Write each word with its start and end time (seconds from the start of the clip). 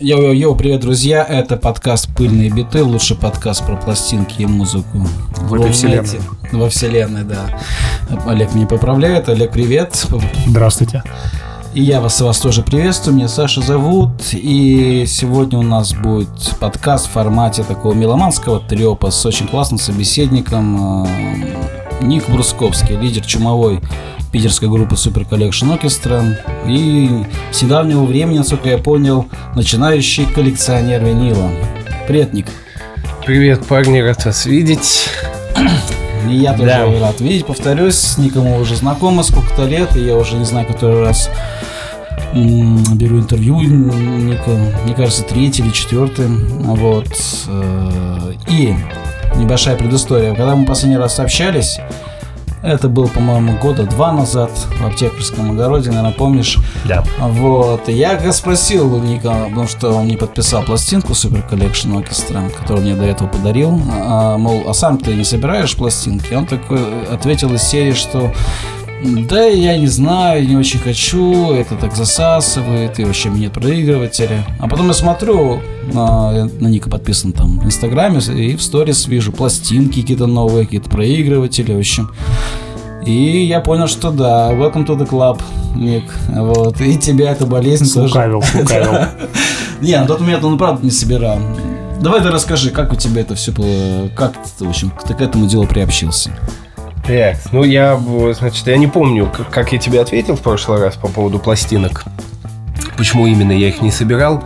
Йоу-йоу-йоу, 0.00 0.56
привет, 0.56 0.80
друзья! 0.80 1.22
Это 1.22 1.58
подкаст 1.58 2.08
«Пыльные 2.16 2.48
биты», 2.48 2.82
лучший 2.82 3.18
подкаст 3.18 3.66
про 3.66 3.76
пластинки 3.76 4.40
и 4.40 4.46
музыку. 4.46 5.06
В 5.36 5.52
этой 5.52 5.72
вселенной. 5.72 6.20
Во 6.52 6.70
вселенной, 6.70 7.24
да. 7.24 7.60
Олег 8.26 8.54
меня 8.54 8.66
поправляет. 8.66 9.28
Олег, 9.28 9.52
привет. 9.52 10.06
Здравствуйте. 10.46 11.02
И 11.74 11.82
я 11.82 12.00
вас, 12.00 12.18
вас 12.22 12.38
тоже 12.38 12.62
приветствую. 12.62 13.14
Меня 13.14 13.28
Саша 13.28 13.60
зовут. 13.60 14.10
И 14.32 15.04
сегодня 15.06 15.58
у 15.58 15.62
нас 15.62 15.92
будет 15.92 16.54
подкаст 16.58 17.06
в 17.06 17.10
формате 17.10 17.62
такого 17.62 17.92
меломанского 17.92 18.58
трепа 18.58 19.10
с 19.10 19.26
очень 19.26 19.48
классным 19.48 19.78
собеседником. 19.78 21.04
э, 21.04 21.60
Ник 22.00 22.26
Брусковский, 22.30 22.96
лидер 22.96 23.26
чумовой 23.26 23.82
питерской 24.32 24.68
группы 24.68 24.94
Super 24.94 25.28
Collection 25.28 25.76
Orchestra. 25.78 26.36
И 26.68 27.24
с 27.52 27.62
недавнего 27.62 28.04
времени, 28.04 28.38
насколько 28.38 28.68
я 28.68 28.78
понял, 28.78 29.26
начинающий 29.54 30.26
коллекционер 30.26 31.04
винила. 31.04 31.50
Привет, 32.06 32.32
Ник. 32.32 32.46
Привет, 33.24 33.66
парни, 33.66 33.98
рад 34.00 34.24
вас 34.24 34.46
видеть. 34.46 35.08
И 36.28 36.34
я 36.34 36.52
тоже 36.52 36.66
Да. 36.66 36.86
рад 37.00 37.20
видеть. 37.20 37.46
Повторюсь, 37.46 37.94
с 37.96 38.18
Ником 38.18 38.44
мы 38.44 38.60
уже 38.60 38.76
знакомы 38.76 39.24
сколько-то 39.24 39.64
лет, 39.66 39.96
и 39.96 40.00
я 40.00 40.16
уже 40.16 40.36
не 40.36 40.44
знаю, 40.44 40.66
который 40.66 41.00
раз 41.00 41.30
беру 42.34 43.18
интервью 43.18 43.60
Ника. 43.60 44.50
Мне 44.84 44.94
кажется, 44.94 45.22
третий 45.24 45.62
или 45.62 45.70
четвертый. 45.70 46.28
Вот. 46.28 47.08
Э, 47.48 48.32
И 48.48 48.74
небольшая 49.36 49.76
предыстория. 49.76 50.34
Когда 50.34 50.54
мы 50.54 50.66
последний 50.66 50.96
раз 50.98 51.18
общались, 51.18 51.78
это 52.62 52.88
было, 52.88 53.06
по-моему, 53.06 53.58
года 53.58 53.84
два 53.84 54.12
назад 54.12 54.50
в 54.78 54.86
аптекарском 54.86 55.52
огороде, 55.52 55.90
наверное, 55.90 56.12
помнишь. 56.12 56.58
Да. 56.84 57.02
Вот. 57.18 57.88
и 57.88 57.92
Я 57.92 58.32
спросил 58.32 58.94
у 58.94 58.98
Ника, 58.98 59.46
потому 59.48 59.66
что 59.66 59.92
он 59.92 60.04
мне 60.04 60.16
подписал 60.16 60.62
пластинку 60.62 61.12
Super 61.12 61.48
Collection 61.48 62.02
Orchestra, 62.02 62.50
которую 62.50 62.84
мне 62.84 62.94
до 62.94 63.04
этого 63.04 63.28
подарил. 63.28 63.80
А, 63.90 64.36
мол, 64.36 64.64
а 64.68 64.74
сам 64.74 64.98
ты 64.98 65.14
не 65.14 65.24
собираешь 65.24 65.74
пластинки? 65.76 66.34
Он 66.34 66.46
такой 66.46 66.80
ответил 67.10 67.52
из 67.54 67.62
серии, 67.62 67.92
что 67.92 68.32
да, 69.02 69.44
я 69.44 69.76
не 69.78 69.86
знаю, 69.86 70.46
не 70.46 70.56
очень 70.56 70.78
хочу, 70.78 71.52
это 71.52 71.76
так 71.76 71.96
засасывает, 71.96 72.98
и 72.98 73.04
вообще 73.04 73.30
нет 73.30 73.52
проигрывателя. 73.52 74.44
А 74.58 74.68
потом 74.68 74.88
я 74.88 74.92
смотрю, 74.92 75.60
на, 75.92 76.44
на 76.44 76.68
Ника 76.68 76.90
подписан 76.90 77.32
там 77.32 77.60
в 77.60 77.66
Инстаграме, 77.66 78.20
и 78.20 78.56
в 78.56 78.62
сторис 78.62 79.06
вижу 79.06 79.32
пластинки 79.32 80.00
какие-то 80.00 80.26
новые, 80.26 80.64
какие-то 80.64 80.90
проигрыватели, 80.90 81.72
в 81.72 81.78
общем. 81.78 82.10
И 83.06 83.46
я 83.46 83.60
понял, 83.60 83.86
что 83.86 84.10
да, 84.10 84.52
welcome 84.52 84.86
to 84.86 84.96
the 84.98 85.08
club, 85.08 85.40
Ник. 85.74 86.04
Вот. 86.28 86.80
И 86.80 86.98
тебя 86.98 87.32
эта 87.32 87.46
болезнь 87.46 87.90
тоже. 87.92 88.12
Слукавил, 88.12 88.42
слукавил. 88.42 89.06
Не, 89.80 89.98
на 89.98 90.06
тот 90.06 90.20
момент 90.20 90.44
он 90.44 90.58
правда 90.58 90.84
не 90.84 90.90
собирал. 90.90 91.38
Давай 92.00 92.20
ты 92.20 92.30
расскажи, 92.30 92.70
как 92.70 92.92
у 92.92 92.96
тебя 92.96 93.22
это 93.22 93.34
все 93.34 93.52
было, 93.52 94.08
как 94.14 94.34
ты, 94.58 94.64
в 94.64 94.68
общем, 94.68 94.92
ты 95.06 95.14
к 95.14 95.20
этому 95.20 95.46
делу 95.46 95.66
приобщился. 95.66 96.30
Так, 97.06 97.36
ну 97.52 97.64
я, 97.64 97.98
значит, 98.38 98.66
я 98.66 98.76
не 98.76 98.86
помню, 98.86 99.26
как, 99.26 99.50
как 99.50 99.72
я 99.72 99.78
тебе 99.78 100.00
ответил 100.00 100.36
в 100.36 100.40
прошлый 100.40 100.80
раз 100.80 100.96
по 100.96 101.08
поводу 101.08 101.38
пластинок. 101.38 102.04
Почему 102.96 103.26
именно 103.26 103.52
я 103.52 103.68
их 103.68 103.82
не 103.82 103.90
собирал. 103.90 104.44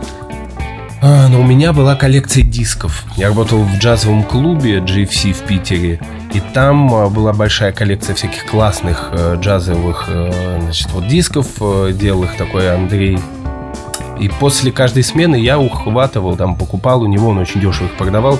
А, 1.01 1.27
но 1.27 1.41
у 1.41 1.43
меня 1.43 1.73
была 1.73 1.95
коллекция 1.95 2.43
дисков. 2.43 3.03
Я 3.15 3.27
работал 3.27 3.59
в 3.59 3.77
джазовом 3.77 4.23
клубе 4.23 4.79
GFC 4.79 5.33
в 5.33 5.41
Питере. 5.41 5.99
И 6.33 6.39
там 6.39 6.93
а, 6.93 7.09
была 7.09 7.31
большая 7.33 7.71
коллекция 7.71 8.15
всяких 8.15 8.45
классных 8.45 9.09
э, 9.11 9.35
джазовых 9.39 10.05
э, 10.07 10.59
значит, 10.61 10.89
вот 10.91 11.07
дисков. 11.07 11.47
э, 11.59 11.91
делал 11.93 12.23
их 12.23 12.35
такой 12.37 12.73
Андрей. 12.73 13.19
И 14.19 14.29
после 14.29 14.71
каждой 14.71 15.03
смены 15.03 15.35
я 15.35 15.59
ухватывал, 15.59 16.35
там, 16.37 16.55
покупал 16.55 17.03
у 17.03 17.07
него, 17.07 17.29
он 17.29 17.37
очень 17.37 17.61
дешево 17.61 17.85
их 17.85 17.97
продавал. 17.97 18.39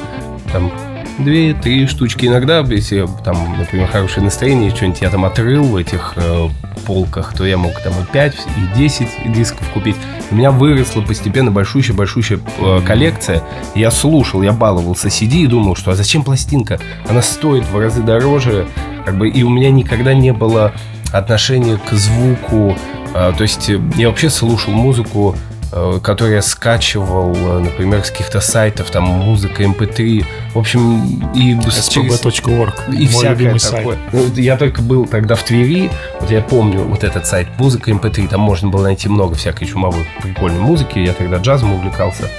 Там 0.51 0.71
две-три 1.19 1.87
штучки 1.87 2.25
иногда, 2.25 2.59
если 2.59 3.07
там, 3.23 3.57
например, 3.57 3.87
хорошее 3.87 4.23
настроение, 4.23 4.71
что-нибудь 4.75 5.01
я 5.01 5.09
там 5.09 5.25
отрыл 5.25 5.63
в 5.63 5.75
этих 5.75 6.13
э, 6.15 6.47
полках, 6.85 7.33
то 7.33 7.45
я 7.45 7.57
мог 7.57 7.79
там 7.81 7.93
и 7.93 8.05
5, 8.11 8.35
и 8.35 8.77
10 8.77 9.33
дисков 9.33 9.67
купить. 9.69 9.95
У 10.31 10.35
меня 10.35 10.51
выросла 10.51 11.01
постепенно 11.01 11.51
большущая-большущая 11.51 12.39
э, 12.59 12.81
коллекция. 12.85 13.43
Я 13.75 13.91
слушал, 13.91 14.41
я 14.41 14.51
баловался 14.51 15.07
CD 15.07 15.43
и 15.43 15.47
думал, 15.47 15.75
что 15.75 15.91
а 15.91 15.95
зачем 15.95 16.23
пластинка? 16.23 16.79
Она 17.07 17.21
стоит 17.21 17.65
в 17.65 17.77
разы 17.77 18.01
дороже, 18.01 18.67
как 19.05 19.17
бы, 19.17 19.29
и 19.29 19.43
у 19.43 19.49
меня 19.49 19.71
никогда 19.71 20.13
не 20.13 20.33
было 20.33 20.73
отношения 21.11 21.77
к 21.77 21.93
звуку. 21.93 22.77
Э, 23.13 23.33
то 23.35 23.43
есть 23.43 23.69
э, 23.69 23.79
я 23.95 24.09
вообще 24.09 24.29
слушал 24.29 24.73
музыку 24.73 25.35
э, 25.75 25.99
который 26.01 26.35
я 26.35 26.41
скачивал, 26.41 27.35
э, 27.35 27.59
например, 27.59 28.03
с 28.03 28.09
каких-то 28.09 28.41
сайтов, 28.41 28.89
там 28.89 29.03
музыка, 29.03 29.63
mp3, 29.63 30.25
в 30.53 30.57
общем, 30.57 31.31
и 31.35 31.53
spb.org. 31.53 32.73
и 32.87 32.91
Мой 32.91 33.07
всякое 33.07 33.29
любимый 33.31 33.59
сайт. 33.59 33.75
такое. 33.75 33.97
Ну, 34.11 34.33
я 34.35 34.57
только 34.57 34.81
был 34.81 35.05
тогда 35.05 35.35
в 35.35 35.43
Твери, 35.43 35.91
вот 36.19 36.31
я 36.31 36.41
помню 36.41 36.83
вот 36.83 37.03
этот 37.03 37.27
сайт 37.27 37.47
музыка 37.59 37.91
mp3, 37.91 38.29
там 38.29 38.41
можно 38.41 38.69
было 38.69 38.83
найти 38.83 39.09
много 39.09 39.35
всякой 39.35 39.65
чумовой 39.67 40.07
прикольной 40.23 40.61
музыки, 40.61 40.97
я 40.99 41.13
тогда 41.13 41.37
джазом 41.37 41.73
увлекался. 41.73 42.29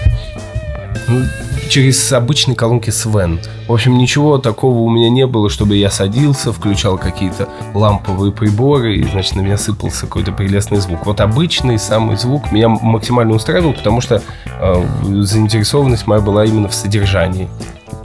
Ну, 1.08 1.24
через 1.68 2.12
обычные 2.12 2.54
колонки 2.54 2.90
Свен. 2.90 3.40
В 3.68 3.72
общем, 3.72 3.98
ничего 3.98 4.38
такого 4.38 4.78
у 4.78 4.90
меня 4.90 5.10
не 5.10 5.26
было, 5.26 5.50
чтобы 5.50 5.76
я 5.76 5.90
садился, 5.90 6.52
включал 6.52 6.98
какие-то 6.98 7.48
ламповые 7.74 8.32
приборы, 8.32 8.96
и, 8.96 9.04
значит, 9.04 9.36
на 9.36 9.40
меня 9.40 9.58
сыпался 9.58 10.06
какой-то 10.06 10.32
прелестный 10.32 10.78
звук. 10.78 11.06
Вот 11.06 11.20
обычный 11.20 11.78
самый 11.78 12.16
звук 12.16 12.52
меня 12.52 12.68
максимально 12.68 13.34
устраивал, 13.34 13.72
потому 13.72 14.00
что 14.00 14.22
э, 14.46 14.86
заинтересованность 15.22 16.06
моя 16.06 16.20
была 16.20 16.44
именно 16.44 16.68
в 16.68 16.74
содержании. 16.74 17.48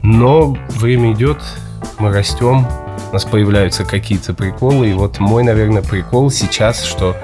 Но 0.02 0.58
время 0.70 1.14
идет, 1.14 1.40
мы 2.00 2.12
растем, 2.12 2.68
у 3.10 3.14
нас 3.14 3.26
появляются 3.26 3.84
какие-то 3.84 4.34
приколы. 4.34 4.90
И 4.90 4.94
вот 4.94 5.20
мой, 5.20 5.44
наверное, 5.44 5.82
прикол 5.82 6.32
сейчас, 6.32 6.84
что 6.84 7.16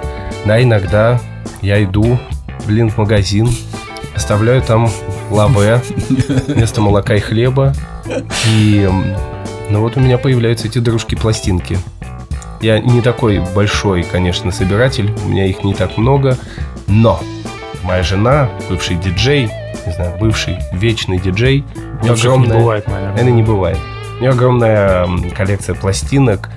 да, 0.45 0.61
иногда 0.61 1.19
я 1.61 1.83
иду, 1.83 2.19
блин, 2.65 2.89
в 2.89 2.97
магазин, 2.97 3.49
оставляю 4.15 4.61
там 4.61 4.89
лаве 5.29 5.81
вместо 6.47 6.81
молока 6.81 7.15
и 7.15 7.19
хлеба. 7.19 7.73
И 8.49 8.89
ну 9.69 9.81
вот 9.81 9.97
у 9.97 9.99
меня 9.99 10.17
появляются 10.17 10.67
эти 10.67 10.79
дружки-пластинки. 10.79 11.77
Я 12.61 12.79
не 12.79 13.01
такой 13.01 13.39
большой, 13.53 14.03
конечно, 14.03 14.51
собиратель, 14.51 15.13
у 15.25 15.29
меня 15.29 15.45
их 15.45 15.63
не 15.63 15.73
так 15.75 15.97
много, 15.97 16.37
но 16.87 17.19
моя 17.83 18.01
жена, 18.01 18.49
бывший 18.69 18.95
диджей, 18.95 19.51
не 19.85 19.93
знаю, 19.93 20.17
бывший 20.19 20.57
вечный 20.73 21.19
диджей, 21.19 21.63
у 21.75 22.03
нее 22.03 22.11
Лучше 22.11 22.27
не 22.27 22.33
огромная- 22.33 22.57
бывает, 22.57 22.87
наверное. 22.87 23.15
это 23.15 23.25
не 23.31 23.43
бывает. 23.43 23.77
У 24.17 24.21
нее 24.21 24.31
огромная 24.31 25.07
коллекция 25.35 25.75
пластинок. 25.75 26.49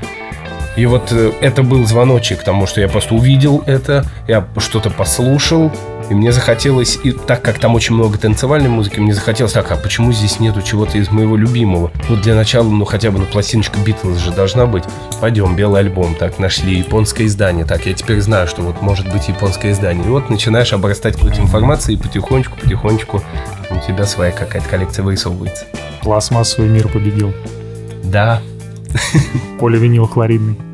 И 0.77 0.87
вот 0.87 1.13
э, 1.13 1.33
это 1.43 1.63
был 1.63 1.85
звоночек 1.85 2.41
к 2.41 2.45
тому, 2.45 2.67
что 2.67 2.81
я 2.81 2.89
просто 2.89 3.15
увидел 3.15 3.63
это, 3.67 4.07
я 4.27 4.47
что-то 4.57 4.89
послушал, 4.89 5.71
и 6.11 6.15
мне 6.15 6.33
захотелось, 6.33 6.99
и 7.03 7.13
так 7.13 7.43
как 7.43 7.59
там 7.59 7.75
очень 7.75 7.95
много 7.95 8.19
танцевальной 8.19 8.69
музыки, 8.69 9.01
мне 9.01 9.15
захотелось 9.15 9.53
так, 9.53 9.71
а 9.73 9.77
почему 9.77 10.13
здесь 10.13 10.41
нету 10.41 10.61
чего-то 10.61 10.99
из 10.99 11.11
моего 11.11 11.37
любимого? 11.37 11.91
Вот 12.09 12.21
для 12.21 12.35
начала, 12.35 12.69
ну 12.69 12.85
хотя 12.85 13.11
бы 13.11 13.21
ну, 13.21 13.27
пластиночка 13.27 13.79
Битлз 13.81 14.19
же 14.19 14.33
должна 14.33 14.67
быть. 14.67 14.85
Пойдем, 15.21 15.57
белый 15.57 15.81
альбом, 15.81 16.15
так, 16.15 16.39
нашли 16.39 16.79
японское 16.79 17.25
издание, 17.27 17.65
так, 17.65 17.87
я 17.87 17.95
теперь 17.95 18.21
знаю, 18.21 18.47
что 18.47 18.63
вот 18.63 18.83
может 18.83 19.11
быть 19.11 19.29
японское 19.29 19.73
издание. 19.73 20.05
И 20.05 20.09
вот 20.09 20.29
начинаешь 20.29 20.73
обрастать 20.73 21.15
какой-то 21.15 21.41
информацией, 21.41 21.97
и 21.97 22.01
потихонечку, 22.01 22.59
потихонечку 22.59 23.23
у 23.71 23.87
тебя 23.87 24.05
своя 24.05 24.33
какая-то 24.33 24.69
коллекция 24.69 25.03
вырисовывается. 25.03 25.65
Пластмассовый 26.03 26.69
мир 26.69 26.89
победил. 26.89 27.33
Да, 28.05 28.43
Поливинил 29.59 30.07
хлоридный. 30.07 30.70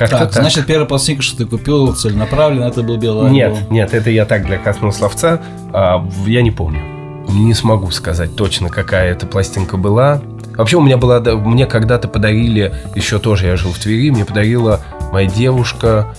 Как-то 0.00 0.18
Так, 0.18 0.32
так. 0.32 0.42
значит, 0.42 0.66
первая 0.66 0.86
пластинка, 0.88 1.22
что 1.22 1.36
ты 1.36 1.46
купил 1.46 1.94
целенаправленно, 1.94 2.64
это 2.64 2.82
был 2.82 2.96
белый 2.96 3.30
Нет, 3.30 3.54
альбом. 3.54 3.72
нет, 3.72 3.92
это 3.92 4.08
я 4.10 4.24
так 4.24 4.46
для 4.46 4.58
красного 4.58 4.92
словца. 4.92 5.40
А, 5.72 6.02
я 6.26 6.40
не 6.42 6.50
помню. 6.50 6.80
Не 7.28 7.52
смогу 7.54 7.90
сказать 7.90 8.34
точно, 8.34 8.70
какая 8.70 9.12
эта 9.12 9.26
пластинка 9.26 9.76
была. 9.76 10.22
Вообще 10.56 10.78
у 10.78 10.80
меня 10.80 10.96
была, 10.96 11.20
мне 11.20 11.66
когда-то 11.66 12.08
подарили, 12.08 12.74
еще 12.94 13.18
тоже 13.18 13.46
я 13.46 13.56
жил 13.56 13.72
в 13.72 13.78
Твери, 13.78 14.10
мне 14.10 14.24
подарила 14.24 14.80
моя 15.12 15.28
девушка 15.28 16.14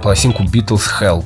пластинку 0.00 0.44
Beatles 0.44 0.82
Help. 1.00 1.24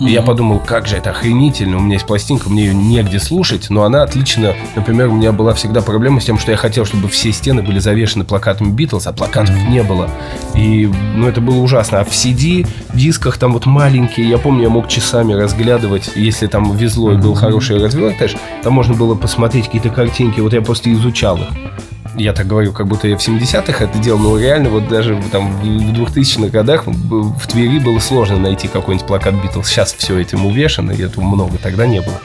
И 0.00 0.10
я 0.10 0.22
подумал, 0.22 0.60
как 0.60 0.86
же 0.86 0.96
это 0.96 1.10
охренительно, 1.10 1.78
у 1.78 1.80
меня 1.80 1.94
есть 1.94 2.06
пластинка, 2.06 2.50
мне 2.50 2.66
ее 2.66 2.74
негде 2.74 3.18
слушать, 3.18 3.70
но 3.70 3.84
она 3.84 4.02
отлично, 4.02 4.54
например, 4.74 5.08
у 5.08 5.12
меня 5.12 5.32
была 5.32 5.54
всегда 5.54 5.80
проблема 5.80 6.20
с 6.20 6.24
тем, 6.24 6.38
что 6.38 6.50
я 6.50 6.56
хотел, 6.56 6.84
чтобы 6.84 7.08
все 7.08 7.32
стены 7.32 7.62
были 7.62 7.78
завешены 7.78 8.24
плакатами 8.24 8.70
Битлз, 8.70 9.06
а 9.06 9.12
плакатов 9.12 9.56
не 9.68 9.82
было. 9.82 10.10
И, 10.54 10.86
ну, 11.14 11.26
это 11.28 11.40
было 11.40 11.56
ужасно. 11.56 12.00
А 12.00 12.04
в 12.04 12.10
CD, 12.10 12.66
дисках 12.94 13.38
там 13.38 13.52
вот 13.52 13.66
маленькие, 13.66 14.28
я 14.28 14.38
помню, 14.38 14.64
я 14.64 14.68
мог 14.68 14.88
часами 14.88 15.32
разглядывать, 15.32 16.10
если 16.14 16.46
там 16.46 16.76
везло 16.76 17.12
и 17.12 17.16
был 17.16 17.34
хороший 17.34 17.82
развертыш, 17.82 18.36
там 18.62 18.74
можно 18.74 18.94
было 18.94 19.14
посмотреть 19.14 19.66
какие-то 19.66 19.90
картинки, 19.90 20.40
вот 20.40 20.52
я 20.52 20.60
просто 20.60 20.92
изучал 20.92 21.38
их. 21.38 21.48
Я 22.16 22.32
так 22.32 22.46
говорю, 22.46 22.72
как 22.72 22.86
будто 22.86 23.08
я 23.08 23.16
в 23.16 23.26
70-х 23.26 23.84
это 23.84 23.98
делал, 23.98 24.18
но 24.18 24.38
реально 24.38 24.70
вот 24.70 24.88
даже 24.88 25.22
там 25.30 25.60
в 25.60 25.92
2000-х 25.92 26.48
годах 26.48 26.86
в 26.86 27.46
Твери 27.46 27.78
было 27.78 27.98
сложно 27.98 28.38
найти 28.38 28.68
какой-нибудь 28.68 29.06
плакат 29.06 29.34
Битлз. 29.34 29.68
Сейчас 29.68 29.92
все 29.92 30.18
этим 30.18 30.46
увешано, 30.46 30.92
и 30.92 31.02
этого 31.02 31.24
много 31.24 31.58
тогда 31.58 31.86
не 31.86 32.00
было. 32.00 32.20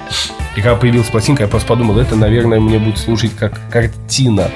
И 0.56 0.62
когда 0.62 0.75
появилась 0.75 1.07
пластинка, 1.07 1.44
я 1.44 1.50
просто 1.50 1.68
подумал, 1.68 1.98
это, 1.98 2.15
наверное, 2.15 2.59
мне 2.59 2.77
будет 2.77 2.98
служить 2.98 3.36
как 3.36 3.59
картина. 3.69 4.50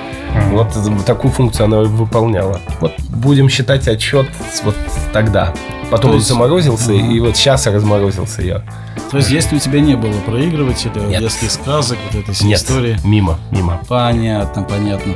Вот 0.51 0.75
такую 1.05 1.31
функцию 1.31 1.65
она 1.65 1.79
выполняла. 1.79 2.59
Вот 2.81 2.93
будем 3.09 3.47
считать 3.49 3.87
отчет 3.87 4.27
вот 4.63 4.75
тогда. 5.13 5.53
Потом 5.89 6.11
он 6.11 6.19
заморозился, 6.19 6.91
ага. 6.91 7.01
и 7.01 7.19
вот 7.19 7.37
сейчас 7.37 7.67
разморозился 7.67 8.41
я. 8.41 8.63
То 9.11 9.17
есть, 9.17 9.29
если 9.29 9.55
у 9.55 9.59
тебя 9.59 9.79
не 9.79 9.95
было 9.95 10.19
проигрывателя, 10.25 11.01
Нет. 11.01 11.21
детских 11.21 11.51
сказок, 11.51 11.97
вот 12.11 12.23
этой 12.23 12.33
всей 12.33 12.47
Нет. 12.47 12.59
истории? 12.59 12.97
мимо, 13.03 13.39
мимо. 13.51 13.79
Понятно, 13.87 14.63
понятно. 14.63 15.13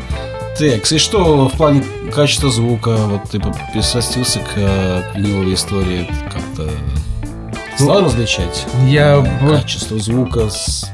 Текс, 0.58 0.92
и 0.92 0.98
что 0.98 1.48
в 1.48 1.58
плане 1.58 1.84
качества 2.14 2.50
звука, 2.52 2.96
вот 2.96 3.30
ты 3.32 3.42
пристрастился 3.74 4.40
к, 4.40 4.54
к 4.54 5.16
виниловой 5.16 5.54
истории, 5.54 6.08
как-то 6.32 6.70
стал 7.84 8.06
различать 8.06 8.66
я... 8.88 9.24
качество 9.42 9.98
звука 10.00 10.50
с 10.50 10.92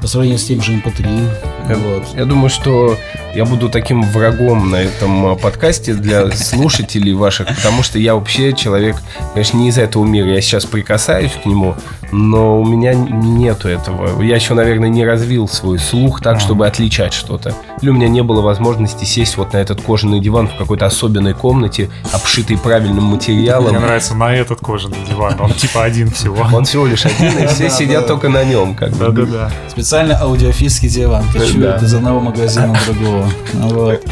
по 0.00 0.06
сравнению 0.06 0.38
с 0.38 0.44
тем 0.44 0.62
же 0.62 0.74
MP3. 0.74 1.06
Эм 1.06 1.68
я, 1.68 1.76
вот. 1.76 2.04
я 2.14 2.24
думаю, 2.24 2.50
что 2.50 2.96
я 3.38 3.44
буду 3.44 3.68
таким 3.68 4.02
врагом 4.02 4.68
на 4.68 4.82
этом 4.82 5.26
а, 5.26 5.36
подкасте 5.36 5.94
для 5.94 6.28
слушателей 6.32 7.12
ваших, 7.12 7.46
потому 7.46 7.84
что 7.84 7.96
я 8.00 8.16
вообще 8.16 8.52
человек, 8.52 8.96
конечно, 9.32 9.58
не 9.58 9.68
из 9.68 9.78
этого 9.78 10.04
мира. 10.04 10.26
Я 10.26 10.40
сейчас 10.40 10.64
прикасаюсь 10.64 11.30
к 11.40 11.46
нему, 11.46 11.76
но 12.10 12.60
у 12.60 12.64
меня 12.64 12.94
нету 12.94 13.68
этого. 13.68 14.20
Я 14.22 14.34
еще, 14.34 14.54
наверное, 14.54 14.88
не 14.88 15.04
развил 15.04 15.46
свой 15.46 15.78
слух 15.78 16.20
так, 16.20 16.40
чтобы 16.40 16.66
отличать 16.66 17.12
что-то. 17.12 17.54
Или 17.80 17.90
у 17.90 17.92
меня 17.92 18.08
не 18.08 18.24
было 18.24 18.40
возможности 18.40 19.04
сесть 19.04 19.36
вот 19.36 19.52
на 19.52 19.58
этот 19.58 19.82
кожаный 19.82 20.18
диван 20.18 20.48
в 20.48 20.56
какой-то 20.56 20.86
особенной 20.86 21.34
комнате, 21.34 21.90
обшитый 22.12 22.58
правильным 22.58 23.04
материалом. 23.04 23.70
Мне 23.70 23.78
нравится 23.78 24.16
на 24.16 24.34
этот 24.34 24.58
кожаный 24.58 24.98
диван. 25.08 25.40
Он 25.40 25.52
типа 25.52 25.84
один 25.84 26.10
всего. 26.10 26.44
Он 26.52 26.64
всего 26.64 26.86
лишь 26.86 27.06
один, 27.06 27.38
и 27.38 27.46
все 27.46 27.70
сидят 27.70 28.08
только 28.08 28.28
на 28.28 28.42
нем. 28.42 28.76
Да-да-да. 28.76 29.52
Специально 29.68 30.20
аудиофильский 30.20 30.88
диван. 30.88 31.24
Ты 31.32 31.38
чуешь 31.46 31.82
из 31.82 31.94
одного 31.94 32.18
магазина 32.18 32.76
другого. 32.84 33.27
Вот. 33.54 34.04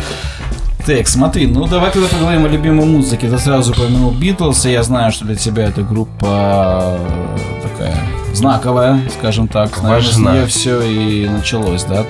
Так, 0.87 1.09
смотри, 1.09 1.49
ну 1.49 1.67
давай 1.67 1.91
когда 1.91 2.07
поговорим 2.07 2.45
о 2.45 2.49
любимой 2.49 2.87
музыке. 2.87 3.29
Ты 3.29 3.39
сразу 3.39 3.73
упомянул 3.73 4.13
Битлз, 4.13 4.67
и 4.67 4.71
я 4.71 4.85
знаю, 4.85 5.11
что 5.11 5.25
для 5.25 5.35
тебя 5.35 5.65
эта 5.65 5.83
группа 5.83 6.97
э, 6.97 7.39
такая 7.63 7.97
знаковая, 8.33 9.01
скажем 9.19 9.49
так. 9.49 9.83
Наверное, 9.83 10.13
с 10.13 10.17
нее 10.17 10.47
все 10.47 10.81
и 10.83 11.29
началось, 11.29 11.83
да? 11.85 12.05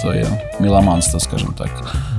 Твое 0.00 0.26
меломанство, 0.58 1.18
скажем 1.18 1.52
так. 1.52 1.68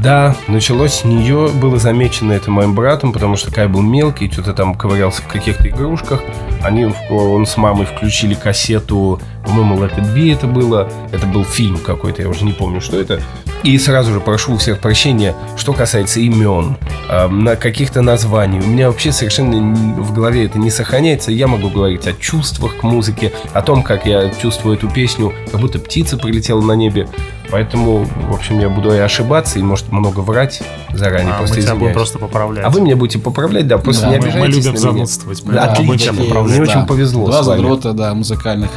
Да, 0.03 0.35
началось 0.47 0.99
с 0.99 1.03
нее, 1.03 1.49
было 1.49 1.79
замечено 1.79 2.33
это 2.33 2.51
моим 2.51 2.75
братом, 2.75 3.11
потому 3.11 3.35
что 3.35 3.51
Кай 3.51 3.67
был 3.67 3.81
мелкий, 3.81 4.29
что-то 4.29 4.53
там 4.53 4.75
ковырялся 4.75 5.23
в 5.23 5.27
каких-то 5.27 5.67
игрушках. 5.67 6.21
Они, 6.63 6.93
он 7.09 7.45
с 7.47 7.57
мамой 7.57 7.87
включили 7.87 8.35
кассету, 8.35 9.19
по-моему, 9.45 9.77
Let 9.77 9.97
It 9.97 10.15
Be 10.15 10.31
это 10.31 10.45
было. 10.45 10.87
Это 11.11 11.25
был 11.25 11.43
фильм 11.43 11.77
какой-то, 11.77 12.21
я 12.21 12.29
уже 12.29 12.45
не 12.45 12.53
помню, 12.53 12.81
что 12.81 12.99
это. 12.99 13.19
И 13.63 13.77
сразу 13.77 14.11
же 14.13 14.19
прошу 14.19 14.53
у 14.53 14.57
всех 14.57 14.79
прощения, 14.79 15.35
что 15.55 15.73
касается 15.73 16.19
имен, 16.19 16.77
э, 17.09 17.27
на 17.27 17.55
каких-то 17.55 18.01
названий. 18.01 18.59
У 18.59 18.65
меня 18.65 18.87
вообще 18.87 19.11
совершенно 19.11 19.75
в 20.01 20.13
голове 20.13 20.45
это 20.45 20.57
не 20.57 20.71
сохраняется. 20.71 21.31
Я 21.31 21.47
могу 21.47 21.69
говорить 21.69 22.07
о 22.07 22.13
чувствах 22.13 22.77
к 22.77 22.83
музыке, 22.83 23.31
о 23.53 23.61
том, 23.61 23.83
как 23.83 24.07
я 24.07 24.29
чувствую 24.31 24.77
эту 24.77 24.89
песню, 24.89 25.33
как 25.51 25.61
будто 25.61 25.77
птица 25.77 26.17
прилетела 26.17 26.61
на 26.61 26.73
небе. 26.73 27.07
Поэтому, 27.51 28.05
в 28.05 28.33
общем, 28.33 28.59
я 28.59 28.69
буду 28.69 28.93
и 28.93 28.97
ошибаться, 28.97 29.59
и, 29.59 29.61
может, 29.61 29.91
много 29.91 30.21
врать 30.21 30.61
заранее. 30.93 31.33
А 31.33 31.37
просто 31.37 31.57
мы 31.57 31.61
тебя 31.61 31.75
будем 31.75 31.93
просто 31.93 32.19
поправлять. 32.19 32.65
А 32.65 32.69
вы 32.69 32.81
меня 32.81 32.95
будете 32.95 33.19
поправлять, 33.19 33.67
да, 33.67 33.77
просто 33.77 34.03
да, 34.03 34.09
не 34.09 34.15
обижайтесь 34.15 34.39
Мы 34.39 34.47
любим 34.47 34.77
занудствовать. 34.77 35.43
Да, 35.45 35.63
отлично, 35.65 36.13
мне 36.13 36.29
да. 36.29 36.61
очень 36.61 36.85
повезло 36.87 37.27
Два 37.27 37.43
задрота, 37.43 37.93
да, 37.93 38.13
музыкальных. 38.13 38.69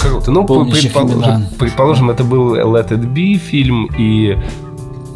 Круто. 0.00 0.30
Ну, 0.30 0.46
предположим, 0.46 1.46
предположим, 1.58 2.10
это 2.10 2.24
был 2.24 2.56
Let 2.56 2.88
It 2.88 3.12
Be 3.12 3.36
фильм, 3.36 3.90
и 3.96 4.38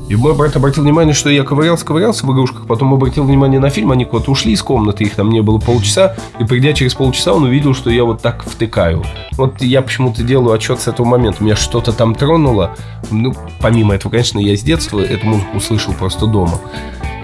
и 0.09 0.17
мой 0.17 0.35
брат 0.35 0.57
обратил 0.57 0.83
внимание, 0.85 1.15
что 1.15 1.29
я 1.31 1.45
ковырялся, 1.45 1.85
ковырялся 1.85 2.27
в 2.27 2.33
игрушках, 2.33 2.67
потом 2.67 2.95
обратил 2.95 3.25
внимание 3.25 3.61
на 3.61 3.71
фильм, 3.71 3.91
они 3.93 4.05
куда-то 4.05 4.31
ушли 4.31 4.53
из 4.53 4.63
комнаты, 4.63 5.05
их 5.05 5.15
там 5.15 5.31
не 5.31 5.43
было 5.43 5.59
полчаса, 5.59 6.17
и 6.39 6.45
придя 6.45 6.73
через 6.73 6.95
полчаса, 6.95 7.35
он 7.35 7.45
увидел, 7.45 7.75
что 7.75 7.91
я 7.91 8.05
вот 8.05 8.23
так 8.23 8.43
втыкаю. 8.45 9.05
Вот 9.33 9.61
я 9.61 9.83
почему-то 9.83 10.23
делаю 10.23 10.55
отчет 10.55 10.81
с 10.81 10.89
этого 10.89 11.07
момента, 11.07 11.45
меня 11.45 11.57
что-то 11.57 11.93
там 11.93 12.15
тронуло. 12.15 12.77
Ну, 13.11 13.35
помимо 13.61 13.95
этого, 13.95 14.11
конечно, 14.11 14.39
я 14.39 14.57
с 14.57 14.63
детства 14.63 15.01
эту 15.01 15.27
музыку 15.27 15.57
услышал 15.59 15.93
просто 15.93 16.27
дома. 16.27 16.59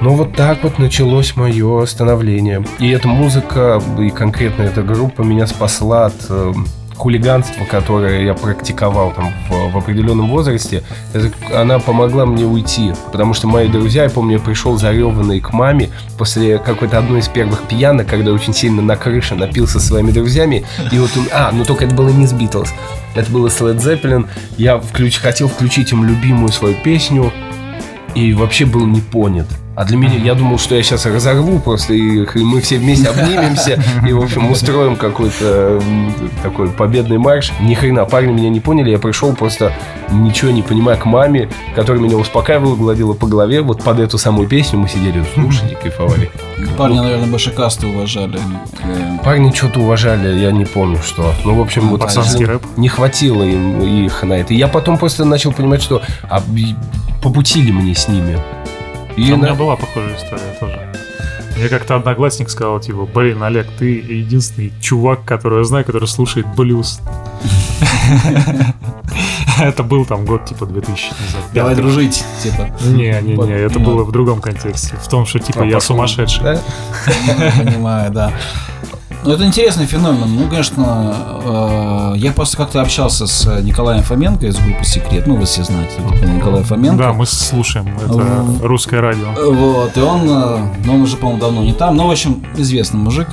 Но 0.00 0.14
вот 0.14 0.34
так 0.34 0.62
вот 0.62 0.78
началось 0.78 1.36
мое 1.36 1.86
становление. 1.86 2.64
И 2.78 2.90
эта 2.90 3.08
музыка, 3.08 3.80
и 3.98 4.10
конкретно 4.10 4.62
эта 4.62 4.82
группа 4.82 5.22
меня 5.22 5.46
спасла 5.46 6.06
от 6.06 6.26
эм, 6.28 6.66
хулиганство, 6.96 7.64
которое 7.64 8.24
я 8.24 8.34
практиковал 8.34 9.12
там 9.12 9.32
в, 9.48 9.72
в 9.72 9.78
определенном 9.78 10.28
возрасте, 10.30 10.82
это, 11.12 11.32
она 11.54 11.78
помогла 11.78 12.26
мне 12.26 12.44
уйти. 12.44 12.92
Потому 13.12 13.34
что 13.34 13.46
мои 13.46 13.68
друзья, 13.68 14.04
я 14.04 14.10
помню, 14.10 14.38
я 14.38 14.42
пришел 14.42 14.76
зареванный 14.78 15.40
к 15.40 15.52
маме 15.52 15.90
после 16.18 16.58
какой-то 16.58 16.98
одной 16.98 17.20
из 17.20 17.28
первых 17.28 17.62
пьянок, 17.64 18.06
когда 18.06 18.32
очень 18.32 18.54
сильно 18.54 18.82
на 18.82 18.96
крыше 18.96 19.34
напился 19.34 19.80
со 19.80 19.86
своими 19.86 20.10
друзьями. 20.10 20.64
И 20.92 20.98
вот. 20.98 21.10
А, 21.32 21.50
ну 21.52 21.64
только 21.64 21.84
это 21.84 21.94
было 21.94 22.10
не 22.10 22.26
с 22.26 22.32
Битлз. 22.32 22.72
Это 23.14 23.30
было 23.30 23.48
с 23.48 23.60
Led 23.60 23.78
Zeppelin. 23.78 24.26
Я 24.56 24.78
включ, 24.78 25.18
хотел 25.18 25.48
включить 25.48 25.92
им 25.92 26.04
любимую 26.04 26.52
свою 26.52 26.74
песню 26.74 27.32
и 28.14 28.32
вообще 28.32 28.64
был 28.64 28.86
не 28.86 29.00
понят. 29.00 29.46
А 29.76 29.84
для 29.84 29.96
меня, 29.96 30.16
я 30.16 30.34
думал, 30.34 30.58
что 30.58 30.76
я 30.76 30.82
сейчас 30.82 31.04
разорву 31.06 31.58
просто, 31.58 31.94
и, 31.94 32.24
и 32.24 32.38
мы 32.44 32.60
все 32.60 32.78
вместе 32.78 33.08
обнимемся, 33.10 33.82
и, 34.06 34.12
в 34.12 34.22
общем, 34.22 34.50
устроим 34.50 34.96
какой-то 34.96 35.82
такой 36.42 36.68
победный 36.70 37.18
марш. 37.18 37.52
Ни 37.60 37.74
хрена, 37.74 38.04
парни 38.04 38.32
меня 38.32 38.50
не 38.50 38.60
поняли, 38.60 38.90
я 38.90 38.98
пришел 38.98 39.34
просто 39.34 39.72
ничего 40.12 40.50
не 40.50 40.62
понимая 40.62 40.96
к 40.96 41.06
маме, 41.06 41.48
которая 41.74 42.02
меня 42.02 42.16
успокаивала, 42.16 42.76
гладила 42.76 43.14
по 43.14 43.26
голове. 43.26 43.62
Вот 43.62 43.82
под 43.82 43.98
эту 43.98 44.18
самую 44.18 44.48
песню 44.48 44.78
мы 44.78 44.88
сидели, 44.88 45.24
слушали, 45.34 45.76
кайфовали. 45.80 46.30
Парни, 46.76 46.98
наверное, 46.98 47.26
больше 47.26 47.50
касты 47.50 47.86
уважали. 47.86 48.38
Парни 49.24 49.50
что-то 49.52 49.80
уважали, 49.80 50.38
я 50.38 50.52
не 50.52 50.64
помню, 50.64 50.98
что. 51.02 51.32
Ну, 51.44 51.54
в 51.54 51.60
общем, 51.60 51.88
вот 51.88 52.02
не 52.76 52.88
хватило 52.88 53.42
им 53.42 53.80
их 53.82 54.22
на 54.22 54.34
это. 54.34 54.54
И 54.54 54.56
я 54.56 54.68
потом 54.68 54.98
просто 54.98 55.24
начал 55.24 55.52
понимать, 55.52 55.82
что 55.82 56.02
а, 56.28 56.42
по 57.22 57.30
пути 57.30 57.62
ли 57.62 57.72
мне 57.72 57.94
с 57.94 58.08
ними. 58.08 58.38
И 59.16 59.30
а 59.30 59.32
на... 59.32 59.34
У 59.34 59.38
меня 59.38 59.54
была 59.54 59.76
похожая 59.76 60.16
история 60.16 60.56
тоже. 60.60 60.80
Мне 61.56 61.68
как-то 61.68 61.96
одноклассник 61.96 62.50
сказал, 62.50 62.80
типа, 62.80 63.06
блин, 63.06 63.42
Олег, 63.42 63.68
ты 63.78 64.00
единственный 64.00 64.72
чувак, 64.80 65.24
который 65.24 65.58
я 65.58 65.64
знаю, 65.64 65.84
который 65.84 66.08
слушает 66.08 66.46
блюз. 66.56 67.00
Это 69.60 69.84
был 69.84 70.04
там 70.04 70.24
год, 70.24 70.46
типа, 70.46 70.66
2000 70.66 71.12
Давай 71.52 71.76
дружить, 71.76 72.24
типа. 72.42 72.70
Не-не-не, 72.84 73.52
это 73.52 73.78
было 73.78 74.02
в 74.02 74.10
другом 74.10 74.40
контексте. 74.40 74.96
В 74.96 75.08
том, 75.08 75.26
что, 75.26 75.38
типа, 75.38 75.62
я 75.62 75.78
сумасшедший. 75.78 76.42
Понимаю, 77.56 78.10
да. 78.10 78.32
Ну, 79.24 79.32
это 79.32 79.46
интересный 79.46 79.86
феномен. 79.86 80.36
Ну, 80.36 80.48
конечно, 80.48 81.14
э, 81.44 82.18
я 82.18 82.32
просто 82.32 82.58
как-то 82.58 82.82
общался 82.82 83.26
с 83.26 83.46
Николаем 83.62 84.02
Фоменко 84.02 84.46
из 84.46 84.56
группы 84.56 84.84
«Секрет». 84.84 85.26
Ну, 85.26 85.36
вы 85.36 85.46
все 85.46 85.64
знаете, 85.64 85.94
это 86.14 86.26
Николай 86.26 86.62
Фоменко. 86.62 86.98
Да, 86.98 87.12
мы 87.14 87.24
слушаем. 87.24 87.88
Это 88.04 88.12
в... 88.12 88.62
русское 88.62 89.00
радио. 89.00 89.32
Вот, 89.50 89.96
и 89.96 90.00
он, 90.00 90.28
э, 90.28 90.58
ну, 90.84 90.94
он 90.94 91.00
уже, 91.00 91.16
по-моему, 91.16 91.40
давно 91.40 91.64
не 91.64 91.72
там. 91.72 91.96
Но, 91.96 92.06
в 92.06 92.10
общем, 92.10 92.44
известный 92.58 93.00
мужик. 93.00 93.28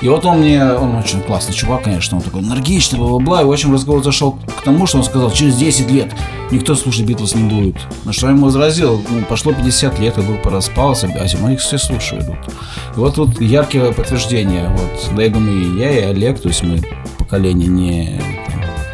И 0.00 0.08
вот 0.08 0.24
он 0.24 0.40
мне, 0.40 0.64
он 0.64 0.96
очень 0.96 1.20
классный 1.20 1.54
чувак, 1.54 1.84
конечно, 1.84 2.16
он 2.16 2.24
такой 2.24 2.40
энергичный, 2.40 2.98
бла-бла-бла. 2.98 3.42
И, 3.42 3.44
в 3.44 3.52
общем, 3.52 3.72
разговор 3.72 4.02
зашел 4.02 4.32
к 4.32 4.62
тому, 4.64 4.86
что 4.86 4.98
он 4.98 5.04
сказал, 5.04 5.30
через 5.30 5.54
10 5.54 5.88
лет 5.92 6.12
никто 6.50 6.74
слушать 6.74 7.06
Битлз 7.06 7.36
не 7.36 7.48
будет. 7.48 7.76
На 8.04 8.12
что 8.12 8.26
я 8.26 8.32
ему 8.32 8.46
возразил, 8.46 9.00
ну, 9.08 9.22
пошло 9.22 9.52
50 9.52 9.98
лет, 10.00 10.18
и 10.18 10.22
группа 10.22 10.50
распалась, 10.50 11.04
а 11.04 11.26
зимой 11.26 11.54
их 11.54 11.60
все 11.60 11.78
слушают. 11.78 12.24
И 12.24 12.98
вот 12.98 13.14
тут 13.14 13.40
яркое 13.40 13.92
подтверждение. 13.92 14.68
Вот, 14.68 15.16
да, 15.16 15.35
думаю, 15.36 15.60
и 15.60 15.78
я, 15.78 15.90
и 15.90 16.00
Олег, 16.10 16.40
то 16.40 16.48
есть 16.48 16.62
мы 16.62 16.80
поколение 17.18 17.68
не 17.68 18.20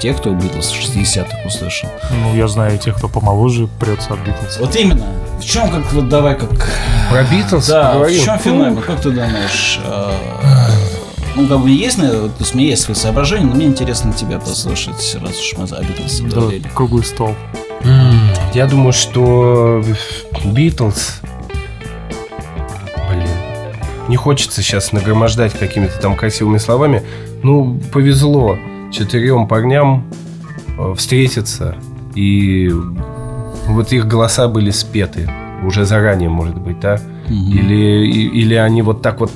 те, 0.00 0.12
кто 0.12 0.30
Битлз 0.30 0.72
60-х 0.72 1.46
услышал. 1.46 1.88
Ну, 2.10 2.34
я 2.34 2.48
знаю 2.48 2.76
тех, 2.78 2.96
кто 2.96 3.08
помоложе 3.08 3.68
прется 3.78 4.14
от 4.14 4.20
Битлз. 4.20 4.58
Вот 4.58 4.74
именно. 4.74 5.06
В 5.38 5.44
чем, 5.44 5.70
как, 5.70 5.92
вот 5.92 6.08
давай, 6.08 6.36
как... 6.36 6.50
Про 7.10 7.22
Битлз 7.24 7.68
Да, 7.68 7.90
поговорим. 7.92 8.20
в 8.20 8.24
чем 8.24 8.38
феномен, 8.38 8.82
как 8.82 9.00
ты 9.00 9.10
думаешь? 9.10 9.80
А, 9.84 10.12
ну, 11.36 11.46
как 11.46 11.60
бы 11.60 11.70
есть, 11.70 11.98
то 11.98 12.30
есть 12.40 12.54
у 12.54 12.58
меня 12.58 12.70
есть 12.70 12.82
свои 12.82 12.96
соображения, 12.96 13.46
но 13.46 13.54
мне 13.54 13.66
интересно 13.66 14.12
тебя 14.12 14.38
послушать, 14.38 15.16
раз 15.20 15.38
уж 15.38 15.54
мы 15.56 15.64
о 15.76 15.82
Битлз 15.82 16.12
заговорили. 16.12 16.62
Да, 16.64 16.68
круглый 16.70 17.04
стол. 17.04 17.34
Я 18.54 18.66
думаю, 18.66 18.92
что 18.92 19.84
Битлз 20.44 21.20
не 24.08 24.16
хочется 24.16 24.62
сейчас 24.62 24.92
нагромождать 24.92 25.52
какими-то 25.52 26.00
там 26.00 26.16
красивыми 26.16 26.58
словами. 26.58 27.02
Ну, 27.42 27.80
повезло 27.92 28.56
четырем 28.90 29.46
парням 29.46 30.04
э, 30.78 30.94
встретиться 30.96 31.76
и 32.14 32.70
вот 33.66 33.92
их 33.92 34.06
голоса 34.06 34.48
были 34.48 34.70
спеты 34.70 35.30
уже 35.64 35.84
заранее, 35.84 36.28
может 36.28 36.58
быть, 36.58 36.80
да? 36.80 36.98
Угу. 37.26 37.34
Или, 37.34 38.06
или 38.10 38.54
они 38.54 38.82
вот 38.82 39.02
так 39.02 39.20
вот 39.20 39.30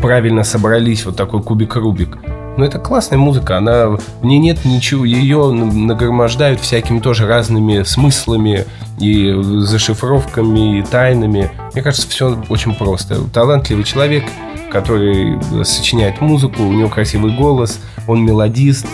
правильно 0.00 0.42
собрались, 0.42 1.06
вот 1.06 1.16
такой 1.16 1.42
кубик-рубик. 1.42 2.18
Но 2.58 2.64
это 2.64 2.80
классная 2.80 3.18
музыка, 3.18 3.56
она 3.56 3.86
в 3.86 4.24
ней 4.24 4.38
нет 4.38 4.64
ничего, 4.64 5.04
ее 5.04 5.52
нагромождают 5.52 6.58
всякими 6.58 6.98
тоже 6.98 7.24
разными 7.24 7.84
смыслами 7.84 8.64
и 8.98 9.32
зашифровками 9.60 10.80
и 10.80 10.82
тайнами. 10.82 11.52
Мне 11.72 11.82
кажется, 11.84 12.08
все 12.08 12.36
очень 12.48 12.74
просто. 12.74 13.20
Талантливый 13.32 13.84
человек, 13.84 14.24
который 14.72 15.38
сочиняет 15.64 16.20
музыку, 16.20 16.64
у 16.64 16.72
него 16.72 16.88
красивый 16.88 17.32
голос, 17.32 17.78
он 18.08 18.24
мелодист, 18.24 18.88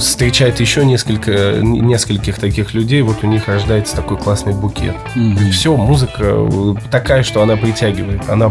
встречает 0.00 0.60
еще 0.60 0.86
несколько, 0.86 1.58
нескольких 1.60 2.38
таких 2.38 2.72
людей, 2.72 3.02
вот 3.02 3.22
у 3.22 3.26
них 3.26 3.48
рождается 3.48 3.96
такой 3.96 4.16
классный 4.16 4.54
букет. 4.54 4.96
Mm-hmm. 5.14 5.50
Все, 5.50 5.76
музыка 5.76 6.22
э, 6.22 6.74
такая, 6.90 7.22
что 7.22 7.42
она 7.42 7.56
притягивает. 7.56 8.30
Она 8.30 8.48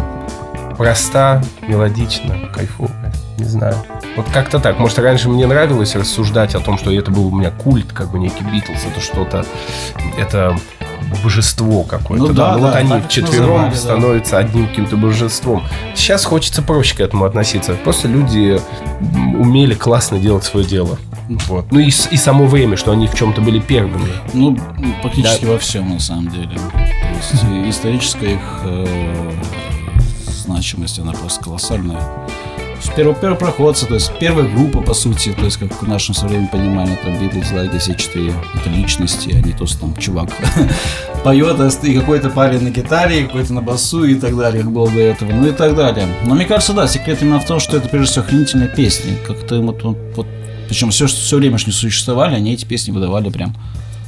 проста, 0.78 1.42
мелодична, 1.68 2.50
кайфовая. 2.54 3.03
Не 3.38 3.46
знаю. 3.46 3.76
Вот 4.16 4.28
как-то 4.32 4.60
так. 4.60 4.80
Может, 4.80 5.00
раньше 5.00 5.30
мне 5.30 5.48
нравилось 5.48 5.96
рассуждать 5.96 6.56
о 6.56 6.60
том, 6.60 6.78
что 6.78 6.92
это 6.92 7.12
был 7.12 7.28
у 7.28 7.36
меня 7.36 7.52
культ, 7.52 7.92
как 7.92 8.12
бы 8.12 8.20
некий 8.20 8.44
Битлз, 8.44 8.86
это 8.86 9.02
что-то, 9.02 9.46
это 10.18 10.56
божество 11.24 11.84
какое-то. 11.84 12.28
Ну, 12.28 12.34
да, 12.34 12.52
да, 12.52 12.58
ну, 12.58 12.68
вот 12.68 12.76
они 12.76 13.02
вчетвером 13.02 13.74
становятся 13.74 14.34
да. 14.34 14.38
одним 14.40 14.68
каким-то 14.68 14.98
божеством. 14.98 15.64
Сейчас 15.96 16.26
хочется 16.26 16.62
проще 16.62 16.96
к 16.96 17.00
этому 17.00 17.26
относиться. 17.26 17.74
Просто 17.76 18.08
люди 18.08 18.60
умели 19.00 19.74
классно 19.74 20.20
делать 20.20 20.44
свое 20.44 20.66
дело. 20.66 20.98
Вот. 21.48 21.72
Ну 21.72 21.80
и, 21.80 21.88
и 21.88 22.18
само 22.18 22.46
время, 22.46 22.78
что 22.78 22.92
они 22.92 23.08
в 23.08 23.16
чем-то 23.16 23.42
были 23.42 23.60
первыми. 23.60 24.12
Ну, 24.34 24.58
практически 25.02 25.46
да. 25.46 25.52
во 25.52 25.58
всем, 25.58 25.90
на 25.90 26.00
самом 26.00 26.30
деле. 26.30 26.56
То 26.56 27.36
есть 27.36 27.44
историческая 27.78 28.34
их 28.34 28.62
э, 28.64 29.32
значимость, 30.28 31.00
она 31.00 31.14
просто 31.14 31.44
колоссальная. 31.44 32.02
Первый, 32.96 33.16
первопроходцы, 33.16 33.86
то 33.86 33.96
есть 33.96 34.12
первая 34.20 34.48
группа, 34.48 34.82
по 34.82 34.94
сути, 34.94 35.34
то 35.34 35.46
есть 35.46 35.58
как 35.58 35.82
в 35.82 35.88
нашем 35.88 36.14
современном 36.16 36.50
понимании, 36.50 36.98
там 37.04 37.18
Битлз, 37.20 37.50
да, 37.52 37.80
все 37.80 37.96
четыре, 37.96 38.34
это 38.54 38.70
личности, 38.70 39.32
а 39.32 39.42
не 39.46 39.54
то, 39.54 39.66
что 39.66 39.82
там 39.82 39.96
чувак 39.98 40.30
поет, 41.24 41.60
а 41.60 41.70
и 41.86 42.00
какой-то 42.00 42.30
парень 42.30 42.62
на 42.62 42.70
гитаре, 42.70 43.26
какой-то 43.26 43.54
на 43.54 43.62
басу 43.62 44.04
и 44.04 44.16
так 44.16 44.38
далее, 44.38 44.64
как 44.64 44.72
было 44.72 44.90
до 44.90 45.00
этого, 45.00 45.32
ну 45.32 45.48
и 45.48 45.52
так 45.52 45.76
далее. 45.76 46.08
Но 46.26 46.36
мне 46.36 46.46
кажется, 46.46 46.74
да, 46.74 46.88
секрет 46.88 47.22
именно 47.22 47.40
в 47.40 47.46
том, 47.46 47.60
что 47.60 47.78
это 47.78 47.90
прежде 47.90 48.12
всего 48.12 48.26
охренительные 48.26 48.70
песни, 48.70 49.18
как-то 49.26 49.60
вот, 49.62 49.84
вот, 49.84 49.98
вот 50.16 50.28
причем 50.68 50.92
все, 50.92 51.08
все 51.08 51.38
время, 51.38 51.58
что 51.58 51.70
не 51.70 51.74
существовали, 51.76 52.36
они 52.36 52.54
эти 52.54 52.66
песни 52.66 52.92
выдавали 52.92 53.30
прям 53.30 53.56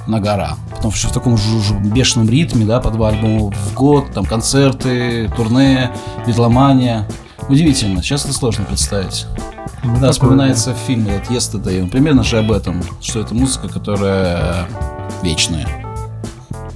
на 0.08 0.20
гора. 0.20 0.58
Потому 0.72 0.92
что 0.94 1.08
в 1.08 1.12
таком 1.12 1.38
же 1.38 1.44
бешеном 1.84 2.30
ритме, 2.30 2.66
да, 2.66 2.80
по 2.80 2.92
два 2.92 3.10
альбома 3.10 3.52
в 3.52 3.74
год, 3.74 4.12
там 4.14 4.26
концерты, 4.26 5.30
турне, 5.36 5.92
битломания. 6.28 7.08
Удивительно, 7.48 8.02
сейчас 8.02 8.26
это 8.26 8.34
сложно 8.34 8.66
представить. 8.66 9.28
Ну, 9.84 10.00
да, 10.00 10.12
вспоминается 10.12 10.72
да. 10.72 10.76
фильм 10.76 11.08
этот 11.08 11.30
Yesterday, 11.30 11.88
примерно 11.90 12.24
же 12.24 12.40
об 12.40 12.52
этом, 12.52 12.84
что 13.02 13.20
это 13.20 13.36
музыка, 13.36 13.70
которая 13.70 14.68
вечная. 15.22 15.68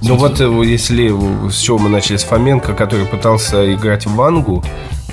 Ну 0.02 0.16
вот, 0.16 0.40
э, 0.40 0.44
если 0.64 1.08
с 1.50 1.58
чего 1.58 1.78
мы 1.78 1.88
начали, 1.88 2.16
с 2.16 2.22
Фоменко, 2.22 2.74
который 2.74 3.06
пытался 3.06 3.72
играть 3.74 4.06
в 4.06 4.14
Вангу, 4.14 4.64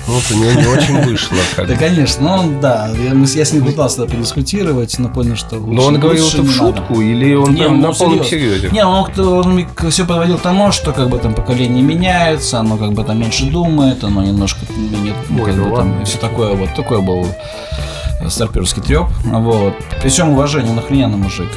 вот 0.08 0.24
у 0.30 0.34
него 0.34 0.52
не 0.52 0.66
очень 0.66 1.00
вышло. 1.04 1.36
Да, 1.56 1.76
конечно. 1.76 2.22
Ну, 2.22 2.30
он, 2.30 2.60
да. 2.60 2.90
Я, 2.96 3.44
с 3.44 3.52
ним 3.52 3.64
пытался 3.64 4.06
подискутировать, 4.06 4.98
но 4.98 5.08
понял, 5.08 5.36
что 5.36 5.56
Но 5.56 5.84
он 5.84 6.00
говорил 6.00 6.26
это 6.26 6.42
в 6.42 6.50
шутку 6.50 7.00
или 7.00 7.34
он 7.34 7.54
прям 7.54 7.80
на 7.80 7.92
полном 7.92 8.24
серьезе? 8.24 8.70
Не, 8.70 8.84
он, 8.84 9.66
все 9.90 10.04
подводил 10.06 10.38
к 10.38 10.42
тому, 10.42 10.72
что 10.72 10.92
как 10.92 11.10
бы 11.10 11.18
там 11.18 11.34
поколение 11.34 11.82
меняется, 11.82 12.60
оно 12.60 12.76
как 12.76 12.92
бы 12.92 13.04
там 13.04 13.20
меньше 13.20 13.44
думает, 13.44 14.02
оно 14.02 14.22
немножко 14.22 14.60
менее, 14.76 15.14
ну, 15.28 15.44
как 15.44 15.54
бы 15.54 15.76
там 15.76 16.04
все 16.04 16.18
такое 16.18 16.54
вот. 16.54 16.74
Такое 16.74 17.00
был 17.00 17.26
старперский 18.28 18.82
треп. 18.82 19.08
Вот. 19.24 19.74
При 20.00 20.08
всем 20.08 20.30
уважении, 20.30 20.70
он 20.70 20.78
охрененный 20.78 21.18
мужик 21.18 21.48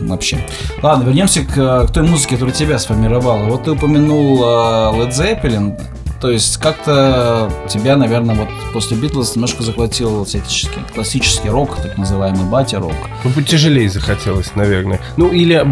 вообще. 0.00 0.38
Ладно, 0.82 1.04
вернемся 1.04 1.42
к, 1.42 1.86
к 1.86 1.92
той 1.92 2.02
музыке, 2.02 2.34
которая 2.34 2.54
тебя 2.54 2.78
сформировала. 2.78 3.44
Вот 3.46 3.64
ты 3.64 3.72
упомянул 3.72 4.42
uh, 4.42 4.94
Led 4.94 5.10
Zeppelin. 5.10 5.78
То 6.20 6.30
есть 6.30 6.56
как-то 6.58 7.52
тебя, 7.68 7.96
наверное, 7.96 8.34
вот 8.34 8.48
после 8.72 8.96
Битлз 8.96 9.34
немножко 9.36 9.62
захватил 9.62 10.24
всяческий 10.24 10.80
классический 10.94 11.50
рок, 11.50 11.76
так 11.76 11.98
называемый 11.98 12.44
батя-рок. 12.44 12.94
Ну, 13.24 13.30
потяжелее 13.30 13.88
захотелось, 13.88 14.54
наверное. 14.54 15.00
Ну, 15.16 15.28
или 15.28 15.66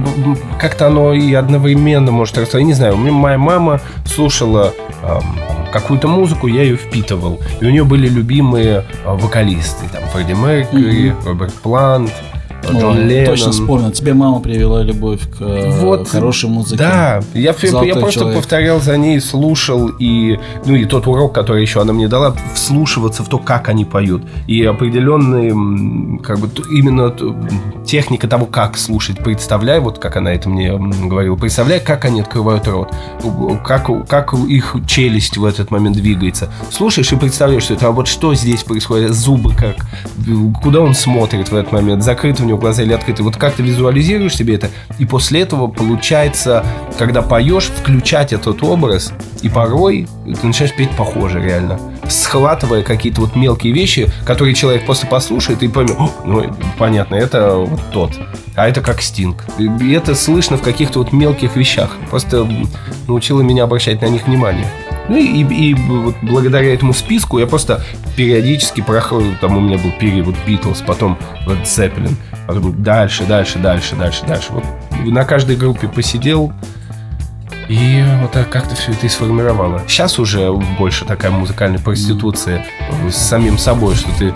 как-то 0.60 0.88
оно 0.88 1.14
и 1.14 1.32
одновременно 1.34 2.10
может 2.10 2.36
расстать. 2.36 2.60
Я 2.60 2.66
не 2.66 2.74
знаю, 2.74 2.94
у 2.94 2.98
меня 2.98 3.12
моя 3.12 3.38
мама 3.38 3.80
слушала 4.06 4.74
эм, 5.02 5.38
какую-то 5.72 6.08
музыку, 6.08 6.46
я 6.46 6.62
ее 6.62 6.76
впитывал. 6.76 7.40
И 7.60 7.66
у 7.66 7.70
нее 7.70 7.84
были 7.84 8.06
любимые 8.08 8.84
э, 9.04 9.14
вокалисты. 9.14 9.86
Там 9.92 10.02
Фредди 10.12 10.32
Меркьюри, 10.32 11.10
mm-hmm. 11.10 11.24
Роберт 11.26 11.54
Плант, 11.54 12.12
Джон 12.72 13.08
Леннон. 13.08 13.26
Точно 13.26 13.52
вспомнил. 13.52 13.90
Тебе 13.90 14.14
мама 14.14 14.40
привела 14.40 14.82
любовь 14.82 15.20
к 15.30 15.40
э, 15.40 15.80
вот, 15.80 16.08
хорошей 16.08 16.48
музыке. 16.48 16.76
Да, 16.78 17.20
я, 17.34 17.40
я 17.42 17.52
просто 17.52 18.12
человек. 18.12 18.36
повторял 18.36 18.80
за 18.80 18.96
ней, 18.96 19.20
слушал, 19.20 19.88
и, 19.98 20.38
ну, 20.64 20.74
и 20.74 20.84
тот 20.84 21.06
урок, 21.06 21.34
который 21.34 21.62
еще 21.62 21.80
она 21.80 21.92
мне 21.92 22.08
дала, 22.08 22.34
вслушиваться 22.54 23.22
в 23.22 23.28
то, 23.28 23.38
как 23.38 23.68
они 23.68 23.84
поют. 23.84 24.22
И 24.46 24.64
определенные, 24.64 26.20
как 26.22 26.38
бы, 26.38 26.48
именно 26.70 27.14
техника 27.84 28.28
того, 28.28 28.46
как 28.46 28.76
слушать. 28.76 29.18
Представляй, 29.18 29.80
вот 29.80 29.98
как 29.98 30.16
она 30.16 30.32
это 30.32 30.48
мне 30.48 30.72
говорила, 30.72 31.36
представляй, 31.36 31.80
как 31.80 32.04
они 32.04 32.20
открывают 32.20 32.66
рот, 32.68 32.92
как, 33.64 34.08
как 34.08 34.34
их 34.34 34.76
челюсть 34.86 35.36
в 35.36 35.44
этот 35.44 35.70
момент 35.70 35.96
двигается. 35.96 36.50
Слушаешь 36.70 37.12
и 37.12 37.16
представляешь, 37.16 37.64
что 37.64 37.74
это, 37.74 37.88
а 37.88 37.90
вот 37.90 38.08
что 38.08 38.34
здесь 38.34 38.62
происходит, 38.64 39.12
зубы 39.14 39.54
как, 39.54 39.76
куда 40.62 40.80
он 40.80 40.94
смотрит 40.94 41.50
в 41.50 41.54
этот 41.54 41.72
момент, 41.72 42.02
закрыт 42.02 42.40
у 42.40 42.44
него 42.44 42.53
него 42.54 42.60
глаза 42.60 42.82
или 42.82 42.92
открыты. 42.92 43.22
Вот 43.22 43.36
как 43.36 43.54
ты 43.54 43.62
визуализируешь 43.62 44.36
себе 44.36 44.54
это, 44.54 44.70
и 44.98 45.04
после 45.04 45.40
этого 45.40 45.66
получается, 45.68 46.64
когда 46.98 47.22
поешь, 47.22 47.64
включать 47.64 48.32
этот 48.32 48.62
образ, 48.62 49.12
и 49.42 49.48
порой 49.48 50.08
ты 50.24 50.46
начинаешь 50.46 50.74
петь 50.74 50.90
похоже 50.90 51.40
реально. 51.40 51.78
Схватывая 52.08 52.82
какие-то 52.82 53.20
вот 53.20 53.36
мелкие 53.36 53.72
вещи, 53.72 54.10
которые 54.24 54.54
человек 54.54 54.86
просто 54.86 55.06
послушает 55.06 55.62
и 55.62 55.68
поймет, 55.68 55.96
ну, 56.24 56.54
понятно, 56.78 57.16
это 57.16 57.56
вот 57.56 57.80
тот. 57.92 58.12
А 58.56 58.68
это 58.68 58.80
как 58.80 59.02
стинг. 59.02 59.44
И 59.58 59.92
это 59.92 60.14
слышно 60.14 60.56
в 60.56 60.62
каких-то 60.62 61.00
вот 61.00 61.12
мелких 61.12 61.56
вещах. 61.56 61.96
Просто 62.08 62.48
научила 63.08 63.42
меня 63.42 63.64
обращать 63.64 64.00
на 64.00 64.06
них 64.06 64.26
внимание. 64.26 64.66
Ну 65.08 65.16
и, 65.16 65.42
и, 65.42 65.70
и 65.70 65.74
вот 65.74 66.14
благодаря 66.22 66.72
этому 66.72 66.94
списку 66.94 67.38
я 67.38 67.46
просто 67.46 67.84
периодически 68.16 68.80
прохожу, 68.80 69.34
там 69.40 69.56
у 69.56 69.60
меня 69.60 69.76
был 69.76 69.92
период 70.00 70.34
Битлз, 70.46 70.80
потом 70.80 71.18
вот 71.46 71.58
Zeppelin, 71.64 72.14
дальше, 72.48 73.24
дальше, 73.24 73.58
дальше, 73.58 73.96
дальше, 73.96 74.24
дальше. 74.26 74.52
Вот 74.52 74.64
на 75.04 75.24
каждой 75.24 75.56
группе 75.56 75.88
посидел, 75.88 76.52
и 77.68 78.04
вот 78.20 78.32
так 78.32 78.50
как-то 78.50 78.74
все 78.74 78.92
это 78.92 79.06
и 79.06 79.08
сформировало. 79.08 79.82
Сейчас 79.86 80.18
уже 80.18 80.52
больше 80.78 81.04
такая 81.04 81.30
музыкальная 81.30 81.78
проституция 81.78 82.64
с 83.08 83.16
самим 83.16 83.58
собой, 83.58 83.94
что 83.94 84.10
ты 84.18 84.34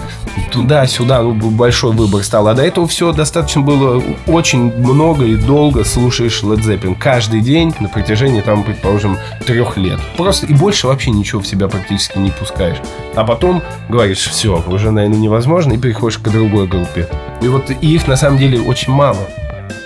туда-сюда, 0.50 1.22
ну, 1.22 1.50
большой 1.50 1.92
выбор 1.92 2.22
стал. 2.22 2.48
А 2.48 2.54
до 2.54 2.62
этого 2.64 2.86
все 2.86 3.12
достаточно 3.12 3.60
было 3.60 4.02
очень 4.26 4.72
много 4.76 5.24
и 5.24 5.36
долго 5.36 5.84
слушаешь 5.84 6.42
Led 6.42 6.60
Zeppelin 6.60 6.96
каждый 6.98 7.40
день 7.40 7.74
на 7.80 7.88
протяжении, 7.88 8.40
там, 8.40 8.64
предположим, 8.64 9.18
трех 9.46 9.76
лет. 9.76 10.00
Просто 10.16 10.46
и 10.46 10.54
больше 10.54 10.86
вообще 10.86 11.10
ничего 11.10 11.40
в 11.40 11.46
себя 11.46 11.68
практически 11.68 12.18
не 12.18 12.30
пускаешь. 12.30 12.78
А 13.14 13.24
потом 13.24 13.62
говоришь, 13.88 14.26
все, 14.26 14.62
уже, 14.66 14.90
наверное, 14.90 15.18
невозможно, 15.18 15.74
и 15.74 15.78
переходишь 15.78 16.18
к 16.18 16.28
другой 16.28 16.66
группе. 16.66 17.08
И 17.42 17.48
вот 17.48 17.70
их 17.70 18.06
на 18.06 18.16
самом 18.16 18.38
деле 18.38 18.60
очень 18.60 18.92
мало 18.92 19.18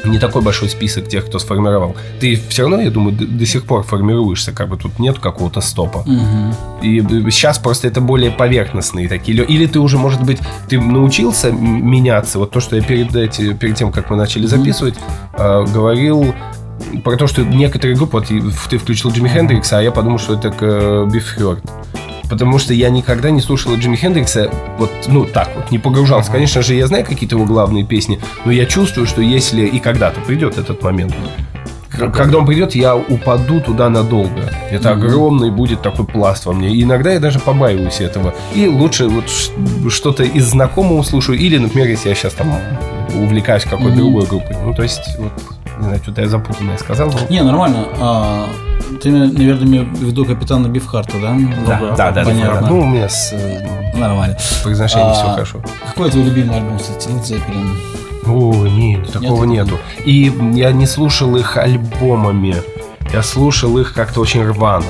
не 0.04 0.18
такой 0.18 0.42
большой 0.42 0.68
список 0.68 1.08
тех, 1.08 1.26
кто 1.26 1.38
сформировал. 1.38 1.96
Ты 2.20 2.40
все 2.48 2.62
равно, 2.62 2.80
я 2.80 2.90
думаю, 2.90 3.16
до, 3.16 3.26
до 3.26 3.46
сих 3.46 3.64
пор 3.64 3.82
формируешься, 3.82 4.52
как 4.52 4.68
бы 4.68 4.76
тут 4.76 4.98
нет 4.98 5.18
какого-то 5.18 5.60
стопа. 5.60 5.98
Угу. 5.98 6.82
И 6.82 7.00
сейчас 7.30 7.58
просто 7.58 7.88
это 7.88 8.00
более 8.00 8.30
поверхностные 8.30 9.08
такие. 9.08 9.44
Или 9.44 9.66
ты 9.66 9.78
уже, 9.78 9.98
может 9.98 10.22
быть, 10.22 10.38
ты 10.68 10.80
научился 10.80 11.52
меняться. 11.52 12.38
Вот 12.38 12.50
то, 12.50 12.60
что 12.60 12.76
я 12.76 12.82
перед, 12.82 13.14
эти, 13.14 13.52
перед 13.52 13.76
тем, 13.76 13.92
как 13.92 14.10
мы 14.10 14.16
начали 14.16 14.46
записывать, 14.46 14.94
э, 15.34 15.64
говорил 15.72 16.34
про 17.04 17.16
то, 17.16 17.26
что 17.26 17.42
некоторые 17.42 17.96
группы, 17.96 18.18
вот 18.18 18.26
ты 18.70 18.78
включил 18.78 19.10
Джимми 19.10 19.28
Хендрикса, 19.28 19.78
а 19.78 19.82
я 19.82 19.92
подумал, 19.92 20.18
что 20.18 20.34
это 20.34 20.50
к 20.50 21.12
Биф 21.12 21.36
Хёрд 21.36 21.62
потому 22.32 22.58
что 22.58 22.72
я 22.72 22.88
никогда 22.88 23.30
не 23.30 23.42
слушал 23.42 23.74
Джимми 23.74 23.94
Хендрикса 23.94 24.50
вот, 24.78 24.90
ну, 25.06 25.26
так 25.26 25.50
вот, 25.54 25.70
не 25.70 25.78
погружался. 25.78 26.30
Uh-huh. 26.30 26.36
Конечно 26.36 26.62
же, 26.62 26.74
я 26.74 26.86
знаю 26.86 27.04
какие-то 27.04 27.36
его 27.36 27.44
главные 27.44 27.84
песни, 27.84 28.18
но 28.46 28.52
я 28.52 28.64
чувствую, 28.64 29.06
что 29.06 29.20
если 29.20 29.66
и 29.66 29.78
когда-то 29.78 30.18
придет 30.22 30.56
этот 30.56 30.82
момент, 30.82 31.14
когда 31.90 32.38
он 32.38 32.46
придет, 32.46 32.74
я 32.74 32.96
упаду 32.96 33.60
туда 33.60 33.90
надолго. 33.90 34.50
Это 34.70 34.88
mm-hmm. 34.88 34.92
огромный 34.92 35.50
будет 35.50 35.82
такой 35.82 36.06
пласт 36.06 36.46
во 36.46 36.54
мне. 36.54 36.70
И 36.70 36.82
иногда 36.82 37.12
я 37.12 37.20
даже 37.20 37.38
побаиваюсь 37.38 38.00
этого. 38.00 38.34
И 38.54 38.66
лучше 38.66 39.08
вот 39.08 39.24
что-то 39.92 40.22
из 40.22 40.46
знакомого 40.46 41.02
слушаю. 41.02 41.38
Или, 41.38 41.58
например, 41.58 41.88
если 41.88 42.08
я 42.08 42.14
сейчас 42.14 42.32
там 42.32 42.54
увлекаюсь 43.14 43.64
какой-то 43.64 43.92
mm-hmm. 43.92 43.96
другой 43.96 44.24
группой. 44.24 44.56
Ну, 44.64 44.72
то 44.72 44.82
есть, 44.82 45.02
вот 45.18 45.32
Не 45.82 45.88
знаю, 45.88 46.00
что-то 46.02 46.20
я 46.20 46.28
запутанное 46.28 46.76
сказал. 46.78 47.10
Но... 47.10 47.18
Не, 47.28 47.42
нормально. 47.42 47.88
А, 47.98 48.46
ты, 49.02 49.10
наверное, 49.10 49.66
имеешь 49.66 49.88
в 49.88 50.02
виду 50.02 50.24
капитана 50.24 50.68
Бифхарта, 50.68 51.18
да? 51.20 51.36
Да, 51.66 51.80
да, 51.80 51.96
да, 51.96 52.12
да, 52.12 52.24
понятно. 52.24 52.60
да. 52.60 52.68
Ну, 52.68 52.80
у 52.82 52.86
меня 52.86 53.08
с 53.08 53.32
э, 53.32 53.98
Нормально. 53.98 54.36
произношением 54.62 55.10
А, 55.10 55.14
все 55.14 55.30
хорошо. 55.32 55.62
Какой 55.88 56.08
твой 56.10 56.22
любимый 56.22 56.56
альбом, 56.56 56.78
кстати, 56.78 57.08
Led 57.08 57.22
Zeppelin? 57.24 57.76
О, 58.26 58.68
нет, 58.68 59.10
такого 59.12 59.44
Нет? 59.44 59.66
нету. 59.66 59.80
И 60.04 60.32
я 60.54 60.70
не 60.70 60.86
слушал 60.86 61.34
их 61.36 61.56
альбомами. 61.56 62.54
Я 63.12 63.24
слушал 63.24 63.76
их 63.78 63.92
как-то 63.92 64.20
очень 64.20 64.44
рвано. 64.46 64.86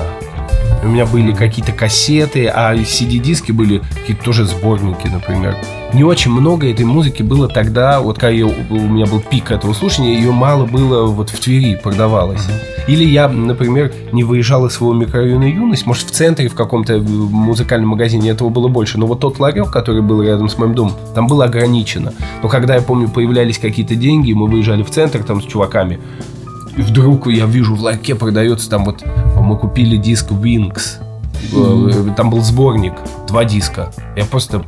У 0.83 0.87
меня 0.87 1.05
были 1.05 1.31
какие-то 1.31 1.71
кассеты, 1.71 2.47
а 2.47 2.75
CD-диски 2.75 3.53
были 3.53 3.81
какие-то 4.01 4.21
тоже 4.21 4.45
сборники, 4.45 5.07
например. 5.07 5.55
Не 5.93 6.03
очень 6.03 6.31
много 6.31 6.69
этой 6.69 6.85
музыки 6.85 7.23
было 7.23 7.47
тогда, 7.47 8.01
вот 8.01 8.17
когда 8.17 8.29
я- 8.31 8.45
у 8.47 8.79
меня 8.79 9.05
был 9.05 9.21
пик 9.21 9.51
этого 9.51 9.73
слушания, 9.73 10.15
ее 10.15 10.31
мало 10.31 10.65
было 10.65 11.05
вот 11.05 11.29
в 11.29 11.39
Твери 11.39 11.75
продавалось. 11.81 12.45
Или 12.87 13.05
я, 13.05 13.29
например, 13.29 13.93
не 14.11 14.25
выезжал 14.25 14.65
из 14.65 14.73
своего 14.73 14.93
микрорайона 14.93 15.45
юность, 15.45 15.85
может, 15.85 16.07
в 16.07 16.11
центре 16.11 16.49
в 16.49 16.55
каком-то 16.55 16.97
музыкальном 16.99 17.89
магазине 17.91 18.31
этого 18.31 18.49
было 18.49 18.67
больше, 18.67 18.97
но 18.97 19.05
вот 19.05 19.21
тот 19.21 19.39
ларек, 19.39 19.71
который 19.71 20.01
был 20.01 20.21
рядом 20.21 20.49
с 20.49 20.57
моим 20.57 20.75
домом, 20.75 20.93
там 21.15 21.27
было 21.27 21.45
ограничено. 21.45 22.13
Но 22.41 22.49
когда, 22.49 22.75
я 22.75 22.81
помню, 22.81 23.07
появлялись 23.07 23.57
какие-то 23.57 23.95
деньги, 23.95 24.33
мы 24.33 24.47
выезжали 24.47 24.83
в 24.83 24.89
центр 24.89 25.23
там 25.23 25.41
с 25.41 25.45
чуваками, 25.45 25.99
и 26.77 26.81
вдруг 26.81 27.27
я 27.27 27.45
вижу, 27.45 27.75
в 27.75 27.81
ларьке 27.81 28.15
продается 28.15 28.69
там 28.69 28.85
вот, 28.85 29.03
мы 29.37 29.57
купили 29.57 29.97
диск 29.97 30.31
Wings, 30.31 30.99
Э, 31.51 32.13
там 32.15 32.29
был 32.29 32.41
сборник, 32.41 32.93
два 33.27 33.45
диска. 33.45 33.91
Я 34.15 34.25
просто... 34.25 34.63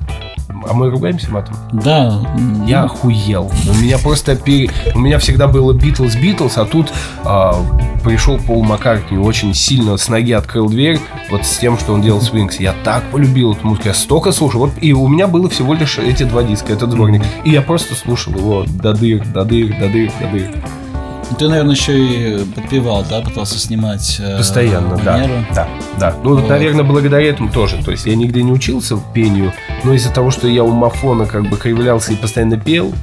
А 0.67 0.73
мы 0.73 0.89
ругаемся 0.89 1.29
матом? 1.31 1.55
Да. 1.73 2.21
Я 2.65 2.83
охуел. 2.83 3.51
У 3.69 3.73
меня 3.75 3.99
просто 3.99 4.35
пере... 4.35 4.71
У 4.95 4.99
меня 4.99 5.19
всегда 5.19 5.47
было 5.47 5.73
Битлз, 5.73 6.15
Битлз, 6.15 6.57
а 6.57 6.65
тут 6.65 6.91
а, 7.23 7.55
пришел 8.03 8.39
Пол 8.39 8.63
Маккартни, 8.63 9.17
очень 9.17 9.53
сильно 9.53 9.97
с 9.97 10.09
ноги 10.09 10.31
открыл 10.31 10.67
дверь, 10.67 10.99
вот 11.29 11.45
с 11.45 11.57
тем, 11.57 11.77
что 11.77 11.93
он 11.93 12.01
делал 12.01 12.21
Свинкс. 12.21 12.59
Я 12.59 12.73
так 12.83 13.03
полюбил 13.11 13.53
эту 13.53 13.67
музыку, 13.67 13.89
я 13.89 13.93
столько 13.93 14.31
слушал. 14.31 14.61
Вот, 14.61 14.71
и 14.81 14.91
у 14.93 15.07
меня 15.07 15.27
было 15.27 15.49
всего 15.49 15.73
лишь 15.73 15.99
эти 15.99 16.23
два 16.23 16.41
диска, 16.41 16.73
этот 16.73 16.91
сборник. 16.91 17.23
И 17.43 17.51
я 17.51 17.61
просто 17.61 17.93
слушал 17.93 18.33
его 18.33 18.65
до 18.67 18.93
дыр, 18.93 19.23
до 19.25 19.45
дыр, 19.45 19.69
до 19.77 19.89
дыр, 19.89 20.11
до 20.19 20.31
дыр. 20.31 20.51
Ты, 21.39 21.49
наверное, 21.49 21.75
еще 21.75 21.97
и 21.97 22.45
подпевал, 22.45 23.03
да, 23.09 23.21
пытался 23.21 23.59
снимать 23.59 24.17
э, 24.19 24.37
Постоянно, 24.37 24.95
да. 25.03 25.13
манеру. 25.17 25.33
Да, 25.53 25.67
да. 25.99 26.15
Ну, 26.23 26.35
Вот. 26.35 26.47
наверное, 26.47 26.83
благодаря 26.83 27.27
этому 27.27 27.49
тоже. 27.49 27.83
То 27.83 27.91
есть 27.91 28.05
я 28.05 28.15
нигде 28.15 28.41
не 28.43 28.51
учился 28.51 28.97
пению, 29.13 29.51
но 29.83 29.93
из-за 29.93 30.13
того, 30.13 30.31
что 30.31 30.47
я 30.47 30.63
у 30.63 30.71
мафона 30.71 31.25
как 31.25 31.49
бы 31.49 31.57
кривлялся 31.57 32.13
и 32.13 32.15
постоянно 32.15 32.57
пел, 32.57 32.93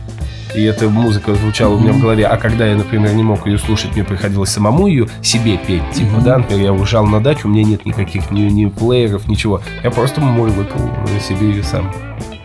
и 0.54 0.62
эта 0.64 0.88
музыка 0.88 1.34
звучала 1.34 1.74
у 1.74 1.78
меня 1.80 1.92
в 1.92 2.00
голове, 2.00 2.26
а 2.26 2.36
когда 2.36 2.66
я, 2.66 2.76
например, 2.76 3.12
не 3.14 3.22
мог 3.22 3.46
ее 3.46 3.58
слушать, 3.58 3.92
мне 3.94 4.04
приходилось 4.04 4.50
самому 4.50 4.86
ее 4.86 5.08
себе 5.22 5.56
петь. 5.58 5.82
Типа, 5.94 6.16
Мгм. 6.16 6.24
да, 6.24 6.38
например, 6.38 6.64
я 6.64 6.72
уезжал 6.72 7.06
на 7.06 7.20
дачу, 7.22 7.48
у 7.48 7.50
меня 7.50 7.64
нет 7.64 7.84
никаких 7.86 8.30
ни, 8.30 8.42
ни 8.42 8.66
плееров, 8.66 9.28
ничего. 9.28 9.60
Я 9.82 9.90
просто 9.90 10.20
мой 10.20 10.50
выпал 10.50 10.80
э, 11.16 11.20
себе 11.20 11.48
ее 11.50 11.62
сам. 11.62 11.90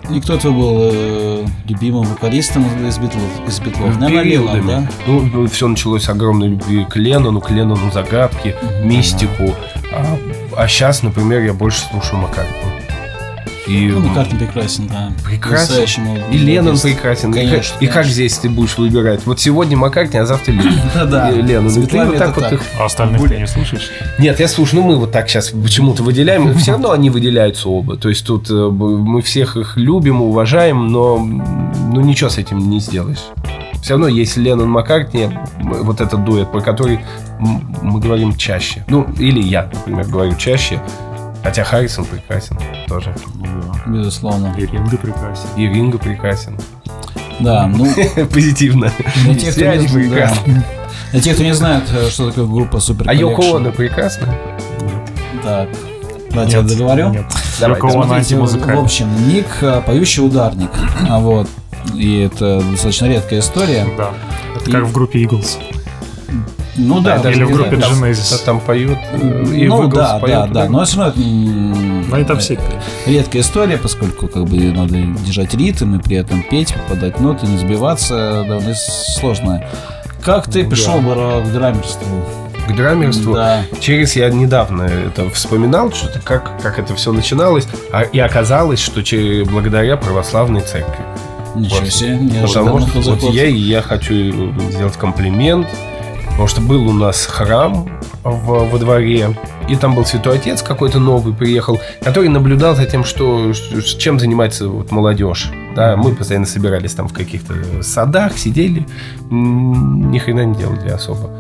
И 0.10 0.22
кто 0.22 0.38
твой 0.38 0.54
был 0.54 0.78
э, 0.82 1.46
любимым 1.68 2.04
вокалистом 2.04 2.66
из 2.88 2.98
Битлов? 2.98 3.48
Из 3.48 3.60
Битлов? 3.60 4.00
Наверное, 4.00 4.24
Лилан, 4.24 4.68
да? 4.68 4.90
Ну, 5.06 5.48
все 5.48 5.68
началось 5.68 6.04
с 6.04 6.10
огромной 6.10 6.48
любви 6.50 6.86
к 6.90 6.96
Леннону, 6.96 7.42
к 7.42 7.50
Леннону 7.52 7.92
загадки, 7.92 8.56
мистику. 8.84 9.54
А, 10.56 10.68
сейчас, 10.68 11.04
например, 11.04 11.42
я 11.42 11.54
больше 11.54 11.82
слушаю 11.92 12.22
Маккартни. 12.22 12.77
И, 13.68 13.88
Ну, 13.88 14.00
Маккартни 14.00 14.40
прекрасен, 14.40 14.88
да. 14.88 15.12
Прекрасен. 15.26 16.02
И 16.32 16.38
Леннон 16.38 16.80
прекрасен. 16.80 17.32
И 17.32 17.34
как- 17.34 17.44
Конечно, 17.50 17.76
и, 17.80 17.88
как 17.88 18.06
здесь 18.06 18.38
ты 18.38 18.50
будешь 18.50 18.78
выбирать? 18.78 19.26
Вот 19.26 19.40
сегодня 19.40 19.76
Маккартни, 19.78 20.20
а 20.20 20.26
завтра 20.26 20.54
Леннон. 20.54 20.74
Да-да. 20.96 21.32
Леннон. 21.32 21.68
И 21.68 21.76
ты 21.76 21.82
Светлана, 21.82 22.10
вот 22.12 22.18
так 22.18 22.36
вот 22.38 22.52
их... 22.54 22.62
А 22.80 22.86
остальных 22.86 23.28
ты 23.28 23.38
не 23.38 23.48
слушаешь? 23.48 23.90
Нет, 24.20 24.40
я 24.40 24.48
слушаю, 24.48 24.82
ну 24.82 24.88
мы 24.90 24.96
вот 24.98 25.12
так 25.12 25.30
сейчас 25.30 25.50
почему-то 25.50 26.04
выделяем, 26.04 26.58
все 26.58 26.72
равно 26.74 26.92
они 26.92 27.10
выделяются 27.10 27.68
оба. 27.70 27.98
То 27.98 28.10
есть 28.10 28.26
тут 28.26 28.50
э, 28.50 28.54
мы 28.54 29.22
всех 29.22 29.58
их 29.58 29.76
любим, 29.78 30.22
уважаем, 30.22 30.88
но 30.88 31.18
ну 31.18 32.02
ничего 32.02 32.30
с 32.30 32.38
этим 32.38 32.70
не 32.70 32.80
сделаешь. 32.80 33.20
Все 33.82 33.94
равно 33.94 34.08
есть 34.08 34.38
Леннон 34.38 34.70
Маккартни, 34.70 35.30
вот 35.62 36.02
этот 36.02 36.24
дуэт, 36.26 36.52
про 36.52 36.62
который 36.62 37.00
мы 37.40 38.00
говорим 38.00 38.36
чаще. 38.36 38.84
Ну, 38.90 39.06
или 39.20 39.42
я, 39.42 39.70
например, 39.72 40.06
говорю 40.08 40.36
чаще. 40.36 40.82
Хотя 41.48 41.64
Харрисон 41.64 42.04
прекрасен 42.04 42.60
тоже. 42.90 43.16
Безусловно. 43.86 44.54
И 44.58 44.66
Ринго 44.66 44.98
прекрасен. 44.98 45.48
И 45.56 45.66
Ринго 45.66 45.98
прекрасен. 45.98 46.60
Да, 47.40 47.68
ну, 47.68 47.88
Позитивно. 48.34 48.92
для 49.24 49.34
тех, 49.36 49.54
кто 49.54 49.62
не, 49.64 49.88
да. 49.88 49.94
прекрасны. 49.94 50.64
Для 51.14 51.22
тех, 51.22 51.36
кто 51.36 51.44
не 51.46 51.54
знает, 51.54 51.84
э, 51.90 52.10
что 52.10 52.32
такое 52.32 52.48
группа 52.48 52.78
Super 52.78 53.04
А 53.06 53.14
Йоко. 53.14 53.56
Оно 53.56 53.72
прекрасно. 53.72 54.36
Так. 55.42 55.70
Давайте 56.32 56.58
я 56.58 56.64
договорю. 56.64 57.10
Нет. 57.12 57.26
Давай, 57.62 57.80
в 57.80 58.80
общем, 58.84 59.08
ник 59.30 59.48
э, 59.62 59.82
поющий 59.86 60.26
ударник. 60.26 60.72
А 61.10 61.20
вот. 61.20 61.48
И 61.96 62.24
это 62.24 62.62
достаточно 62.72 63.06
редкая 63.06 63.40
история. 63.40 63.88
Да. 63.98 64.12
Это 64.58 64.70
И- 64.70 64.74
как 64.74 64.84
в 64.84 64.92
группе 64.92 65.24
Eagles. 65.24 65.58
Ну 66.78 67.00
да, 67.02 67.18
даже 67.20 67.38
Или 67.38 67.44
в 67.46 67.52
группе 67.54 67.78
знаю, 67.78 68.14
Genesis. 68.14 68.46
Там 68.46 68.60
поет. 68.60 68.98
э, 69.14 69.46
И 69.56 69.68
ну 69.68 69.88
да, 69.88 70.20
да, 70.20 70.48
да, 70.48 70.70
но 70.70 70.84
все 70.86 70.98
равно 71.00 71.12
это 71.12 71.20
Ну, 71.20 72.16
они 72.16 72.24
там 72.26 72.38
э, 72.38 72.40
все 72.40 72.58
редкая 73.06 73.42
история, 73.42 73.78
поскольку 73.78 74.28
как 74.28 74.46
бы 74.46 74.58
надо 74.72 74.96
держать 75.26 75.54
ритм 75.56 75.96
и 75.96 76.00
при 76.02 76.18
этом 76.18 76.44
петь, 76.44 76.74
попадать 76.74 77.20
ноты, 77.20 77.48
не 77.48 77.58
сбиваться, 77.58 78.46
довольно 78.48 78.76
сложно. 78.76 79.64
Как 80.24 80.48
ты 80.50 80.64
Ну, 80.64 80.70
пришел 80.70 81.00
да. 81.02 81.42
к 81.42 81.52
драмерству? 81.52 82.26
К 82.68 82.76
драмерству. 82.76 83.34
Да. 83.34 83.62
Через 83.80 84.16
я 84.16 84.30
недавно 84.30 84.84
это 84.84 85.30
вспоминал, 85.30 85.92
что-то 85.92 86.20
как, 86.20 86.62
как 86.62 86.80
это 86.80 86.94
все 86.96 87.12
начиналось, 87.14 87.66
а, 87.92 88.02
и 88.02 88.20
оказалось, 88.20 88.80
что 88.80 89.02
че- 89.04 89.46
благодаря 89.46 89.96
православной 89.98 90.62
церкви. 90.62 91.04
Ничего 91.56 91.80
Вот. 91.80 91.90
себе, 91.90 92.18
Потому 92.18 92.80
неожиданно 92.80 93.02
что 93.02 93.12
вот 93.16 93.34
я, 93.34 93.46
и 93.46 93.56
я 93.58 93.82
хочу 93.82 94.54
сделать 94.70 94.96
комплимент, 94.98 95.68
потому 96.38 96.50
что 96.50 96.62
был 96.62 96.88
у 96.88 96.94
нас 96.94 97.26
храм 97.26 97.90
в- 98.24 98.70
во 98.70 98.78
дворе, 98.78 99.36
и 99.68 99.76
там 99.76 99.96
был 99.96 100.06
святой 100.06 100.36
отец 100.38 100.62
какой-то 100.62 101.00
новый 101.00 101.34
приехал, 101.34 101.80
который 102.04 102.30
наблюдал 102.30 102.76
за 102.76 102.86
тем, 102.86 103.04
что, 103.04 103.52
чем 103.98 104.20
занимается 104.20 104.70
вот 104.70 104.92
молодежь. 104.92 105.50
Да, 105.76 105.98
мы 105.98 106.14
постоянно 106.14 106.46
собирались 106.46 106.94
там 106.94 107.08
в 107.08 107.14
каких-то 107.14 107.82
садах, 107.82 108.38
сидели, 108.38 108.86
ни 109.32 110.20
хрена 110.20 110.46
не 110.46 110.54
делали 110.56 110.90
особо. 110.90 111.32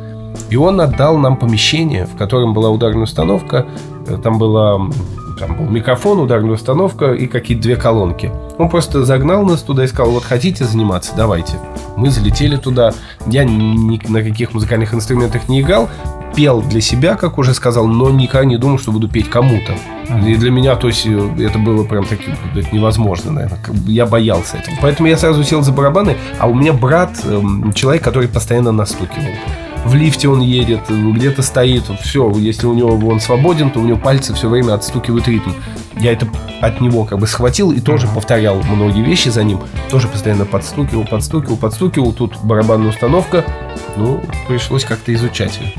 И 0.49 0.55
он 0.55 0.81
отдал 0.81 1.19
нам 1.19 1.37
помещение, 1.37 2.07
в 2.07 2.17
котором 2.17 2.55
была 2.55 2.71
ударная 2.71 3.03
установка, 3.03 3.67
э, 4.07 4.17
там 4.23 4.39
была 4.39 4.79
там 5.37 5.55
был 5.55 5.65
микрофон, 5.65 6.19
ударная 6.19 6.51
установка 6.53 7.13
и 7.13 7.27
какие-то 7.27 7.63
две 7.63 7.75
колонки. 7.75 8.31
Он 8.57 8.69
просто 8.69 9.05
загнал 9.05 9.43
нас 9.45 9.61
туда 9.61 9.83
и 9.83 9.87
сказал, 9.87 10.11
вот 10.11 10.23
хотите 10.23 10.65
заниматься, 10.65 11.13
давайте. 11.15 11.53
Мы 11.95 12.09
залетели 12.09 12.57
туда. 12.57 12.93
Я 13.27 13.43
ни 13.43 13.99
на 14.09 14.23
каких 14.23 14.53
музыкальных 14.53 14.93
инструментах 14.93 15.47
не 15.47 15.61
играл, 15.61 15.89
пел 16.35 16.61
для 16.61 16.81
себя, 16.81 17.15
как 17.15 17.37
уже 17.37 17.53
сказал, 17.53 17.87
но 17.87 18.09
никогда 18.09 18.45
не 18.45 18.57
думал, 18.57 18.79
что 18.79 18.91
буду 18.91 19.07
петь 19.07 19.29
кому-то. 19.29 19.73
И 20.27 20.35
для 20.35 20.51
меня, 20.51 20.75
то 20.75 20.87
есть, 20.87 21.05
это 21.05 21.59
было 21.59 21.83
прям 21.83 22.05
таки, 22.05 22.31
это 22.55 22.75
невозможно, 22.75 23.31
наверное. 23.31 23.59
Я 23.87 24.05
боялся 24.05 24.57
этого. 24.57 24.75
Поэтому 24.81 25.09
я 25.09 25.17
сразу 25.17 25.43
сел 25.43 25.61
за 25.61 25.71
барабаны, 25.71 26.15
а 26.39 26.47
у 26.47 26.53
меня 26.53 26.73
брат, 26.73 27.11
эм, 27.25 27.73
человек, 27.73 28.03
который 28.03 28.29
постоянно 28.29 28.71
настукивал. 28.71 29.33
В 29.85 29.95
лифте 29.95 30.27
он 30.27 30.41
едет, 30.41 30.81
где-то 30.89 31.41
стоит, 31.41 31.83
все, 32.01 32.29
если 32.31 32.67
у 32.67 32.73
него 32.73 33.07
он 33.07 33.19
свободен, 33.19 33.69
то 33.69 33.79
у 33.79 33.83
него 33.83 33.97
пальцы 33.97 34.33
все 34.33 34.49
время 34.49 34.73
отстукивают 34.73 35.27
ритм. 35.27 35.51
Я 35.99 36.11
это 36.11 36.27
от 36.61 36.81
него 36.81 37.05
как 37.05 37.19
бы 37.19 37.27
схватил 37.27 37.71
и 37.71 37.79
тоже 37.79 38.07
повторял 38.07 38.61
многие 38.63 39.03
вещи 39.03 39.29
за 39.29 39.43
ним. 39.43 39.59
Тоже 39.89 40.07
постоянно 40.07 40.45
подстукивал, 40.45 41.05
подстукивал, 41.05 41.57
подстукивал. 41.57 42.13
Тут 42.13 42.37
барабанная 42.43 42.89
установка. 42.89 43.45
Ну, 43.95 44.21
пришлось 44.47 44.83
как-то 44.83 45.13
изучать 45.13 45.59
ее. 45.59 45.73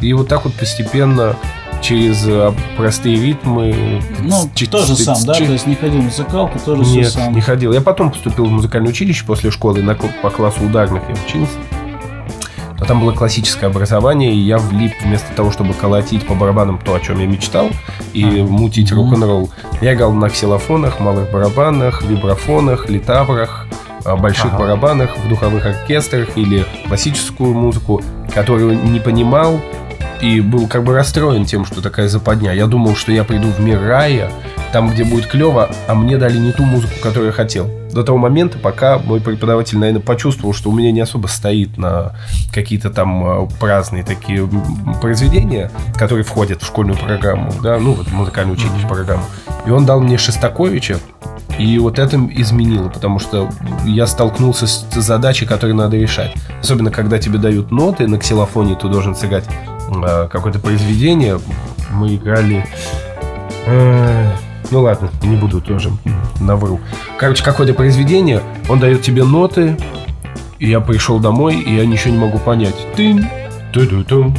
И 0.00 0.12
вот 0.12 0.28
так 0.28 0.44
вот 0.44 0.54
постепенно 0.54 1.36
через 1.80 2.26
э, 2.26 2.52
простые 2.76 3.16
ритмы... 3.16 4.02
Ну, 4.20 4.50
тыц, 4.54 4.68
тоже 4.68 4.96
сам, 4.96 5.16
да? 5.24 5.34
То 5.34 5.44
есть 5.44 5.66
не 5.66 5.74
ходил 5.74 6.00
в 6.00 6.04
музыкалку, 6.04 6.58
тоже 6.58 6.82
все 6.82 6.96
Нет, 6.96 7.12
сам. 7.12 7.34
не 7.34 7.40
ходил. 7.40 7.72
Я 7.72 7.80
потом 7.80 8.10
поступил 8.10 8.46
в 8.46 8.50
музыкальное 8.50 8.90
училище 8.90 9.24
после 9.26 9.50
школы, 9.50 9.82
на, 9.82 9.94
по 9.94 10.30
классу 10.30 10.64
ударных 10.64 11.02
я 11.08 11.14
учился. 11.26 11.52
Но 12.84 12.88
там 12.88 13.00
было 13.00 13.12
классическое 13.12 13.70
образование, 13.70 14.34
и 14.34 14.38
я 14.38 14.58
влип 14.58 14.92
вместо 15.02 15.34
того, 15.34 15.50
чтобы 15.50 15.72
колотить 15.72 16.26
по 16.26 16.34
барабанам 16.34 16.78
то, 16.78 16.92
о 16.92 17.00
чем 17.00 17.18
я 17.18 17.26
мечтал, 17.26 17.70
и 18.12 18.26
мутить 18.42 18.92
рок-н-ролл. 18.92 19.48
Я 19.80 19.94
играл 19.94 20.12
на 20.12 20.28
ксилофонах, 20.28 21.00
малых 21.00 21.30
барабанах, 21.30 22.02
вибрафонах, 22.02 22.90
литаврах, 22.90 23.66
а, 24.04 24.16
больших 24.16 24.52
Ага. 24.52 24.58
барабанах, 24.58 25.16
в 25.16 25.26
духовых 25.30 25.64
оркестрах 25.64 26.36
или 26.36 26.66
классическую 26.86 27.54
музыку, 27.54 28.02
которую 28.34 28.78
не 28.84 29.00
понимал, 29.00 29.62
и 30.24 30.40
был 30.40 30.66
как 30.68 30.84
бы 30.84 30.94
расстроен 30.94 31.44
тем, 31.44 31.66
что 31.66 31.82
такая 31.82 32.08
западня. 32.08 32.54
Я 32.54 32.66
думал, 32.66 32.96
что 32.96 33.12
я 33.12 33.24
приду 33.24 33.50
в 33.50 33.60
мир 33.60 33.78
рая, 33.78 34.30
там, 34.72 34.88
где 34.90 35.04
будет 35.04 35.26
клево, 35.26 35.68
а 35.86 35.94
мне 35.94 36.16
дали 36.16 36.38
не 36.38 36.50
ту 36.50 36.64
музыку, 36.64 36.94
которую 37.02 37.26
я 37.26 37.32
хотел. 37.32 37.70
До 37.92 38.02
того 38.02 38.16
момента, 38.16 38.58
пока 38.58 38.98
мой 38.98 39.20
преподаватель, 39.20 39.76
наверное, 39.76 40.00
почувствовал, 40.00 40.54
что 40.54 40.70
у 40.70 40.72
меня 40.72 40.92
не 40.92 41.02
особо 41.02 41.26
стоит 41.26 41.76
на 41.76 42.16
какие-то 42.54 42.88
там 42.88 43.44
э, 43.44 43.48
праздные 43.60 44.02
такие 44.02 44.48
произведения, 45.02 45.70
которые 45.94 46.24
входят 46.24 46.62
в 46.62 46.66
школьную 46.66 46.98
программу, 46.98 47.52
да, 47.62 47.78
ну, 47.78 47.92
вот 47.92 48.10
музыкальную 48.10 48.56
учительную 48.56 48.88
программу. 48.88 49.24
И 49.66 49.70
он 49.70 49.84
дал 49.84 50.00
мне 50.00 50.16
Шестаковича, 50.16 51.00
и 51.58 51.78
вот 51.78 51.98
это 51.98 52.16
изменило, 52.34 52.88
потому 52.88 53.18
что 53.18 53.50
я 53.84 54.06
столкнулся 54.06 54.66
с 54.66 54.86
задачей, 54.94 55.44
которую 55.44 55.76
надо 55.76 55.98
решать. 55.98 56.32
Особенно, 56.60 56.90
когда 56.90 57.18
тебе 57.18 57.38
дают 57.38 57.70
ноты 57.70 58.08
на 58.08 58.18
ксилофоне, 58.18 58.74
ты 58.74 58.88
должен 58.88 59.14
сыграть 59.14 59.44
какое-то 60.30 60.58
произведение. 60.58 61.38
Мы 61.90 62.16
играли... 62.16 62.66
Э, 63.66 64.30
ну 64.70 64.82
ладно, 64.82 65.10
не 65.22 65.36
буду 65.36 65.60
тоже 65.60 65.90
навру. 66.40 66.80
Короче, 67.18 67.44
какое-то 67.44 67.74
произведение, 67.74 68.40
он 68.68 68.80
дает 68.80 69.02
тебе 69.02 69.24
ноты, 69.24 69.76
и 70.58 70.68
я 70.68 70.80
пришел 70.80 71.18
домой, 71.18 71.56
и 71.56 71.76
я 71.76 71.86
ничего 71.86 72.12
не 72.12 72.20
могу 72.20 72.38
понять. 72.38 72.74
Тын, 72.96 73.26
ту 73.72 73.86
ду 73.86 74.04
ту 74.04 74.34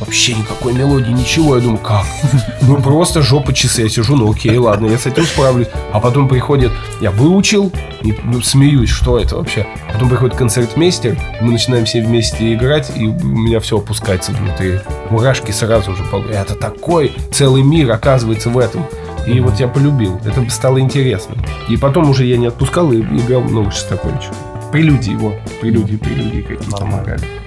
Вообще 0.00 0.34
никакой 0.34 0.72
мелодии, 0.72 1.10
ничего. 1.10 1.56
Я 1.56 1.62
думаю, 1.62 1.78
как? 1.78 2.04
Ну, 2.62 2.80
просто 2.80 3.22
жопа 3.22 3.52
часы. 3.52 3.82
Я 3.82 3.88
сижу, 3.88 4.16
ну 4.16 4.30
окей, 4.30 4.56
ладно, 4.56 4.86
я 4.86 4.96
с 4.98 5.06
этим 5.06 5.24
справлюсь. 5.24 5.66
А 5.92 6.00
потом 6.00 6.28
приходит, 6.28 6.70
я 7.00 7.10
выучил, 7.10 7.72
и, 8.02 8.14
ну, 8.24 8.40
смеюсь, 8.40 8.88
что 8.88 9.18
это 9.18 9.36
вообще. 9.36 9.66
Потом 9.92 10.08
приходит 10.08 10.36
концертмейстер, 10.36 11.18
мы 11.40 11.52
начинаем 11.52 11.84
все 11.84 12.02
вместе 12.02 12.54
играть, 12.54 12.92
и 12.96 13.06
у 13.06 13.12
меня 13.12 13.60
все 13.60 13.78
опускается 13.78 14.32
внутри. 14.32 14.78
Мурашки 15.10 15.50
сразу 15.50 15.94
же. 15.96 16.02
Это 16.30 16.54
такой 16.54 17.12
целый 17.32 17.62
мир, 17.62 17.90
оказывается, 17.90 18.48
в 18.48 18.58
этом. 18.58 18.86
И 19.26 19.40
вот 19.40 19.58
я 19.60 19.68
полюбил. 19.68 20.20
Это 20.24 20.48
стало 20.50 20.80
интересно. 20.80 21.36
И 21.68 21.76
потом 21.76 22.10
уже 22.10 22.24
я 22.24 22.36
не 22.36 22.46
отпускал 22.46 22.92
и 22.92 23.00
играл 23.00 23.42
много 23.42 23.70
Шостаковича. 23.70 24.30
Прелюдии 24.72 25.12
его. 25.12 25.34
Прелюдии, 25.60 25.96
прелюдии 25.96 26.42
какие-то 26.42 26.76
помогали. 26.76 27.41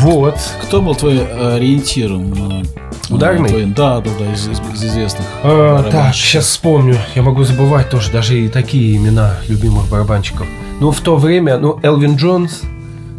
Вот. 0.00 0.36
Кто 0.62 0.82
был 0.82 0.94
твой 0.94 1.24
ориентиром? 1.56 2.64
Ударный? 3.10 3.48
Твой, 3.48 3.64
да, 3.66 4.00
да, 4.00 4.10
да, 4.18 4.32
из, 4.32 4.48
из, 4.48 4.60
из 4.60 4.84
известных. 4.84 5.26
А, 5.42 5.88
так, 5.90 6.14
сейчас 6.14 6.46
вспомню. 6.46 6.96
Я 7.14 7.22
могу 7.22 7.44
забывать 7.44 7.88
тоже 7.88 8.10
даже 8.10 8.38
и 8.38 8.48
такие 8.48 8.96
имена 8.96 9.34
любимых 9.48 9.88
барабанщиков. 9.88 10.46
Ну, 10.80 10.90
в 10.90 11.00
то 11.00 11.16
время, 11.16 11.58
ну, 11.58 11.78
Элвин 11.82 12.16
Джонс, 12.16 12.62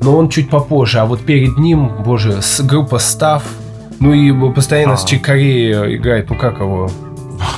но 0.01 0.15
он 0.15 0.29
чуть 0.29 0.49
попозже. 0.49 0.99
А 0.99 1.05
вот 1.05 1.21
перед 1.21 1.57
ним, 1.57 1.91
боже, 2.03 2.41
с, 2.41 2.61
группа 2.61 2.99
Став. 2.99 3.43
Ну 3.99 4.13
и 4.13 4.51
постоянно 4.51 4.93
а. 4.93 4.97
с 4.97 5.05
Чикареей 5.05 5.95
играет. 5.95 6.29
Ну 6.29 6.35
как 6.35 6.59
его? 6.59 6.89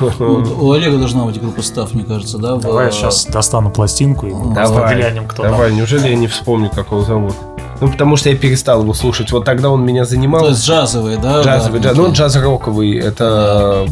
У 0.59 0.71
Олега 0.71 0.97
должна 0.97 1.25
быть 1.25 1.39
группа 1.39 1.61
Став, 1.61 1.93
мне 1.93 2.03
кажется, 2.03 2.37
да? 2.37 2.55
Давай 2.55 2.85
я 2.85 2.91
сейчас 2.91 3.25
достану 3.25 3.71
пластинку 3.71 4.27
и 4.27 4.31
давай, 4.53 4.95
глянем, 4.95 5.27
кто 5.27 5.43
Давай, 5.43 5.73
неужели 5.73 6.09
я 6.09 6.15
не 6.15 6.27
вспомню, 6.27 6.69
как 6.69 6.87
его 6.87 7.01
зовут? 7.01 7.35
Ну, 7.81 7.87
потому 7.89 8.15
что 8.17 8.29
я 8.29 8.35
перестал 8.35 8.81
его 8.81 8.93
слушать. 8.93 9.31
Вот 9.31 9.45
тогда 9.45 9.69
он 9.69 9.85
меня 9.85 10.05
занимал. 10.05 10.41
То 10.41 10.49
есть 10.49 10.65
джазовый, 10.65 11.17
да? 11.17 11.41
Джазовый, 11.41 11.79
да, 11.79 11.89
джаз. 11.89 11.97
Ну, 11.97 12.11
джаз-роковый. 12.11 12.97
Это... 12.97 13.87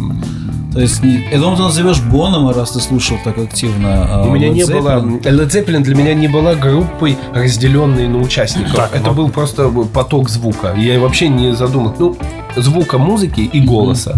То 0.73 0.81
есть, 0.81 1.01
я 1.03 1.39
думаю, 1.39 1.57
ты 1.57 1.63
назовешь 1.63 1.99
Боном, 2.01 2.49
раз 2.51 2.71
ты 2.71 2.79
слушал 2.79 3.17
так 3.23 3.37
активно. 3.37 4.07
А 4.09 4.23
У 4.27 4.31
меня 4.31 4.49
Led 4.49 4.53
не 4.53 4.65
было... 4.65 4.99
Led 4.99 5.47
Zeppelin 5.49 5.79
для 5.79 5.95
меня 5.95 6.13
не 6.13 6.27
была 6.27 6.53
группой, 6.53 7.17
разделенной 7.33 8.07
на 8.07 8.19
участников. 8.19 8.75
Так, 8.75 8.93
Это 8.93 9.05
вот. 9.05 9.15
был 9.15 9.29
просто 9.29 9.69
поток 9.69 10.29
звука. 10.29 10.75
Я 10.75 10.99
вообще 10.99 11.29
не 11.29 11.55
задумал. 11.55 11.95
Ну, 11.97 12.15
звука 12.55 12.99
музыки 12.99 13.41
и 13.41 13.59
голоса. 13.59 14.15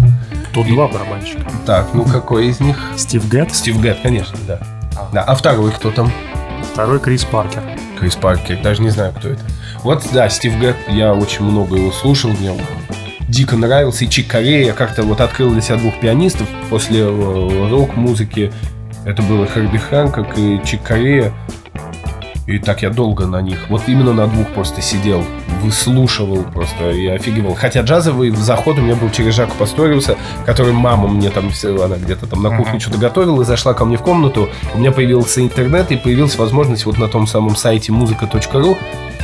Тут 0.52 0.66
два 0.66 0.88
барабанщика. 0.88 1.42
Так, 1.64 1.86
ну 1.94 2.04
какой 2.04 2.48
из 2.48 2.60
них? 2.60 2.76
Стив 2.96 3.26
Гэтт. 3.28 3.54
Стив 3.54 3.80
Гэтт, 3.80 4.00
конечно, 4.02 4.36
да. 4.46 4.58
А. 4.96 5.08
да. 5.12 5.22
А 5.22 5.34
второй 5.34 5.70
кто 5.70 5.90
там? 5.90 6.10
Второй 6.72 6.98
Крис 6.98 7.24
Паркер. 7.24 7.62
Крис 8.00 8.16
Паркер, 8.16 8.60
даже 8.62 8.82
не 8.82 8.90
знаю, 8.90 9.12
кто 9.16 9.28
это. 9.28 9.42
Вот, 9.84 10.02
да, 10.12 10.28
Стив 10.30 10.58
Гэтт, 10.58 10.76
я 10.88 11.12
очень 11.12 11.44
много 11.44 11.76
его 11.76 11.92
слушал, 11.92 12.30
мне 12.30 12.52
дико 13.28 13.56
нравился. 13.56 14.04
И 14.04 14.08
Чик 14.08 14.26
Корея 14.26 14.72
как-то 14.72 15.02
вот 15.02 15.20
открыл 15.20 15.52
для 15.52 15.60
себя 15.60 15.76
двух 15.76 16.00
пианистов 16.00 16.48
после 16.68 17.00
э, 17.00 17.68
рок-музыки. 17.70 18.52
Это 19.04 19.22
было 19.22 19.46
Харби 19.46 19.78
Ханкок 19.78 20.36
и 20.36 20.60
Чик 20.64 20.82
Корея. 20.82 21.32
И 22.50 22.58
так 22.58 22.82
я 22.82 22.90
долго 22.90 23.26
на 23.26 23.40
них, 23.40 23.66
вот 23.68 23.82
именно 23.86 24.12
на 24.12 24.26
двух 24.26 24.48
просто 24.48 24.82
сидел, 24.82 25.22
выслушивал 25.62 26.42
просто 26.42 26.90
и 26.90 27.06
офигевал. 27.06 27.54
Хотя 27.54 27.82
джазовый 27.82 28.30
заход 28.30 28.76
у 28.76 28.80
меня 28.80 28.96
был 28.96 29.08
через 29.10 29.36
Жаку 29.36 29.54
Пасториуса, 29.56 30.16
который 30.46 30.72
мама 30.72 31.06
мне 31.06 31.30
там, 31.30 31.50
она 31.80 31.96
где-то 31.96 32.26
там 32.26 32.42
на 32.42 32.50
кухне 32.56 32.78
uh-huh. 32.78 32.80
что-то 32.80 32.98
готовила 32.98 33.42
и 33.42 33.44
зашла 33.44 33.72
ко 33.72 33.84
мне 33.84 33.96
в 33.96 34.02
комнату. 34.02 34.48
У 34.74 34.78
меня 34.78 34.90
появился 34.90 35.40
интернет 35.40 35.92
и 35.92 35.96
появилась 35.96 36.36
возможность 36.36 36.86
вот 36.86 36.98
на 36.98 37.06
том 37.06 37.28
самом 37.28 37.54
сайте 37.54 37.92
музыка.ру 37.92 38.76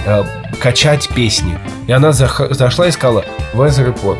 э, 0.07 0.25
качать 0.61 1.09
песни. 1.09 1.59
И 1.89 1.93
она 1.93 2.11
зах- 2.11 2.55
зашла 2.55 2.87
и 2.87 2.93
сказала 2.93 3.25
«Weather 3.55 3.93
Report». 3.93 4.19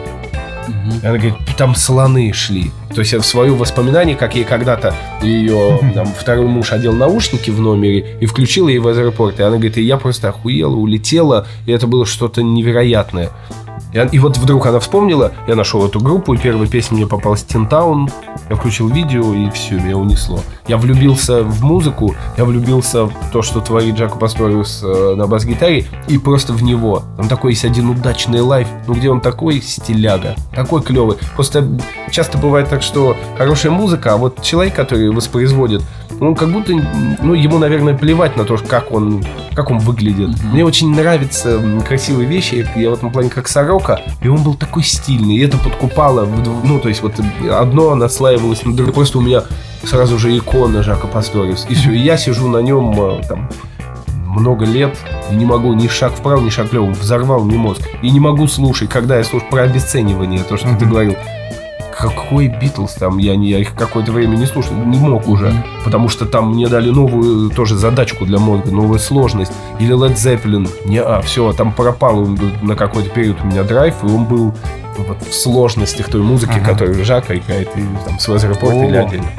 Угу. 0.67 0.99
Она 1.05 1.13
говорит, 1.13 1.35
там 1.57 1.77
слоны 1.77 2.33
шли. 2.33 2.73
То 2.97 3.01
есть 3.01 3.13
в 3.13 3.23
свое 3.25 3.53
воспоминание, 3.53 4.17
как 4.17 4.37
ей 4.37 4.45
когда-то 4.45 4.95
ее 5.21 5.79
там, 5.95 6.07
второй 6.07 6.47
муж 6.47 6.73
одел 6.73 6.95
наушники 6.95 7.51
в 7.51 7.61
номере 7.61 8.17
и 8.21 8.25
включил 8.25 8.69
ей 8.69 8.79
в 8.79 8.89
аэропорт. 8.89 9.39
И 9.39 9.43
она 9.43 9.57
говорит, 9.57 9.77
и 9.77 9.83
я 9.83 9.99
просто 9.99 10.31
охуела, 10.31 10.75
улетела, 10.75 11.47
и 11.67 11.73
это 11.73 11.87
было 11.87 12.07
что-то 12.07 12.43
невероятное. 12.43 13.33
И, 13.93 14.17
и 14.17 14.19
вот 14.19 14.37
вдруг 14.37 14.67
она 14.67 14.81
вспомнила, 14.81 15.33
я 15.47 15.55
нашел 15.55 15.85
эту 15.87 16.01
группу, 16.01 16.35
и 16.35 16.39
первая 16.39 16.69
песня 16.69 16.97
мне 16.97 17.07
попалась 17.07 17.45
Тинтаун. 17.45 18.09
Я 18.49 18.57
включил 18.57 18.89
видео, 18.89 19.35
и 19.35 19.51
все, 19.51 19.75
меня 19.75 19.97
унесло. 19.97 20.41
Я 20.69 20.77
влюбился 20.77 21.43
в 21.43 21.65
музыку, 21.65 22.15
я 22.37 22.45
влюбился 22.45 23.07
в 23.07 23.31
то, 23.33 23.43
что 23.43 23.61
творит 23.61 23.97
Джако 23.97 24.19
Пасториус 24.19 24.83
э, 24.85 25.15
на 25.17 25.27
бас-гитаре, 25.27 25.87
и 26.09 26.19
просто 26.19 26.53
в 26.53 26.63
него. 26.63 27.03
Там 27.17 27.29
такой 27.29 27.53
есть 27.53 27.65
один 27.65 27.89
удачный 27.91 28.41
лайф, 28.41 28.69
ну 28.87 28.95
где 28.95 29.11
он 29.11 29.21
такой 29.21 29.61
стиляга, 29.61 30.37
такой 30.55 30.83
клевый. 30.83 31.17
Просто 31.35 31.69
часто 32.11 32.39
бывает 32.39 32.69
так, 32.69 32.83
что 32.87 33.17
хорошая 33.37 33.73
музыка, 33.73 34.15
а 34.15 34.17
вот 34.17 34.43
человек, 34.43 34.75
который 34.75 35.11
воспроизводит, 35.11 35.83
он 36.21 36.35
как 36.35 36.51
будто, 36.51 36.73
ну, 37.23 37.35
ему, 37.35 37.59
наверное, 37.59 37.95
плевать 37.95 38.37
на 38.37 38.45
то, 38.45 38.57
как 38.57 38.93
он, 38.93 39.25
как 39.55 39.71
он 39.71 39.79
выглядит. 39.79 40.31
Mm-hmm. 40.31 40.53
Мне 40.53 40.65
очень 40.65 40.95
нравятся 40.95 41.61
красивые 41.87 42.27
вещи. 42.27 42.67
Я 42.77 42.91
в 42.91 42.95
этом 42.95 43.11
плане 43.11 43.29
как 43.29 43.49
Сорока, 43.49 44.01
и 44.23 44.29
он 44.29 44.43
был 44.43 44.55
такой 44.55 44.83
стильный, 44.83 45.37
и 45.37 45.45
это 45.45 45.59
подкупало, 45.59 46.27
ну, 46.65 46.79
то 46.81 46.89
есть 46.89 47.03
вот 47.03 47.15
одно 47.51 47.95
наслаивалось 47.95 48.65
на 48.65 48.75
другое. 48.75 48.95
Просто 48.95 49.19
у 49.19 49.21
меня 49.21 49.43
сразу 49.85 50.19
же 50.19 50.37
икона 50.37 50.83
Жака 50.83 51.07
Пасториус. 51.07 51.67
И 51.69 51.75
все, 51.75 51.93
и 51.93 51.99
я 51.99 52.17
сижу 52.17 52.49
на 52.49 52.59
нем 52.59 52.95
э, 52.99 53.23
там 53.29 53.51
много 54.27 54.65
лет 54.65 54.97
и 55.31 55.35
не 55.35 55.45
могу 55.45 55.73
ни 55.73 55.89
шаг 55.89 56.13
вправо, 56.13 56.41
ни 56.41 56.51
шаг 56.51 56.71
влево. 56.71 56.91
Взорвал 56.91 57.45
мне 57.45 57.57
мозг. 57.57 57.83
И 58.03 58.11
не 58.11 58.21
могу 58.21 58.47
слушать, 58.47 58.89
когда 58.89 59.19
я 59.19 59.25
слушаю 59.25 59.51
про 59.51 59.63
обесценивание, 59.63 60.43
то, 60.43 60.57
что 60.57 60.69
mm-hmm. 60.69 60.79
ты 60.79 60.85
говорил 60.87 61.17
какой 61.99 62.49
Битлз 62.49 62.95
там, 62.95 63.19
я, 63.19 63.37
не, 63.37 63.51
я 63.51 63.59
их 63.59 63.75
какое-то 63.75 64.13
время 64.13 64.37
не 64.37 64.47
слушал, 64.47 64.75
не 64.75 64.99
мог 64.99 65.27
уже, 65.29 65.49
mm-hmm. 65.49 65.85
потому 65.85 66.09
что 66.09 66.27
там 66.27 66.53
мне 66.53 66.69
дали 66.69 66.91
новую 66.91 67.51
тоже 67.51 67.77
задачку 67.77 68.27
для 68.27 68.39
мозга, 68.39 68.71
новую 68.71 68.99
сложность. 68.99 69.53
Или 69.81 69.95
Led 69.95 70.15
Zeppelin, 70.15 70.69
не, 70.85 70.99
а, 70.99 71.23
все, 71.23 71.53
там 71.53 71.73
пропал 71.73 72.27
на 72.63 72.77
какой-то 72.77 73.09
период 73.11 73.39
у 73.43 73.47
меня 73.47 73.63
драйв, 73.63 73.95
и 74.03 74.07
он 74.07 74.25
был 74.27 74.55
вот 74.99 75.23
в 75.23 75.35
сложностях 75.35 76.09
той 76.09 76.23
музыки, 76.23 76.59
ага. 76.59 76.73
которую 76.73 77.05
Жака 77.05 77.35
играет, 77.37 77.69
и 77.77 77.83
там 78.05 78.19
с 78.19 78.29
аэропорта 78.29 78.85
или 78.85 78.97
отдельно. 78.97 79.31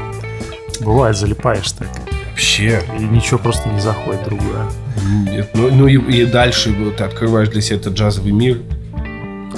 Бывает, 0.82 1.18
залипаешь 1.18 1.72
так. 1.72 1.88
Вообще. 2.30 2.82
И 3.00 3.04
ничего 3.04 3.40
просто 3.40 3.68
не 3.70 3.80
заходит 3.80 4.24
другое. 4.24 4.66
Нет, 5.32 5.50
ну, 5.54 5.70
ну 5.72 5.88
и, 5.88 5.96
и 5.96 6.26
дальше 6.26 6.76
ты 6.96 7.04
открываешь 7.04 7.50
для 7.50 7.62
себя 7.62 7.78
этот 7.78 7.94
джазовый 7.94 8.32
мир, 8.32 8.60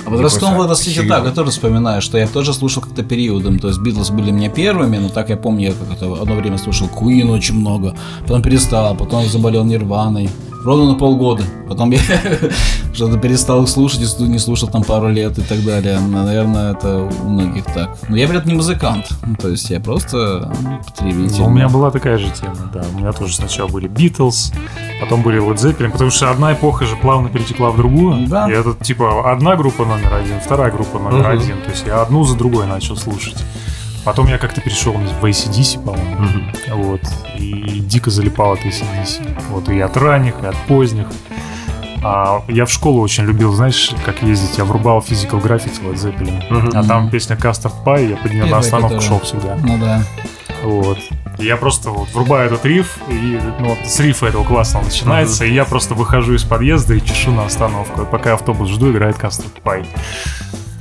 а 0.06 0.10
в 0.10 0.14
подростковом 0.14 0.56
возрасте 0.56 0.92
я 0.92 1.08
так, 1.08 1.26
я 1.26 1.32
тоже 1.32 1.52
вспоминаю, 1.52 2.02
что 2.02 2.18
я 2.18 2.28
тоже 2.28 2.54
слушал 2.54 2.82
как-то 2.82 3.04
периодом. 3.04 3.60
То 3.60 3.68
есть 3.68 3.80
Битлз 3.80 4.10
были 4.10 4.32
мне 4.32 4.50
первыми, 4.50 4.98
но 4.98 5.10
так 5.10 5.30
я 5.30 5.38
помню, 5.38 5.70
я 5.70 5.74
как-то 5.74 6.22
одно 6.22 6.36
время 6.36 6.58
слушал 6.58 6.88
Queen 6.88 7.30
очень 7.32 7.56
много, 7.56 7.96
потом 8.22 8.42
перестал, 8.42 8.96
потом 8.96 9.26
заболел 9.26 9.64
Нирваной 9.64 10.30
ровно 10.64 10.94
на 10.94 10.96
полгода. 10.96 11.44
Потом 11.68 11.92
я 11.92 12.00
что-то 12.94 13.18
перестал 13.18 13.64
их 13.64 13.70
слушать, 13.70 14.02
и 14.20 14.24
не 14.24 14.40
слушал 14.40 14.68
там 14.68 14.84
пару 14.84 15.10
лет 15.10 15.38
и 15.38 15.42
так 15.42 15.64
далее. 15.64 16.00
Наверное, 16.00 16.74
это 16.74 17.10
у 17.24 17.30
многих 17.30 17.66
так. 17.66 17.98
Но 18.08 18.18
я, 18.18 18.26
говорят, 18.26 18.46
не 18.46 18.54
музыкант. 18.54 19.10
Ну, 19.26 19.36
то 19.36 19.50
есть 19.50 19.70
я 19.70 19.80
просто 19.80 20.52
потребитель. 20.86 21.40
Ну, 21.40 21.48
у 21.48 21.50
меня 21.50 21.70
была 21.70 21.92
такая 21.92 22.18
же 22.18 22.30
тема, 22.32 22.70
да. 22.74 22.84
У 22.94 23.00
меня 23.00 23.14
тоже 23.14 23.36
сначала 23.36 23.68
были 23.68 23.88
Битлз, 23.88 24.52
потом 25.00 25.22
были 25.22 25.42
Led 25.42 25.56
Zeppelin, 25.56 25.92
потому 25.92 26.10
что 26.12 26.30
одна 26.30 26.54
эпоха 26.54 26.86
же 26.86 26.96
плавно 26.96 27.30
перетекла 27.30 27.72
в 27.72 27.78
другую. 27.78 28.28
Да. 28.28 28.50
И 28.50 28.54
это 28.54 28.74
типа 28.74 29.32
одна 29.32 29.56
группа 29.56 29.86
номер 29.86 30.14
один, 30.14 30.40
вторая 30.40 30.72
группа 30.72 31.00
номер 31.00 31.28
uh-huh. 31.28 31.42
один. 31.42 31.62
То 31.62 31.70
есть 31.70 31.86
я 31.88 32.02
одну 32.02 32.24
за 32.24 32.38
другой 32.38 32.68
начал 32.68 32.96
слушать. 32.96 33.38
Потом 34.04 34.28
я 34.28 34.38
как-то 34.38 34.62
перешел 34.62 34.94
в 34.94 35.26
ACDC, 35.26 35.84
по-моему. 35.84 36.26
Угу. 36.26 36.84
Вот. 36.84 37.02
И 37.38 37.80
дико 37.82 38.10
залипал 38.10 38.54
от 38.54 38.60
ACDC. 38.60 39.38
Вот 39.50 39.70
и 39.70 39.80
от 39.80 39.98
ранних, 39.98 40.36
и 40.42 40.46
от 40.46 40.56
поздних. 40.68 41.08
А 42.02 42.42
я 42.48 42.66
в 42.66 42.72
школу 42.72 43.02
очень 43.02 43.26
любил, 43.26 43.52
знаешь, 43.54 43.92
как 44.06 44.22
ездить. 44.24 44.58
Я 44.58 44.64
врубал 44.64 45.00
Physical 45.00 45.42
Graffiti 45.44 45.82
Led 45.84 45.96
Zeppelin. 45.96 46.68
Угу. 46.68 46.78
А 46.78 46.84
там 46.84 47.10
песня 47.10 47.36
Custard 47.36 47.74
Pie, 47.86 48.12
я 48.12 48.18
под 48.18 48.32
нее 48.32 48.46
на 48.46 48.60
остановку 48.60 49.00
которая... 49.00 49.08
шел 49.08 49.20
всегда. 49.20 49.58
Ну 49.64 49.78
да. 49.78 50.02
Вот. 50.64 51.00
Я 51.38 51.58
просто 51.58 51.90
вот 51.92 52.10
врубаю 52.14 52.48
этот 52.48 52.66
риф, 52.66 52.98
и 53.08 53.40
ну, 53.60 53.70
вот 53.70 53.88
с 53.88 54.00
рифа 54.00 54.28
этого 54.28 54.44
классно 54.44 54.82
начинается, 54.82 55.46
uh-huh. 55.46 55.50
и 55.50 55.54
я 55.54 55.66
просто 55.66 55.94
выхожу 55.94 56.34
из 56.34 56.44
подъезда 56.44 56.96
и 56.96 57.02
чешу 57.02 57.32
на 57.32 57.46
остановку. 57.46 58.06
Пока 58.06 58.34
автобус 58.34 58.70
жду, 58.70 58.92
играет 58.92 59.16
Custard 59.18 59.62
Pie. 59.64 59.88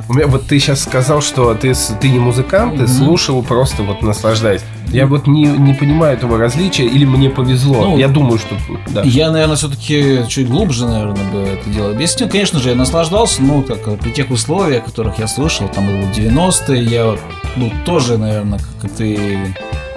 У 0.08 0.14
меня 0.14 0.26
вот 0.26 0.46
ты 0.46 0.58
сейчас 0.58 0.82
сказал, 0.82 1.20
что 1.20 1.54
ты, 1.54 1.74
ты 2.00 2.08
не 2.08 2.18
музыкант, 2.18 2.74
mm-hmm. 2.74 2.86
ты 2.86 2.88
слушал, 2.88 3.42
просто 3.42 3.82
вот 3.82 4.02
наслаждаясь. 4.02 4.62
Я 4.88 5.06
вот 5.06 5.26
не, 5.26 5.44
не 5.44 5.74
понимаю 5.74 6.16
этого 6.16 6.38
различия, 6.38 6.86
или 6.86 7.04
мне 7.04 7.28
повезло. 7.28 7.90
Ну, 7.90 7.98
я 7.98 8.08
думаю, 8.08 8.38
что 8.38 8.56
да. 8.88 9.02
Я, 9.02 9.30
наверное, 9.30 9.56
все-таки 9.56 10.20
чуть 10.28 10.48
глубже, 10.48 10.86
наверное, 10.86 11.30
бы 11.30 11.38
это 11.40 11.68
дело 11.68 11.90
объяснил. 11.90 12.28
Конечно 12.30 12.58
же, 12.58 12.70
я 12.70 12.74
наслаждался, 12.74 13.42
ну, 13.42 13.62
так, 13.62 13.98
при 13.98 14.10
тех 14.10 14.30
условиях, 14.30 14.86
которых 14.86 15.18
я 15.18 15.28
слушал, 15.28 15.68
там 15.68 15.86
было 15.86 16.10
90-е, 16.10 16.82
я 16.82 17.16
был 17.56 17.70
тоже, 17.84 18.16
наверное, 18.16 18.60
как 18.80 18.90
ты 18.92 19.38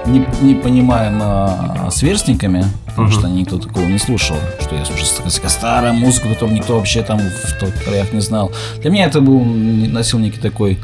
не, 0.06 0.26
не 0.42 0.56
понимаем 0.56 1.20
а, 1.22 1.90
сверстниками, 1.92 2.66
потому 2.86 3.08
uh-huh. 3.08 3.20
что 3.20 3.28
никто 3.28 3.58
такого 3.58 3.86
не 3.86 3.98
слушал, 3.98 4.38
что 4.60 4.76
я 4.76 4.86
слушал 4.86 5.08
такая 5.34 5.50
старая 5.50 5.94
музыка, 5.94 6.30
которую 6.30 6.58
никто 6.58 6.76
вообще 6.76 7.04
там 7.04 7.20
в 7.20 7.60
тот 7.60 7.72
краях 7.72 8.12
не 8.14 8.22
знал. 8.22 8.52
Для 8.82 8.90
меня 8.92 9.06
это 9.06 9.22
был 9.22 9.40
носил 9.44 10.20
некий 10.20 10.40
такой 10.40 10.80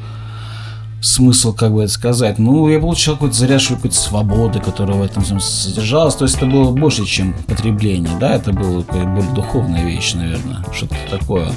смысл, 1.02 1.54
как 1.54 1.74
бы 1.74 1.84
это 1.84 1.92
сказать. 1.92 2.40
Ну, 2.40 2.70
я 2.70 2.80
получил 2.80 3.14
какой-то 3.14 3.36
заряд 3.36 3.58
какой-то 3.68 3.96
свободы, 3.96 4.60
которая 4.60 4.98
в 4.98 5.04
этом 5.04 5.24
всем 5.24 5.40
содержалась. 5.40 6.16
То 6.16 6.26
есть 6.26 6.38
это 6.38 6.46
было 6.46 6.72
больше, 6.72 7.06
чем 7.06 7.34
потребление, 7.48 8.12
да, 8.20 8.36
это 8.36 8.54
было 8.54 8.82
более 8.82 9.24
духовная 9.34 9.84
вещь, 9.84 10.14
наверное, 10.14 10.64
что-то 10.72 10.96
такое. 11.10 11.50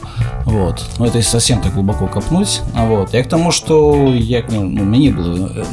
Вот. 0.45 0.85
Но 0.99 1.07
это 1.07 1.21
совсем 1.23 1.61
так 1.61 1.75
глубоко 1.75 2.07
копнуть. 2.07 2.63
А 2.75 2.87
вот. 2.87 3.13
Я 3.13 3.23
к 3.23 3.29
тому, 3.29 3.51
что 3.51 4.13
я, 4.15 4.43
ну, 4.49 4.61
у 4.61 4.65
меня 4.65 4.99
не 4.99 5.11
было 5.11 5.53
э, 5.55 5.65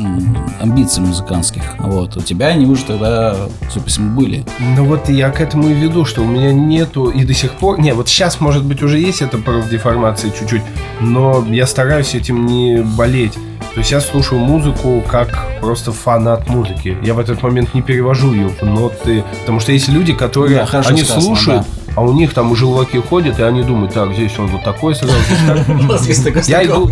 амбиций 0.60 1.03
музыкантских. 1.03 1.75
Вот. 1.80 2.17
У 2.17 2.21
тебя 2.21 2.47
они 2.47 2.65
уже 2.65 2.84
тогда, 2.84 3.36
судя 3.71 3.86
по 3.86 4.01
были. 4.01 4.45
Ну 4.75 4.86
вот 4.86 5.10
я 5.10 5.30
к 5.32 5.41
этому 5.41 5.69
и 5.69 5.73
веду, 5.73 6.06
что 6.06 6.21
у 6.21 6.25
меня 6.25 6.51
нету 6.51 7.10
и 7.10 7.23
до 7.23 7.34
сих 7.34 7.53
пор... 7.53 7.80
Не, 7.80 7.93
вот 7.93 8.08
сейчас, 8.10 8.39
может 8.39 8.63
быть, 8.63 8.84
уже 8.84 8.99
есть 8.99 9.21
это 9.21 9.38
профдеформация 9.38 10.32
чуть-чуть, 10.32 10.62
но 11.01 11.45
я 11.49 11.65
стараюсь 11.65 12.13
этим 12.15 12.45
не 12.45 12.82
болеть. 12.82 13.34
То 13.78 13.82
есть 13.82 13.92
я 13.92 14.02
слушаю 14.02 14.42
музыку 14.42 15.04
как 15.08 15.38
просто 15.62 15.92
фанат 15.92 16.50
музыки. 16.50 16.98
Я 17.04 17.13
в 17.13 17.20
этот 17.20 17.44
момент 17.44 17.76
не 17.76 17.84
перевожу 17.84 18.34
ее 18.34 18.48
в 18.50 18.63
ноты. 18.63 19.24
Потому 19.42 19.60
что 19.60 19.72
есть 19.72 19.88
люди, 19.88 20.16
которые 20.16 20.66
да, 20.66 20.80
они 20.88 21.04
сказано, 21.04 21.22
слушают, 21.22 21.68
да. 21.86 21.87
А 21.97 22.01
у 22.01 22.13
них 22.13 22.36
там 22.36 22.51
уже 22.51 22.67
лаки 22.67 22.99
ходят, 22.99 23.39
и 23.39 23.41
они 23.41 23.63
думают, 23.63 23.95
так, 23.95 24.13
здесь 24.13 24.38
он 24.38 24.45
вот 24.47 24.63
такой 24.63 24.93
сказал, 24.93 25.15
здесь 25.97 26.21
так. 26.21 26.38
Я 26.47 26.63
иду, 26.63 26.88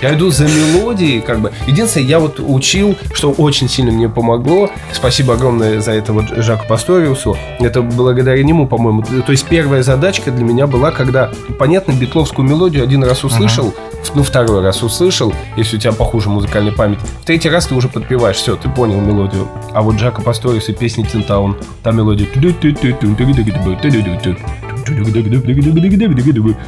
я 0.00 0.14
иду 0.14 0.30
за 0.30 0.44
мелодией, 0.44 1.20
как 1.20 1.40
бы. 1.40 1.50
Единственное, 1.66 2.06
я 2.06 2.20
вот 2.20 2.38
учил, 2.38 2.96
что 3.12 3.32
очень 3.32 3.68
сильно 3.68 3.90
мне 3.90 4.08
помогло. 4.08 4.70
Спасибо 4.92 5.34
огромное 5.34 5.80
за 5.80 5.90
это 5.92 6.12
вот 6.12 6.26
Жаку 6.36 6.66
Пасториусу. 6.68 7.36
Это 7.58 7.82
благодаря 7.82 8.42
нему, 8.44 8.68
по-моему. 8.68 9.02
То 9.02 9.32
есть 9.32 9.44
первая 9.46 9.82
задачка 9.82 10.30
для 10.30 10.44
меня 10.44 10.68
была, 10.68 10.92
когда, 10.92 11.32
понятно, 11.58 11.90
битловскую 11.90 12.48
мелодию 12.48 12.84
один 12.84 13.02
раз 13.02 13.24
услышал, 13.24 13.74
ну, 14.14 14.22
второй 14.22 14.62
раз 14.62 14.84
услышал, 14.84 15.34
если 15.56 15.78
у 15.78 15.80
тебя 15.80 15.92
похуже 15.92 16.28
музыкальная 16.28 16.72
память. 16.72 17.00
В 17.22 17.24
третий 17.24 17.48
раз 17.48 17.66
ты 17.66 17.74
уже 17.74 17.88
подпеваешь, 17.88 18.36
все, 18.36 18.54
ты 18.54 18.68
понял 18.68 19.00
мелодию. 19.00 19.48
А 19.72 19.82
вот 19.82 19.96
Джака 19.96 20.22
Пасторис 20.22 20.68
и 20.68 20.72
песни 20.72 21.02
Тинтаун, 21.02 21.56
там 21.82 21.96
мелодия... 21.96 22.28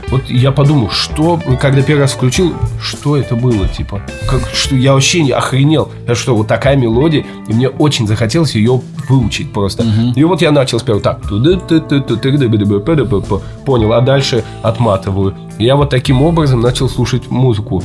Вот 0.09 0.23
я 0.29 0.53
подумал, 0.53 0.91
что, 0.91 1.41
когда 1.61 1.83
первый 1.83 2.01
раз 2.01 2.13
включил, 2.13 2.55
что 2.81 3.17
это 3.17 3.37
было, 3.37 3.69
типа, 3.69 4.01
как, 4.29 4.41
что 4.55 4.75
я 4.75 4.95
вообще 4.95 5.23
не 5.23 5.33
охренел, 5.33 5.91
это 6.05 6.15
что, 6.15 6.35
вот 6.35 6.49
такая 6.49 6.77
мелодия, 6.77 7.25
и 7.49 7.53
мне 7.53 7.69
очень 7.69 8.07
захотелось 8.07 8.55
ее 8.55 8.81
выучить 9.09 9.53
просто. 9.53 9.83
Uh-huh. 9.83 10.15
И 10.15 10.25
вот 10.25 10.43
я 10.43 10.51
начал 10.51 10.79
спевать 10.79 11.03
так, 11.03 11.21
понял, 13.65 13.93
а 13.93 14.01
дальше 14.01 14.45
отматываю. 14.63 15.35
Я 15.59 15.77
вот 15.77 15.91
таким 15.91 16.23
образом 16.23 16.61
начал 16.61 16.89
слушать 16.89 17.31
музыку. 17.31 17.83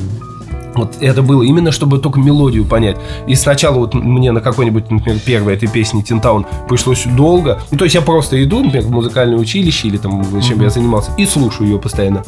Вот 0.76 0.98
это 1.02 1.22
было 1.22 1.44
именно, 1.44 1.72
чтобы 1.72 2.00
только 2.00 2.20
мелодию 2.20 2.66
понять. 2.66 2.98
И 3.28 3.36
сначала 3.36 3.80
вот 3.80 3.94
мне 3.94 4.32
на 4.32 4.42
какой-нибудь, 4.42 4.90
например, 4.90 5.20
первой 5.20 5.54
этой 5.54 5.68
песни 5.68 6.02
Тинтаун 6.02 6.46
пришлось 6.70 7.06
долго. 7.06 7.62
Ну, 7.72 7.78
то 7.78 7.84
есть 7.84 7.96
я 7.96 8.02
просто 8.02 8.42
иду, 8.44 8.64
например, 8.64 8.88
в 8.88 8.92
музыкальное 8.92 9.38
училище 9.38 9.88
или 9.88 9.98
там, 9.98 10.24
чем 10.42 10.60
mm-hmm. 10.60 10.64
я 10.64 10.70
занимался, 10.70 11.12
и 11.18 11.26
слушаю 11.26 11.70
ее 11.70 11.80
постоянно. 11.80 12.24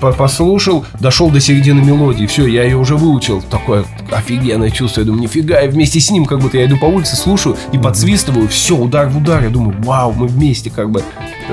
Послушал, 0.00 0.84
дошел 1.00 1.30
до 1.30 1.40
середины 1.40 1.82
мелодии, 1.82 2.26
все, 2.26 2.46
я 2.46 2.64
ее 2.64 2.76
уже 2.76 2.96
выучил. 2.96 3.42
Такое 3.42 3.84
офигенное 4.10 4.70
чувство. 4.70 5.00
Я 5.00 5.06
думаю, 5.06 5.22
нифига, 5.22 5.60
я 5.60 5.70
вместе 5.70 6.00
с 6.00 6.10
ним, 6.10 6.26
как 6.26 6.40
будто 6.40 6.58
я 6.58 6.66
иду 6.66 6.76
по 6.76 6.86
улице, 6.86 7.16
слушаю 7.16 7.56
и 7.72 7.78
подсвистываю, 7.78 8.48
все, 8.48 8.76
удар 8.76 9.08
в 9.08 9.16
удар. 9.16 9.42
Я 9.42 9.50
думаю, 9.50 9.76
вау, 9.82 10.12
мы 10.12 10.26
вместе, 10.26 10.70
как 10.70 10.90
бы. 10.90 11.02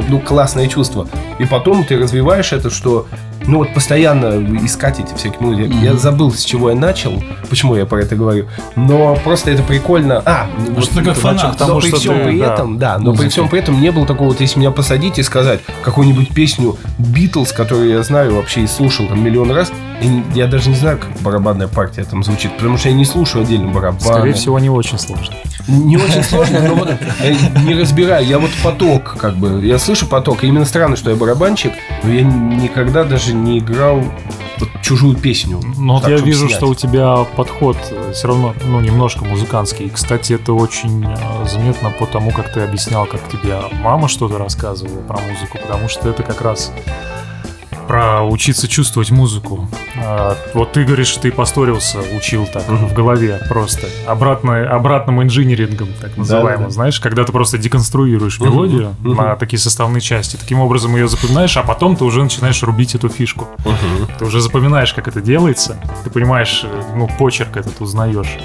Ну, 0.09 0.19
классное 0.19 0.67
чувство. 0.67 1.07
И 1.39 1.45
потом 1.45 1.83
ты 1.83 1.97
развиваешь 1.97 2.51
это, 2.51 2.69
что 2.69 3.07
ну 3.47 3.59
вот 3.59 3.73
постоянно 3.73 4.41
искать 4.63 4.99
эти 4.99 5.13
всякие 5.15 5.39
музыки. 5.41 5.67
Mm-hmm. 5.67 5.83
Я 5.83 5.93
забыл, 5.95 6.31
с 6.31 6.43
чего 6.43 6.69
я 6.69 6.75
начал, 6.75 7.21
почему 7.49 7.75
я 7.75 7.85
про 7.85 8.01
это 8.01 8.15
говорю. 8.15 8.47
Но 8.75 9.15
просто 9.23 9.51
это 9.51 9.63
прикольно. 9.63 10.21
А, 10.25 10.47
ну, 10.57 10.75
вот, 10.75 10.85
что 10.85 11.03
как 11.03 11.15
фанат, 11.15 11.59
но 11.59 11.79
при 11.79 11.91
всем 11.91 12.17
ты, 12.17 12.23
при 12.25 12.39
этом, 12.39 12.77
да, 12.77 12.97
но 12.97 13.13
при 13.13 13.27
всем 13.29 13.49
при 13.49 13.59
этом 13.59 13.81
не 13.81 13.91
было 13.91 14.05
такого, 14.05 14.29
вот 14.29 14.41
если 14.41 14.59
меня 14.59 14.71
посадить 14.71 15.19
и 15.19 15.23
сказать 15.23 15.61
какую-нибудь 15.83 16.29
песню 16.33 16.77
Битлз, 16.97 17.51
которую 17.51 17.89
я 17.89 18.03
знаю 18.03 18.35
вообще 18.35 18.61
и 18.61 18.67
слушал 18.67 19.07
там 19.07 19.23
миллион 19.23 19.51
раз, 19.51 19.71
и 20.01 20.23
я 20.33 20.47
даже 20.47 20.69
не 20.69 20.75
знаю, 20.75 20.97
как 20.97 21.09
барабанная 21.21 21.67
партия 21.67 22.03
там 22.03 22.23
звучит, 22.23 22.55
потому 22.55 22.77
что 22.77 22.89
я 22.89 22.95
не 22.95 23.05
слушаю 23.05 23.43
отдельно 23.43 23.71
барабан. 23.71 23.99
Скорее 23.99 24.33
всего, 24.33 24.57
не 24.57 24.69
очень 24.69 24.97
сложно. 24.97 25.35
Не 25.67 25.97
очень 25.97 26.23
сложно, 26.29 26.59
но 26.59 26.75
вот 26.75 26.89
не 27.65 27.75
разбираю. 27.75 28.25
Я 28.25 28.39
вот 28.39 28.49
поток, 28.63 29.15
как 29.17 29.35
бы, 29.35 29.65
я 29.65 29.77
слышу 29.77 30.07
поток. 30.07 30.43
И 30.43 30.47
именно 30.47 30.65
странно, 30.65 30.95
что 30.95 31.11
я 31.11 31.15
барабанщик, 31.15 31.73
но 32.03 32.11
я 32.11 32.23
никогда 32.23 33.03
даже 33.03 33.30
не 33.33 33.59
играл 33.59 34.03
вот 34.59 34.69
чужую 34.81 35.17
песню. 35.17 35.59
Ну 35.77 35.93
вот 35.93 36.07
я 36.07 36.17
вижу, 36.17 36.47
снять. 36.47 36.57
что 36.57 36.67
у 36.67 36.75
тебя 36.75 37.25
подход 37.35 37.77
э, 37.91 38.11
все 38.13 38.27
равно, 38.27 38.53
ну, 38.65 38.79
немножко 38.79 39.25
музыкантский. 39.25 39.89
Кстати, 39.89 40.33
это 40.33 40.53
очень 40.53 41.05
э, 41.05 41.47
заметно 41.47 41.91
по 41.91 42.05
тому, 42.05 42.31
как 42.31 42.53
ты 42.53 42.61
объяснял, 42.61 43.05
как 43.05 43.27
тебе 43.29 43.59
мама 43.81 44.07
что-то 44.07 44.37
рассказывала 44.37 45.01
про 45.01 45.19
музыку, 45.19 45.57
потому 45.61 45.89
что 45.89 46.09
это 46.09 46.23
как 46.23 46.41
раз 46.41 46.71
про 47.91 48.23
учиться 48.23 48.69
чувствовать 48.69 49.11
музыку. 49.11 49.67
А, 50.01 50.37
вот 50.53 50.71
ты 50.71 50.85
говоришь, 50.85 51.13
ты 51.17 51.29
посторился, 51.29 51.99
учил 52.15 52.47
так 52.47 52.63
uh-huh. 52.63 52.87
в 52.87 52.93
голове 52.93 53.37
просто. 53.49 53.87
Обратно, 54.07 54.63
обратным 54.63 55.21
инжинирингом, 55.21 55.89
так 55.99 56.15
называемым. 56.15 56.59
Да, 56.59 56.65
да. 56.67 56.69
Знаешь, 56.69 57.01
когда 57.01 57.25
ты 57.25 57.33
просто 57.33 57.57
деконструируешь 57.57 58.39
мелодию 58.39 58.95
uh-huh. 59.03 59.13
на 59.13 59.35
такие 59.35 59.59
составные 59.59 59.99
части. 59.99 60.37
Таким 60.37 60.61
образом 60.61 60.95
ее 60.95 61.09
запоминаешь, 61.09 61.57
а 61.57 61.63
потом 61.63 61.97
ты 61.97 62.05
уже 62.05 62.23
начинаешь 62.23 62.63
рубить 62.63 62.95
эту 62.95 63.09
фишку. 63.09 63.49
Uh-huh. 63.65 64.09
Ты 64.19 64.23
уже 64.23 64.39
запоминаешь, 64.39 64.93
как 64.93 65.09
это 65.09 65.19
делается. 65.19 65.77
Ты 66.05 66.09
понимаешь, 66.11 66.61
э, 66.63 66.83
ну, 66.95 67.09
почерк 67.19 67.57
этот 67.57 67.81
узнаешь. 67.81 68.37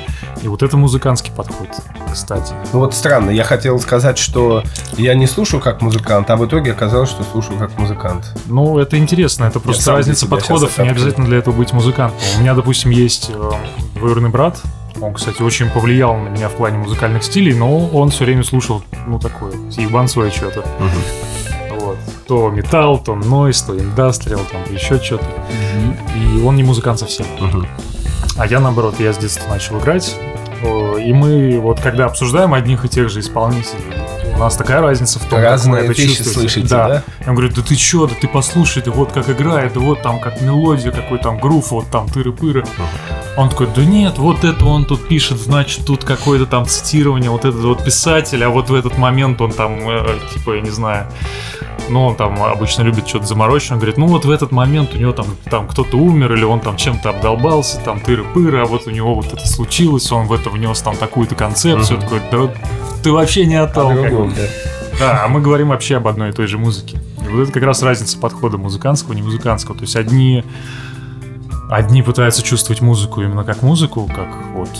И 0.42 0.48
вот 0.48 0.62
это 0.62 0.76
музыкантский 0.76 1.32
подход, 1.32 1.68
кстати. 2.12 2.52
Ну 2.72 2.80
вот 2.80 2.94
странно, 2.94 3.30
я 3.30 3.44
хотел 3.44 3.78
сказать, 3.78 4.18
что 4.18 4.62
я 4.96 5.14
не 5.14 5.26
слушаю 5.26 5.60
как 5.60 5.82
музыкант, 5.82 6.30
а 6.30 6.36
в 6.36 6.46
итоге 6.46 6.72
оказалось, 6.72 7.10
что 7.10 7.22
слушаю 7.24 7.58
как 7.58 7.78
музыкант. 7.78 8.32
Ну, 8.46 8.78
это 8.78 8.98
интересно, 8.98 9.35
это 9.44 9.60
просто 9.60 9.92
разница 9.92 10.26
подходов, 10.26 10.78
не 10.78 10.88
обязательно 10.88 11.26
для 11.26 11.38
этого 11.38 11.54
быть 11.54 11.72
музыкантом. 11.72 12.18
У 12.38 12.40
меня, 12.40 12.54
допустим, 12.54 12.90
есть 12.90 13.30
э, 13.32 13.50
двоюродный 13.94 14.30
брат, 14.30 14.60
он, 15.00 15.14
кстати, 15.14 15.42
очень 15.42 15.68
повлиял 15.70 16.16
на 16.16 16.28
меня 16.28 16.48
в 16.48 16.54
плане 16.54 16.78
музыкальных 16.78 17.22
стилей, 17.22 17.54
но 17.54 17.88
он 17.88 18.10
все 18.10 18.24
время 18.24 18.44
слушал, 18.44 18.82
ну, 19.06 19.18
такое, 19.18 19.52
ебан 19.72 20.08
свое 20.08 20.30
что-то. 20.30 20.60
Угу. 20.60 21.80
Вот. 21.80 21.98
То 22.26 22.50
металл, 22.50 22.98
то 22.98 23.14
нойс, 23.14 23.60
то 23.62 23.78
индастриал, 23.78 24.40
там 24.50 24.62
еще 24.72 24.98
что-то. 25.02 25.24
Угу. 25.24 26.18
И 26.18 26.42
он 26.42 26.56
не 26.56 26.62
музыкант 26.62 27.00
совсем. 27.00 27.26
Угу. 27.40 27.66
А 28.38 28.46
я, 28.46 28.60
наоборот, 28.60 28.98
я 28.98 29.12
с 29.12 29.18
детства 29.18 29.48
начал 29.48 29.78
играть. 29.78 30.16
И 30.62 31.12
мы 31.12 31.60
вот 31.60 31.80
когда 31.80 32.06
обсуждаем 32.06 32.54
одних 32.54 32.84
и 32.84 32.88
тех 32.88 33.10
же 33.10 33.20
исполнителей, 33.20 33.84
у 34.36 34.38
нас 34.38 34.56
такая 34.56 34.80
разница 34.80 35.18
в 35.18 35.24
том, 35.24 35.40
Разные 35.40 35.80
как 35.80 35.88
мы 35.88 35.94
это 35.94 36.02
чувствуете. 36.02 36.40
слышите, 36.40 36.68
да. 36.68 36.88
да? 36.88 37.02
Он 37.26 37.34
говорит, 37.34 37.54
да 37.54 37.62
ты 37.62 37.74
чё, 37.74 38.06
да 38.06 38.14
ты 38.20 38.28
послушай, 38.28 38.82
ты 38.82 38.90
вот 38.90 39.12
как 39.12 39.30
играет, 39.30 39.72
да 39.72 39.80
вот 39.80 40.02
там 40.02 40.20
как 40.20 40.40
мелодия, 40.42 40.92
какой 40.92 41.18
там 41.18 41.38
грув, 41.38 41.70
вот 41.70 41.90
там 41.90 42.06
тыры-пыры. 42.06 42.66
Он 43.36 43.48
такой, 43.48 43.68
да 43.74 43.84
нет, 43.84 44.18
вот 44.18 44.44
это 44.44 44.64
он 44.66 44.84
тут 44.84 45.08
пишет, 45.08 45.38
значит, 45.38 45.86
тут 45.86 46.04
какое-то 46.04 46.46
там 46.46 46.66
цитирование, 46.66 47.30
вот 47.30 47.44
этот 47.44 47.62
вот 47.62 47.84
писатель, 47.84 48.42
а 48.44 48.50
вот 48.50 48.68
в 48.68 48.74
этот 48.74 48.98
момент 48.98 49.40
он 49.40 49.52
там, 49.52 49.78
э, 49.88 50.18
типа, 50.32 50.56
я 50.56 50.60
не 50.60 50.70
знаю, 50.70 51.06
но 51.88 52.08
он 52.08 52.16
там 52.16 52.42
обычно 52.42 52.82
любит 52.82 53.08
что-то 53.08 53.26
заморочить, 53.26 53.72
он 53.72 53.78
говорит, 53.78 53.96
ну 53.96 54.06
вот 54.06 54.24
в 54.24 54.30
этот 54.30 54.52
момент 54.52 54.94
у 54.94 54.98
него 54.98 55.12
там, 55.12 55.26
там 55.50 55.66
кто-то 55.66 55.96
умер, 55.96 56.34
или 56.34 56.44
он 56.44 56.60
там 56.60 56.76
чем-то 56.76 57.10
обдолбался, 57.10 57.80
там 57.80 57.98
тыры-пыры, 57.98 58.60
а 58.60 58.64
вот 58.66 58.86
у 58.86 58.90
него 58.90 59.14
вот 59.14 59.32
это 59.32 59.46
случилось, 59.46 60.10
он 60.12 60.26
в 60.26 60.32
это 60.32 60.50
внес 60.50 60.80
там 60.80 60.96
такую-то 60.96 61.34
концепцию, 61.34 62.00
такой, 62.00 62.20
да 62.30 62.50
ты 63.06 63.12
вообще 63.12 63.46
не 63.46 63.54
о 63.54 63.68
том. 63.68 64.02
как 64.02 64.12
бы». 64.12 64.25
Да, 64.98 65.24
а 65.24 65.28
мы 65.28 65.40
говорим 65.40 65.68
вообще 65.68 65.96
об 65.96 66.08
одной 66.08 66.30
и 66.30 66.32
той 66.32 66.46
же 66.46 66.58
музыке. 66.58 66.98
И 67.24 67.28
вот 67.28 67.42
это 67.42 67.52
как 67.52 67.62
раз 67.64 67.82
разница 67.82 68.18
подхода 68.18 68.56
музыкантского 68.56 69.12
и 69.12 69.16
не 69.16 69.22
музыкантского. 69.22 69.74
То 69.74 69.82
есть 69.82 69.96
одни, 69.96 70.44
одни 71.70 72.02
пытаются 72.02 72.42
чувствовать 72.42 72.80
музыку 72.80 73.20
именно 73.22 73.44
как 73.44 73.62
музыку, 73.62 74.06
как 74.06 74.28
вот 74.54 74.70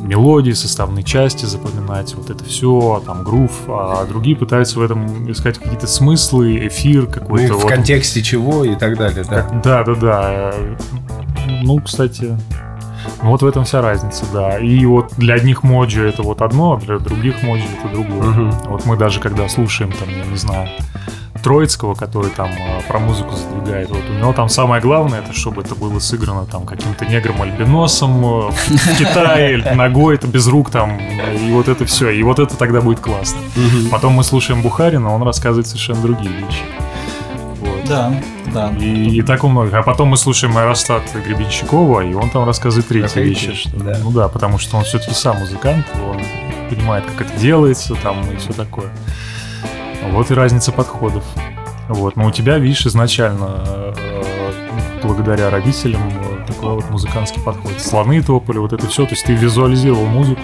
мелодии, 0.00 0.52
составные 0.52 1.02
части 1.02 1.44
запоминать, 1.44 2.14
вот 2.14 2.30
это 2.30 2.42
все, 2.44 3.02
там, 3.04 3.24
грув, 3.24 3.50
а 3.68 4.06
другие 4.06 4.36
пытаются 4.36 4.78
в 4.78 4.82
этом 4.82 5.30
искать 5.30 5.58
какие-то 5.58 5.86
смыслы, 5.86 6.66
эфир 6.68 7.02
Ну, 7.04 7.10
какой-то. 7.10 7.54
в 7.54 7.62
вот. 7.62 7.68
контексте 7.70 8.22
чего 8.22 8.64
и 8.64 8.74
так 8.74 8.96
далее, 8.96 9.24
да. 9.28 9.42
Как- 9.42 9.62
Да, 9.62 9.84
да, 9.84 9.94
да. 9.94 10.54
Ну, 11.62 11.78
кстати, 11.80 12.38
вот 13.22 13.42
в 13.42 13.46
этом 13.46 13.64
вся 13.64 13.80
разница, 13.80 14.24
да. 14.32 14.58
И 14.58 14.84
вот 14.86 15.12
для 15.16 15.34
одних 15.34 15.62
моджи 15.62 16.06
это 16.08 16.22
вот 16.22 16.42
одно, 16.42 16.74
а 16.74 16.76
для 16.78 16.98
других 16.98 17.42
моджи 17.42 17.64
это 17.78 17.92
другое. 17.92 18.28
Мгм. 18.28 18.50
Вот 18.66 18.86
мы 18.86 18.96
даже 18.96 19.20
когда 19.20 19.48
слушаем, 19.48 19.92
там, 19.92 20.08
я 20.08 20.24
не 20.24 20.36
знаю, 20.36 20.68
Троицкого, 21.42 21.94
который 21.94 22.30
там 22.30 22.50
э, 22.50 22.80
про 22.88 22.98
музыку 22.98 23.34
задвигает, 23.34 23.90
вот 23.90 24.02
у 24.08 24.12
него 24.12 24.32
там 24.32 24.48
самое 24.48 24.82
главное, 24.82 25.20
это 25.20 25.32
чтобы 25.32 25.62
это 25.62 25.74
было 25.74 25.98
сыграно 25.98 26.46
там 26.46 26.66
каким-то 26.66 27.04
негром-альбиносом 27.04 28.24
э, 28.24 28.50
в 28.50 28.98
Китае, 28.98 29.58
ногой, 29.74 30.16
это 30.16 30.26
без 30.26 30.46
рук 30.48 30.70
там, 30.70 30.98
и 30.98 31.52
вот 31.52 31.68
это 31.68 31.84
все, 31.84 32.10
и 32.10 32.22
вот 32.22 32.38
это 32.38 32.56
тогда 32.56 32.80
будет 32.80 33.00
классно. 33.00 33.38
Потом 33.90 34.14
мы 34.14 34.24
слушаем 34.24 34.62
Бухарина, 34.62 35.14
он 35.14 35.22
рассказывает 35.22 35.66
совершенно 35.66 36.02
другие 36.02 36.30
вещи. 36.30 36.62
Да, 37.88 38.12
да. 38.52 38.72
И, 38.78 39.18
и 39.18 39.22
так 39.22 39.44
у 39.44 39.48
многих. 39.48 39.74
А 39.74 39.82
потом 39.82 40.08
мы 40.08 40.16
слушаем 40.16 40.56
Аэростат 40.56 41.02
Гребенщикова, 41.14 42.02
и 42.02 42.14
он 42.14 42.30
там 42.30 42.44
рассказывает 42.44 42.86
третьи 42.88 43.08
третьи, 43.08 43.30
вещи. 43.30 43.54
Что, 43.54 43.76
да. 43.78 43.98
Ну 44.02 44.10
да, 44.10 44.28
потому 44.28 44.58
что 44.58 44.76
он 44.76 44.84
все-таки 44.84 45.14
сам 45.14 45.38
музыкант, 45.38 45.86
он 46.06 46.20
понимает, 46.68 47.04
как 47.06 47.26
это 47.26 47.40
делается, 47.40 47.94
там 47.96 48.30
и 48.30 48.36
все 48.36 48.52
такое. 48.52 48.90
Вот 50.10 50.30
и 50.30 50.34
разница 50.34 50.72
подходов. 50.72 51.24
Вот. 51.88 52.16
Но 52.16 52.26
у 52.26 52.30
тебя, 52.30 52.58
видишь, 52.58 52.86
изначально 52.86 53.64
э, 53.66 54.22
благодаря 55.02 55.48
родителям 55.50 56.02
э, 56.08 56.46
такой 56.46 56.74
вот 56.74 56.90
музыкантский 56.90 57.40
подход. 57.42 57.72
Слоны 57.80 58.22
топали, 58.22 58.58
вот 58.58 58.72
это 58.72 58.86
все. 58.86 59.04
То 59.04 59.12
есть 59.12 59.24
ты 59.24 59.32
визуализировал 59.32 60.06
музыку. 60.06 60.42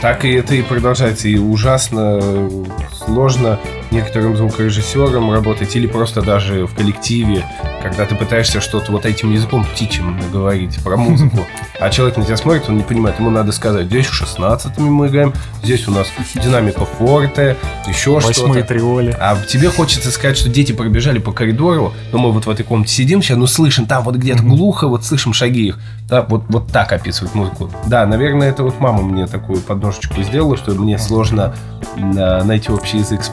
Так 0.00 0.24
и 0.24 0.32
это 0.32 0.54
и 0.54 0.62
продолжается. 0.62 1.28
И 1.28 1.36
ужасно 1.36 2.48
сложно 2.92 3.58
некоторым 3.92 4.36
звукорежиссерам 4.36 5.30
работать 5.30 5.76
или 5.76 5.86
просто 5.86 6.22
даже 6.22 6.66
в 6.66 6.74
коллективе, 6.74 7.44
когда 7.82 8.06
ты 8.06 8.14
пытаешься 8.14 8.60
что-то 8.60 8.90
вот 8.90 9.06
этим 9.06 9.32
языком 9.32 9.64
птичьим 9.64 10.18
говорить 10.32 10.82
про 10.82 10.96
музыку, 10.96 11.46
а 11.80 11.90
человек 11.90 12.16
на 12.16 12.24
тебя 12.24 12.36
смотрит, 12.36 12.64
он 12.68 12.78
не 12.78 12.82
понимает, 12.82 13.18
ему 13.18 13.30
надо 13.30 13.52
сказать, 13.52 13.86
здесь 13.86 14.06
в 14.06 14.14
16 14.14 14.78
мы 14.78 15.08
играем, 15.08 15.32
здесь 15.62 15.86
у 15.86 15.90
нас 15.92 16.08
динамика 16.34 16.84
форте, 16.84 17.56
еще 17.86 18.12
Восьмые 18.12 18.34
что-то. 18.34 18.62
триоли. 18.62 19.16
А 19.20 19.36
тебе 19.46 19.68
хочется 19.68 20.10
сказать, 20.10 20.38
что 20.38 20.48
дети 20.48 20.72
пробежали 20.72 21.18
по 21.18 21.32
коридору, 21.32 21.92
но 22.12 22.18
мы 22.18 22.32
вот 22.32 22.46
в 22.46 22.50
этой 22.50 22.64
комнате 22.64 22.92
сидим 22.92 23.22
сейчас, 23.22 23.36
ну 23.36 23.46
слышим, 23.46 23.86
там 23.86 24.04
вот 24.04 24.16
где-то 24.16 24.42
глухо, 24.42 24.88
вот 24.88 25.04
слышим 25.04 25.32
шаги 25.32 25.68
их. 25.68 25.78
Да, 26.08 26.22
вот, 26.22 26.44
вот 26.48 26.68
так 26.68 26.92
описывают 26.92 27.34
музыку. 27.34 27.70
Да, 27.86 28.06
наверное, 28.06 28.50
это 28.50 28.62
вот 28.62 28.80
мама 28.80 29.02
мне 29.02 29.26
такую 29.26 29.60
подножечку 29.60 30.22
сделала, 30.22 30.56
что 30.56 30.72
мне 30.72 30.98
сложно 30.98 31.54
найти 31.96 32.70
общий 32.70 32.98
язык 32.98 33.22
с 33.22 33.28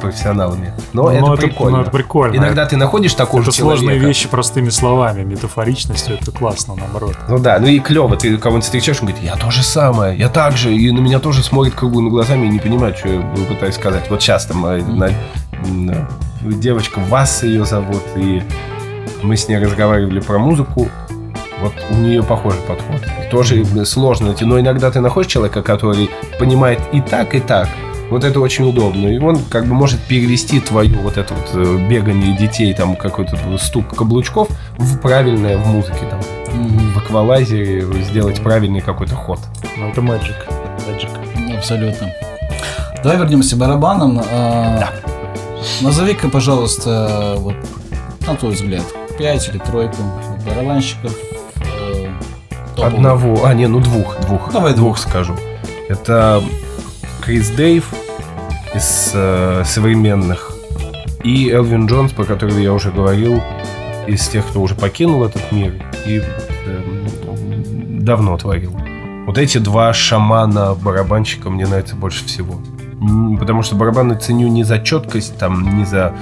профессионалами. 0.50 0.74
Но 0.94 1.04
Ну, 1.04 1.10
это 1.10 1.34
это- 1.34 1.42
прикольно. 1.48 1.78
ну, 1.78 1.82
это 1.84 1.92
прикольно. 1.92 2.36
Иногда 2.36 2.66
ты 2.66 2.78
находишь 2.78 3.14
такого 3.14 3.42
Это 3.42 3.52
же 3.52 3.58
человека. 3.58 3.80
сложные 3.82 4.00
вещи 4.00 4.28
простыми 4.28 4.70
словами, 4.70 5.24
метафоричностью, 5.24 6.18
это 6.20 6.32
классно, 6.32 6.76
наоборот. 6.76 7.16
Ну 7.28 7.40
да, 7.40 7.60
ну 7.60 7.68
и 7.68 7.80
клево, 7.80 8.16
ты 8.18 8.38
кого-нибудь 8.38 8.66
встречаешь, 8.66 9.00
он 9.02 9.08
говорит, 9.08 9.24
я 9.24 9.36
то 9.36 9.52
же 9.52 9.64
самое, 9.64 10.18
я 10.18 10.30
так 10.30 10.58
же, 10.58 10.74
и 10.74 10.92
на 10.92 11.00
меня 11.00 11.20
тоже 11.20 11.44
смотрит 11.44 11.74
круглыми 11.76 12.10
глазами 12.10 12.46
и 12.48 12.50
не 12.50 12.60
понимает, 12.60 12.98
что 12.98 13.10
я 13.10 13.22
пытаюсь 13.48 13.76
сказать. 13.76 14.10
Вот 14.10 14.22
сейчас 14.22 14.46
там 14.46 14.66
э, 14.66 14.82
на- 14.82 15.12
на- 15.68 16.08
девочка, 16.44 17.00
Вас 17.00 17.44
ее 17.44 17.66
зовут, 17.66 18.04
и 18.16 18.42
мы 19.24 19.36
с 19.36 19.48
ней 19.48 19.58
разговаривали 19.58 20.20
про 20.20 20.38
музыку, 20.40 20.88
вот 21.62 21.74
у 21.90 21.94
нее 21.96 22.24
похожий 22.24 22.62
подход. 22.62 23.02
Тоже 23.32 23.66
сложно 23.86 24.28
найти, 24.28 24.46
но 24.46 24.60
иногда 24.60 24.90
ты 24.92 25.02
находишь 25.02 25.30
человека, 25.32 25.62
который 25.62 26.10
понимает 26.40 26.80
и 26.94 27.02
так, 27.02 27.36
и 27.36 27.40
так. 27.42 27.68
Вот 28.10 28.24
это 28.24 28.40
очень 28.40 28.68
удобно. 28.68 29.08
И 29.08 29.20
он 29.20 29.38
как 29.50 29.66
бы 29.68 29.74
может 29.74 30.00
перевести 30.02 30.60
твою 30.60 31.00
вот 31.02 31.18
это 31.18 31.34
вот 31.34 31.50
э, 31.54 31.88
бегание 31.88 32.36
детей, 32.36 32.74
там 32.74 32.96
какой-то 32.96 33.38
стук 33.58 33.96
каблучков 33.96 34.48
в 34.78 34.98
правильное 35.00 35.58
в 35.58 35.68
музыке 35.68 36.06
там 36.10 36.20
в 36.52 36.98
эквалайзере 37.00 37.82
сделать 38.04 38.42
правильный 38.42 38.82
какой-то 38.82 39.16
ход. 39.16 39.40
Ну, 39.78 39.90
это 39.90 40.02
magic. 40.02 40.36
Magic. 40.88 41.56
Абсолютно. 41.58 42.12
Давай 43.04 43.18
вернемся 43.18 43.56
к 43.56 43.60
барабанам. 43.60 44.22
А, 44.32 44.90
Назови-ка, 45.82 46.30
пожалуйста, 46.30 47.36
вот 47.38 47.56
на 48.26 48.36
твой 48.36 48.54
взгляд, 48.54 48.84
5 49.18 49.50
или 49.50 49.58
тройку 49.60 49.98
барабанщиков. 50.46 51.16
э. 51.58 52.08
Одного, 52.82 53.46
а 53.46 53.54
не, 53.54 53.68
ну 53.68 53.80
двух, 53.80 54.20
двух. 54.22 54.52
Давай 54.52 54.74
двух. 54.74 54.98
скажу. 54.98 55.36
Это 55.90 56.42
Крис 57.30 57.52
Дейв 57.52 57.94
из 58.74 59.12
э, 59.14 59.62
современных 59.64 60.52
и 61.24 61.48
Элвин 61.52 61.86
Джонс, 61.86 62.12
про 62.12 62.24
которого 62.24 62.58
я 62.58 62.74
уже 62.74 62.90
говорил, 62.90 63.40
из 64.08 64.28
тех, 64.28 64.48
кто 64.48 64.60
уже 64.64 64.74
покинул 64.74 65.24
этот 65.24 65.52
мир 65.52 65.76
и 66.08 66.24
эм, 66.66 68.04
давно 68.04 68.36
творил. 68.36 68.76
Вот 69.28 69.38
эти 69.38 69.60
два 69.60 69.94
шамана 69.94 70.74
барабанщика 70.74 71.52
мне 71.52 71.68
нравятся 71.68 71.96
больше 71.96 72.26
всего. 72.26 72.60
Потому 73.38 73.62
что 73.62 73.76
барабаны 73.76 74.16
ценю 74.16 74.48
не 74.48 74.64
за 74.64 74.80
четкость, 74.80 75.38
там, 75.38 75.78
не 75.78 75.86
за 75.86 76.16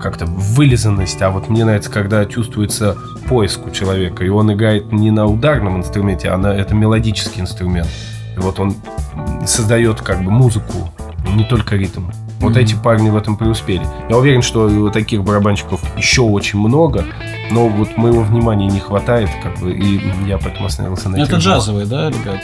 как-то 0.00 0.26
вылизанность, 0.26 1.22
а 1.22 1.30
вот 1.30 1.48
мне 1.48 1.64
нравится, 1.64 1.92
когда 1.92 2.24
чувствуется 2.24 2.98
поиск 3.28 3.68
у 3.68 3.70
человека, 3.70 4.24
и 4.24 4.30
он 4.30 4.52
играет 4.52 4.90
не 4.90 5.12
на 5.12 5.26
ударном 5.26 5.76
инструменте, 5.76 6.30
а 6.30 6.36
на 6.36 6.48
это 6.48 6.74
мелодический 6.74 7.40
инструмент. 7.40 7.88
И 8.36 8.40
вот 8.40 8.58
он 8.58 8.74
создает 9.46 10.00
как 10.00 10.22
бы 10.24 10.30
музыку, 10.30 10.90
не 11.34 11.44
только 11.44 11.76
ритм. 11.76 12.10
Вот 12.40 12.50
Мгм. 12.50 12.58
эти 12.58 12.74
парни 12.74 13.08
в 13.10 13.16
этом 13.16 13.36
преуспели. 13.36 13.82
Я 14.10 14.16
уверен, 14.18 14.42
что 14.42 14.90
таких 14.90 15.22
барабанщиков 15.22 15.80
еще 15.96 16.22
очень 16.22 16.58
много, 16.58 17.04
но 17.50 17.68
вот 17.68 17.96
моего 17.96 18.20
внимания 18.22 18.66
не 18.66 18.80
хватает, 18.80 19.30
как 19.42 19.58
бы, 19.60 19.72
и 19.72 20.00
я 20.26 20.36
поэтому 20.36 20.66
остановился 20.66 21.08
на 21.08 21.14
Это 21.16 21.22
этих 21.22 21.32
двух. 21.34 21.42
джазовые, 21.44 21.86
да, 21.86 22.08
ребята? 22.10 22.40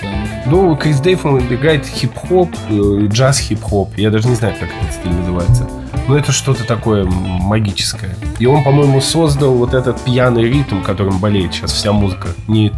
Ну, 0.46 0.74
Крис 0.76 1.00
Дейв, 1.00 1.26
он 1.26 1.40
играет 1.40 1.84
хип-хоп, 1.86 2.48
э, 2.70 2.72
джаз-хип-хоп. 3.08 3.98
Я 3.98 4.10
даже 4.10 4.28
не 4.28 4.36
знаю, 4.36 4.54
как 4.58 4.68
этот 4.80 4.94
стиль 4.94 5.12
называется. 5.12 5.68
Но 6.08 6.16
это 6.16 6.32
что-то 6.32 6.64
такое 6.64 7.04
магическое. 7.04 8.16
И 8.38 8.46
он, 8.46 8.64
по-моему, 8.64 9.00
создал 9.00 9.52
вот 9.54 9.74
этот 9.74 10.00
пьяный 10.00 10.44
ритм, 10.44 10.82
которым 10.82 11.18
болеет 11.18 11.52
сейчас 11.52 11.72
вся 11.72 11.92
музыка. 11.92 12.28
Не 12.48 12.72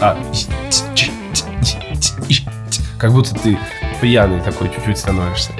а 0.00 0.16
как 3.00 3.12
будто 3.12 3.34
ты 3.34 3.58
пьяный 4.00 4.40
такой 4.40 4.68
чуть-чуть 4.68 4.98
становишься. 4.98 5.52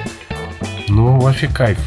Ну, 0.87 1.19
вообще 1.19 1.47
кайф. 1.47 1.79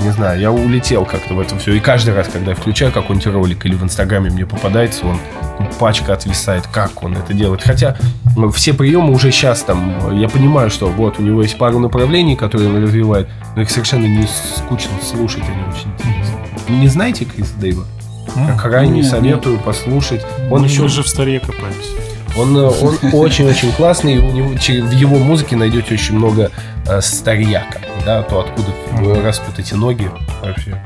Не 0.00 0.10
знаю, 0.10 0.38
я 0.38 0.52
улетел 0.52 1.06
как-то 1.06 1.34
в 1.34 1.40
это 1.40 1.56
все. 1.58 1.72
И 1.72 1.80
каждый 1.80 2.14
раз, 2.14 2.28
когда 2.28 2.50
я 2.50 2.56
включаю 2.56 2.92
какой-нибудь 2.92 3.32
ролик 3.32 3.64
или 3.64 3.74
в 3.74 3.82
Инстаграме 3.82 4.30
мне 4.30 4.44
попадается, 4.44 5.06
он 5.06 5.18
ну, 5.58 5.70
пачка 5.78 6.12
отвисает, 6.12 6.66
как 6.66 7.02
он 7.02 7.16
это 7.16 7.32
делает. 7.32 7.62
Хотя 7.62 7.96
ну, 8.36 8.50
все 8.50 8.74
приемы 8.74 9.12
уже 9.12 9.30
сейчас 9.30 9.62
там, 9.62 10.18
я 10.18 10.28
понимаю, 10.28 10.68
что 10.68 10.88
вот 10.88 11.18
у 11.18 11.22
него 11.22 11.40
есть 11.42 11.56
пару 11.56 11.78
направлений, 11.78 12.36
которые 12.36 12.68
он 12.68 12.82
развивает, 12.82 13.28
но 13.54 13.62
их 13.62 13.70
совершенно 13.70 14.04
не 14.06 14.26
скучно 14.26 14.92
слушать, 15.02 15.44
они 15.48 15.62
очень 15.62 15.90
интересны. 15.94 16.36
Не 16.68 16.88
знаете 16.88 17.24
Криса 17.24 17.54
Дэйва? 17.58 17.86
Как 18.34 18.60
крайне 18.60 19.00
Нет, 19.00 19.10
советую 19.10 19.58
послушать. 19.60 20.26
Он 20.50 20.60
Он 20.60 20.64
еще 20.64 20.82
Мы 20.82 20.88
же 20.88 21.02
в 21.02 21.08
старе 21.08 21.40
копаемся. 21.40 22.15
Он, 22.36 22.56
э, 22.56 22.66
он 22.66 22.98
очень-очень 23.12 23.72
классный, 23.72 24.18
у 24.18 24.30
него, 24.30 24.48
в 24.50 24.92
его 24.92 25.18
музыке 25.18 25.56
найдете 25.56 25.94
очень 25.94 26.16
много 26.16 26.50
э, 26.86 27.00
старья, 27.00 27.64
как 27.70 27.82
бы, 27.82 28.04
да, 28.04 28.22
то 28.22 28.40
откуда 28.40 28.68
вы 28.92 29.20
растут 29.22 29.58
эти 29.58 29.74
ноги, 29.74 30.10
вообще 30.42 30.80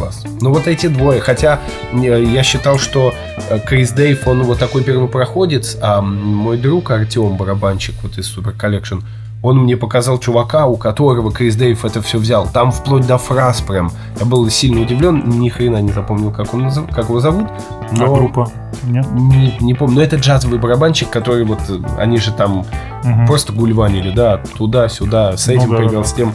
класс. 0.00 0.24
Ну 0.40 0.52
вот 0.52 0.66
эти 0.66 0.86
двое, 0.86 1.20
хотя 1.20 1.60
э, 1.92 2.24
я 2.24 2.42
считал, 2.42 2.78
что 2.78 3.14
э, 3.50 3.58
Крис 3.60 3.92
Дейв, 3.92 4.26
он 4.26 4.42
вот 4.42 4.58
такой 4.58 4.82
первопроходец, 4.82 5.76
а 5.80 6.00
мой 6.00 6.56
друг 6.56 6.90
Артем, 6.90 7.36
барабанщик 7.36 7.94
вот 8.02 8.18
из 8.18 8.34
Super 8.34 8.56
Collection, 8.56 9.02
он 9.42 9.58
мне 9.58 9.76
показал 9.76 10.18
чувака, 10.18 10.66
у 10.66 10.76
которого 10.76 11.32
Крис 11.32 11.56
Дейв 11.56 11.84
это 11.84 12.02
все 12.02 12.18
взял. 12.18 12.46
Там 12.52 12.70
вплоть 12.72 13.06
до 13.06 13.16
фраз 13.18 13.60
прям. 13.62 13.90
Я 14.18 14.26
был 14.26 14.48
сильно 14.50 14.82
удивлен, 14.82 15.22
ни 15.40 15.48
хрена 15.48 15.78
не 15.80 15.92
запомнил, 15.92 16.30
как, 16.30 16.52
он, 16.52 16.70
как 16.88 17.08
его 17.08 17.20
зовут. 17.20 17.48
А 17.90 17.94
но- 17.94 18.14
группа? 18.14 18.50
Нет? 18.84 19.06
не, 19.12 19.56
не 19.60 19.74
помню, 19.74 19.96
но 19.96 20.02
это 20.02 20.16
джазовый 20.16 20.58
барабанщик, 20.58 21.10
который 21.10 21.44
вот, 21.44 21.60
они 21.98 22.18
же 22.18 22.32
там 22.32 22.64
Мгм. 23.04 23.26
просто 23.26 23.52
гульванили, 23.52 24.10
да, 24.10 24.38
туда-сюда, 24.56 25.36
с 25.36 25.46
Ну 25.46 25.52
этим 25.54 25.70
да, 25.70 25.76
привел, 25.76 26.02
да. 26.02 26.04
с 26.06 26.12
тем. 26.12 26.32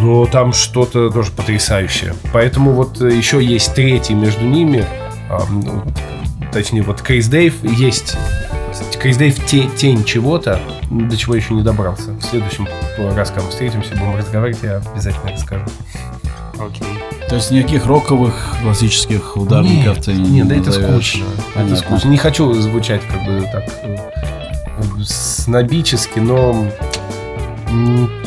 Но 0.00 0.26
там 0.26 0.52
что-то 0.52 1.10
тоже 1.10 1.30
потрясающее. 1.30 2.14
Поэтому 2.32 2.72
вот 2.72 3.00
еще 3.00 3.42
есть 3.44 3.74
третий 3.74 4.14
между 4.14 4.44
ними, 4.44 4.84
а, 5.30 5.42
ну, 5.48 5.82
точнее 6.52 6.82
вот 6.82 7.00
Крис 7.00 7.28
Дейв 7.28 7.62
есть 7.62 8.16
Крис 8.98 9.16
Дейв 9.16 9.44
те, 9.46 9.66
тень 9.68 10.04
чего-то, 10.04 10.60
до 10.90 11.16
чего 11.16 11.34
еще 11.34 11.54
не 11.54 11.62
добрался. 11.62 12.12
В 12.12 12.22
следующем 12.22 12.68
раз, 13.14 13.28
когда 13.28 13.42
мы 13.42 13.50
встретимся, 13.50 13.90
будем 13.90 14.16
разговаривать, 14.16 14.62
я 14.62 14.76
обязательно 14.76 15.32
расскажу. 15.32 15.64
Окей. 16.58 16.86
То 17.28 17.36
есть 17.36 17.50
никаких 17.50 17.86
роковых 17.86 18.56
классических 18.62 19.36
ударников 19.36 19.96
Нет, 19.96 20.04
ты 20.04 20.12
не 20.12 20.30
нет, 20.30 20.48
да 20.48 20.56
это 20.56 20.72
скучно. 20.72 21.24
Понятно. 21.54 21.74
Это 21.74 21.82
скучно. 21.82 22.08
Не 22.08 22.16
хочу 22.16 22.52
звучать 22.54 23.00
как 23.10 23.24
бы 23.24 23.48
так 23.50 23.64
э, 23.82 23.96
снобически, 25.02 26.18
но 26.18 26.66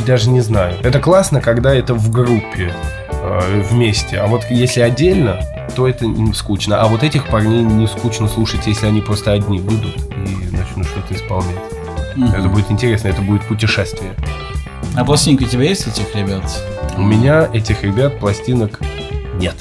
даже 0.05 0.29
не 0.29 0.41
знаю. 0.41 0.75
Это 0.83 0.99
классно, 0.99 1.41
когда 1.41 1.73
это 1.73 1.93
в 1.93 2.11
группе 2.11 2.73
э, 3.11 3.61
вместе. 3.69 4.17
А 4.17 4.27
вот 4.27 4.45
если 4.49 4.81
отдельно, 4.81 5.39
то 5.77 5.87
это 5.87 6.05
им 6.05 6.33
скучно. 6.33 6.81
А 6.81 6.87
вот 6.87 7.03
этих 7.03 7.27
парней 7.27 7.61
не 7.61 7.85
скучно 7.87 8.27
слушать, 8.27 8.65
если 8.65 8.87
они 8.87 8.99
просто 8.99 9.31
одни 9.31 9.59
выйдут 9.59 9.95
и 9.95 10.55
начнут 10.55 10.87
что-то 10.87 11.13
исполнять. 11.13 11.55
Мгм. 12.15 12.33
Это 12.33 12.49
будет 12.49 12.71
интересно, 12.71 13.09
это 13.09 13.21
будет 13.21 13.43
путешествие. 13.43 14.15
А 14.95 15.05
пластинка 15.05 15.43
у 15.43 15.45
тебя 15.45 15.65
есть 15.65 15.85
этих 15.85 16.15
ребят? 16.15 16.41
У 16.97 17.03
меня 17.03 17.47
этих 17.53 17.83
ребят 17.83 18.19
пластинок 18.19 18.79
нет. 19.35 19.53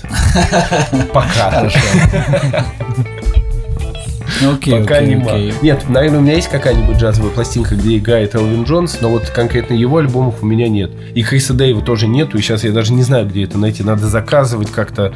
Пока. 1.13 1.51
Хорошо. 1.51 1.79
Ну, 4.43 4.53
Окей, 4.53 4.81
Пока 4.83 4.97
окей, 4.97 5.15
нема. 5.15 5.33
окей. 5.33 5.55
Нет, 5.63 5.89
наверное, 5.89 6.19
у 6.19 6.23
меня 6.23 6.35
есть 6.35 6.49
какая-нибудь 6.49 6.97
джазовая 6.99 7.31
пластинка, 7.31 7.75
где 7.75 7.97
играет 7.97 8.35
Элвин 8.35 8.65
Джонс, 8.65 8.99
но 9.01 9.09
вот 9.09 9.31
конкретно 9.31 9.73
его 9.73 9.97
альбомов 9.97 10.43
у 10.43 10.47
меня 10.47 10.69
нет. 10.69 10.91
И 11.15 11.23
Криса 11.23 11.55
Дэйва 11.55 11.81
тоже 11.81 12.07
нету, 12.07 12.37
и 12.37 12.43
сейчас 12.43 12.63
я 12.65 12.73
даже 12.73 12.93
не 12.93 13.03
знаю, 13.03 13.27
где 13.27 13.45
это 13.45 13.57
найти. 13.57 13.83
Надо 13.83 14.09
заказывать 14.09 14.71
как-то. 14.71 15.15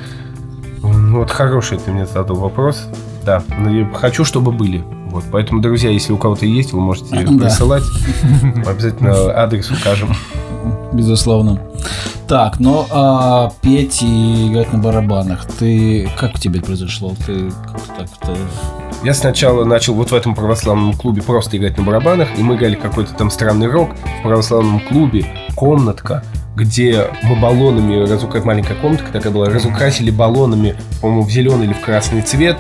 Ну, 1.11 1.19
вот 1.19 1.31
хороший 1.33 1.77
ты 1.77 1.91
мне 1.91 2.07
задал 2.07 2.37
вопрос. 2.37 2.85
Да, 3.27 3.43
хочу, 3.95 4.25
чтобы 4.25 4.53
были. 4.53 4.85
Вот, 5.07 5.25
поэтому, 5.33 5.61
друзья, 5.61 5.91
если 5.91 6.13
у 6.13 6.17
кого-то 6.17 6.47
есть, 6.47 6.73
вы 6.73 6.81
можете 6.81 7.17
присылать. 7.39 7.83
Обязательно 8.65 9.33
адрес 9.37 9.69
укажем. 9.73 10.15
Безусловно. 10.93 11.61
Так, 12.29 12.61
ну 12.61 12.87
а 12.91 13.51
петь 13.61 14.03
и 14.03 14.53
играть 14.53 14.73
на 14.73 14.79
барабанах, 14.79 15.47
ты 15.47 16.09
как 16.17 16.39
тебе 16.39 16.63
произошло? 16.63 17.13
Ты 17.27 17.51
как 17.51 17.81
так-то... 17.97 18.37
Я 19.03 19.13
сначала 19.13 19.65
начал 19.65 19.95
вот 19.95 20.13
в 20.13 20.15
этом 20.15 20.37
православном 20.37 20.93
клубе 20.93 21.23
просто 21.23 21.57
играть 21.57 21.77
на 21.77 21.83
барабанах, 21.83 22.29
и 22.39 22.43
мы 22.43 22.55
играли 22.55 22.77
какой-то 22.77 23.15
там 23.15 23.33
странный 23.33 23.67
рок 23.67 23.91
в 24.21 24.23
православном 24.23 24.79
клубе, 24.79 25.27
комнатка, 25.57 26.23
где 26.57 27.07
мы 27.23 27.37
баллонами, 27.37 28.09
разука... 28.09 28.41
маленькая 28.41 28.75
комнатка 28.75 29.13
такая 29.13 29.33
была, 29.33 29.47
разукрасили 29.47 30.11
баллонами, 30.11 30.77
по-моему, 31.01 31.23
в 31.25 31.31
зеленый 31.31 31.67
или 31.67 31.73
в 31.73 31.81
красный 31.81 32.23
цвет, 32.23 32.57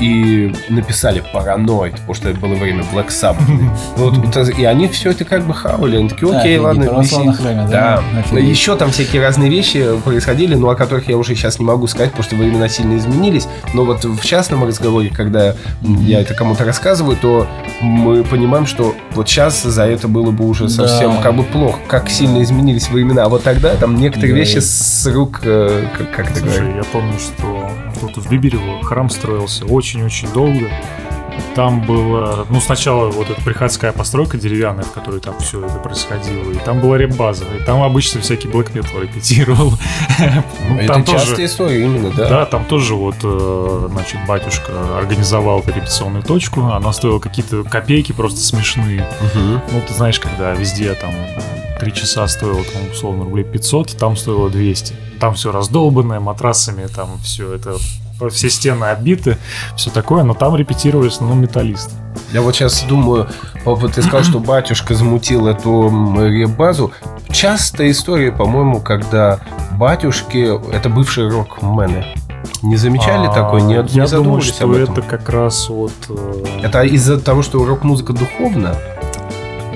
и 0.00 0.52
написали 0.68 1.22
«Параноид», 1.32 1.92
потому 1.94 2.14
что 2.14 2.28
это 2.30 2.38
было 2.40 2.54
время 2.54 2.84
Black 2.92 3.08
Sabbath. 3.08 3.36
Вот, 3.96 4.14
и 4.58 4.64
они 4.64 4.88
все 4.88 5.10
это 5.10 5.24
как 5.24 5.44
бы 5.46 5.54
хавали. 5.54 5.96
Они 5.96 6.08
такие, 6.08 6.36
окей, 6.36 6.58
ладно. 6.58 6.86
православное 6.86 7.32
виси». 7.32 7.42
храме, 7.42 7.68
да? 7.68 8.02
Еще 8.38 8.76
там 8.76 8.90
всякие 8.90 9.22
разные 9.22 9.50
вещи 9.50 9.84
происходили, 10.04 10.54
но 10.54 10.68
о 10.70 10.74
которых 10.74 11.08
я 11.08 11.16
уже 11.16 11.34
сейчас 11.34 11.58
не 11.58 11.64
могу 11.64 11.86
сказать, 11.86 12.10
потому 12.10 12.24
что 12.24 12.36
времена 12.36 12.68
сильно 12.68 12.96
изменились. 12.96 13.48
Но 13.74 13.84
вот 13.84 14.04
в 14.04 14.24
частном 14.24 14.64
разговоре, 14.64 15.10
когда 15.10 15.54
я 15.82 16.20
это 16.20 16.34
кому-то 16.34 16.64
рассказываю, 16.64 17.16
то 17.16 17.46
мы 17.80 18.22
понимаем, 18.24 18.66
что 18.66 18.94
вот 19.14 19.28
сейчас 19.28 19.62
за 19.62 19.84
это 19.86 20.08
было 20.08 20.30
бы 20.30 20.46
уже 20.46 20.64
Да. 20.64 20.70
совсем 20.70 21.20
как 21.22 21.34
бы 21.36 21.42
плохо, 21.44 21.78
как 21.88 22.08
сильно 22.10 22.42
изменились 22.42 22.88
времена. 22.88 23.24
А 23.24 23.28
вот 23.28 23.42
тогда 23.42 23.74
там 23.76 23.96
некоторые 23.96 24.32
Да. 24.34 24.38
вещи 24.38 24.58
с 24.58 25.06
рук, 25.12 25.40
э, 25.44 25.86
как, 25.96 26.10
как 26.14 26.30
это 26.30 26.40
говорят. 26.40 26.56
Слушай, 26.64 26.76
я 26.76 26.84
помню, 26.84 27.14
что 27.18 27.70
тут 28.00 28.24
в 28.24 28.30
Биберево 28.30 28.82
храм 28.84 29.08
строился 29.10 29.64
очень-очень 29.86 30.32
долго. 30.32 30.68
Там 31.54 31.80
было, 31.82 32.46
ну, 32.50 32.60
сначала 32.60 33.08
вот 33.10 33.30
эта 33.30 33.40
приходская 33.42 33.92
постройка 33.92 34.36
деревянная, 34.36 34.84
в 34.84 34.92
которой 34.92 35.20
там 35.20 35.38
все 35.38 35.64
это 35.64 35.78
происходило, 35.78 36.50
и 36.50 36.56
там 36.56 36.80
была 36.80 36.98
реп-база, 36.98 37.44
и 37.44 37.62
там 37.62 37.82
обычно 37.82 38.20
всякий 38.20 38.48
блэк 38.48 38.74
метал 38.74 39.00
репетировал. 39.00 39.72
Ну, 40.68 40.78
Это 40.78 40.94
там 40.94 41.04
частая 41.04 41.30
тоже, 41.30 41.44
история 41.44 41.84
именно, 41.84 42.10
да. 42.10 42.28
да, 42.28 42.46
там 42.46 42.64
тоже 42.64 42.94
вот, 42.94 43.16
э, 43.22 43.88
значит, 43.90 44.18
батюшка 44.26 44.98
организовал 44.98 45.60
эту 45.60 45.72
репетиционную 45.72 46.24
точку, 46.24 46.62
она 46.62 46.92
стоила 46.92 47.18
какие-то 47.18 47.62
копейки 47.62 48.12
просто 48.12 48.40
смешные. 48.40 49.06
Ну, 49.34 49.80
ты 49.86 49.94
знаешь, 49.94 50.18
когда 50.18 50.52
везде 50.52 50.94
там 50.94 51.12
три 51.78 51.92
часа 51.92 52.26
стоило, 52.26 52.62
там, 52.64 52.90
условно, 52.90 53.24
рублей 53.24 53.44
500, 53.44 53.96
там 53.96 54.16
стоило 54.16 54.50
200. 54.50 54.94
Там 55.20 55.34
все 55.34 55.52
раздолбанное, 55.52 56.20
матрасами, 56.20 56.86
там 56.86 57.18
все 57.22 57.52
это, 57.54 57.76
все 58.30 58.50
стены 58.50 58.84
обиты, 58.86 59.36
все 59.76 59.90
такое, 59.90 60.22
но 60.24 60.34
там 60.34 60.56
репетировали 60.56 61.08
в 61.08 61.12
основном 61.12 61.40
металлисты. 61.40 61.92
Я 62.32 62.40
вот 62.42 62.54
сейчас 62.56 62.82
думаю, 62.88 63.28
вот 63.64 63.92
ты 63.92 64.02
сказал, 64.02 64.22
что 64.24 64.38
батюшка 64.40 64.94
замутил 64.94 65.46
эту 65.46 65.88
м, 65.88 66.52
базу. 66.54 66.92
Частая 67.30 67.90
история, 67.90 68.32
по-моему, 68.32 68.80
когда 68.80 69.40
батюшки 69.72 70.58
это 70.72 70.88
бывшие 70.88 71.28
рок-мены. 71.28 72.04
Не 72.62 72.76
замечали 72.76 73.26
А, 73.26 73.32
такой? 73.32 73.62
Не, 73.62 73.68
не 73.68 73.74
Я 73.74 73.82
думаю, 73.82 74.06
задумывались 74.08 74.54
что 74.54 74.64
об 74.64 74.70
этом? 74.72 74.92
это 74.94 75.02
как 75.02 75.28
раз 75.28 75.68
вот... 75.68 75.92
э, 76.08 76.44
Это 76.62 76.82
из-за 76.84 77.20
того, 77.20 77.42
что 77.42 77.64
рок-музыка 77.64 78.12
духовна? 78.12 78.74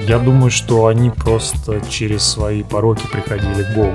Я 0.07 0.19
думаю, 0.19 0.51
что 0.51 0.87
они 0.87 1.11
просто 1.11 1.81
через 1.89 2.23
свои 2.25 2.63
пороки 2.63 3.07
приходили 3.07 3.63
к 3.65 3.75
Богу. 3.75 3.93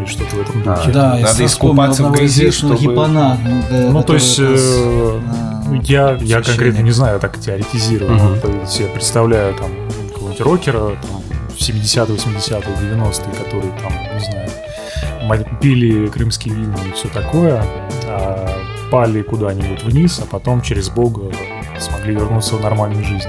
Или 0.00 0.06
что-то 0.08 0.36
в 0.36 0.40
этом 0.40 0.62
духе. 0.62 0.90
Да, 0.92 1.02
Надо 1.10 1.18
я 1.20 1.26
вспомнил 1.26 1.46
искупаться 1.46 2.04
в 2.04 2.12
грязи, 2.12 2.40
известного 2.42 2.76
чтобы- 2.76 2.92
хипана. 2.92 3.38
да, 3.70 3.76
Ну, 3.90 4.02
то 4.02 4.14
есть, 4.14 4.38
э, 4.38 5.20
да, 5.26 5.62
Ну, 5.68 5.80
Я, 5.84 6.10
я 6.12 6.18
священник. 6.18 6.46
конкретно 6.46 6.82
не 6.82 6.90
знаю, 6.90 7.20
так 7.20 7.38
теоретизирую. 7.38 8.18
То 8.40 8.48
есть 8.62 8.80
я 8.80 8.86
представляю 8.88 9.54
там 9.54 9.70
какого-нибудь 10.12 10.40
рокера 10.40 10.78
там, 11.02 11.22
в 11.48 11.60
70-е, 11.60 12.16
80-е, 12.16 12.74
90-е, 12.76 13.34
которые 13.44 13.72
там, 13.82 13.92
не 14.14 14.20
знаю, 14.24 15.46
пили 15.60 16.08
крымские 16.08 16.54
вина 16.54 16.74
и 16.88 16.92
все 16.92 17.08
такое, 17.08 17.62
а 18.06 18.48
пали 18.90 19.22
куда-нибудь 19.22 19.84
вниз, 19.84 20.18
а 20.20 20.26
потом 20.26 20.60
через 20.62 20.88
Бога 20.88 21.30
смогли 21.78 22.14
вернуться 22.14 22.56
в 22.56 22.60
нормальную 22.60 23.04
жизнь. 23.04 23.28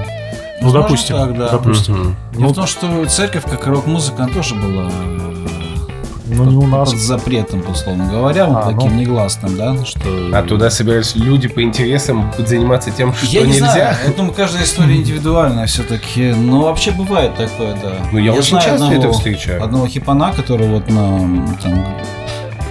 Ну, 0.61 0.67
Возможно, 0.67 0.81
допустим, 0.81 1.15
так, 1.17 1.37
да. 1.37 1.49
допустим. 1.49 1.95
Дело 1.95 2.15
Ну, 2.33 2.47
в 2.49 2.53
том, 2.55 2.65
что 2.67 3.05
церковь, 3.05 3.43
как 3.49 3.67
и 3.67 3.69
рок-музыка, 3.69 4.23
она 4.23 4.33
тоже 4.33 4.55
была 4.55 4.89
ну, 6.37 6.45
не 6.49 6.55
у 6.57 6.67
нас. 6.67 6.91
под 6.91 6.99
запретом, 6.99 7.63
условно 7.69 8.07
говоря, 8.11 8.45
вот 8.47 8.57
А, 8.57 8.71
таким 8.73 8.93
ну. 8.95 8.99
негласным, 9.01 9.55
да, 9.57 9.85
что... 9.85 9.99
А 10.33 10.43
туда 10.43 10.69
собирались 10.69 11.15
люди 11.15 11.47
по 11.47 11.61
интересам 11.61 12.31
заниматься 12.37 12.91
тем, 12.91 13.13
что 13.13 13.25
Я 13.27 13.41
не 13.41 13.47
нельзя? 13.53 13.71
знаю, 13.71 13.95
я 14.07 14.13
думаю, 14.13 14.33
каждая 14.33 14.63
история 14.63 14.95
индивидуальная 14.95 15.65
все-таки, 15.67 16.31
но 16.31 16.63
вообще 16.63 16.91
бывает 16.91 17.35
такое, 17.35 17.73
да. 17.81 17.93
Ну, 18.11 18.19
я, 18.19 18.31
очень 18.33 18.49
знаю 18.49 18.63
часто 18.65 18.85
одного- 18.85 19.03
это 19.03 19.11
встречаю. 19.11 19.63
одного 19.63 19.87
хипана, 19.87 20.31
который 20.33 20.67
вот 20.67 20.89
на 20.89 21.55
там, 21.61 21.85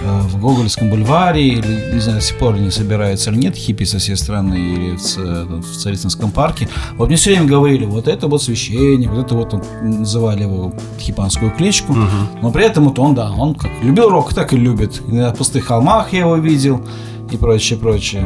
в 0.03 0.39
Гоголевском 0.39 0.89
бульваре, 0.89 1.47
или, 1.47 1.93
не 1.93 1.99
знаю, 1.99 2.19
до 2.19 2.25
сих 2.25 2.37
пор 2.37 2.57
не 2.57 2.71
собирается 2.71 3.29
или 3.31 3.37
нет, 3.37 3.55
хиппи 3.55 3.83
со 3.83 3.99
всей 3.99 4.15
страны, 4.17 4.55
или 4.55 4.95
в, 4.95 5.01
Ц- 5.01 5.21
в 5.21 5.77
Царицынском 5.77 6.31
парке. 6.31 6.67
Вот 6.97 7.07
мне 7.07 7.17
все 7.17 7.31
время 7.31 7.47
говорили, 7.47 7.85
вот 7.85 8.07
это 8.07 8.27
вот 8.27 8.41
священник, 8.41 9.09
вот 9.11 9.25
это 9.25 9.35
вот, 9.35 9.53
он, 9.53 9.61
называли 9.81 10.43
его 10.43 10.73
хипанскую 10.99 11.51
кличку, 11.51 11.93
Мгм. 11.93 12.27
но 12.41 12.51
при 12.51 12.65
этом 12.65 12.85
вот 12.85 12.97
он, 12.99 13.13
да, 13.15 13.31
он 13.31 13.55
как 13.55 13.71
любил 13.83 14.09
рок, 14.09 14.33
так 14.33 14.53
и 14.53 14.57
любит. 14.57 15.01
И 15.07 15.11
на 15.11 15.31
пустых 15.31 15.65
холмах 15.65 16.13
я 16.13 16.19
его 16.21 16.35
видел, 16.37 16.85
и 17.31 17.37
прочее, 17.37 17.77
прочее. 17.79 18.23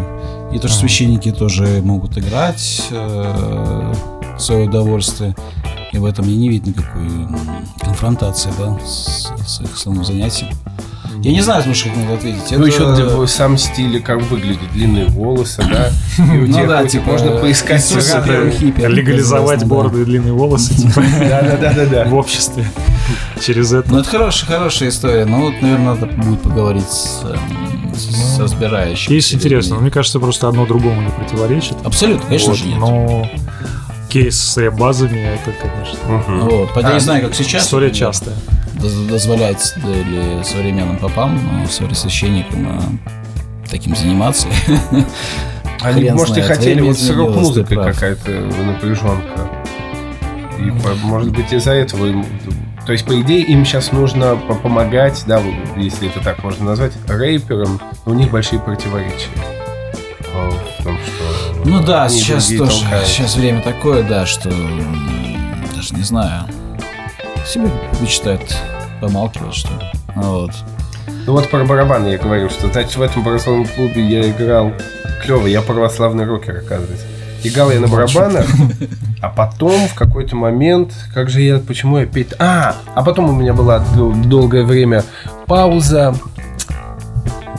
И 0.54 0.60
то, 0.60 0.68
что 0.68 0.78
Ага. 0.78 0.88
священники 0.88 1.32
тоже 1.32 1.82
могут 1.84 2.18
играть 2.18 2.88
э, 2.92 3.94
в 4.38 4.42
свое 4.42 4.68
удовольствие. 4.68 5.36
И 5.92 5.98
в 5.98 6.06
этом 6.06 6.28
я 6.28 6.36
не 6.36 6.50
видно 6.50 6.70
никакой 6.70 7.08
конфронтации, 7.80 8.52
да, 8.60 8.78
с, 8.86 9.32
с 9.46 9.62
их 9.62 9.74
основным 9.74 10.04
занятием. 10.04 10.50
Я 11.22 11.32
не 11.32 11.41
знаю, 11.41 11.63
слушай, 11.63 11.89
как 11.89 11.97
надо 11.97 12.13
ответить. 12.16 12.51
Ну, 12.51 12.66
Это- 12.66 12.68
еще 12.68 12.95
для- 12.95 13.28
сам 13.28 13.57
стиль, 13.57 14.01
как 14.01 14.22
выглядит, 14.24 14.72
длинные 14.74 15.05
волосы, 15.05 15.63
да. 15.70 15.89
Ну 16.18 16.68
да, 16.68 16.86
типа, 16.86 17.11
можно 17.11 17.32
поискать 17.38 17.91
это 17.91 18.51
хиппи, 18.51 18.82
Легализовать 18.82 19.63
бороды 19.66 20.01
и 20.01 20.05
длинные 20.05 20.34
волосы 20.34 20.76
типа, 20.76 21.01
Да-да-да-да. 21.20 22.05
в 22.05 22.13
обществе 22.16 22.66
через 23.41 23.74
это. 23.74 23.91
Ну, 23.91 23.99
это 23.99 24.09
хорошая, 24.09 24.47
хорошая 24.49 24.89
история. 24.89 25.26
Ну, 25.26 25.41
вот, 25.41 25.53
наверное, 25.61 25.95
надо 25.95 26.05
будет 26.07 26.41
поговорить 26.41 26.89
с, 26.89 27.22
эм, 27.24 27.93
с 27.95 28.39
разбирающим. 28.39 29.07
Кейс 29.09 29.34
интересно, 29.34 29.76
но 29.76 29.82
мне 29.82 29.91
кажется, 29.91 30.20
просто 30.20 30.47
одно 30.47 30.66
другому 30.66 31.01
не 31.01 31.09
противоречит. 31.09 31.76
Абсолютно, 31.84 32.26
конечно 32.28 32.49
Вот, 32.49 32.57
же, 32.57 32.66
нет. 32.68 32.80
Но 32.80 33.30
кейс 34.09 34.39
с 34.39 34.57
рэп-базами, 34.57 35.20
это, 35.36 35.51
конечно, 35.51 35.99
Мгм. 36.07 36.39
Вот, 36.49 36.70
хотя 36.72 36.88
А, 36.89 36.93
не 36.93 36.99
знаю, 36.99 37.24
как 37.24 37.36
сейчас. 37.36 37.63
история 37.63 37.91
частая. 37.91 38.36
Доз- 38.86 39.08
дозволяет 39.08 39.74
да, 39.84 39.92
или 39.92 40.44
современным 40.44 40.98
попам, 40.98 41.40
ну, 41.62 41.68
священникам 41.68 42.68
а, 42.68 42.82
таким 43.70 43.96
заниматься. 43.96 44.48
Они, 45.82 46.02
Хрен 46.02 46.16
может, 46.16 46.38
и 46.38 46.42
знает, 46.42 46.58
хотели 46.58 46.74
время 46.76 46.88
вот 46.88 46.98
с 46.98 47.10
рок-музыкой 47.10 47.78
какая-то 47.78 48.32
напряженка. 48.32 49.50
И, 50.58 50.72
может 51.04 51.32
быть, 51.32 51.52
из-за 51.52 51.74
этого 51.74 52.08
им 52.08 52.26
То 52.88 52.94
есть, 52.94 53.06
по 53.06 53.20
идее, 53.22 53.44
им 53.44 53.66
сейчас 53.66 53.92
нужно 53.92 54.36
помогать, 54.36 55.24
да, 55.28 55.42
если 55.76 56.08
это 56.08 56.22
так 56.22 56.44
можно 56.44 56.66
назвать, 56.66 56.94
рэперам. 57.08 57.80
У 58.06 58.14
них 58.14 58.32
большие 58.32 58.60
противоречия. 58.60 59.30
А, 60.34 60.50
в 60.50 60.84
том, 60.84 60.98
что 60.98 61.64
ну 61.66 61.84
да, 61.84 62.10
сейчас 62.10 62.48
тоже, 62.48 62.82
толкают. 62.82 63.08
сейчас 63.08 63.36
время 63.36 63.62
такое, 63.62 64.04
да, 64.04 64.26
что 64.26 64.50
даже 65.76 65.96
не 65.96 66.04
знаю, 66.04 66.46
себе 67.46 67.70
мечтают 68.02 68.56
помалкивать, 69.02 69.54
что 69.54 69.70
ли. 69.74 69.86
Вот. 70.16 70.52
Ну 71.26 71.34
вот 71.34 71.50
про 71.50 71.66
барабаны 71.66 72.10
я 72.10 72.18
говорю, 72.18 72.50
что 72.50 72.68
значит 72.68 72.96
в 72.96 73.02
этом 73.02 73.24
православном 73.24 73.68
клубе 73.68 74.06
я 74.06 74.30
играл 74.30 74.72
клево, 75.24 75.48
я 75.48 75.62
православный 75.62 76.26
рокер, 76.26 76.58
оказывается. 76.58 77.06
Играл 77.43 77.72
я 77.72 77.80
на 77.80 77.88
барабанах, 77.88 78.48
а 79.22 79.30
потом 79.30 79.88
в 79.88 79.93
какой-то 79.93 80.36
момент, 80.36 80.93
как 81.14 81.30
же 81.30 81.41
я, 81.41 81.60
почему 81.60 82.00
я 82.00 82.06
петь... 82.06 82.34
А, 82.39 82.76
а 82.96 83.04
потом 83.04 83.30
у 83.30 83.34
меня 83.34 83.54
была 83.54 83.84
долгое 84.26 84.64
время 84.64 85.04
пауза, 85.46 86.16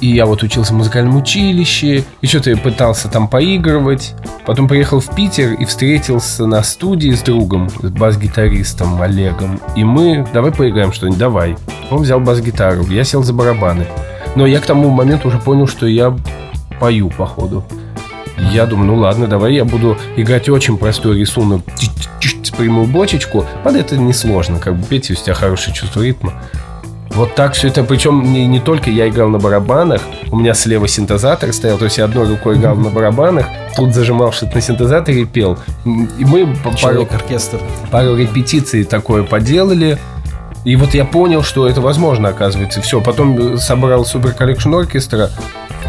и 0.00 0.08
я 0.08 0.26
вот 0.26 0.42
учился 0.42 0.72
в 0.72 0.76
музыкальном 0.76 1.16
училище, 1.16 2.04
и 2.20 2.26
что-то 2.26 2.50
я 2.50 2.56
пытался 2.56 3.08
там 3.08 3.28
поигрывать. 3.28 4.14
Потом 4.44 4.68
приехал 4.68 5.00
в 5.00 5.14
Питер 5.14 5.52
и 5.54 5.64
встретился 5.64 6.46
на 6.46 6.62
студии 6.62 7.12
с 7.12 7.22
другом, 7.22 7.68
с 7.70 7.90
бас-гитаристом 7.90 9.00
Олегом. 9.00 9.60
И 9.74 9.84
мы, 9.84 10.26
давай 10.32 10.52
поиграем 10.52 10.92
что-нибудь, 10.92 11.18
давай. 11.18 11.56
Он 11.90 12.02
взял 12.02 12.20
бас-гитару, 12.20 12.86
я 12.86 13.04
сел 13.04 13.22
за 13.22 13.32
барабаны. 13.32 13.86
Но 14.34 14.46
я 14.46 14.60
к 14.60 14.66
тому 14.66 14.90
моменту 14.90 15.28
уже 15.28 15.38
понял, 15.38 15.66
что 15.66 15.86
я 15.86 16.16
пою, 16.78 17.10
походу. 17.10 17.64
Я 18.52 18.66
думаю, 18.66 18.88
ну 18.88 18.96
ладно, 18.96 19.26
давай 19.26 19.54
я 19.54 19.64
буду 19.64 19.96
играть 20.16 20.48
очень 20.48 20.76
простой 20.76 21.18
рисунок. 21.18 21.62
Приму 22.56 22.86
бочечку. 22.86 23.44
Под 23.64 23.76
это 23.76 23.98
несложно, 23.98 24.58
как 24.58 24.76
бы 24.76 24.82
петь, 24.86 25.10
у 25.10 25.14
тебя 25.14 25.34
хорошее 25.34 25.76
чувство 25.76 26.00
ритма. 26.00 26.32
Вот 27.16 27.34
так 27.34 27.54
все 27.54 27.68
это, 27.68 27.82
причем 27.82 28.30
не, 28.30 28.46
не 28.46 28.60
только 28.60 28.90
я 28.90 29.08
играл 29.08 29.30
на 29.30 29.38
барабанах, 29.38 30.02
у 30.30 30.36
меня 30.36 30.52
слева 30.52 30.86
синтезатор 30.86 31.50
стоял, 31.54 31.78
то 31.78 31.86
есть 31.86 31.96
я 31.96 32.04
одной 32.04 32.28
рукой 32.28 32.58
играл 32.58 32.76
на 32.76 32.90
барабанах, 32.90 33.46
тут 33.74 33.94
зажимал 33.94 34.32
что-то 34.32 34.56
на 34.56 34.60
синтезаторе 34.60 35.22
и 35.22 35.24
пел. 35.24 35.58
И 35.86 36.26
мы 36.26 36.54
пару, 36.82 37.08
оркестр. 37.10 37.58
пару 37.90 38.16
репетиций 38.16 38.84
такое 38.84 39.22
поделали. 39.22 39.98
И 40.64 40.76
вот 40.76 40.92
я 40.92 41.06
понял, 41.06 41.42
что 41.42 41.66
это 41.66 41.80
возможно, 41.80 42.28
оказывается. 42.28 42.82
Все, 42.82 43.00
потом 43.00 43.56
собрал 43.56 44.04
Super 44.04 44.32
Collection 44.32 44.74
Orchestra, 44.74 45.30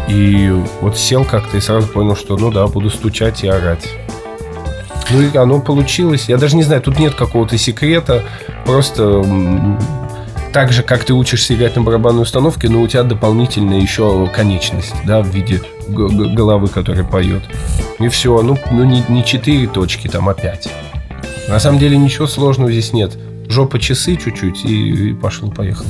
и 0.08 0.50
вот 0.80 0.96
сел 0.96 1.26
как-то 1.26 1.58
и 1.58 1.60
сразу 1.60 1.88
понял, 1.88 2.16
что 2.16 2.38
ну 2.38 2.50
да, 2.50 2.66
буду 2.68 2.88
стучать 2.88 3.44
и 3.44 3.48
орать. 3.48 3.86
Ну 5.10 5.20
и 5.20 5.36
оно 5.36 5.60
получилось. 5.60 6.24
Я 6.28 6.38
даже 6.38 6.56
не 6.56 6.62
знаю, 6.62 6.80
тут 6.80 6.98
нет 6.98 7.14
какого-то 7.14 7.58
секрета. 7.58 8.22
Просто 8.64 9.22
так 10.52 10.72
же, 10.72 10.82
как 10.82 11.04
ты 11.04 11.14
учишься 11.14 11.54
играть 11.54 11.76
на 11.76 11.82
барабанной 11.82 12.22
установке, 12.22 12.68
но 12.68 12.82
у 12.82 12.88
тебя 12.88 13.02
дополнительная 13.02 13.80
еще 13.80 14.28
конечность, 14.34 14.94
да, 15.04 15.22
в 15.22 15.28
виде 15.28 15.60
головы, 15.88 16.68
которая 16.68 17.04
поет. 17.04 17.42
И 17.98 18.08
все, 18.08 18.40
ну, 18.42 18.58
ну 18.70 18.84
не, 18.84 19.04
не 19.08 19.24
4 19.24 19.68
точки, 19.68 20.08
там, 20.08 20.28
а 20.28 20.34
5. 20.34 20.68
На 21.48 21.58
самом 21.58 21.78
деле 21.78 21.96
ничего 21.96 22.26
сложного 22.26 22.70
здесь 22.70 22.92
нет. 22.92 23.16
Жопа 23.48 23.78
часы 23.78 24.16
чуть-чуть 24.16 24.64
и, 24.64 25.10
и 25.10 25.14
пошло-поехало. 25.14 25.88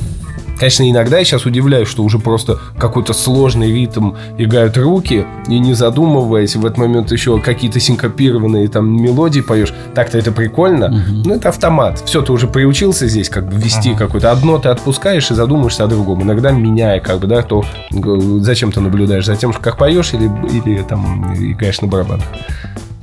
Конечно, 0.59 0.89
иногда 0.89 1.19
я 1.19 1.23
сейчас 1.23 1.45
удивляюсь, 1.45 1.87
что 1.87 2.03
уже 2.03 2.19
просто 2.19 2.59
какой-то 2.77 3.13
сложный 3.13 3.71
ритм 3.71 4.15
играют 4.37 4.77
руки, 4.77 5.25
и 5.47 5.57
не 5.57 5.73
задумываясь, 5.73 6.55
в 6.57 6.65
этот 6.65 6.77
момент 6.77 7.11
еще 7.11 7.39
какие-то 7.39 7.79
синкопированные 7.79 8.67
там 8.67 9.01
мелодии 9.01 9.39
поешь. 9.39 9.73
Так-то 9.95 10.17
это 10.17 10.33
прикольно. 10.33 10.87
Угу. 10.87 11.27
Ну, 11.27 11.35
это 11.35 11.49
автомат. 11.49 12.01
Все, 12.05 12.21
ты 12.21 12.33
уже 12.33 12.47
приучился 12.47 13.07
здесь 13.07 13.29
как 13.29 13.47
бы 13.47 13.55
вести 13.55 13.91
ага. 13.91 13.99
какое-то. 13.99 14.31
Одно 14.31 14.59
ты 14.59 14.67
отпускаешь 14.67 15.31
и 15.31 15.33
задумаешься 15.33 15.85
о 15.85 15.87
другом. 15.87 16.23
Иногда 16.23 16.51
меняя, 16.51 16.99
как 16.99 17.19
бы, 17.19 17.27
да, 17.27 17.41
то 17.41 17.63
зачем 18.39 18.73
ты 18.73 18.81
наблюдаешь 18.81 19.25
за 19.25 19.37
тем, 19.37 19.53
как 19.53 19.77
поешь 19.77 20.13
или, 20.13 20.29
или 20.51 20.81
там 20.83 21.33
играешь 21.35 21.79
на 21.79 21.87
барабанах. 21.87 22.25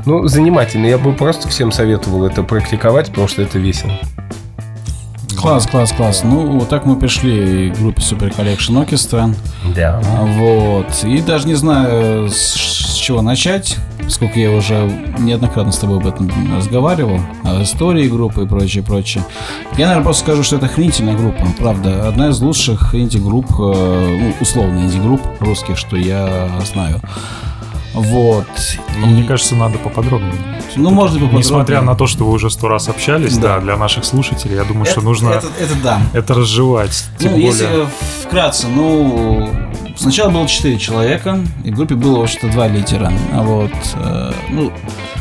Ну, 0.04 0.28
занимательно. 0.28 0.86
Я 0.86 0.98
бы 0.98 1.12
просто 1.14 1.48
всем 1.48 1.72
советовал 1.72 2.24
это 2.26 2.42
практиковать, 2.42 3.08
потому 3.08 3.28
что 3.28 3.42
это 3.42 3.58
весело. 3.58 3.92
Класс, 5.36 5.66
класс, 5.66 5.92
класс. 5.92 6.22
Ну, 6.24 6.58
вот 6.58 6.68
так 6.68 6.86
мы 6.86 6.96
пришли 6.96 7.70
к 7.70 7.78
группе 7.78 8.00
Super 8.00 8.34
Collection 8.34 8.84
Orchestra. 8.84 9.34
Да. 9.74 10.00
Вот. 10.38 11.04
И 11.04 11.20
даже 11.20 11.46
не 11.46 11.54
знаю, 11.54 12.28
с, 12.30 12.94
чего 12.94 13.22
начать, 13.22 13.76
поскольку 14.02 14.38
я 14.38 14.50
уже 14.50 14.90
неоднократно 15.18 15.70
с 15.70 15.78
тобой 15.78 15.98
об 15.98 16.06
этом 16.06 16.30
разговаривал, 16.56 17.20
о 17.44 17.62
истории 17.62 18.08
группы 18.08 18.42
и 18.42 18.46
прочее, 18.46 18.82
прочее. 18.82 19.22
Я, 19.76 19.86
наверное, 19.86 20.04
просто 20.04 20.24
скажу, 20.24 20.42
что 20.42 20.56
это 20.56 20.66
охренительная 20.66 21.16
группа. 21.16 21.46
Правда, 21.58 22.08
одна 22.08 22.30
из 22.30 22.40
лучших 22.40 22.94
инди-групп, 22.94 23.46
э, 23.50 24.18
ну, 24.20 24.34
условно 24.40 24.80
инди-групп 24.80 25.20
русских, 25.40 25.76
что 25.78 25.96
я 25.96 26.48
знаю. 26.64 27.00
Вот. 27.96 28.46
И... 28.94 29.06
мне 29.06 29.24
кажется, 29.24 29.56
надо 29.56 29.78
поподробнее. 29.78 30.34
Ну, 30.76 30.90
можно 30.90 31.14
поподробнее. 31.14 31.38
Несмотря 31.38 31.80
на 31.80 31.94
то, 31.94 32.06
что 32.06 32.24
вы 32.24 32.32
уже 32.32 32.50
сто 32.50 32.68
раз 32.68 32.88
общались, 32.88 33.36
да, 33.38 33.56
да 33.56 33.60
для 33.60 33.76
наших 33.76 34.04
слушателей, 34.04 34.56
я 34.56 34.64
думаю, 34.64 34.82
это, 34.82 34.92
что 34.92 35.00
нужно 35.00 35.30
это, 35.30 35.46
это, 35.58 35.74
да. 35.82 36.00
это 36.12 36.34
разжевать. 36.34 37.04
Тем 37.18 37.32
ну, 37.32 37.38
более... 37.38 37.48
если 37.48 37.86
вкратце, 38.22 38.68
ну, 38.68 39.48
сначала 39.96 40.30
было 40.30 40.46
четыре 40.46 40.78
человека, 40.78 41.40
и 41.64 41.70
в 41.70 41.74
группе 41.74 41.94
было, 41.94 42.18
вообще-то, 42.18 42.48
два 42.48 42.68
лидера. 42.68 43.10
А 43.32 43.42
вот, 43.42 43.72
э, 43.94 44.32
ну, 44.50 44.70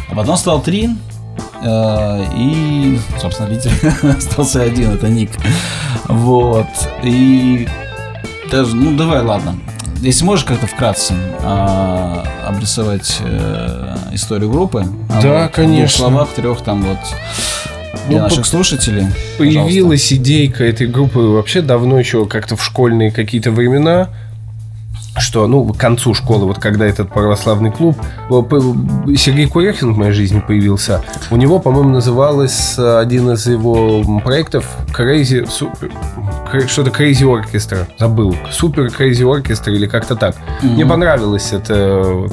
а 0.09 0.15
потом 0.15 0.36
стал 0.36 0.61
три, 0.61 0.89
э, 1.63 2.26
и, 2.36 2.99
собственно, 3.21 3.47
лидер 3.47 3.71
остался 4.17 4.61
один, 4.61 4.91
это 4.91 5.07
Ник. 5.07 5.32
Вот. 6.09 6.67
И 7.03 7.69
даже, 8.51 8.76
ну, 8.76 8.97
давай, 8.97 9.23
ладно 9.23 9.55
если 10.01 10.25
можешь 10.25 10.45
как-то 10.45 10.67
вкратце 10.67 11.13
э, 11.13 12.23
обрисовать 12.45 13.19
э, 13.21 13.95
историю 14.13 14.51
группы. 14.51 14.85
А 15.09 15.21
да, 15.21 15.43
вот, 15.43 15.51
конечно. 15.53 15.87
В 15.87 16.09
словах 16.09 16.29
трех 16.35 16.61
там 16.61 16.83
вот 16.83 16.99
для 18.07 18.17
ну, 18.17 18.23
наших 18.23 18.45
слушателей. 18.45 19.07
Появилась 19.37 20.01
пожалуйста. 20.01 20.15
идейка 20.15 20.63
этой 20.63 20.87
группы 20.87 21.19
вообще 21.19 21.61
давно 21.61 21.99
еще 21.99 22.25
как-то 22.25 22.55
в 22.55 22.63
школьные 22.63 23.11
какие-то 23.11 23.51
времена 23.51 24.09
что, 25.18 25.47
ну, 25.47 25.74
к 25.74 25.78
концу 25.78 26.13
школы, 26.13 26.45
вот 26.45 26.59
когда 26.59 26.86
этот 26.86 27.09
православный 27.09 27.72
клуб, 27.72 27.97
Сергей 29.18 29.47
Курехин 29.47 29.93
в 29.93 29.97
моей 29.97 30.11
жизни 30.11 30.43
появился, 30.45 31.01
у 31.32 31.38
него, 31.38 31.59
по-моему, 31.59 31.89
называлось 31.89 32.78
один 32.78 33.32
из 33.32 33.47
его 33.47 34.03
проектов 34.22 34.66
Crazy, 34.93 35.47
Super, 35.47 36.68
что-то 36.68 36.89
Crazy 36.89 37.24
Orchestra, 37.24 37.88
забыл, 37.97 38.36
Super 38.51 38.88
Crazy 38.88 39.24
Orchestra 39.24 39.72
или 39.72 39.88
как-то 39.88 40.16
так. 40.16 40.36
Mm-hmm. 40.36 40.68
Мне 40.74 40.86
понравилось 40.86 41.53
это, 41.53 42.28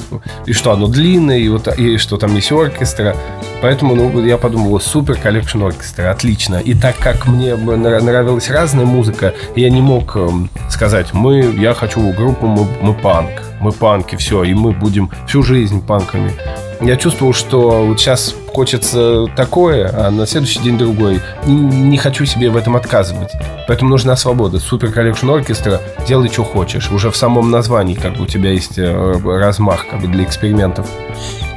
и 0.45 0.53
что 0.53 0.71
оно 0.71 0.87
длинное, 0.87 1.37
и, 1.37 1.47
вот, 1.49 1.67
и 1.77 1.97
что 1.97 2.17
там 2.17 2.35
есть 2.35 2.51
оркестра, 2.51 3.15
поэтому, 3.63 3.95
ну, 3.95 4.25
я 4.25 4.37
подумал, 4.37 4.75
Super 4.77 5.15
Collection 5.23 5.65
Orchestra, 5.65 6.11
отлично. 6.11 6.57
И 6.57 6.73
так 6.73 6.97
как 6.97 7.27
мне 7.27 7.55
нравилась 7.55 8.49
разная 8.49 8.85
музыка, 8.85 9.33
я 9.55 9.69
не 9.69 9.81
мог 9.81 10.17
эм, 10.17 10.49
сказать, 10.69 11.13
мы, 11.13 11.39
я 11.57 11.73
хочу 11.73 12.11
группу, 12.11 12.45
мы 12.45 12.67
мы 12.81 12.93
панк, 12.93 13.31
мы 13.61 13.71
панки, 13.71 14.17
все, 14.17 14.43
и 14.43 14.53
мы 14.53 14.73
будем 14.73 15.09
всю 15.27 15.43
жизнь 15.43 15.81
панками. 15.81 16.33
Я 16.81 16.97
чувствовал, 16.97 17.31
что 17.31 17.85
вот 17.85 18.01
сейчас 18.01 18.35
хочется 18.47 19.27
такое, 19.37 19.89
а 19.93 20.11
на 20.11 20.27
следующий 20.27 20.59
день 20.59 20.77
другой. 20.77 21.21
И 21.47 21.51
не 21.51 21.97
хочу 21.97 22.25
себе 22.25 22.49
в 22.49 22.57
этом 22.57 22.75
отказывать. 22.75 23.31
Поэтому 23.69 23.91
нужна 23.91 24.17
свобода. 24.17 24.59
Super 24.59 24.91
Collection 24.91 25.29
Orchestra, 25.29 25.79
делай, 26.05 26.27
что 26.27 26.43
хочешь. 26.43 26.91
Уже 26.91 27.09
в 27.09 27.15
самом 27.15 27.49
названии 27.49 27.95
как 27.95 28.17
бы 28.17 28.23
у 28.23 28.27
тебя 28.27 28.51
есть 28.51 28.77
э, 28.77 29.21
размах 29.23 29.87
как 29.87 30.01
бы 30.01 30.07
для 30.09 30.25
экспериментов. 30.25 30.89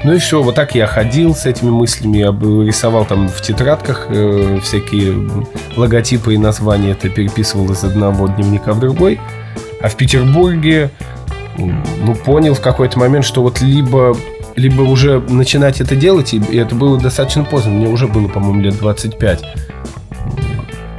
Ну 0.07 0.15
и 0.15 0.19
все, 0.19 0.41
вот 0.41 0.55
так 0.55 0.77
я 0.77 0.87
ходил 0.87 1.35
с 1.35 1.47
этими 1.47 1.71
мыслями, 1.71 2.19
я 2.19 2.27
рисовал 2.29 3.05
там 3.07 3.29
в 3.29 3.43
тетрадках 3.43 4.07
э, 4.09 4.61
всякие 4.63 5.29
логотипы 5.77 6.35
и 6.35 6.39
названия, 6.39 6.93
это 6.93 7.09
переписывал 7.09 7.73
из 7.73 7.83
одного 7.83 8.29
дневника 8.29 8.73
в 8.73 8.79
другой. 8.79 9.19
А 9.83 9.89
в 9.89 9.97
Петербурге 9.97 10.93
ну, 11.59 12.15
понял 12.25 12.55
в 12.55 12.61
какой-то 12.61 13.01
момент, 13.01 13.25
что 13.25 13.43
вот 13.43 13.61
либо 13.61 14.17
либо 14.55 14.83
уже 14.83 15.19
начинать 15.19 15.81
это 15.81 15.97
делать, 15.97 16.33
и 16.35 16.57
это 16.57 16.77
было 16.77 17.01
достаточно 17.01 17.43
поздно, 17.43 17.73
мне 17.73 17.89
уже 17.89 18.07
было, 18.07 18.29
по-моему, 18.29 18.61
лет 18.61 18.79
25. 18.79 19.43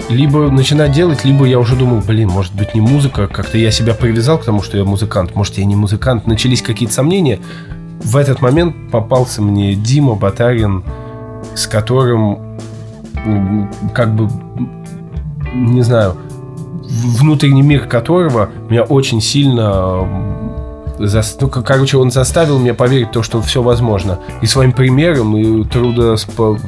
Либо 0.10 0.52
начинать 0.52 0.92
делать, 0.92 1.24
либо 1.24 1.46
я 1.46 1.60
уже 1.60 1.78
думал, 1.78 2.04
блин, 2.06 2.28
может 2.28 2.54
быть 2.54 2.76
не 2.76 2.82
музыка, 2.82 3.30
как-то 3.30 3.58
я 3.58 3.72
себя 3.72 3.94
привязал 3.94 4.38
к 4.38 4.44
тому, 4.44 4.62
что 4.62 4.78
я 4.78 4.84
музыкант, 4.84 5.34
может 5.34 5.58
я 5.58 5.64
не 5.64 5.78
музыкант, 5.78 6.28
начались 6.28 6.62
какие-то 6.62 6.94
сомнения. 6.94 7.40
В 8.00 8.16
этот 8.16 8.42
момент 8.42 8.76
попался 8.92 9.42
мне 9.42 9.76
Дима 9.76 10.16
Батарин, 10.16 10.84
с 11.56 11.68
которым 11.68 12.58
как 13.94 14.16
бы, 14.16 14.30
не 15.54 15.82
знаю, 15.82 16.16
внутренний 16.84 17.62
мир 17.62 17.88
которого 17.88 18.50
меня 18.70 18.84
очень 18.84 19.22
сильно 19.22 20.08
за, 21.00 21.22
ну, 21.42 21.50
короче, 21.50 21.98
он 21.98 22.12
заставил 22.12 22.60
меня 22.60 22.74
поверить 22.74 23.10
в 23.10 23.12
то, 23.12 23.24
что 23.24 23.42
все 23.42 23.62
возможно. 23.62 24.20
И 24.42 24.46
своим 24.46 24.72
примером, 24.72 25.36
и 25.38 25.64
труда, 25.66 26.16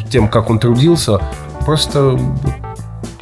тем, 0.09 0.27
как 0.27 0.49
он 0.49 0.59
трудился, 0.59 1.19
просто 1.65 2.19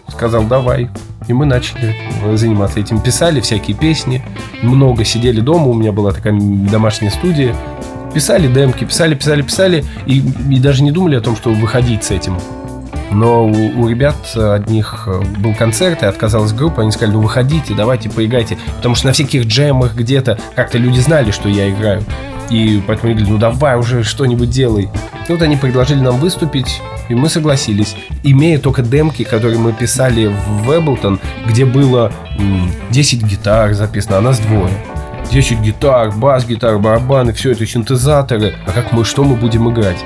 сказал, 0.09 0.43
давай. 0.43 0.89
И 1.27 1.33
мы 1.33 1.45
начали 1.45 1.95
заниматься 2.35 2.79
этим. 2.79 2.99
Писали 2.99 3.41
всякие 3.41 3.75
песни, 3.75 4.23
много 4.63 5.03
сидели 5.03 5.41
дома, 5.41 5.67
у 5.67 5.73
меня 5.73 5.91
была 5.91 6.11
такая 6.11 6.33
домашняя 6.39 7.11
студия. 7.11 7.55
Писали 8.17 8.47
демки, 8.47 8.83
писали, 8.83 9.13
писали, 9.13 9.43
писали, 9.43 9.85
и, 10.07 10.23
и 10.49 10.57
даже 10.57 10.81
не 10.81 10.91
думали 10.91 11.17
о 11.17 11.21
том, 11.21 11.35
что 11.35 11.51
выходить 11.51 12.03
с 12.03 12.09
этим. 12.09 12.39
Но 13.11 13.45
у, 13.45 13.81
у 13.81 13.87
ребят 13.87 14.15
одних 14.35 15.03
э, 15.05 15.21
был 15.37 15.53
концерт, 15.53 16.01
и 16.01 16.07
отказалась 16.07 16.51
группа, 16.51 16.81
они 16.81 16.91
сказали, 16.91 17.13
ну 17.13 17.21
выходите, 17.21 17.75
давайте 17.75 18.09
поиграйте. 18.09 18.57
Потому 18.77 18.95
что 18.95 19.05
на 19.05 19.13
всяких 19.13 19.45
джемах 19.45 19.93
где-то 19.93 20.39
как-то 20.55 20.79
люди 20.79 20.99
знали, 20.99 21.29
что 21.29 21.47
я 21.47 21.69
играю. 21.69 22.01
И 22.49 22.81
поэтому 22.87 23.11
они 23.11 23.19
говорили, 23.19 23.33
ну 23.33 23.37
давай 23.37 23.77
уже 23.77 24.03
что-нибудь 24.03 24.49
делай. 24.49 24.89
И 25.27 25.31
вот 25.31 25.43
они 25.43 25.55
предложили 25.55 25.99
нам 25.99 26.17
выступить, 26.17 26.81
и 27.09 27.13
мы 27.13 27.29
согласились. 27.29 27.95
Имея 28.23 28.57
только 28.57 28.81
демки, 28.81 29.25
которые 29.25 29.59
мы 29.59 29.73
писали 29.73 30.25
в 30.63 30.75
Эблтон, 30.75 31.19
где 31.45 31.65
было 31.65 32.11
10 32.89 33.21
гитар 33.25 33.75
записано, 33.75 34.17
а 34.17 34.21
нас 34.21 34.39
двое. 34.39 34.71
10 35.31 35.59
гитар, 35.59 36.11
бас-гитар, 36.11 36.77
барабаны, 36.79 37.33
все 37.33 37.51
это 37.51 37.65
синтезаторы. 37.65 38.55
А 38.65 38.71
как 38.71 38.91
мы, 38.91 39.03
что 39.03 39.23
мы 39.23 39.35
будем 39.35 39.69
играть? 39.71 40.03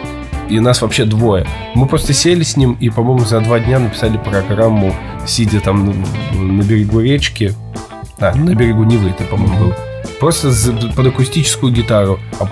и 0.52 0.60
нас 0.60 0.82
вообще 0.82 1.06
двое. 1.06 1.48
Мы 1.76 1.88
просто 1.88 2.14
сели 2.14 2.44
с 2.44 2.58
ним 2.58 2.74
и, 2.74 2.90
по-моему, 2.90 3.24
за 3.24 3.40
два 3.40 3.60
дня 3.60 3.80
написали 3.80 4.18
программу, 4.18 4.94
сидя 5.26 5.62
там 5.62 5.86
на, 5.86 5.94
на 6.40 6.62
берегу 6.62 7.00
речки. 7.00 7.54
А, 8.20 8.36
на 8.36 8.54
берегу 8.54 8.84
Невы 8.84 9.12
это, 9.12 9.24
по-моему, 9.24 9.58
был. 9.58 9.74
Просто 10.20 10.52
за, 10.52 10.74
под 10.74 11.08
акустическую 11.08 11.74
гитару. 11.74 12.20
А 12.40 12.48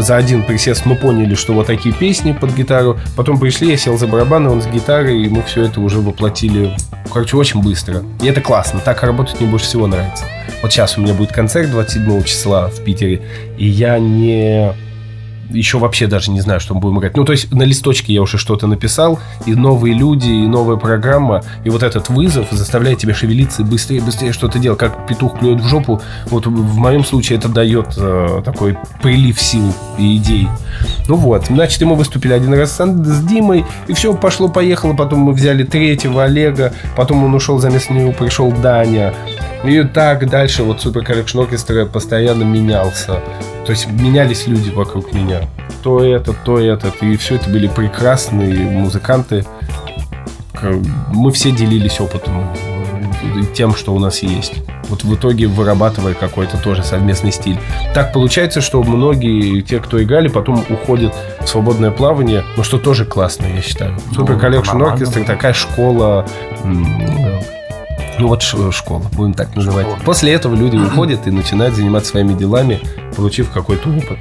за 0.00 0.16
один 0.16 0.44
присест 0.44 0.86
мы 0.86 0.94
поняли, 0.96 1.34
что 1.34 1.54
вот 1.54 1.66
такие 1.66 1.94
песни 1.94 2.32
под 2.32 2.54
гитару. 2.54 2.98
Потом 3.16 3.40
пришли, 3.40 3.70
я 3.70 3.76
сел 3.76 3.96
за 3.96 4.06
барабаны, 4.06 4.50
он 4.50 4.62
с 4.62 4.66
гитарой, 4.66 5.24
и 5.24 5.28
мы 5.28 5.42
все 5.42 5.64
это 5.64 5.80
уже 5.80 6.00
воплотили, 6.00 6.76
короче, 7.12 7.36
очень 7.36 7.62
быстро. 7.62 8.02
И 8.22 8.26
это 8.26 8.40
классно. 8.40 8.80
Так 8.80 9.02
работать 9.02 9.40
мне 9.40 9.50
больше 9.50 9.66
всего 9.66 9.86
нравится. 9.86 10.24
Вот 10.64 10.72
сейчас 10.72 10.96
у 10.96 11.02
меня 11.02 11.12
будет 11.12 11.30
концерт 11.30 11.70
27 11.70 12.22
числа 12.22 12.68
в 12.68 12.82
Питере, 12.82 13.20
и 13.58 13.66
я 13.66 13.98
не 13.98 14.72
еще 15.50 15.78
вообще 15.78 16.06
даже 16.06 16.30
не 16.30 16.40
знаю, 16.40 16.60
что 16.60 16.74
мы 16.74 16.80
будем 16.80 16.98
играть. 16.98 17.16
Ну, 17.16 17.24
то 17.24 17.32
есть 17.32 17.52
на 17.52 17.62
листочке 17.62 18.12
я 18.12 18.22
уже 18.22 18.38
что-то 18.38 18.66
написал, 18.66 19.18
и 19.46 19.54
новые 19.54 19.94
люди, 19.94 20.30
и 20.30 20.46
новая 20.46 20.76
программа, 20.76 21.42
и 21.64 21.70
вот 21.70 21.82
этот 21.82 22.08
вызов 22.08 22.48
заставляет 22.50 22.98
тебя 22.98 23.14
шевелиться 23.14 23.62
и 23.62 23.64
быстрее, 23.64 24.00
быстрее 24.00 24.32
что-то 24.32 24.58
делать, 24.58 24.78
как 24.78 25.06
петух 25.06 25.38
клюет 25.38 25.60
в 25.60 25.68
жопу. 25.68 26.00
Вот 26.26 26.46
в 26.46 26.76
моем 26.76 27.04
случае 27.04 27.38
это 27.38 27.48
дает 27.48 27.94
э, 27.96 28.42
такой 28.44 28.76
прилив 29.02 29.40
сил 29.40 29.72
и 29.98 30.16
идей. 30.16 30.48
Ну 31.08 31.16
вот, 31.16 31.46
значит, 31.46 31.80
мы 31.82 31.94
выступили 31.94 32.32
один 32.32 32.54
раз 32.54 32.72
с, 32.72 32.86
с 32.86 33.24
Димой, 33.24 33.64
и 33.86 33.92
все, 33.92 34.14
пошло-поехало, 34.14 34.94
потом 34.94 35.20
мы 35.20 35.32
взяли 35.32 35.64
третьего 35.64 36.24
Олега, 36.24 36.72
потом 36.96 37.24
он 37.24 37.34
ушел, 37.34 37.58
заместо 37.58 37.92
него 37.92 38.12
пришел 38.12 38.50
Даня, 38.52 39.14
и 39.64 39.82
так 39.82 40.28
дальше 40.28 40.62
вот 40.62 40.84
Super 40.84 41.06
Collection 41.06 41.48
Orchestra 41.48 41.86
постоянно 41.86 42.42
менялся. 42.42 43.22
То 43.64 43.72
есть 43.72 43.86
менялись 43.88 44.46
люди 44.46 44.70
вокруг 44.70 45.12
меня. 45.12 45.42
То 45.82 46.02
это, 46.02 46.32
то 46.32 46.58
этот. 46.58 47.02
И 47.02 47.16
все 47.16 47.36
это 47.36 47.48
были 47.50 47.68
прекрасные 47.68 48.68
музыканты. 48.68 49.44
Мы 51.10 51.32
все 51.32 51.50
делились 51.50 52.00
опытом 52.00 52.54
э, 52.54 53.42
тем, 53.54 53.74
что 53.74 53.94
у 53.94 53.98
нас 53.98 54.22
есть. 54.22 54.54
Вот 54.88 55.02
в 55.02 55.14
итоге 55.14 55.46
вырабатывая 55.46 56.14
какой-то 56.14 56.56
тоже 56.58 56.84
совместный 56.84 57.32
стиль. 57.32 57.58
Так 57.94 58.12
получается, 58.12 58.60
что 58.60 58.82
многие 58.82 59.60
те, 59.62 59.80
кто 59.80 60.02
играли, 60.02 60.28
потом 60.28 60.64
уходят 60.68 61.14
в 61.40 61.46
свободное 61.46 61.90
плавание, 61.90 62.44
но 62.56 62.62
что 62.62 62.78
тоже 62.78 63.04
классно, 63.04 63.46
я 63.46 63.62
считаю. 63.62 63.96
Ну, 64.16 64.24
Super 64.24 64.40
Collection 64.40 64.80
Orchestra 64.80 65.24
такая 65.24 65.52
школа 65.52 66.26
ну 68.18 68.28
вот 68.28 68.42
школа, 68.42 69.02
будем 69.12 69.34
так 69.34 69.54
называть. 69.56 69.86
После 70.04 70.32
этого 70.32 70.54
люди 70.54 70.76
уходят 70.76 71.26
и 71.26 71.30
начинают 71.30 71.74
заниматься 71.74 72.10
своими 72.10 72.34
делами, 72.34 72.80
получив 73.16 73.50
какой-то 73.50 73.88
опыт. 73.88 74.18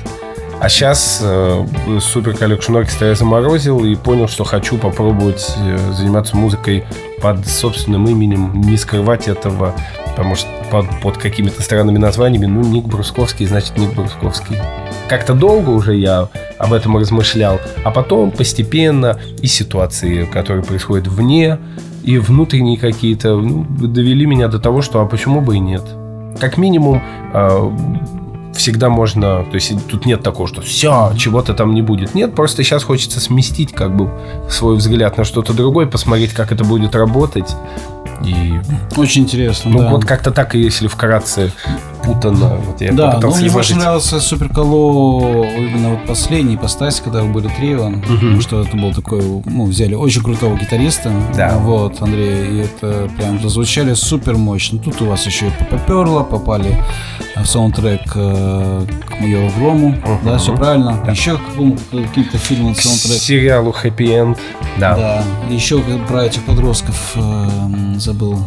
А 0.59 0.69
сейчас 0.69 1.19
э, 1.21 1.65
Super 1.97 2.39
Collection 2.39 2.81
Orchestra 2.81 3.07
я 3.09 3.15
заморозил 3.15 3.83
и 3.83 3.95
понял, 3.95 4.29
что 4.29 4.45
хочу 4.45 4.77
попробовать 4.77 5.53
э, 5.57 5.77
заниматься 5.91 6.37
музыкой 6.37 6.85
под 7.21 7.45
собственным 7.45 8.07
именем, 8.07 8.61
не 8.61 8.77
скрывать 8.77 9.27
этого, 9.27 9.75
потому 10.05 10.35
что 10.35 10.47
под, 10.71 10.85
под 11.01 11.17
какими-то 11.17 11.61
странными 11.61 11.97
названиями, 11.97 12.45
ну, 12.45 12.61
Ник 12.61 12.85
Брусковский, 12.85 13.45
значит, 13.45 13.77
Ник 13.77 13.93
Брусковский. 13.93 14.57
Как-то 15.09 15.33
долго 15.33 15.69
уже 15.69 15.97
я 15.97 16.29
об 16.57 16.71
этом 16.71 16.95
размышлял, 16.97 17.59
а 17.83 17.91
потом 17.91 18.31
постепенно 18.31 19.19
и 19.41 19.47
ситуации, 19.47 20.23
которые 20.23 20.63
происходят 20.63 21.07
вне, 21.07 21.59
и 22.03 22.17
внутренние 22.17 22.77
какие-то 22.77 23.35
ну, 23.35 23.65
довели 23.65 24.25
меня 24.25 24.47
до 24.47 24.59
того, 24.59 24.81
что 24.81 25.01
а 25.01 25.05
почему 25.05 25.41
бы 25.41 25.55
и 25.55 25.59
нет. 25.59 25.83
Как 26.39 26.57
минимум, 26.57 27.01
э, 27.33 27.71
всегда 28.53 28.89
можно, 28.89 29.43
то 29.43 29.55
есть 29.55 29.73
тут 29.87 30.05
нет 30.05 30.21
такого, 30.21 30.47
что 30.47 30.61
все, 30.61 31.11
чего-то 31.17 31.53
там 31.53 31.73
не 31.73 31.81
будет. 31.81 32.15
Нет, 32.15 32.35
просто 32.35 32.63
сейчас 32.63 32.83
хочется 32.83 33.19
сместить 33.19 33.73
как 33.73 33.95
бы 33.95 34.11
свой 34.49 34.75
взгляд 34.75 35.17
на 35.17 35.23
что-то 35.23 35.53
другое, 35.53 35.85
посмотреть, 35.85 36.33
как 36.33 36.51
это 36.51 36.63
будет 36.63 36.95
работать. 36.95 37.55
И... 38.23 38.53
Очень 38.95 39.23
интересно, 39.23 39.71
Ну, 39.71 39.79
да. 39.79 39.91
вот 39.91 40.05
как-то 40.05 40.31
так, 40.31 40.55
если 40.55 40.87
вкратце 40.87 41.51
путано. 42.03 42.57
Вот 42.65 42.81
я 42.81 42.91
да, 42.91 43.19
ну 43.21 43.35
мне 43.35 43.49
больше 43.49 43.75
нравился 43.75 44.19
Суперколо 44.19 45.43
именно 45.43 45.91
вот 45.91 46.05
последний 46.05 46.57
постась, 46.57 46.99
когда 46.99 47.23
вы 47.23 47.31
были 47.31 47.47
трио, 47.47 47.87
угу. 47.87 48.01
потому 48.01 48.41
что 48.41 48.61
это 48.61 48.75
был 48.75 48.93
такой, 48.93 49.21
ну, 49.45 49.65
взяли 49.65 49.95
очень 49.95 50.21
крутого 50.21 50.55
гитариста, 50.55 51.11
да. 51.35 51.57
вот, 51.57 52.01
Андрей, 52.01 52.47
и 52.47 52.57
это 52.59 53.09
прям 53.17 53.41
зазвучали 53.41 53.93
супер 53.93 54.35
мощно. 54.35 54.79
Тут 54.79 55.01
у 55.01 55.05
вас 55.05 55.25
еще 55.25 55.47
и 55.47 55.51
поперло, 55.69 56.23
попали 56.23 56.77
в 57.35 57.45
саундтрек 57.45 58.01
э, 58.15 58.85
к 59.07 59.19
майору 59.19 59.51
Грому, 59.57 59.89
угу. 59.89 60.19
да, 60.23 60.37
все 60.37 60.55
правильно. 60.55 61.01
Да. 61.05 61.11
Еще 61.11 61.37
к 61.37 61.41
каким-то 61.91 62.37
фильмам 62.37 62.75
саундтрек. 62.75 63.17
К 63.17 63.21
сериалу 63.21 63.71
Happy 63.71 64.07
End, 64.07 64.37
да. 64.79 64.95
Да, 64.95 65.23
еще 65.49 65.81
про 66.07 66.25
этих 66.25 66.43
подростков 66.43 67.13
э, 67.15 67.95
забыл 67.97 68.39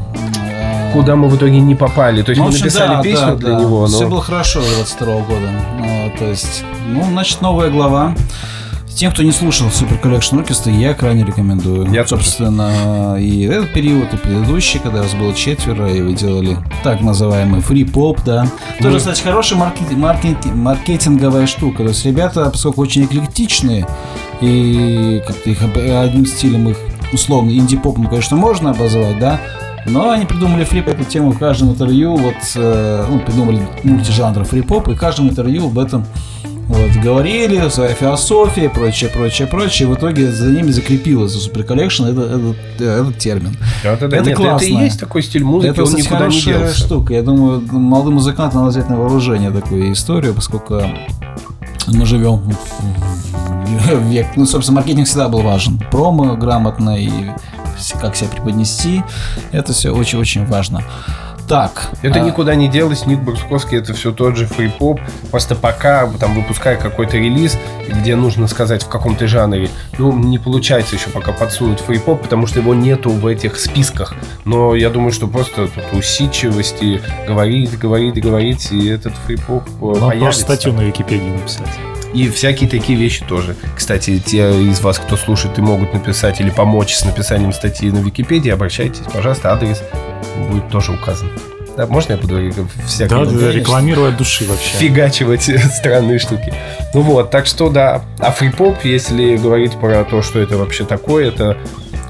куда 0.96 1.14
мы 1.14 1.28
в 1.28 1.36
итоге 1.36 1.60
не 1.60 1.74
попали. 1.74 2.22
То 2.22 2.30
есть 2.30 2.40
ну, 2.40 2.46
мы 2.46 2.52
написали 2.52 2.94
да, 2.94 3.02
песню 3.02 3.26
да, 3.26 3.34
для 3.34 3.50
да. 3.50 3.60
него. 3.60 3.80
Но... 3.82 3.86
Все 3.88 4.08
было 4.08 4.22
хорошо 4.22 4.60
22 4.62 5.06
года. 5.20 5.50
Ну, 5.78 6.12
то 6.18 6.24
есть, 6.24 6.64
ну, 6.88 7.04
значит, 7.04 7.42
новая 7.42 7.70
глава. 7.70 8.14
Тем, 8.94 9.12
кто 9.12 9.22
не 9.22 9.30
слушал 9.30 9.66
Super 9.66 10.00
Collection 10.00 10.42
Orchestra, 10.42 10.70
я 10.74 10.94
крайне 10.94 11.22
рекомендую. 11.22 11.92
Я 11.92 12.06
Собственно, 12.06 12.70
тоже. 13.10 13.24
и 13.24 13.42
этот 13.42 13.74
период, 13.74 14.14
и 14.14 14.16
предыдущий, 14.16 14.80
когда 14.80 15.02
вас 15.02 15.12
было 15.12 15.34
четверо, 15.34 15.92
и 15.92 16.00
вы 16.00 16.14
делали 16.14 16.56
так 16.82 17.02
называемый 17.02 17.60
pop, 17.60 18.20
да. 18.24 18.46
Тоже, 18.78 18.92
ну, 18.92 18.96
кстати, 18.96 19.20
хорошая 19.20 19.58
маркетинг, 19.58 19.98
маркетинг, 19.98 20.54
маркетинговая 20.54 21.46
штука. 21.46 21.82
То 21.82 21.90
есть 21.90 22.06
ребята, 22.06 22.48
поскольку 22.48 22.80
очень 22.80 23.04
эклектичные, 23.04 23.86
и 24.40 25.22
как-то 25.26 25.50
их 25.50 25.58
одним 25.62 26.24
стилем 26.24 26.70
их 26.70 26.78
условно 27.12 27.50
инди-попом, 27.50 28.06
конечно, 28.06 28.38
можно 28.38 28.70
обозвать, 28.70 29.18
да, 29.18 29.38
но 29.88 30.10
они 30.10 30.26
придумали 30.26 30.64
фрип 30.64 30.88
эту 30.88 31.04
тему 31.04 31.32
в 31.32 31.38
каждом 31.38 31.70
интервью, 31.70 32.16
вот, 32.16 32.34
э, 32.54 33.04
ну, 33.08 33.20
придумали 33.20 33.60
мультижанр 33.82 34.44
фрип-поп, 34.44 34.88
и 34.88 34.94
в 34.94 34.98
каждом 34.98 35.28
интервью 35.28 35.66
об 35.66 35.78
этом 35.78 36.04
вот, 36.68 36.90
говорили, 37.02 37.68
своя 37.68 37.94
философия, 37.94 38.68
прочее, 38.68 39.08
прочее, 39.08 39.46
прочее. 39.46 39.86
В 39.86 39.94
итоге 39.94 40.32
за 40.32 40.50
ними 40.50 40.72
закрепилось 40.72 41.32
за 41.32 41.38
Super 41.38 41.64
Collection 41.64 42.10
этот, 42.10 42.30
этот, 42.32 42.80
этот 42.80 43.18
термин. 43.18 43.56
Это, 43.84 44.06
это, 44.06 44.16
это 44.16 44.28
нет, 44.30 44.36
классно. 44.36 44.66
Это 44.66 44.74
и 44.74 44.84
есть 44.84 44.98
такой 44.98 45.22
стиль 45.22 45.44
музыки, 45.44 45.70
это, 45.70 45.82
он 45.82 45.86
кстати, 45.86 46.04
никуда 46.04 46.26
не 46.26 46.40
делся. 46.40 46.76
штука. 46.76 47.14
Я 47.14 47.22
думаю, 47.22 47.62
молодым 47.70 48.14
музыкантам 48.14 48.62
надо 48.62 48.70
взять 48.70 48.88
на 48.90 48.96
вооружение 48.96 49.52
такую 49.52 49.92
историю, 49.92 50.34
поскольку 50.34 50.82
мы 51.86 52.04
живем 52.04 52.42
в 53.66 54.10
век. 54.10 54.26
Ну, 54.34 54.44
собственно, 54.44 54.76
маркетинг 54.76 55.06
всегда 55.06 55.28
был 55.28 55.42
важен. 55.42 55.78
Промо 55.92 56.34
грамотно 56.34 56.96
и 56.98 57.10
как 58.00 58.16
себя 58.16 58.28
преподнести. 58.30 59.02
Это 59.52 59.72
все 59.72 59.94
очень-очень 59.94 60.46
важно. 60.46 60.82
Так. 61.48 61.90
Это 62.02 62.20
а... 62.20 62.24
никуда 62.24 62.54
не 62.54 62.68
делось, 62.68 63.06
Ник 63.06 63.20
Брусковский 63.20 63.78
это 63.78 63.94
все 63.94 64.12
тот 64.12 64.36
же 64.36 64.46
фри-поп. 64.46 65.00
Просто 65.30 65.54
пока 65.54 66.06
там 66.18 66.34
выпуская 66.34 66.76
какой-то 66.76 67.16
релиз, 67.16 67.56
где 67.88 68.16
нужно 68.16 68.48
сказать 68.48 68.82
в 68.82 68.88
каком-то 68.88 69.26
жанре, 69.26 69.70
ну, 69.98 70.12
не 70.12 70.38
получается 70.38 70.96
еще 70.96 71.08
пока 71.10 71.32
подсунуть 71.32 71.80
фри-поп, 71.80 72.22
потому 72.22 72.46
что 72.46 72.60
его 72.60 72.74
нету 72.74 73.10
в 73.10 73.26
этих 73.26 73.58
списках. 73.58 74.14
Но 74.44 74.74
я 74.74 74.90
думаю, 74.90 75.12
что 75.12 75.26
просто 75.28 75.68
тут 75.68 75.84
усидчивость 75.92 76.82
и 76.82 77.00
говорить, 77.26 77.78
говорить, 77.78 78.20
говорить, 78.20 78.72
и 78.72 78.88
этот 78.88 79.14
фри-поп 79.26 79.62
э, 79.66 80.00
появится. 80.00 80.18
просто 80.18 80.42
статью 80.42 80.72
на 80.72 80.80
Википедии 80.82 81.28
написать. 81.28 81.95
И 82.14 82.28
всякие 82.28 82.68
такие 82.68 82.98
вещи 82.98 83.24
тоже. 83.24 83.56
Кстати, 83.76 84.18
те 84.18 84.50
из 84.50 84.80
вас, 84.80 84.98
кто 84.98 85.16
слушает 85.16 85.58
и 85.58 85.62
могут 85.62 85.92
написать 85.92 86.40
или 86.40 86.50
помочь 86.50 86.94
с 86.94 87.04
написанием 87.04 87.52
статьи 87.52 87.90
на 87.90 87.98
Википедии, 87.98 88.50
обращайтесь, 88.50 89.02
пожалуйста, 89.12 89.52
адрес 89.52 89.82
будет 90.50 90.68
тоже 90.70 90.92
указан. 90.92 91.28
Да, 91.76 91.86
можно 91.86 92.12
я 92.12 92.18
буду 92.18 92.40
всякое... 92.86 93.26
Да, 93.26 93.30
да, 93.30 93.52
рекламировать 93.52 94.12
от 94.12 94.18
души 94.18 94.46
вообще. 94.46 94.78
Фигачивать 94.78 95.42
странные 95.74 96.18
штуки. 96.18 96.54
Ну 96.94 97.02
вот, 97.02 97.30
так 97.30 97.44
что 97.44 97.68
да. 97.68 98.02
А 98.18 98.30
фрипоп, 98.32 98.82
если 98.84 99.36
говорить 99.36 99.72
про 99.78 100.02
то, 100.04 100.22
что 100.22 100.40
это 100.40 100.56
вообще 100.56 100.86
такое, 100.86 101.28
это 101.28 101.58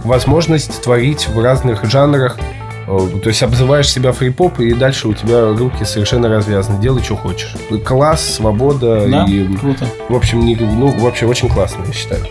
возможность 0.04 0.82
творить 0.82 1.26
в 1.26 1.42
разных 1.42 1.84
жанрах. 1.84 2.38
Э, 2.88 3.08
То 3.22 3.28
есть 3.28 3.42
обзываешь 3.42 3.90
себя 3.90 4.12
фрипоп, 4.12 4.60
и 4.60 4.72
дальше 4.72 5.08
у 5.08 5.14
тебя 5.14 5.52
руки 5.52 5.84
совершенно 5.84 6.28
развязаны. 6.28 6.80
Делай, 6.80 7.02
что 7.02 7.16
хочешь. 7.16 7.54
Класс, 7.84 8.22
свобода 8.24 9.06
Да, 9.08 9.24
и... 9.24 9.46
круто. 9.56 9.86
В 10.08 10.14
общем, 10.14 10.40
не- 10.40 10.54
ну, 10.56 10.88
вообще 11.00 11.26
очень 11.26 11.48
классно, 11.48 11.82
я 11.86 11.92
считаю. 11.92 12.22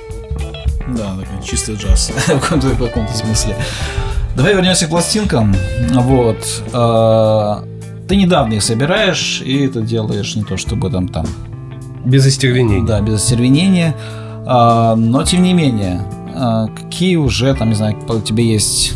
Да, 0.88 1.16
такой 1.20 1.44
чистый 1.44 1.76
джаз 1.76 2.12
в 2.28 2.40
каком-то, 2.40 2.68
в 2.68 2.78
каком-то 2.78 3.14
смысле. 3.14 3.56
Давай 4.36 4.54
вернемся 4.54 4.86
к 4.86 4.90
пластинкам. 4.90 5.56
Вот. 5.94 6.38
А, 6.74 7.64
Ты 8.08 8.16
недавно 8.18 8.54
их 8.54 8.64
собираешь, 8.64 9.42
и 9.44 9.66
это 9.66 9.82
делаешь 9.82 10.36
не 10.36 10.44
то 10.44 10.58
чтобы 10.58 10.90
там 10.90 11.08
там. 11.08 11.26
Без 12.06 12.26
остервенения. 12.28 12.86
Да, 12.86 13.02
без 13.02 13.16
остервенения. 13.16 13.96
А, 14.46 14.96
Но 14.96 15.24
тем 15.24 15.42
не 15.42 15.54
менее, 15.54 16.02
а, 16.36 16.68
какие 16.68 17.16
уже 17.16 17.54
там, 17.56 17.70
не 17.70 17.76
знаю, 17.76 17.96
у 18.08 18.20
тебя 18.20 18.44
есть 18.44 18.94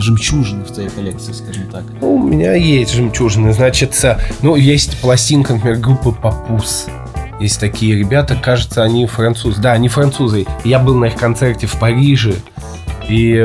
жемчужины 0.00 0.64
в 0.64 0.70
твоей 0.70 0.88
коллекции, 0.88 1.32
скажем 1.32 1.68
так. 1.70 1.82
Ну, 2.00 2.14
у 2.14 2.22
меня 2.22 2.54
есть 2.54 2.94
жемчужины. 2.94 3.52
Значит, 3.52 3.94
ну, 4.42 4.56
есть 4.56 5.00
пластинка, 5.00 5.54
например, 5.54 5.78
группы 5.78 6.12
Папус. 6.12 6.86
Есть 7.40 7.60
такие 7.60 7.96
ребята, 7.96 8.36
кажется, 8.36 8.82
они 8.82 9.06
французы. 9.06 9.60
Да, 9.60 9.72
они 9.72 9.88
французы. 9.88 10.46
Я 10.64 10.78
был 10.78 10.94
на 10.94 11.06
их 11.06 11.16
концерте 11.16 11.66
в 11.66 11.78
Париже. 11.78 12.34
И 13.08 13.44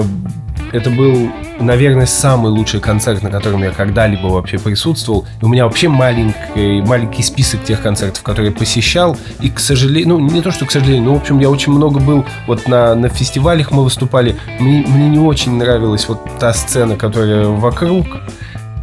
это 0.72 0.90
был, 0.90 1.30
наверное, 1.60 2.06
самый 2.06 2.52
лучший 2.52 2.80
концерт, 2.80 3.22
на 3.24 3.30
котором 3.30 3.64
я 3.64 3.72
когда-либо 3.72 4.28
вообще 4.28 4.58
присутствовал. 4.58 5.26
У 5.42 5.48
меня 5.48 5.66
вообще 5.66 5.90
маленький, 5.90 6.82
маленький 6.82 7.24
список 7.24 7.64
тех 7.64 7.82
концертов, 7.82 8.24
которые 8.24 8.52
посещал. 8.52 9.18
И, 9.42 9.50
к 9.50 9.60
сожалению, 9.60 10.18
ну, 10.18 10.30
не 10.30 10.42
то, 10.42 10.52
что 10.52 10.66
к 10.66 10.72
сожалению, 10.72 11.04
но, 11.04 11.16
в 11.16 11.22
общем, 11.22 11.40
я 11.40 11.50
очень 11.50 11.72
много 11.72 12.00
был 12.00 12.26
вот 12.48 12.68
на, 12.68 12.96
на 12.96 13.10
фестивалях 13.10 13.72
мы 13.72 13.84
выступали. 13.84 14.36
Мне, 14.60 14.84
мне 14.88 15.10
не 15.10 15.20
очень 15.20 15.54
нравилась 15.54 16.08
вот 16.08 16.20
та 16.40 16.54
сцена, 16.54 16.96
которая 16.96 17.48
вокруг. 17.48 18.06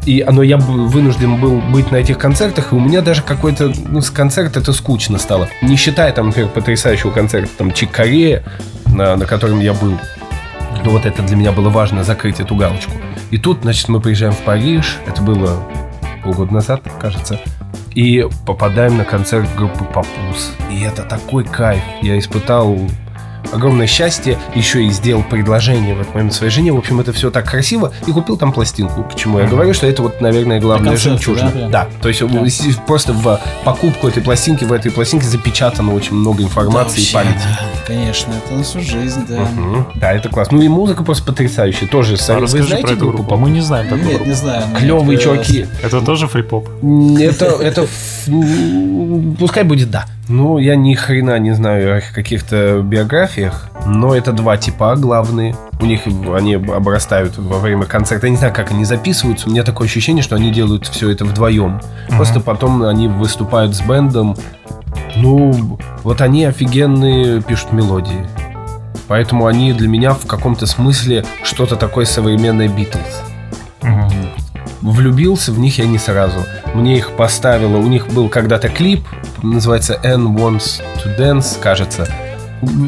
И 0.06 0.20
оно 0.20 0.42
я 0.42 0.56
вынужден 0.56 1.40
был 1.40 1.60
быть 1.60 1.90
на 1.90 1.96
этих 1.96 2.16
концертах, 2.16 2.72
и 2.72 2.76
у 2.76 2.80
меня 2.80 3.02
даже 3.02 3.22
какой-то 3.22 3.72
ну, 3.88 4.00
с 4.00 4.10
концерт 4.10 4.56
это 4.56 4.72
скучно 4.72 5.18
стало. 5.18 5.48
Не 5.62 5.74
считая 5.74 6.12
там, 6.12 6.26
например, 6.26 6.48
потрясающего 6.50 7.10
концерта 7.10 7.50
там 7.58 7.72
Чик 7.72 7.90
Корея, 7.90 8.44
на, 8.86 9.16
на 9.16 9.26
котором 9.26 9.58
я 9.58 9.72
был. 9.72 9.98
Ну 10.84 10.90
вот 10.90 11.06
это 11.06 11.22
для 11.22 11.36
меня 11.36 11.52
было 11.52 11.68
важно, 11.68 12.04
закрыть 12.04 12.40
эту 12.40 12.54
галочку. 12.54 12.92
И 13.30 13.38
тут, 13.38 13.62
значит, 13.62 13.88
мы 13.88 14.00
приезжаем 14.00 14.32
в 14.32 14.38
Париж, 14.38 14.98
это 15.06 15.22
было 15.22 15.62
полгода 16.22 16.54
назад, 16.54 16.82
кажется, 17.00 17.40
и 17.94 18.26
попадаем 18.44 18.96
на 18.96 19.04
концерт 19.04 19.48
группы 19.56 19.84
Папус. 19.84 20.52
И 20.70 20.80
это 20.82 21.02
такой 21.02 21.44
кайф. 21.44 21.82
Я 22.02 22.18
испытал 22.18 22.78
огромное 23.52 23.86
счастье, 23.86 24.38
еще 24.54 24.84
и 24.84 24.90
сделал 24.90 25.22
предложение 25.22 25.94
в 25.94 26.00
этот 26.00 26.14
момент 26.14 26.32
своей 26.34 26.50
жене. 26.52 26.72
В 26.72 26.76
общем, 26.78 27.00
это 27.00 27.12
все 27.12 27.30
так 27.30 27.48
красиво. 27.48 27.92
И 28.06 28.12
купил 28.12 28.36
там 28.36 28.52
пластинку. 28.52 29.04
К 29.04 29.14
чему 29.14 29.38
я 29.40 29.46
говорю, 29.46 29.74
что 29.74 29.86
это 29.86 30.02
вот, 30.02 30.20
наверное, 30.20 30.60
главная 30.60 30.96
жемчужина. 30.96 31.50
да? 31.54 31.68
Да, 31.68 31.88
то 32.02 32.08
есть 32.08 32.20
Да. 32.26 32.42
просто 32.86 33.12
в 33.12 33.40
покупку 33.64 34.08
этой 34.08 34.22
пластинки, 34.22 34.64
в 34.64 34.72
этой 34.72 34.90
пластинке 34.90 35.26
запечатано 35.26 35.94
очень 35.94 36.14
много 36.14 36.42
информации 36.42 37.00
и 37.02 37.12
Да, 37.12 37.18
вообще, 37.22 37.30
памяти. 37.34 37.44
да, 37.44 37.84
конечно, 37.86 38.32
это 38.32 38.54
на 38.54 38.62
всю 38.64 38.80
жизнь, 38.80 39.24
да. 39.28 39.40
Мгм. 39.40 39.86
Да, 39.96 40.12
это 40.12 40.28
классно. 40.28 40.56
Ну 40.58 40.62
и 40.64 40.68
музыка 40.68 41.02
просто 41.04 41.24
потрясающая. 41.24 41.88
Тоже 41.88 42.14
А 42.14 42.16
сами. 42.16 42.36
Вы 42.38 42.42
расскажи 42.44 42.64
знаете 42.68 42.86
про 42.86 42.92
эту 42.94 43.00
группу 43.08 43.16
группу. 43.24 43.36
Мы 43.36 43.50
не 43.50 43.60
знаем 43.60 43.86
такую 43.88 44.04
Нет, 44.06 44.14
группу. 44.16 44.30
не 44.30 44.36
знаю. 44.36 44.62
Клевые 44.78 45.14
это- 45.16 45.24
чуваки. 45.24 45.66
Это 45.82 46.00
тоже 46.00 46.26
фрипоп? 46.28 46.68
Это, 47.20 47.46
это, 47.62 47.86
пускай 49.38 49.64
будет 49.64 49.90
да. 49.90 50.06
Ну, 50.28 50.58
я 50.58 50.76
ни 50.76 50.94
хрена 50.94 51.38
не 51.38 51.52
знаю 51.52 51.94
о 51.94 51.98
их 51.98 52.12
каких-то 52.12 52.82
биографиях, 52.82 53.68
но 53.86 54.14
это 54.14 54.32
два 54.32 54.56
типа 54.56 54.96
главные. 54.96 55.54
У 55.80 55.86
них 55.86 56.02
они 56.06 56.54
обрастают 56.54 57.38
во 57.38 57.58
время 57.58 57.84
концерта. 57.84 58.26
Я 58.26 58.30
не 58.30 58.36
знаю, 58.36 58.52
как 58.52 58.70
они 58.70 58.84
записываются. 58.84 59.48
У 59.48 59.52
меня 59.52 59.62
такое 59.62 59.86
ощущение, 59.86 60.22
что 60.22 60.36
они 60.36 60.50
делают 60.50 60.86
все 60.86 61.10
это 61.10 61.24
вдвоем. 61.24 61.80
Просто 62.08 62.40
потом 62.40 62.82
они 62.82 63.08
выступают 63.08 63.74
с 63.74 63.80
бендом. 63.80 64.36
Ну, 65.16 65.78
вот 66.02 66.20
они 66.20 66.44
офигенные 66.44 67.42
пишут 67.42 67.72
мелодии. 67.72 68.26
Поэтому 69.08 69.46
они 69.46 69.72
для 69.72 69.88
меня 69.88 70.14
в 70.14 70.26
каком-то 70.26 70.66
смысле 70.66 71.24
что-то 71.44 71.76
такое 71.76 72.04
современное 72.04 72.68
Битлз 72.68 73.22
Мгм. 73.82 74.10
Влюбился 74.92 75.52
в 75.52 75.58
них 75.58 75.78
я 75.78 75.86
не 75.86 75.98
сразу. 75.98 76.44
Мне 76.74 76.96
их 76.96 77.12
поставило, 77.12 77.76
у 77.76 77.86
них 77.86 78.08
был 78.08 78.28
когда-то 78.28 78.68
клип, 78.68 79.06
называется 79.42 79.98
Anne 80.02 80.34
Wants 80.34 80.82
to 81.02 81.16
Dance, 81.18 81.58
кажется. 81.60 82.08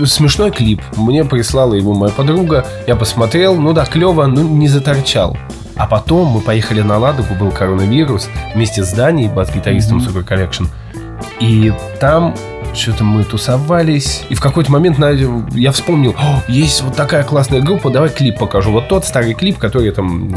Смешной 0.07 0.51
клип. 0.51 0.81
Мне 0.97 1.25
прислала 1.25 1.75
его 1.75 1.95
моя 1.95 2.13
подруга. 2.13 2.67
Я 2.87 2.97
посмотрел, 2.97 3.55
ну 3.57 3.73
да, 3.73 3.85
клево, 3.85 4.27
но 4.27 4.43
не 4.43 4.69
заторчал. 4.69 5.37
А 5.77 5.87
потом 5.87 6.29
мы 6.29 6.41
поехали 6.41 6.81
на 6.81 6.99
Ладогу, 6.99 7.35
был 7.35 7.51
коронавирус, 7.53 8.29
вместе 8.55 8.83
с 8.83 8.93
Даней, 8.93 9.29
бас-гитаристом 9.29 9.99
Super 9.99 10.27
Collection. 10.27 10.67
И 11.41 11.73
там 12.01 12.35
что-то 12.75 13.05
мы 13.05 13.25
тусовались. 13.25 14.25
И 14.29 14.35
в 14.35 14.41
какой-то 14.41 14.71
момент 14.71 14.99
я 15.55 15.73
вспомнил, 15.73 16.15
«О, 16.19 16.43
есть 16.49 16.83
вот 16.83 16.97
такая 16.97 17.25
классная 17.25 17.61
группа, 17.61 17.91
давай 17.91 18.11
клип 18.11 18.39
покажу. 18.39 18.73
Вот 18.73 18.89
тот 18.89 19.05
старый 19.05 19.35
клип, 19.35 19.59
который 19.59 19.87
я 19.87 19.93
там 19.93 20.35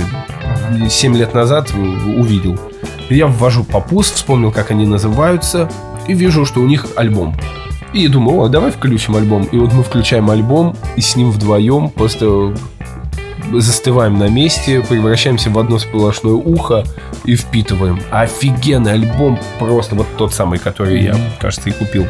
7 0.89 1.15
лет 1.15 1.34
назад 1.34 1.71
увидел. 1.71 2.59
Я 3.09 3.27
ввожу 3.27 3.63
попус, 3.63 4.11
вспомнил, 4.11 4.51
как 4.51 4.71
они 4.71 4.86
называются, 4.86 5.69
и 6.07 6.13
вижу, 6.13 6.45
что 6.45 6.61
у 6.61 6.65
них 6.65 6.86
альбом. 6.95 7.36
И 7.93 8.07
думаю, 8.07 8.39
о, 8.39 8.47
давай 8.47 8.71
включим 8.71 9.17
альбом. 9.17 9.43
И 9.43 9.57
вот 9.57 9.73
мы 9.73 9.84
включаем 9.84 10.29
альбом, 10.29 10.75
и 10.95 11.01
с 11.01 11.15
ним 11.15 11.29
вдвоем 11.32 11.89
просто 11.89 12.55
застываем 13.60 14.18
на 14.18 14.30
месте, 14.30 14.84
превращаемся 14.88 15.49
в 15.49 15.60
одно 15.60 15.80
сплошное 15.80 16.34
ухо 16.34 16.84
и 17.26 17.36
впитываем. 17.36 17.99
Офигенный 18.12 18.93
альбом, 18.93 19.39
просто 19.60 19.95
вот 19.95 20.08
тот 20.18 20.34
самый, 20.34 20.60
который 20.60 21.04
я, 21.04 21.16
кажется, 21.39 21.70
и 21.70 21.74
купил. 21.74 22.06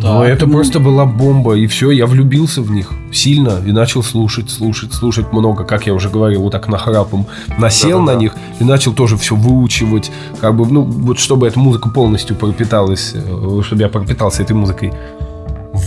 Но 0.00 0.20
Так, 0.20 0.28
это 0.28 0.46
просто 0.46 0.78
была 0.78 1.06
бомба, 1.06 1.54
и 1.54 1.66
все, 1.66 1.90
я 1.90 2.06
влюбился 2.06 2.62
в 2.62 2.70
них 2.70 2.92
сильно 3.12 3.60
и 3.66 3.72
начал 3.72 4.02
слушать, 4.02 4.48
слушать, 4.48 4.92
слушать 4.92 5.32
много, 5.32 5.64
как 5.64 5.86
я 5.86 5.94
уже 5.94 6.08
говорил, 6.08 6.42
вот 6.42 6.52
так 6.52 6.68
нахрапом 6.68 7.26
насел 7.58 8.00
Да-да-да. 8.00 8.12
на 8.12 8.20
них 8.20 8.36
и 8.60 8.64
начал 8.64 8.92
тоже 8.92 9.16
все 9.16 9.34
выучивать, 9.34 10.12
как 10.40 10.54
бы, 10.54 10.66
ну, 10.66 10.82
вот 10.82 11.18
чтобы 11.18 11.48
эта 11.48 11.58
музыка 11.58 11.88
полностью 11.88 12.36
пропиталась, 12.36 13.12
э, 13.14 13.60
чтобы 13.64 13.82
я 13.82 13.88
пропитался 13.88 14.42
этой 14.42 14.54
музыкой. 14.54 14.92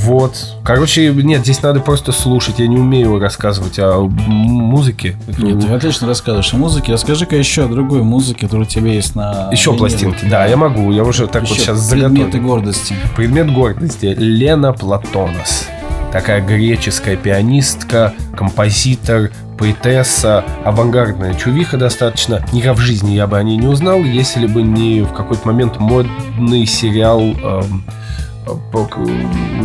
Вот. 0.03 0.35
Короче, 0.63 1.13
нет, 1.13 1.41
здесь 1.41 1.61
надо 1.61 1.79
просто 1.79 2.11
слушать. 2.11 2.59
Я 2.59 2.67
не 2.67 2.77
умею 2.77 3.19
рассказывать 3.19 3.77
о 3.79 4.01
музыке. 4.01 5.15
Нет, 5.37 5.61
ты 5.61 5.67
отлично 5.67 6.07
рассказываешь 6.07 6.53
о 6.53 6.57
музыке. 6.57 6.93
Расскажи-ка 6.93 7.35
еще 7.35 7.65
о 7.65 7.67
другой 7.67 8.01
музыке, 8.03 8.41
которая 8.47 8.65
у 8.65 8.69
тебя 8.69 8.91
есть 8.93 9.15
на... 9.15 9.49
Еще 9.51 9.71
виниле. 9.71 9.79
пластинки. 9.79 10.25
Да, 10.25 10.45
я 10.45 10.57
могу. 10.57 10.91
Я 10.91 11.03
уже 11.03 11.27
так 11.27 11.43
вот 11.43 11.51
Еще 11.51 11.61
сейчас 11.61 11.89
предметы 11.89 12.23
заготовил. 12.31 12.47
гордости. 12.47 12.95
Предмет 13.15 13.53
гордости. 13.53 14.15
Лена 14.17 14.73
Платонос. 14.73 15.67
Такая 16.11 16.41
греческая 16.41 17.15
пианистка, 17.15 18.13
композитор, 18.35 19.31
поэтесса, 19.57 20.43
авангардная 20.65 21.35
чувиха 21.35 21.77
достаточно. 21.77 22.43
Никак 22.51 22.75
в 22.77 22.79
жизни 22.81 23.11
я 23.13 23.27
бы 23.27 23.37
о 23.37 23.43
ней 23.43 23.55
не 23.57 23.67
узнал, 23.67 23.99
если 23.99 24.47
бы 24.47 24.61
не 24.63 25.01
в 25.01 25.13
какой-то 25.13 25.47
момент 25.47 25.79
модный 25.79 26.65
сериал, 26.65 27.21
эм, 27.21 27.85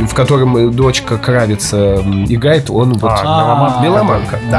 в 0.07 0.15
котором 0.15 0.73
дочка 0.75 1.17
Кравица 1.19 1.97
играет, 2.29 2.71
он 2.71 2.95
вот... 2.95 3.11
А, 3.11 3.23
А, 3.79 3.83
Меломанка, 3.83 4.39
да. 4.51 4.59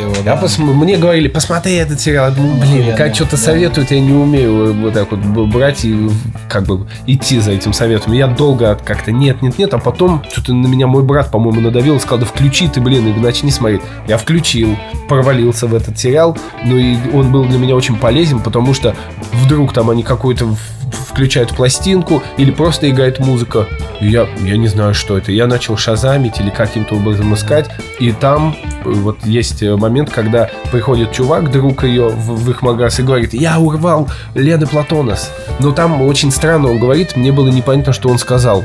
Его, 0.00 0.14
Я 0.24 0.36
да. 0.36 0.48
Мне 0.58 0.96
говорили, 0.96 1.28
посмотри 1.28 1.74
этот 1.74 2.00
сериал. 2.00 2.28
Я 2.30 2.34
думаю, 2.34 2.54
блин, 2.60 2.96
как 2.96 3.14
что-то 3.14 3.36
советуют, 3.36 3.90
я 3.90 4.00
не 4.00 4.12
умею 4.12 4.74
вот 4.74 4.94
так 4.94 5.10
вот 5.10 5.20
брать 5.20 5.84
и 5.84 6.10
как 6.48 6.64
бы 6.64 6.86
идти 7.06 7.40
за 7.40 7.52
этим 7.52 7.72
советом. 7.72 8.12
Я 8.12 8.26
долго 8.26 8.78
как-то 8.84 9.12
нет, 9.12 9.42
нет, 9.42 9.58
нет, 9.58 9.74
а 9.74 9.78
потом 9.78 10.22
что-то 10.30 10.52
на 10.54 10.66
меня 10.66 10.86
мой 10.86 11.02
брат, 11.02 11.30
по-моему, 11.30 11.60
надавил 11.60 11.96
и 11.96 12.00
сказал, 12.00 12.18
да 12.18 12.26
включи 12.26 12.68
ты, 12.68 12.80
блин, 12.80 13.06
и 13.08 13.18
начни 13.20 13.50
смотреть. 13.50 13.82
Я 14.08 14.18
включил, 14.18 14.76
провалился 15.08 15.66
в 15.66 15.74
этот 15.74 15.98
сериал, 15.98 16.36
ну 16.64 16.76
и 16.76 16.96
он 17.14 17.30
был 17.32 17.44
для 17.44 17.58
меня 17.58 17.74
очень 17.74 17.96
полезен, 17.96 18.40
потому 18.40 18.74
что 18.74 18.94
вдруг 19.32 19.72
там 19.72 19.90
они 19.90 20.02
какую-то 20.02 20.46
в- 20.46 20.58
включают 21.16 21.56
пластинку 21.56 22.22
или 22.36 22.50
просто 22.50 22.90
играет 22.90 23.20
музыка. 23.20 23.66
И 24.02 24.08
я, 24.08 24.28
я 24.42 24.58
не 24.58 24.68
знаю, 24.68 24.92
что 24.92 25.16
это. 25.16 25.32
Я 25.32 25.46
начал 25.46 25.78
шазамить 25.78 26.38
или 26.40 26.50
каким-то 26.50 26.96
образом 26.96 27.32
искать. 27.34 27.70
И 27.98 28.12
там 28.12 28.54
э, 28.84 28.90
вот 28.90 29.24
есть 29.24 29.62
э, 29.62 29.74
момент, 29.76 30.10
когда 30.10 30.50
приходит 30.70 31.12
чувак, 31.12 31.50
друг 31.50 31.84
ее 31.84 32.10
в, 32.10 32.44
в 32.44 32.50
их 32.50 32.60
магаз 32.60 33.00
и 33.00 33.02
говорит, 33.02 33.32
я 33.32 33.58
урвал 33.58 34.10
Лены 34.34 34.66
Платонос. 34.66 35.32
Но 35.58 35.72
там 35.72 36.02
очень 36.02 36.30
странно 36.30 36.68
он 36.70 36.78
говорит, 36.78 37.16
мне 37.16 37.32
было 37.32 37.48
непонятно, 37.48 37.94
что 37.94 38.10
он 38.10 38.18
сказал. 38.18 38.62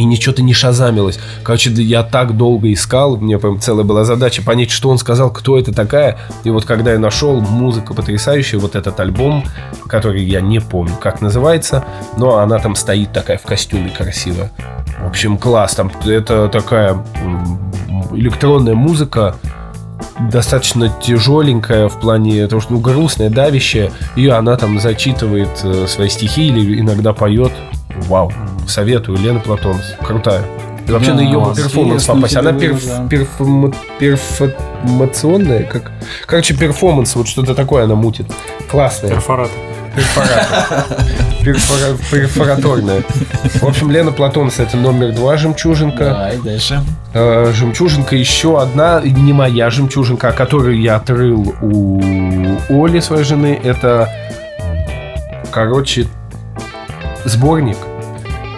И 0.00 0.04
ничего-то 0.04 0.42
не 0.42 0.54
шазамилось. 0.54 1.20
Короче, 1.42 1.70
я 1.70 2.02
так 2.02 2.34
долго 2.34 2.72
искал, 2.72 3.18
меня 3.18 3.38
прям 3.38 3.60
целая 3.60 3.84
была 3.84 4.06
задача 4.06 4.42
понять, 4.42 4.70
что 4.70 4.88
он 4.88 4.96
сказал, 4.96 5.30
кто 5.30 5.58
это 5.58 5.74
такая. 5.74 6.18
И 6.42 6.48
вот 6.48 6.64
когда 6.64 6.92
я 6.92 6.98
нашел, 6.98 7.38
музыка 7.42 7.92
потрясающая, 7.92 8.58
вот 8.58 8.76
этот 8.76 8.98
альбом, 8.98 9.44
который 9.86 10.24
я 10.24 10.40
не 10.40 10.58
помню, 10.58 10.94
как 10.98 11.20
называется, 11.20 11.84
но 12.16 12.38
она 12.38 12.58
там 12.58 12.76
стоит 12.76 13.12
такая 13.12 13.36
в 13.36 13.42
костюме 13.42 13.90
красивая. 13.90 14.50
В 15.02 15.08
общем, 15.08 15.36
класс. 15.36 15.74
Там 15.74 15.92
это 16.06 16.48
такая 16.48 17.04
электронная 18.12 18.74
музыка 18.74 19.36
достаточно 20.30 20.88
тяжеленькая 20.88 21.88
в 21.88 22.00
плане 22.00 22.46
того, 22.46 22.62
что 22.62 22.72
ну, 22.72 22.80
грустная, 22.80 23.28
давящая, 23.28 23.92
и 24.16 24.28
она 24.28 24.56
там 24.56 24.80
зачитывает 24.80 25.60
э, 25.62 25.86
свои 25.86 26.08
стихи 26.08 26.48
или 26.48 26.80
иногда 26.80 27.12
поет. 27.12 27.52
Вау, 28.08 28.32
советую, 28.66 29.18
Лена 29.18 29.40
Платонос, 29.40 29.94
крутая. 30.04 30.42
И 30.88 30.92
вообще 30.92 31.10
Да, 31.10 31.16
на 31.16 31.20
ее 31.20 31.34
класс. 31.38 31.56
перформанс 31.58 32.04
попасть. 32.04 32.36
Она 32.36 32.52
перф, 32.52 32.84
да. 32.84 33.06
перф- 33.08 33.74
перформационная, 33.98 35.62
как... 35.64 35.92
Короче, 36.26 36.54
перформанс, 36.54 37.14
вот 37.14 37.28
что-то 37.28 37.54
такое 37.54 37.84
она 37.84 37.94
мутит. 37.94 38.26
Классная. 38.70 39.10
Перфорат. 39.10 39.50
Перфоратор. 39.94 40.86
Перфора- 41.44 41.98
Перфораторная. 42.10 43.02
В 43.54 43.64
общем, 43.64 43.90
Лена 43.90 44.12
Платонос 44.12 44.58
это 44.58 44.76
номер 44.76 45.12
два 45.12 45.36
жемчужинка. 45.36 46.04
Да, 46.04 46.30
и 46.30 46.38
дальше. 46.38 46.80
Э, 47.12 47.52
Жемчужинка 47.54 48.14
еще 48.16 48.60
одна, 48.60 49.00
не 49.00 49.32
моя 49.32 49.68
жемчужинка, 49.70 50.28
а 50.28 50.32
которую 50.32 50.80
я 50.80 50.96
отрыл 50.96 51.54
у 51.60 52.56
Оли, 52.84 53.00
своей 53.00 53.24
жены. 53.24 53.60
Это, 53.62 54.08
короче, 55.50 56.06
сборник 57.24 57.76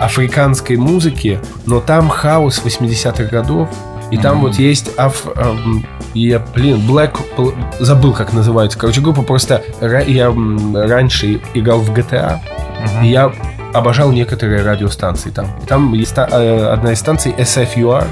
африканской 0.01 0.77
музыки, 0.77 1.39
но 1.67 1.81
там 1.81 2.09
хаус 2.09 2.61
80-х 2.65 3.25
годов. 3.25 3.69
И 4.11 4.19
там 4.19 4.41
вот 4.43 4.57
есть 4.57 4.91
аф... 4.99 5.27
эм, 5.37 5.87
я, 6.13 6.39
блин, 6.55 6.83
Black... 6.87 7.19
Bl- 7.37 7.55
Забыл, 7.81 8.13
как 8.13 8.33
называется. 8.35 8.79
Короче, 8.79 9.01
группа 9.01 9.23
просто... 9.23 9.63
Я 9.81 10.35
раньше 10.75 11.41
играл 11.55 11.79
в 11.79 11.91
GTA, 11.93 12.39
и 13.03 13.07
я 13.07 13.33
обожал 13.73 14.13
некоторые 14.13 14.63
радиостанции 14.63 15.31
там. 15.31 15.47
И 15.63 15.67
там 15.67 15.95
есть 15.95 16.13
э, 16.17 16.67
одна 16.67 16.93
из 16.93 16.99
станций 16.99 17.33
SFUR, 17.33 18.05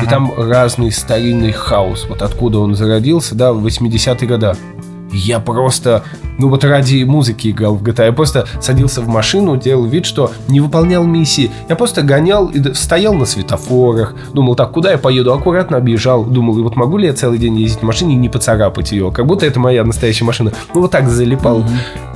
и 0.00 0.06
там 0.06 0.32
разный 0.36 0.92
старинный 0.92 1.50
хаос. 1.50 2.06
Вот 2.08 2.22
откуда 2.22 2.60
он 2.60 2.76
зародился, 2.76 3.34
да, 3.34 3.52
в 3.52 3.66
80-е 3.66 4.28
годы. 4.28 4.52
Я 5.12 5.40
просто, 5.40 6.04
ну 6.38 6.48
вот 6.48 6.64
ради 6.64 7.02
музыки 7.04 7.48
играл 7.48 7.76
в 7.76 7.82
GTA. 7.82 8.06
Я 8.06 8.12
просто 8.12 8.46
садился 8.60 9.00
в 9.00 9.08
машину, 9.08 9.56
делал 9.56 9.84
вид, 9.84 10.06
что 10.06 10.32
не 10.48 10.60
выполнял 10.60 11.04
миссии. 11.04 11.50
Я 11.68 11.76
просто 11.76 12.02
гонял 12.02 12.46
и 12.46 12.74
стоял 12.74 13.14
на 13.14 13.26
светофорах. 13.26 14.14
Думал, 14.32 14.54
так, 14.54 14.72
куда 14.72 14.92
я 14.92 14.98
поеду? 14.98 15.32
Аккуратно 15.32 15.76
объезжал. 15.76 16.24
Думал, 16.24 16.58
и 16.58 16.62
вот 16.62 16.76
могу 16.76 16.96
ли 16.98 17.06
я 17.06 17.14
целый 17.14 17.38
день 17.38 17.56
ездить 17.56 17.80
в 17.80 17.84
машине 17.84 18.14
и 18.14 18.18
не 18.18 18.28
поцарапать 18.28 18.92
ее? 18.92 19.10
Как 19.10 19.26
будто 19.26 19.46
это 19.46 19.58
моя 19.58 19.84
настоящая 19.84 20.24
машина. 20.24 20.52
Ну 20.74 20.82
вот 20.82 20.90
так 20.90 21.08
залипал. 21.08 21.64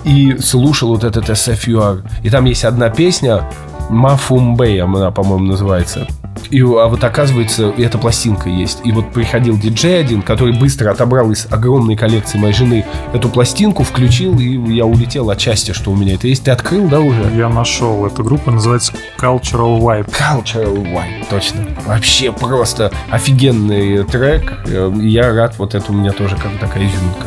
И 0.05 0.37
слушал 0.39 0.91
вот 0.91 1.05
этот 1.05 1.29
SFUR. 1.29 2.03
И 2.23 2.31
там 2.31 2.45
есть 2.45 2.65
одна 2.65 2.91
песня, 2.91 3.51
Мафумбей, 3.91 4.81
она, 4.81 5.11
по-моему, 5.11 5.47
называется. 5.47 6.07
И, 6.51 6.61
а 6.61 6.87
вот 6.89 7.03
оказывается, 7.03 7.73
эта 7.77 7.99
пластинка 7.99 8.49
есть. 8.49 8.81
И 8.85 8.93
вот 8.93 9.13
приходил 9.13 9.57
диджей 9.59 10.01
один, 10.01 10.23
который 10.23 10.59
быстро 10.59 10.91
отобрал 10.91 11.31
из 11.31 11.47
огромной 11.51 11.97
коллекции 11.97 12.39
моей 12.39 12.55
жены 12.55 12.85
эту 13.13 13.29
пластинку, 13.29 13.83
включил, 13.83 14.39
и 14.39 14.57
я 14.73 14.85
улетел 14.87 15.31
от 15.31 15.41
счастья, 15.41 15.73
что 15.73 15.91
у 15.91 15.97
меня 15.97 16.15
это 16.15 16.27
есть. 16.29 16.45
Ты 16.45 16.51
открыл, 16.51 16.89
да, 16.89 17.01
уже? 17.01 17.23
Я 17.37 17.49
нашел. 17.49 18.07
Эта 18.07 18.23
группа 18.23 18.51
называется 18.51 18.93
Cultural 19.19 19.79
Vibe. 19.81 20.11
Cultural 20.11 20.75
White, 20.93 21.27
точно. 21.31 21.67
Вообще 21.87 22.33
просто 22.33 22.91
офигенный 23.11 24.05
трек. 24.05 24.63
Э, 24.67 24.93
Я 25.01 25.33
рад, 25.35 25.55
вот 25.59 25.75
это 25.75 25.91
у 25.93 25.95
меня 25.95 26.13
тоже 26.13 26.37
как 26.37 26.53
такая 26.61 26.85
изюминка. 26.85 27.27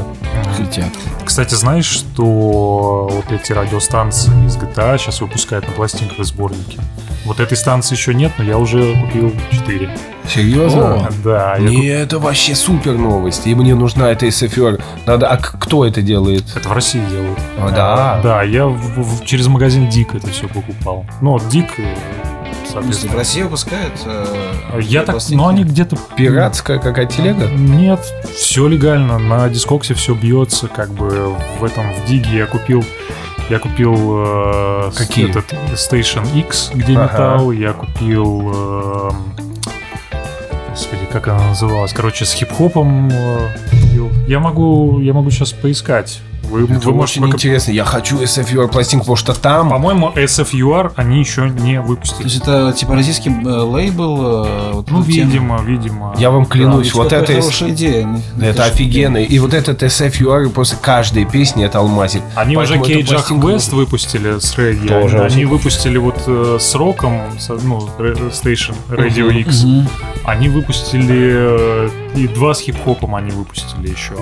Крутяк. 0.58 0.90
Кстати, 1.26 1.56
знаешь, 1.56 1.86
что 1.86 3.10
вот 3.12 3.32
эти 3.32 3.52
радиостанции 3.52 4.32
из 4.46 4.58
GTA 4.58 4.98
сейчас 4.98 5.22
выпускают 5.22 5.68
на 5.68 5.74
пластинках 5.74 6.20
и 6.20 6.24
сборники? 6.24 6.80
Вот 7.26 7.40
этой 7.40 7.58
станции 7.58 7.96
еще 7.96 8.14
нет, 8.14 8.32
но 8.38 8.44
я 8.46 8.58
уже 8.58 8.96
купил 9.02 9.34
4. 9.52 9.90
Серьезно? 10.34 11.10
Да, 11.24 11.56
я 11.58 11.70
Не, 11.70 11.88
это 11.88 12.20
вообще 12.20 12.56
супер 12.56 12.94
новость. 12.98 13.48
И 13.48 13.54
мне 13.56 13.76
нужна 13.76 14.10
эта 14.12 14.28
SFR. 14.28 14.82
Надо, 15.06 15.28
а 15.30 15.38
кто 15.38 15.86
это 15.86 16.02
делает? 16.02 16.44
куп- 16.44 16.58
Это 16.58 16.70
в 16.70 16.72
России 16.74 17.02
делают. 17.10 17.40
А, 17.60 17.70
да. 17.72 18.20
Да, 18.24 18.44
я 18.44 18.66
в- 18.68 18.76
в- 19.22 19.26
через 19.26 19.48
магазин 19.48 19.90
Дик 19.90 20.16
это 20.16 20.28
все 20.30 20.48
покупал. 20.48 21.06
Ну, 21.22 21.32
вот 21.32 21.48
Дик, 21.50 21.68
э, 22.78 22.82
В 22.82 22.84
соответственно. 22.86 23.16
России 23.16 23.42
выпускают 23.44 23.94
э, 24.06 24.80
Я 24.82 25.02
так, 25.04 25.16
пластинки? 25.16 25.38
ну 25.38 25.48
они 25.48 25.64
где-то 25.64 25.98
Пиратская 26.16 26.80
какая 26.80 27.06
телега? 27.06 27.48
Нет, 27.48 28.00
все 28.36 28.68
легально. 28.68 29.18
На 29.20 29.50
дискоксе 29.50 29.94
все 29.94 30.14
бьется, 30.14 30.68
как 30.68 30.92
бы 30.92 31.36
в 31.60 31.64
этом 31.64 31.94
в 31.94 32.06
Диге 32.08 32.38
я 32.40 32.46
купил. 32.46 32.84
Я 33.50 33.60
купил 33.60 33.96
э, 33.98 34.92
Какие? 34.98 35.30
этот 35.30 35.54
Station 35.74 36.26
X, 36.38 36.72
где 36.74 36.94
Ага. 36.98 37.04
металл. 37.04 37.52
Я 37.52 37.72
купил. 37.74 38.52
э, 38.54 39.12
господи, 40.70 41.06
как 41.12 41.28
она 41.30 41.48
называлась? 41.48 41.94
Короче, 41.94 42.26
с 42.26 42.34
хип-хопом. 42.34 43.10
э, 43.12 43.50
я 44.28 44.40
могу, 44.40 45.00
я 45.00 45.14
могу 45.14 45.32
сейчас 45.32 45.54
поискать. 45.54 46.20
Вы, 46.50 46.64
Это 46.66 46.88
вы 46.88 46.94
можете 46.94 47.20
очень 47.20 47.22
пока- 47.32 47.36
интересно. 47.38 47.72
Я 47.72 47.84
хочу 47.86 48.18
SFR 48.22 48.68
пластинку, 48.70 49.04
потому 49.06 49.16
что 49.18 49.34
там... 49.34 49.70
По-моему, 49.70 50.12
SFUR 50.16 50.92
они 50.96 51.20
еще 51.20 51.50
не 51.50 51.76
То 51.76 51.82
выпустили. 51.84 52.24
есть 52.24 52.42
это 52.42 52.74
типа 52.74 52.96
российский 52.96 53.30
э, 53.30 53.48
лейбл? 53.50 54.46
э, 54.46 54.72
вот 54.74 54.90
Ну, 54.92 55.04
тему? 55.04 55.30
видимо, 55.30 55.62
видимо. 55.64 56.16
Я 56.18 56.30
вам 56.32 56.44
Да, 56.44 56.50
клянусь, 56.50 56.94
вот 56.94 57.06
какая 57.10 57.24
это... 57.24 57.34
хорошая 57.34 57.70
идея. 57.72 58.22
Это 58.42 58.66
офигенно. 58.66 59.18
И 59.18 59.40
вот 59.40 59.54
этот 59.54 59.84
SFUR 59.84 60.50
после 60.50 60.78
каждой 60.82 61.26
песни 61.26 61.66
это 61.66 61.80
алмазик. 61.80 62.22
Они 62.36 62.56
Поэтому 62.56 62.82
уже 62.82 62.92
эту 62.92 63.00
Кейджах 63.00 63.28
пластинку 63.28 63.50
West 63.50 63.76
выпустили 63.76 64.40
с 64.40 64.58
регги. 64.58 64.88
Тоже 64.88 65.18
Они, 65.18 65.26
очень 65.26 65.36
они 65.36 65.46
выпустили 65.46 65.98
вот 65.98 66.22
э, 66.28 66.58
с 66.60 66.76
роком, 66.76 67.22
ну, 67.64 67.90
Station 68.00 68.76
Radio. 68.90 69.32
X. 69.42 69.66
Они 70.24 70.50
выпустили 70.50 71.32
э, 71.34 71.90
и 72.16 72.28
два 72.28 72.54
с 72.54 72.62
хип-хопом 72.62 73.16
они 73.16 73.32
выпустили 73.32 73.90
еще. 73.90 74.16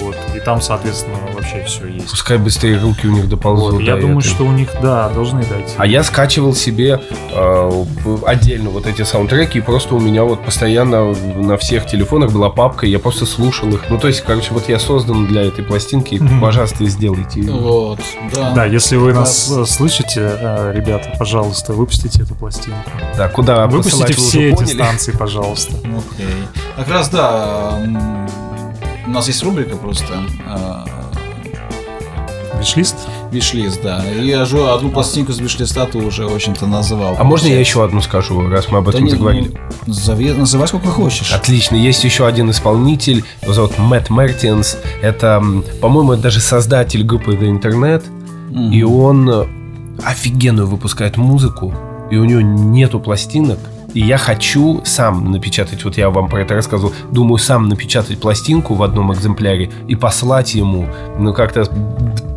Вот. 0.00 0.16
И 0.34 0.40
там, 0.40 0.60
соответственно, 0.60 1.16
вообще 1.34 1.64
все 1.64 1.86
есть. 1.88 2.10
Пускай 2.10 2.38
быстрее 2.38 2.78
руки 2.78 3.06
у 3.06 3.10
них 3.12 3.28
доползут. 3.28 3.74
Вот. 3.74 3.82
Я 3.82 3.96
думаю, 3.96 4.18
этой. 4.18 4.28
что 4.28 4.44
у 4.44 4.52
них, 4.52 4.70
да, 4.82 5.08
должны 5.10 5.44
дойти. 5.44 5.74
А 5.76 5.86
я 5.86 6.02
скачивал 6.02 6.54
себе 6.54 7.00
э, 7.32 7.84
отдельно 8.26 8.70
вот 8.70 8.86
эти 8.86 9.02
саундтреки, 9.02 9.58
и 9.58 9.60
просто 9.60 9.94
у 9.94 10.00
меня 10.00 10.24
вот 10.24 10.44
постоянно 10.44 11.12
на 11.36 11.56
всех 11.56 11.86
телефонах 11.86 12.32
была 12.32 12.50
папка, 12.50 12.86
и 12.86 12.90
я 12.90 12.98
просто 12.98 13.26
слушал 13.26 13.68
их. 13.70 13.84
Ну, 13.90 13.98
то 13.98 14.08
есть, 14.08 14.22
короче, 14.22 14.52
вот 14.52 14.68
я 14.68 14.78
создан 14.78 15.26
для 15.26 15.42
этой 15.42 15.64
пластинки, 15.64 16.16
Мгм. 16.16 16.40
пожалуйста, 16.40 16.84
сделайте. 16.86 17.42
Вот, 17.42 18.00
да. 18.34 18.52
Да, 18.54 18.64
если 18.64 18.96
вы 18.96 19.12
Да. 19.12 19.20
нас 19.20 19.52
слышите, 19.66 20.20
э, 20.40 20.72
ребята, 20.74 21.12
пожалуйста, 21.18 21.72
выпустите 21.72 22.22
эту 22.22 22.34
пластинку. 22.34 22.78
Да, 23.16 23.28
куда 23.28 23.66
Выпустите 23.66 24.12
все 24.14 24.48
эти 24.50 24.56
поняли? 24.56 24.74
станции, 24.74 25.12
пожалуйста. 25.12 25.72
Окей. 25.78 26.26
Как 26.76 26.88
раз, 26.88 27.08
да, 27.08 27.23
м, 27.84 28.26
у 29.06 29.10
нас 29.10 29.26
есть 29.28 29.42
рубрика 29.42 29.76
просто 29.76 30.14
э, 30.46 30.84
Вишлист? 32.58 32.96
Вишлист, 33.30 33.82
да. 33.82 34.02
И 34.10 34.26
я 34.26 34.44
же 34.44 34.64
одну 34.70 34.88
пластинку 34.90 35.32
с 35.32 35.38
вишлиста 35.38 35.86
ты 35.86 35.98
уже, 35.98 36.26
в 36.26 36.34
общем-то, 36.34 36.66
называл. 36.66 37.16
А 37.18 37.24
можно 37.24 37.48
я 37.48 37.58
еще 37.60 37.84
одну 37.84 38.00
скажу, 38.00 38.48
раз 38.48 38.70
мы 38.70 38.78
об 38.78 38.84
Да 38.84 38.90
этом 38.92 39.04
не, 39.04 39.10
заговорили? 39.10 39.52
ну, 39.86 39.92
назови- 39.92 40.34
называй 40.36 40.68
сколько 40.68 40.86
хочешь. 40.88 41.32
Отлично. 41.32 41.74
Есть 41.76 42.04
еще 42.04 42.26
один 42.26 42.50
исполнитель, 42.50 43.24
его 43.42 43.52
зовут 43.52 43.76
Мэтт 43.78 44.08
Мертинс. 44.08 44.78
Это, 45.02 45.42
по-моему, 45.82 46.16
даже 46.16 46.40
создатель 46.40 47.02
группы 47.04 47.32
The 47.34 47.50
Internet. 47.60 48.04
Мгм. 48.50 48.70
И 48.72 48.82
он 48.84 49.28
э, 49.28 49.46
офигенную 50.04 50.66
выпускает 50.68 51.16
музыку. 51.16 51.74
И 52.10 52.16
у 52.16 52.24
него 52.24 52.40
нету 52.40 53.00
пластинок. 53.00 53.58
И 53.94 54.00
я 54.00 54.18
хочу 54.18 54.82
сам 54.84 55.30
напечатать, 55.30 55.84
вот 55.84 55.96
я 55.96 56.10
вам 56.10 56.28
про 56.28 56.42
это 56.42 56.54
рассказывал, 56.54 56.92
думаю 57.12 57.38
сам 57.38 57.68
напечатать 57.68 58.20
пластинку 58.20 58.74
в 58.74 58.82
одном 58.82 59.12
экземпляре 59.12 59.70
и 59.86 59.94
послать 59.94 60.54
ему, 60.54 60.88
ну 61.18 61.32
как-то 61.32 61.64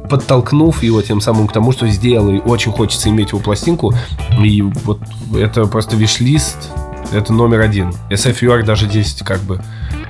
подтолкнув 0.08 0.84
его 0.84 1.02
тем 1.02 1.20
самым 1.20 1.48
к 1.48 1.54
тому, 1.54 1.72
что 1.72 1.88
сделал, 1.88 2.30
и 2.30 2.40
очень 2.40 2.72
хочется 2.72 3.10
иметь 3.10 3.30
его 3.32 3.40
пластинку. 3.40 3.94
И 4.40 4.62
вот 4.62 5.00
это 5.36 5.66
просто 5.66 5.96
виш-лист, 5.96 6.72
это 7.12 7.34
номер 7.34 7.62
один. 7.62 7.94
SFUR 8.10 8.64
даже 8.64 8.86
10 8.88 9.24
как 9.24 9.40
бы 9.42 9.62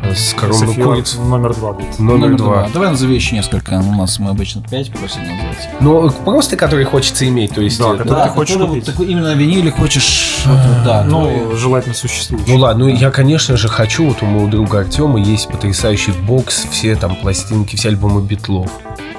э, 0.01 0.13
скромно 0.15 0.65
SFUR 0.65 0.83
куриц. 0.83 1.15
номер 1.15 1.53
два 1.55 1.73
будет. 1.73 1.99
Номер, 1.99 2.35
два. 2.35 2.69
Давай 2.73 2.89
назови 2.89 3.15
еще 3.15 3.35
несколько. 3.35 3.73
У 3.79 3.93
нас 3.95 4.19
мы 4.19 4.29
обычно 4.29 4.61
пять 4.63 4.91
просим 4.91 5.21
назвать. 5.21 5.69
Ну, 5.79 6.09
просто 6.25 6.55
который 6.57 6.85
хочется 6.85 7.27
иметь, 7.27 7.53
то 7.53 7.61
есть... 7.61 7.79
Да, 7.79 7.93
э, 7.93 7.97
который 7.97 8.23
ты 8.23 8.29
хочешь 8.29 8.53
который 8.55 8.67
вот 8.67 8.73
купить. 8.75 8.85
такой 8.85 9.07
именно 9.07 9.33
виниле 9.35 9.71
хочешь. 9.71 10.43
вот, 10.45 10.55
вот, 10.57 10.83
да, 10.85 11.03
Ну, 11.03 11.21
твой- 11.45 11.57
желательно 11.57 11.95
существующий. 11.95 12.51
Ну 12.51 12.57
ладно, 12.57 12.85
ну 12.85 12.95
я, 12.95 13.11
конечно 13.11 13.57
же, 13.57 13.67
хочу, 13.67 14.07
вот 14.07 14.21
у 14.21 14.25
моего 14.25 14.47
друга 14.47 14.79
Артема 14.79 15.19
есть 15.19 15.47
потрясающий 15.49 16.11
бокс, 16.11 16.65
все 16.71 16.95
там 16.95 17.15
пластинки, 17.15 17.75
все 17.75 17.89
альбомы 17.89 18.21
Битлов. 18.21 18.69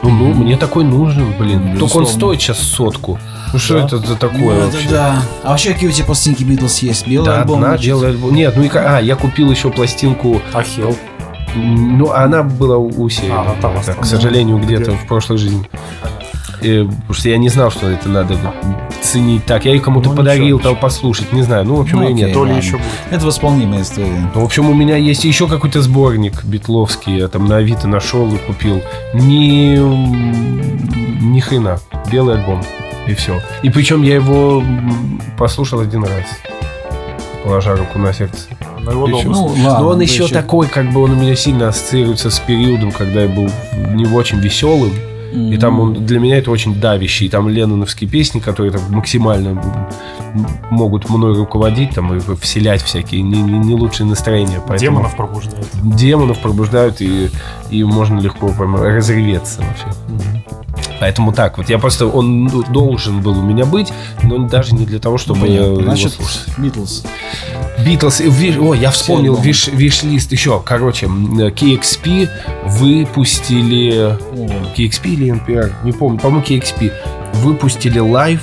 Ну, 0.02 0.10
ну, 0.10 0.32
мне 0.32 0.56
такой 0.56 0.84
нужен, 0.84 1.34
блин. 1.38 1.60
Только 1.60 1.74
Безусловно. 1.80 2.08
он 2.08 2.14
стоит 2.14 2.40
сейчас 2.40 2.58
сотку. 2.58 3.18
Ну 3.52 3.58
что 3.58 3.74
Да. 3.80 3.86
это 3.86 3.98
за 3.98 4.08
Ну, 4.10 4.16
такое 4.16 4.56
это 4.56 4.64
вообще? 4.76 4.88
да. 4.90 5.22
А 5.42 5.50
вообще 5.50 5.72
какие 5.72 5.88
у 5.88 5.92
тебя 5.92 6.04
пластинки 6.06 6.42
Битлз 6.44 6.78
есть? 6.80 7.06
Белый 7.06 7.26
Да, 7.26 7.40
альбом? 7.40 7.62
одна 7.64 7.76
белый 7.78 8.10
альбом. 8.10 8.34
Нет, 8.34 8.54
ну 8.56 8.62
и 8.64 8.70
А, 8.74 8.98
я 9.00 9.16
купил 9.16 9.50
еще 9.50 9.70
пластинку. 9.70 10.40
А 10.52 10.62
Хелл? 10.62 10.94
м, 11.54 11.98
Ну, 11.98 12.10
она 12.12 12.42
была 12.42 12.76
у 12.76 13.08
Сея. 13.08 13.32
А, 13.34 13.40
она 13.42 13.54
там 13.60 13.74
к 13.74 13.78
осталась. 13.80 14.08
сожалению, 14.08 14.58
где-то 14.58 14.90
Где? 14.92 15.00
в 15.00 15.06
прошлой 15.06 15.38
жизни. 15.38 15.68
э, 16.60 16.84
потому 16.84 17.14
что 17.14 17.28
я 17.28 17.38
не 17.38 17.48
знал, 17.48 17.70
что 17.70 17.88
это 17.88 18.08
надо 18.08 18.36
ценить 19.00 19.46
так. 19.46 19.64
Я 19.64 19.72
ее 19.74 19.80
кому-то 19.80 20.10
Ну, 20.10 20.16
подарил, 20.16 20.58
там 20.58 20.74
послушать, 20.76 21.32
не 21.32 21.42
знаю. 21.42 21.64
Ну, 21.64 21.76
в 21.76 21.80
общем, 21.82 21.98
Ну, 21.98 22.02
ее 22.02 22.14
окей. 22.14 22.24
нет. 22.26 22.34
То 22.34 22.44
ли 22.44 22.54
еще 22.56 22.72
будет. 22.72 22.82
Это 23.12 23.24
восполнимая 23.26 23.82
история. 23.82 24.30
Ну, 24.34 24.40
в 24.40 24.44
общем, 24.44 24.68
у 24.68 24.74
меня 24.74 24.96
есть 24.96 25.24
еще 25.24 25.46
какой-то 25.46 25.80
сборник 25.82 26.44
битловский, 26.44 27.16
я 27.18 27.28
там 27.28 27.46
на 27.46 27.58
Авито 27.58 27.86
нашел 27.86 28.26
и 28.34 28.36
купил. 28.38 28.82
Ни, 29.14 29.76
ни 31.24 31.40
хрена. 31.40 31.78
Белый 32.10 32.34
альбом. 32.38 32.60
И 33.08 33.14
все. 33.14 33.40
И 33.62 33.70
причем 33.70 34.02
я 34.02 34.14
его 34.16 34.62
послушал 35.36 35.80
один 35.80 36.04
раз. 36.04 36.24
Положа 37.44 37.74
руку 37.76 37.98
на 37.98 38.12
сердце. 38.12 38.46
Но 38.80 38.92
его 38.92 39.08
Еще- 39.08 39.28
Ну, 39.28 39.46
ладно. 39.46 39.78
Но 39.80 39.88
он 39.88 40.00
еще 40.00 40.24
еще- 40.24 40.34
такой, 40.34 40.66
как 40.66 40.92
бы 40.92 41.02
он 41.02 41.12
у 41.12 41.16
меня 41.16 41.34
сильно 41.36 41.68
ассоциируется 41.68 42.30
с 42.30 42.38
периодом, 42.40 42.92
когда 42.92 43.22
я 43.22 43.28
был 43.28 43.50
не 43.94 44.06
очень 44.06 44.38
веселым. 44.38 44.92
И 45.34 45.58
там 45.58 45.78
он 45.78 45.92
для 46.06 46.18
меня 46.20 46.38
это 46.38 46.50
очень 46.50 46.80
давящий. 46.80 47.26
И 47.26 47.28
там 47.28 47.48
ленноновские 47.50 48.08
песни, 48.08 48.40
которые 48.40 48.72
там 48.72 48.80
максимально 48.90 49.62
могут 50.70 51.08
мной 51.10 51.34
руководить, 51.34 51.90
там 51.94 52.14
и 52.16 52.20
вселять 52.40 52.82
всякие 52.82 53.22
не, 53.22 53.40
не- 53.42 53.58
не 53.58 53.74
лучшие 53.74 54.06
настроения. 54.06 54.60
Поэтому 54.66 54.90
Демонов 54.90 55.16
пробуждает. 55.16 55.66
демонов 55.82 56.38
пробуждают, 56.38 57.00
и, 57.02 57.28
и 57.70 57.84
можно 57.84 58.18
легко 58.20 58.48
прям 58.48 58.76
разреветься 58.82 59.60
вообще. 59.60 60.37
Поэтому 61.00 61.32
так, 61.32 61.58
вот 61.58 61.68
я 61.68 61.78
просто, 61.78 62.06
он 62.06 62.48
должен 62.72 63.20
был 63.20 63.38
у 63.38 63.42
меня 63.42 63.64
быть, 63.64 63.92
но 64.22 64.38
даже 64.48 64.74
не 64.74 64.84
для 64.84 64.98
того, 64.98 65.18
чтобы 65.18 65.46
я 65.46 65.62
Понятно. 65.62 65.82
Значит. 65.82 66.18
Битлз. 66.58 67.04
Битлз, 67.84 68.20
э, 68.20 68.58
о, 68.58 68.74
я 68.74 68.90
вспомнил 68.90 69.36
wish, 69.36 69.68
wish-list 69.68 70.32
еще, 70.32 70.60
короче, 70.64 71.06
KEXP 71.06 72.28
выпустили, 72.66 74.18
KEXP 74.76 75.08
или 75.08 75.32
NPR, 75.32 75.72
не 75.84 75.92
помню, 75.92 76.18
по-моему 76.18 76.44
KEXP, 76.44 76.92
выпустили 77.34 77.98
лайв 77.98 78.40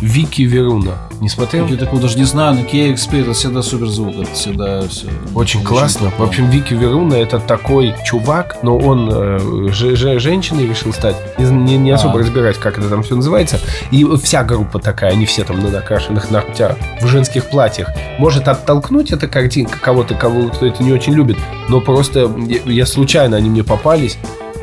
Вики 0.00 0.42
Веруна. 0.42 1.09
Не 1.20 1.28
смотрел? 1.28 1.66
Я 1.66 1.76
такого 1.76 2.00
даже 2.00 2.16
не 2.16 2.24
знаю, 2.24 2.54
но 2.54 2.60
KXP 2.62 3.20
это 3.22 3.32
всегда 3.34 3.60
суперзвук. 3.62 4.14
Это 4.22 4.32
всегда 4.32 4.80
все. 4.88 5.06
Очень 5.34 5.62
классно. 5.62 6.10
В 6.16 6.22
общем, 6.22 6.48
Вики 6.48 6.72
Веруна 6.72 7.14
это 7.14 7.38
такой 7.38 7.94
чувак, 8.06 8.56
но 8.62 8.78
он 8.78 9.10
э, 9.12 9.68
же- 9.70 10.18
женщиной 10.18 10.66
решил 10.66 10.94
стать. 10.94 11.16
Не- 11.38 11.76
не 11.76 11.90
особо 11.90 12.14
А. 12.14 12.18
разбирать, 12.20 12.56
как 12.56 12.78
это 12.78 12.88
там 12.88 13.02
все 13.02 13.16
называется. 13.16 13.60
И 13.90 14.06
вся 14.22 14.42
группа 14.44 14.78
такая, 14.78 15.12
они 15.12 15.26
все 15.26 15.44
там 15.44 15.60
на 15.60 15.68
накрашенных 15.68 16.30
ногтях, 16.30 16.76
в 17.02 17.06
женских 17.06 17.50
платьях. 17.50 17.88
Может 18.18 18.48
оттолкнуть 18.48 19.12
эта 19.12 19.28
картинка 19.28 19.78
кого-то, 19.78 20.14
кого 20.14 20.48
кто 20.48 20.64
это 20.66 20.82
не 20.82 20.92
очень 20.92 21.12
любит, 21.12 21.36
но 21.68 21.80
просто 21.82 22.30
я, 22.48 22.60
я 22.72 22.86
случайно 22.86 23.36
они 23.36 23.50
мне 23.50 23.62
попались. 23.62 24.16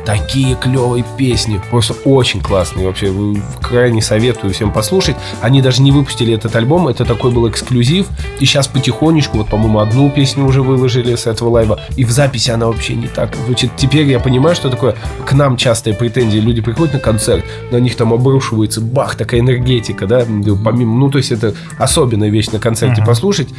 Такие 0.08 0.56
клевые 0.56 1.04
песни, 1.18 1.60
просто 1.70 1.92
очень 2.06 2.40
классные. 2.40 2.86
Вообще, 2.86 3.12
крайне 3.60 4.00
советую 4.00 4.54
всем 4.54 4.72
послушать. 4.72 5.16
Они 5.42 5.60
даже 5.60 5.82
не 5.82 5.92
выпустили 5.92 6.32
этот 6.32 6.56
альбом, 6.56 6.88
это 6.88 7.04
такой 7.04 7.30
был 7.30 7.46
эксклюзив. 7.46 8.06
И 8.40 8.46
сейчас 8.46 8.68
потихонечку, 8.68 9.36
вот, 9.36 9.48
по-моему, 9.48 9.80
одну 9.80 10.08
песню 10.08 10.46
уже 10.46 10.62
выложили 10.62 11.14
с 11.14 11.26
этого 11.26 11.50
лайва. 11.50 11.78
И 11.96 12.06
в 12.06 12.10
записи 12.10 12.50
она 12.50 12.68
вообще 12.68 12.94
не 12.94 13.06
так 13.06 13.36
звучит. 13.36 13.70
Теперь 13.76 14.06
я 14.06 14.18
понимаю, 14.18 14.56
что 14.56 14.70
такое 14.70 14.96
к 15.26 15.34
нам 15.34 15.58
частая 15.58 15.92
претензия. 15.92 16.40
Люди 16.40 16.62
приходят 16.62 16.94
на 16.94 17.00
концерт, 17.00 17.44
на 17.70 17.76
них 17.76 17.94
там 17.94 18.14
обрушивается 18.14 18.80
бах, 18.80 19.14
такая 19.14 19.40
энергетика, 19.40 20.06
да, 20.06 20.24
помимо, 20.64 20.98
ну, 20.98 21.10
то 21.10 21.18
есть 21.18 21.32
это 21.32 21.54
особенная 21.76 22.30
вещь 22.30 22.48
на 22.48 22.58
концерте 22.58 23.04
послушать. 23.04 23.50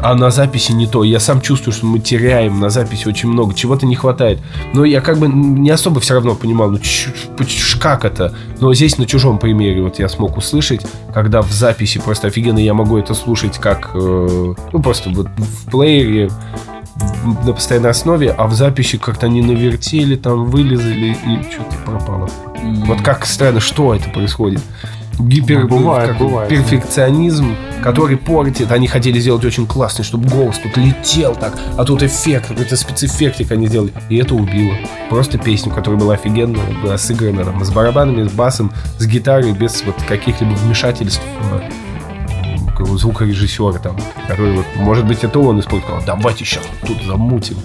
А 0.00 0.14
на 0.14 0.30
записи 0.30 0.72
не 0.72 0.86
то. 0.86 1.02
Я 1.02 1.20
сам 1.20 1.40
чувствую, 1.40 1.74
что 1.74 1.86
мы 1.86 1.98
теряем 1.98 2.60
на 2.60 2.70
записи 2.70 3.08
очень 3.08 3.28
много. 3.28 3.54
Чего-то 3.54 3.86
не 3.86 3.96
хватает. 3.96 4.38
Но 4.72 4.84
я 4.84 5.00
как 5.00 5.18
бы 5.18 5.28
не 5.28 5.70
особо 5.70 6.00
все 6.00 6.14
равно 6.14 6.34
понимал, 6.34 6.70
ну 6.70 6.78
как 7.80 8.04
это. 8.04 8.34
Но 8.60 8.72
здесь 8.74 8.98
на 8.98 9.06
чужом 9.06 9.38
примере 9.38 9.82
вот 9.82 9.98
я 9.98 10.08
смог 10.08 10.36
услышать, 10.36 10.86
когда 11.12 11.42
в 11.42 11.50
записи 11.50 11.98
просто 11.98 12.28
офигенно 12.28 12.58
я 12.58 12.74
могу 12.74 12.98
это 12.98 13.14
слушать 13.14 13.58
как, 13.58 13.90
э, 13.94 14.54
ну 14.72 14.82
просто 14.82 15.10
вот 15.10 15.28
в 15.36 15.70
плеере 15.70 16.30
на 17.44 17.52
постоянной 17.52 17.90
основе, 17.90 18.30
а 18.30 18.46
в 18.46 18.54
записи 18.54 18.98
как-то 18.98 19.26
они 19.26 19.42
навертели, 19.42 20.16
там 20.16 20.46
вылезали 20.46 21.16
и 21.26 21.52
что-то 21.52 21.76
пропало. 21.84 22.28
Вот 22.86 23.00
как 23.02 23.26
странно, 23.26 23.60
что 23.60 23.94
это 23.94 24.08
происходит? 24.10 24.60
Гипер, 25.18 25.62
Ну, 25.64 25.68
бывает, 25.68 26.10
как- 26.10 26.18
бывает, 26.18 26.48
перфекционизм, 26.48 27.56
который 27.82 28.16
портит. 28.16 28.70
Они 28.70 28.86
хотели 28.86 29.18
сделать 29.18 29.44
очень 29.44 29.66
классный, 29.66 30.04
чтобы 30.04 30.28
голос 30.28 30.58
тут 30.58 30.76
летел 30.76 31.34
так, 31.34 31.58
а 31.76 31.84
тут 31.84 32.02
эффект, 32.02 32.48
какой-то 32.48 32.76
спецэффектик 32.76 33.50
они 33.52 33.66
сделали. 33.66 33.92
И 34.08 34.16
это 34.16 34.34
убило. 34.34 34.74
Просто 35.10 35.38
песню, 35.38 35.72
которая 35.72 35.98
была 36.00 36.14
офигенно, 36.14 36.58
была 36.82 36.98
сыграна 36.98 37.44
там, 37.44 37.64
с 37.64 37.70
барабанами, 37.70 38.28
с 38.28 38.32
басом, 38.32 38.72
с 38.98 39.06
гитарой, 39.06 39.52
без 39.52 39.82
вот 39.84 39.96
каких-либо 40.08 40.52
вмешательств 40.54 41.22
звукорежиссера 42.96 43.78
там, 43.78 43.96
который 44.28 44.52
вот, 44.54 44.66
может 44.76 45.04
быть, 45.06 45.24
это 45.24 45.38
он 45.40 45.58
использовал. 45.60 46.00
Давайте 46.06 46.44
сейчас 46.44 46.62
тут 46.86 47.02
замутим. 47.04 47.56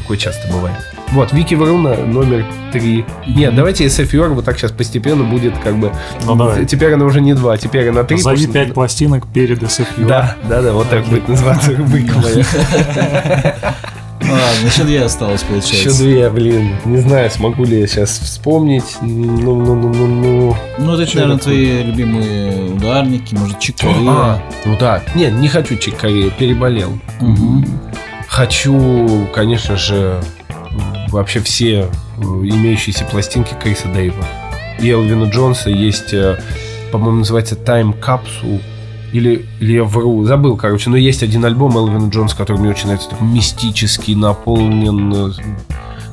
Такое 0.00 0.16
часто 0.16 0.50
бывает. 0.50 0.76
Вот, 1.12 1.32
Вики 1.32 1.54
Варуна 1.54 1.94
номер 1.94 2.44
три. 2.72 3.04
Нет, 3.26 3.54
давайте 3.54 3.84
SFR 3.86 4.28
вот 4.28 4.44
так 4.44 4.58
сейчас 4.58 4.72
постепенно 4.72 5.24
будет 5.24 5.52
как 5.58 5.76
бы... 5.76 5.92
Ну, 6.24 6.34
давай. 6.36 6.64
Теперь 6.64 6.94
она 6.94 7.04
уже 7.04 7.20
не 7.20 7.34
два, 7.34 7.56
теперь 7.58 7.90
она 7.90 8.02
три. 8.04 8.16
Назови 8.16 8.36
потому 8.46 8.52
что- 8.52 8.64
пять 8.64 8.74
пластинок 8.74 9.26
перед 9.26 9.62
SFU. 9.62 10.06
Да, 10.06 10.36
да, 10.48 10.62
да, 10.62 10.72
вот 10.72 10.88
так 10.88 11.04
будет 11.06 11.28
называться 11.28 11.72
рубрика 11.76 12.18
моя. 12.18 12.44
Ладно, 14.22 14.66
еще 14.66 14.84
две 14.84 15.02
осталось, 15.02 15.42
Еще 15.42 15.50
получается. 15.50 16.02
две, 16.02 16.30
блин. 16.30 16.70
Не 16.86 16.98
знаю, 16.98 17.30
смогу 17.30 17.64
ли 17.64 17.80
я 17.80 17.86
сейчас 17.86 18.18
вспомнить. 18.18 18.96
Ну, 19.02 19.36
ну, 19.36 19.74
ну, 19.74 19.92
ну, 19.92 20.06
ну. 20.06 20.56
Ну, 20.78 20.92
это, 20.98 21.14
наверное, 21.14 21.36
это? 21.36 21.44
твои 21.44 21.82
любимые 21.82 22.70
ударники, 22.72 23.34
может, 23.34 23.58
чикари. 23.58 23.92
А, 24.08 24.40
ну 24.64 24.76
да. 24.78 25.02
Нет, 25.14 25.34
не 25.34 25.48
хочу 25.48 25.76
чикари, 25.76 26.30
переболел. 26.38 26.98
Мгм. 27.20 27.66
Хочу, 28.28 29.26
конечно 29.34 29.76
же, 29.76 30.22
вообще 31.12 31.40
все 31.40 31.88
э, 32.18 32.22
имеющиеся 32.22 33.04
пластинки 33.04 33.54
Криса 33.62 33.88
Дэйва. 33.88 34.24
И 34.80 34.90
Элвина 34.90 35.24
Джонса 35.24 35.70
есть, 35.70 36.12
э, 36.12 36.40
по-моему, 36.90 37.18
называется 37.18 37.54
Time 37.54 37.94
Capsule. 37.98 38.60
Или, 39.12 39.46
или 39.60 39.74
я 39.74 39.84
вру, 39.84 40.24
забыл, 40.24 40.56
короче. 40.56 40.88
Но 40.88 40.96
есть 40.96 41.22
один 41.22 41.44
альбом 41.44 41.76
Элвина 41.76 42.08
Джонса, 42.08 42.36
который 42.36 42.58
мне 42.58 42.70
очень 42.70 42.86
нравится. 42.86 43.10
Такой 43.10 43.28
мистический, 43.28 44.14
наполнен... 44.14 45.34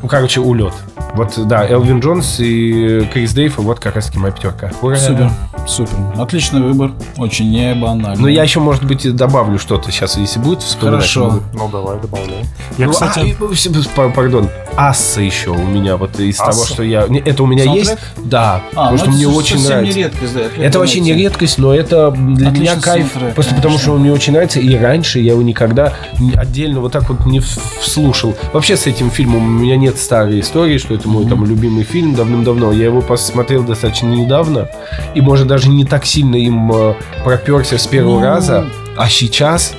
Ну, 0.02 0.08
короче, 0.08 0.40
улет. 0.42 0.74
Вот, 1.14 1.34
да, 1.48 1.68
Элвин 1.68 2.00
Джонс 2.00 2.40
и 2.40 3.08
Крис 3.12 3.34
Дейв, 3.34 3.58
вот 3.58 3.80
как 3.80 3.96
раз 3.96 4.08
таки 4.08 4.20
моя 4.20 4.34
пятерка. 4.34 4.72
Ура! 4.82 4.96
Супер, 4.96 5.32
супер. 5.70 5.96
Отличный 6.18 6.62
выбор. 6.62 6.92
Очень 7.18 7.50
не 7.52 7.74
банальный. 7.76 8.22
Но 8.22 8.28
я 8.28 8.44
еще, 8.44 8.60
может 8.60 8.84
быть, 8.84 9.06
и 9.06 9.12
добавлю 9.12 9.60
что-то 9.60 9.92
сейчас, 9.92 10.18
если 10.18 10.40
будет 10.40 10.62
вспоминать. 10.62 11.00
Хорошо. 11.02 11.26
могу. 11.26 11.44
Ну, 11.54 11.70
давай, 11.70 12.00
добавляй. 12.00 12.46
Я, 12.78 12.86
Ну, 12.88 12.92
кстати, 12.92 13.20
а, 13.20 13.24
и, 13.24 13.36
ну, 13.40 14.12
пардон, 14.12 14.50
Асса 14.76 15.22
еще 15.22 15.50
у 15.52 15.66
меня 15.68 15.98
вот 15.98 16.20
из 16.20 16.40
Асса? 16.40 16.52
того, 16.52 16.66
что 16.66 16.84
я... 16.84 17.06
Это 17.26 17.44
у 17.44 17.48
меня 17.48 17.64
Саундтрек? 17.66 17.88
есть, 18.00 18.30
да, 18.30 18.62
А, 18.76 18.90
потому 18.90 18.92
ну 18.92 18.98
что 18.98 19.06
это 19.06 19.14
мне 19.14 19.28
очень 19.28 19.64
нравится. 19.68 19.98
не 19.98 20.04
редкость, 20.04 20.34
да, 20.34 20.64
Это 20.64 20.80
вообще 20.80 21.00
не 21.02 21.14
редкость, 21.14 21.58
но 21.58 21.74
это 21.76 22.12
для 22.12 22.50
Отличный 22.50 22.60
меня 22.60 22.76
кайф. 22.82 23.08
саундтрек, 23.12 23.36
просто 23.36 23.56
потому, 23.56 23.74
конечно. 23.76 23.84
что 23.84 23.94
он 23.96 24.02
мне 24.02 24.12
очень 24.14 24.34
нравится. 24.34 24.60
И 24.60 24.76
раньше 24.78 25.20
я 25.20 25.32
его 25.34 25.42
никогда 25.42 25.94
отдельно 26.36 26.80
вот 26.80 26.92
так 26.94 27.10
вот 27.10 27.26
не 27.26 27.40
вслушал. 27.40 28.36
Вообще 28.54 28.78
с 28.78 28.88
этим 28.88 29.10
фильмом 29.12 29.44
у 29.46 29.60
меня 29.60 29.76
нет 29.78 29.98
старой 29.98 30.40
истории, 30.40 30.78
что 30.78 30.94
это 30.94 31.10
мой 31.10 31.26
там 31.28 31.46
любимый 31.46 31.84
фильм 31.84 32.16
давным-давно. 32.16 32.72
Я 32.72 32.86
его 32.86 33.02
посмотрел 33.02 33.64
достаточно 33.64 34.08
недавно. 34.08 34.70
И, 35.16 35.22
может, 35.22 35.48
даже 35.48 35.59
не 35.68 35.84
так 35.84 36.06
сильно 36.06 36.38
им 36.38 36.72
э, 36.72 36.94
проперся 37.26 37.78
с 37.78 37.86
первого 37.86 38.20
Ну. 38.20 38.26
раза. 38.26 38.66
А 38.96 39.10
сейчас 39.10 39.74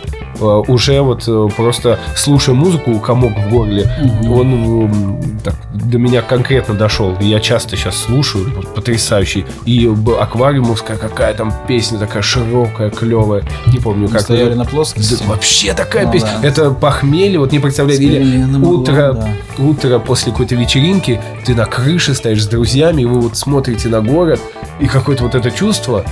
уже 0.45 1.01
вот 1.03 1.25
э, 1.27 1.49
просто 1.57 1.99
слушая 2.17 2.55
музыку, 2.55 2.99
комок 3.01 3.33
в 3.39 3.51
горле, 3.51 3.91
Мгм. 4.01 4.33
он 4.33 4.53
м, 4.53 5.41
так, 5.45 5.55
до 5.73 5.99
меня 5.99 6.23
конкретно 6.23 6.75
дошел. 6.75 7.17
Я 7.21 7.41
часто 7.41 7.77
сейчас 7.77 7.97
слушаю, 7.97 8.47
потрясающий. 8.75 9.45
И 9.65 9.91
аквариумовская 10.21 10.97
какая 10.97 11.35
там 11.35 11.53
песня 11.67 11.99
такая 11.99 12.23
широкая, 12.23 12.91
клевая. 12.91 13.43
Не 13.67 13.79
помню, 13.79 14.03
Мы 14.07 14.09
как. 14.13 14.21
стояли 14.23 14.55
на 14.55 14.65
плоскости. 14.65 15.17
Да, 15.21 15.25
вообще 15.31 15.73
такая 15.75 16.07
Ну 16.07 16.13
песня. 16.13 16.31
да. 16.41 16.49
Это 16.49 16.71
похмелье, 16.71 17.39
вот 17.39 17.53
не 17.53 17.59
представляете. 17.59 18.05
Или 18.05 18.45
утро, 18.65 19.11
углом, 19.11 19.25
да. 19.59 19.65
утро 19.65 19.99
после 19.99 20.33
какой-то 20.33 20.55
вечеринки, 20.55 21.21
ты 21.45 21.55
на 21.55 21.67
крыше 21.67 22.15
стоишь 22.15 22.43
с 22.45 22.47
друзьями, 22.47 23.03
и 23.03 23.05
вы 23.05 23.21
вот 23.21 23.37
смотрите 23.37 23.89
на 23.89 24.01
город, 24.01 24.41
и 24.81 24.87
какое-то 24.87 25.25
вот 25.25 25.35
это 25.35 25.51
чувство. 25.51 26.05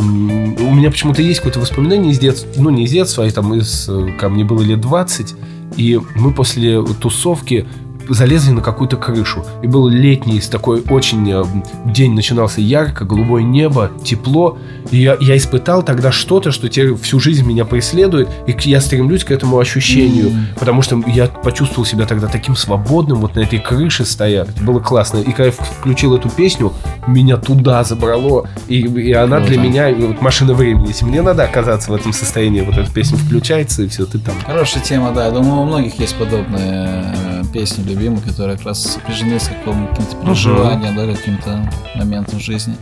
У 0.00 0.74
меня 0.74 0.90
почему-то 0.90 1.22
есть 1.22 1.40
какое-то 1.40 1.60
воспоминание 1.60 2.12
из 2.12 2.18
детства, 2.18 2.48
ну 2.56 2.70
не 2.70 2.84
из 2.84 2.90
детства, 2.90 3.24
а 3.24 3.30
там 3.30 3.54
из, 3.54 3.88
э, 3.88 4.12
ко 4.18 4.28
мне 4.28 4.44
было 4.44 4.62
лет 4.62 4.80
20, 4.80 5.34
и 5.76 6.00
мы 6.16 6.32
после 6.32 6.82
тусовки 6.82 7.66
залезли 8.08 8.52
на 8.52 8.60
какую-то 8.60 8.96
крышу. 8.96 9.44
И 9.62 9.66
был 9.66 9.88
летний, 9.88 10.40
такой 10.40 10.82
очень... 10.88 11.30
э, 11.30 11.44
День 11.86 12.14
начинался 12.14 12.60
ярко, 12.60 13.04
голубое 13.04 13.42
небо, 13.42 13.90
тепло. 14.04 14.58
И 14.90 14.98
я, 14.98 15.16
я 15.20 15.36
испытал 15.36 15.82
тогда 15.82 16.12
что-то, 16.12 16.52
что 16.52 16.68
теперь 16.68 16.94
всю 16.96 17.20
жизнь 17.20 17.44
меня 17.44 17.64
преследует, 17.64 18.28
и 18.46 18.56
я 18.68 18.80
стремлюсь 18.80 19.24
к 19.24 19.30
этому 19.30 19.58
ощущению, 19.58 20.32
потому 20.58 20.82
что 20.82 21.02
я 21.06 21.26
почувствовал 21.26 21.84
себя 21.84 22.06
тогда 22.06 22.28
таким 22.28 22.56
свободным, 22.56 23.18
вот 23.18 23.34
на 23.36 23.40
этой 23.40 23.58
крыше 23.58 24.04
стоя. 24.04 24.42
Это 24.42 24.62
было 24.62 24.80
классно. 24.80 25.18
И 25.18 25.30
когда 25.30 25.46
я 25.46 25.50
включил 25.52 26.14
эту 26.14 26.28
песню, 26.28 26.72
меня 27.06 27.36
туда 27.36 27.84
забрало, 27.84 28.48
и, 28.68 28.80
и 28.80 29.12
она 29.12 29.38
Круто. 29.38 29.52
для 29.52 29.60
меня 29.60 29.94
вот, 29.94 30.20
машина 30.20 30.54
времени. 30.54 30.88
Если 30.88 31.04
мне 31.04 31.22
надо 31.22 31.44
оказаться 31.44 31.90
в 31.90 31.94
этом 31.94 32.12
состоянии, 32.12 32.60
вот 32.60 32.76
эта 32.76 32.90
песня 32.92 33.16
включается, 33.18 33.82
и 33.82 33.88
все, 33.88 34.06
ты 34.06 34.18
там. 34.18 34.34
Хорошая 34.44 34.82
тема, 34.82 35.12
да. 35.12 35.26
Я 35.26 35.30
думаю, 35.30 35.62
у 35.62 35.64
многих 35.64 35.98
есть 35.98 36.14
подобные 36.16 37.14
э, 37.14 37.42
песни 37.52 37.82
любимые, 37.84 38.20
которые 38.22 38.56
как 38.56 38.66
раз 38.66 38.82
сопряжены 38.82 39.38
с 39.38 39.48
каким- 39.48 39.86
каким-то 39.88 40.16
переживанием, 40.24 40.96
да, 40.96 41.06
каким-то 41.14 41.70
моментом 41.94 42.40
жизни. 42.40 42.76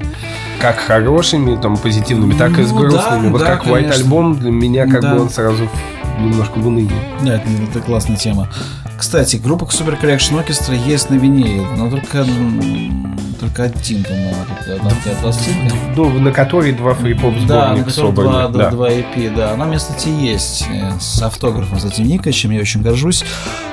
Как 0.61 0.79
хорошими, 0.79 1.57
там, 1.61 1.77
позитивными, 1.77 1.94
так 2.39 2.59
и 2.59 2.63
с 2.65 2.71
Ну, 2.71 2.79
грустными. 2.79 3.25
да, 3.25 3.31
вот 3.31 3.41
да, 3.41 3.47
как 3.47 3.67
White 3.67 3.73
конечно. 3.75 3.95
альбом 3.95 4.39
для 4.39 4.51
меня, 4.51 4.87
как 4.87 5.01
Да. 5.03 5.15
бы 5.15 5.21
он 5.23 5.31
сразу 5.31 5.69
немножко 6.19 6.59
в 6.59 6.67
уныние. 6.67 6.93
Да, 7.23 7.35
это, 7.37 7.49
это 7.71 7.81
классная 7.81 8.17
тема. 8.17 8.49
Кстати, 8.97 9.37
группа 9.37 9.65
Super 9.65 10.01
Collection 10.01 10.43
Orchestra 10.45 10.77
есть 10.87 11.11
на 11.11 11.15
виниле, 11.17 11.63
но 11.77 11.91
только, 11.91 12.25
только 13.41 13.65
один, 13.65 14.05
по-моему, 14.05 14.35
одна 14.67 14.91
пластинка. 15.21 15.75
Ну, 15.97 16.11
на 16.21 16.31
которой 16.31 16.73
два 16.73 16.95
фрипоп 16.95 17.35
Да, 17.47 17.75
на 17.75 17.83
котором 17.85 18.15
два, 18.15 18.49
да, 18.49 18.71
два 18.71 18.91
EP, 18.91 19.35
да. 19.35 19.53
Она, 19.55 19.75
кстати, 19.77 20.09
есть 20.09 20.67
э, 20.71 20.93
с 21.01 21.21
автографом, 21.23 21.77
кстати, 21.79 22.01
Ника, 22.03 22.33
чем 22.33 22.53
я 22.53 22.61
очень 22.61 22.83
горжусь. 22.83 23.25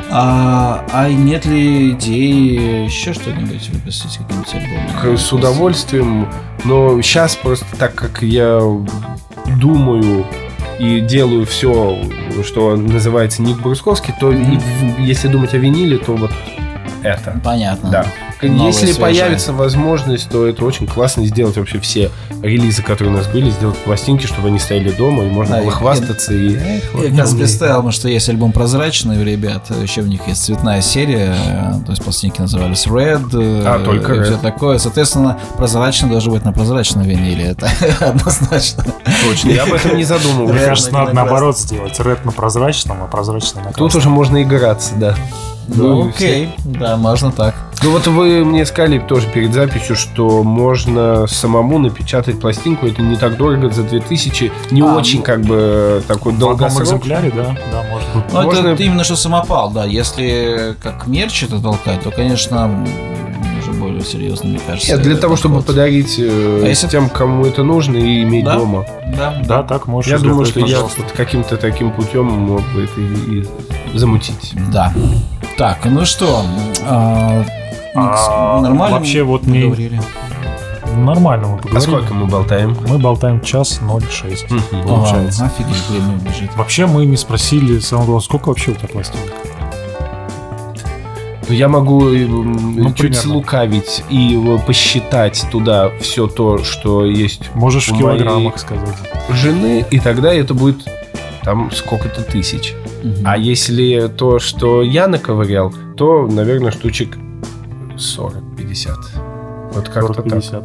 А, 0.10 0.84
а 0.92 1.08
нет 1.08 1.46
ли 1.46 1.92
идеи 1.92 2.84
еще 2.86 3.14
что-нибудь 3.14 3.70
выпустить, 3.70 4.18
какие-нибудь 4.18 4.54
альбомы? 4.54 5.18
С 5.18 5.32
удовольствием. 5.32 6.28
Но 6.66 7.02
сейчас 7.02 7.36
просто 7.38 7.66
так 7.78 7.96
как 7.96 8.11
я 8.22 8.60
думаю 9.60 10.26
и 10.80 11.00
делаю 11.02 11.46
все, 11.46 11.98
что 12.46 12.76
называется 12.76 13.42
Ник 13.42 13.60
Брусковский, 13.60 14.14
то 14.20 14.32
и 14.32 14.58
в- 14.58 15.00
если 15.00 15.28
думать 15.28 15.54
о 15.54 15.58
виниле, 15.58 15.98
то 15.98 16.16
вот 16.16 16.32
это. 17.04 17.40
Понятно. 17.44 17.90
Да. 17.90 18.06
Новое, 18.50 18.68
Если 18.68 18.86
свежее. 18.88 19.02
появится 19.02 19.54
возможность, 19.54 20.30
то 20.30 20.48
это 20.48 20.64
очень 20.66 20.88
классно 20.88 21.26
сделать 21.26 21.58
вообще 21.58 21.80
все 21.80 22.10
релизы, 22.42 22.82
которые 22.82 23.14
у 23.14 23.18
нас 23.18 23.28
были, 23.28 23.50
сделать 23.52 23.78
пластинки, 23.78 24.26
чтобы 24.26 24.48
они 24.48 24.60
стояли 24.60 24.92
дома, 24.92 25.24
и 25.24 25.28
можно 25.30 25.58
Да, 25.58 25.62
было 25.62 25.70
и- 25.70 25.74
хвастаться. 25.74 26.34
И, 26.34 26.56
Эх, 26.56 26.84
вот 26.94 27.04
Я 27.06 27.24
как 27.26 27.36
представил, 27.38 27.92
что 27.92 28.08
есть 28.10 28.28
альбом 28.30 28.52
«Прозрачный» 28.52 29.20
у 29.20 29.24
ребят, 29.24 29.66
еще 29.82 30.02
в 30.02 30.08
них 30.08 30.28
есть 30.28 30.44
цветная 30.44 30.82
серия, 30.82 31.36
э, 31.36 31.74
то 31.86 31.92
есть 31.92 32.04
пластинки 32.04 32.42
назывались 32.42 32.88
Red, 32.88 33.30
э, 33.34 33.64
А, 33.66 33.84
только 33.84 34.14
и 34.14 34.18
Red. 34.20 34.24
все 34.24 34.38
такое. 34.38 34.78
Соответственно, 34.80 35.38
«Прозрачный» 35.58 36.10
должен 36.10 36.34
быть 36.34 36.44
на 36.46 36.52
прозрачном 36.54 37.04
виниле, 37.04 37.46
это 37.50 37.70
однозначно. 38.00 38.86
Точно, 39.28 39.50
я 39.50 39.64
об 39.64 39.74
этом 39.74 39.98
не 39.98 40.04
задумывался. 40.04 40.54
Мне 40.54 40.64
Red 40.64 40.66
кажется, 40.68 40.92
на 40.94 41.00
надо 41.00 41.14
наоборот 41.14 41.58
сделать. 41.58 42.00
Ред 42.00 42.26
на 42.26 42.32
прозрачном, 42.32 43.04
а 43.04 43.08
прозрачный 43.08 43.62
на 43.62 43.68
Тут 43.70 43.92
красном. 43.92 44.00
уже 44.00 44.10
можно 44.10 44.42
играться, 44.42 44.94
да. 44.96 45.16
Ну, 45.68 46.04
Ну, 46.04 46.10
окей, 46.10 46.50
да, 46.66 46.98
можно 46.98 47.32
так. 47.32 47.56
Ну 47.84 47.92
вот 47.92 48.06
вы 48.08 48.46
мне 48.46 48.66
сказали 48.66 49.00
тоже 49.00 49.28
перед 49.28 49.54
записью, 49.54 49.96
что 49.96 50.44
можно 50.44 51.26
самому 51.28 51.80
напечатать 51.80 52.40
пластинку, 52.40 52.86
это 52.86 53.02
не 53.02 53.16
так 53.16 53.38
дорого, 53.38 53.70
за 53.72 53.84
2000, 53.84 54.52
не 54.70 54.82
А, 54.82 54.96
очень 54.96 55.20
ну, 55.20 55.24
как 55.24 55.42
бы 55.42 56.04
такой 56.08 56.34
долгосрок. 56.34 56.84
экземпляре, 56.84 57.32
да, 57.36 57.56
да, 57.72 57.84
можно. 57.90 58.24
Ну, 58.34 58.42
Можно- 58.44 58.68
это 58.70 58.84
именно 58.84 59.04
что 59.04 59.16
самопал, 59.16 59.72
да. 59.72 59.86
Если 59.86 60.76
как 60.82 61.08
мерч 61.08 61.44
это 61.44 61.60
толкать, 61.60 62.02
то, 62.02 62.12
конечно, 62.12 62.86
уже 63.64 63.72
более 63.80 64.02
серьезно, 64.04 64.50
мне 64.50 64.60
кажется. 64.66 64.92
Нет, 64.92 65.02
для 65.02 65.16
того, 65.16 65.36
чтобы 65.36 65.56
подход. 65.56 65.76
подарить 65.76 66.16
э, 66.20 66.62
А 66.64 66.68
если- 66.68 66.88
тем, 66.88 67.10
кому 67.10 67.46
это 67.46 67.64
нужно, 67.64 67.98
и 67.98 68.22
иметь 68.22 68.46
Да? 68.46 68.58
дома. 68.58 68.86
Да, 69.18 69.42
Да, 69.48 69.64
так 69.64 69.88
можешь. 69.88 70.12
Я 70.12 70.20
думаю, 70.20 70.46
что 70.46 70.60
я 70.60 70.66
пожалуйста. 70.66 71.02
вот 71.02 71.12
каким-то 71.14 71.58
таким 71.58 71.92
путем 71.92 72.26
мог 72.26 72.62
бы 72.74 72.84
это 72.84 73.02
и 73.02 73.44
замутить. 73.94 74.54
Да. 74.72 74.94
Так, 75.58 75.80
ну 75.86 76.06
что, 76.06 76.44
а, 76.86 77.44
А, 77.94 78.62
нормально 78.62 78.98
вообще 78.98 79.24
вот 79.24 79.44
мы 79.44 79.52
мне- 79.52 79.66
говорили? 79.66 80.02
Нормально 80.96 81.48
мы 81.48 81.54
А 81.56 81.58
поговорили. 81.58 81.82
сколько 81.90 82.14
мы 82.14 82.26
болтаем? 82.28 82.76
Мы 82.88 82.98
болтаем 82.98 83.42
час 83.42 83.80
06. 83.82 84.50
Мгм. 84.52 84.84
Получается. 84.88 85.46
Офигеть, 85.46 85.90
время 85.90 86.18
бежит. 86.18 86.56
Вообще 86.56 86.86
мы 86.86 87.06
не 87.06 87.16
спросили 87.18 87.80
самого 87.80 88.06
главного, 88.06 88.20
сколько 88.22 88.50
вообще 88.50 88.72
у 88.72 88.76
тебя 88.76 88.88
пластинок? 88.90 89.30
Ну, 91.48 91.56
Я 91.56 91.68
могу 91.68 92.10
э, 92.10 92.26
Ну, 92.26 92.86
чуть 92.90 92.98
примерно. 92.98 93.22
слукавить 93.22 94.04
и 94.10 94.38
э, 94.42 94.60
посчитать 94.66 95.46
туда 95.52 95.92
все 96.00 96.28
то, 96.28 96.64
что 96.64 97.06
есть 97.06 97.54
Можешь 97.56 97.90
в 97.90 97.98
килограммах 97.98 98.58
сказать. 98.58 98.96
жены, 99.30 99.86
и 99.92 100.00
тогда 100.00 100.34
это 100.34 100.54
будет 100.54 100.86
там 101.44 101.70
сколько-то 101.72 102.22
тысяч. 102.22 102.74
А 103.26 103.38
если 103.38 104.08
то, 104.08 104.40
что 104.40 104.82
я 104.84 105.08
наковырял, 105.08 105.74
то, 105.98 106.28
наверное, 106.28 106.72
штучек 106.72 107.18
40-50. 107.98 108.90
Вот 109.74 109.90
как-то 109.90 110.14
так. 110.14 110.26
40-50. 110.28 110.64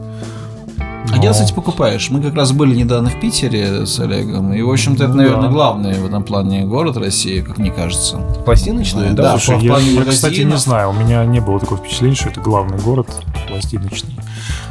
А 1.12 1.18
где, 1.18 1.30
кстати, 1.30 1.52
покупаешь? 1.52 2.10
Мы 2.10 2.20
как 2.20 2.34
раз 2.34 2.50
были 2.52 2.74
недавно 2.74 3.10
в 3.10 3.20
Питере 3.20 3.86
с 3.86 4.00
Олегом, 4.00 4.52
и, 4.52 4.60
в 4.60 4.70
общем-то, 4.70 5.04
это, 5.04 5.12
Ну 5.12 5.18
наверное, 5.18 5.42
да. 5.42 5.48
главный 5.48 5.94
в 5.94 6.04
этом 6.06 6.24
плане 6.24 6.64
город 6.66 6.96
России, 6.96 7.40
как 7.42 7.58
мне 7.58 7.70
кажется. 7.70 8.16
Пластиночные, 8.44 9.12
Да, 9.12 9.22
да? 9.22 9.30
Слушай, 9.38 9.58
в 9.58 9.62
я, 9.62 9.70
плане 9.70 9.90
я, 9.92 10.04
кстати, 10.04 10.40
не 10.40 10.56
знаю, 10.56 10.90
у 10.90 10.92
меня 10.92 11.24
не 11.24 11.40
было 11.40 11.60
такого 11.60 11.78
впечатления, 11.80 12.16
что 12.16 12.30
это 12.30 12.40
главный 12.40 12.78
город 12.78 13.06
пластиночный. 13.48 14.14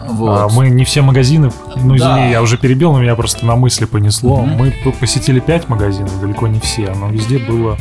Вот. 0.07 0.29
А, 0.39 0.47
мы 0.49 0.69
не 0.69 0.85
все 0.85 1.01
магазины, 1.01 1.51
ну 1.75 1.95
извини, 1.95 1.99
Да. 1.99 2.25
я 2.27 2.41
уже 2.41 2.57
перебил, 2.57 2.93
но 2.93 3.01
меня 3.01 3.15
просто 3.15 3.45
на 3.45 3.55
мысли 3.55 3.85
понесло. 3.85 4.41
Мгм. 4.41 4.57
Мы 4.57 4.73
посетили 4.99 5.39
пять 5.39 5.67
магазинов, 5.69 6.19
далеко 6.21 6.47
не 6.47 6.59
все, 6.59 6.93
но 6.93 7.09
везде 7.09 7.37
было... 7.39 7.77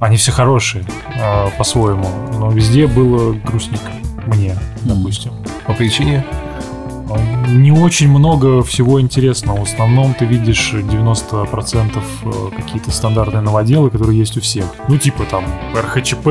Они 0.00 0.16
все 0.16 0.32
хорошие 0.32 0.84
а, 1.18 1.50
по-своему, 1.56 2.06
но 2.38 2.50
везде 2.50 2.86
было 2.86 3.32
грустненько. 3.32 3.90
Мне, 4.26 4.54
допустим. 4.82 5.32
По 5.66 5.72
причине? 5.72 6.24
А, 7.10 7.46
Не 7.48 7.70
очень 7.70 8.08
много 8.08 8.62
всего 8.62 9.00
интересного. 9.00 9.58
В 9.60 9.62
основном 9.64 10.14
ты 10.14 10.24
видишь 10.24 10.72
90% 10.72 12.02
э, 12.24 12.30
какие-то 12.56 12.90
стандартные 12.90 13.42
новоделы, 13.42 13.90
которые 13.90 14.18
есть 14.18 14.36
у 14.36 14.40
всех. 14.40 14.64
Ну, 14.88 14.96
типа 14.96 15.24
там 15.30 15.44
РХЧП, 15.74 16.26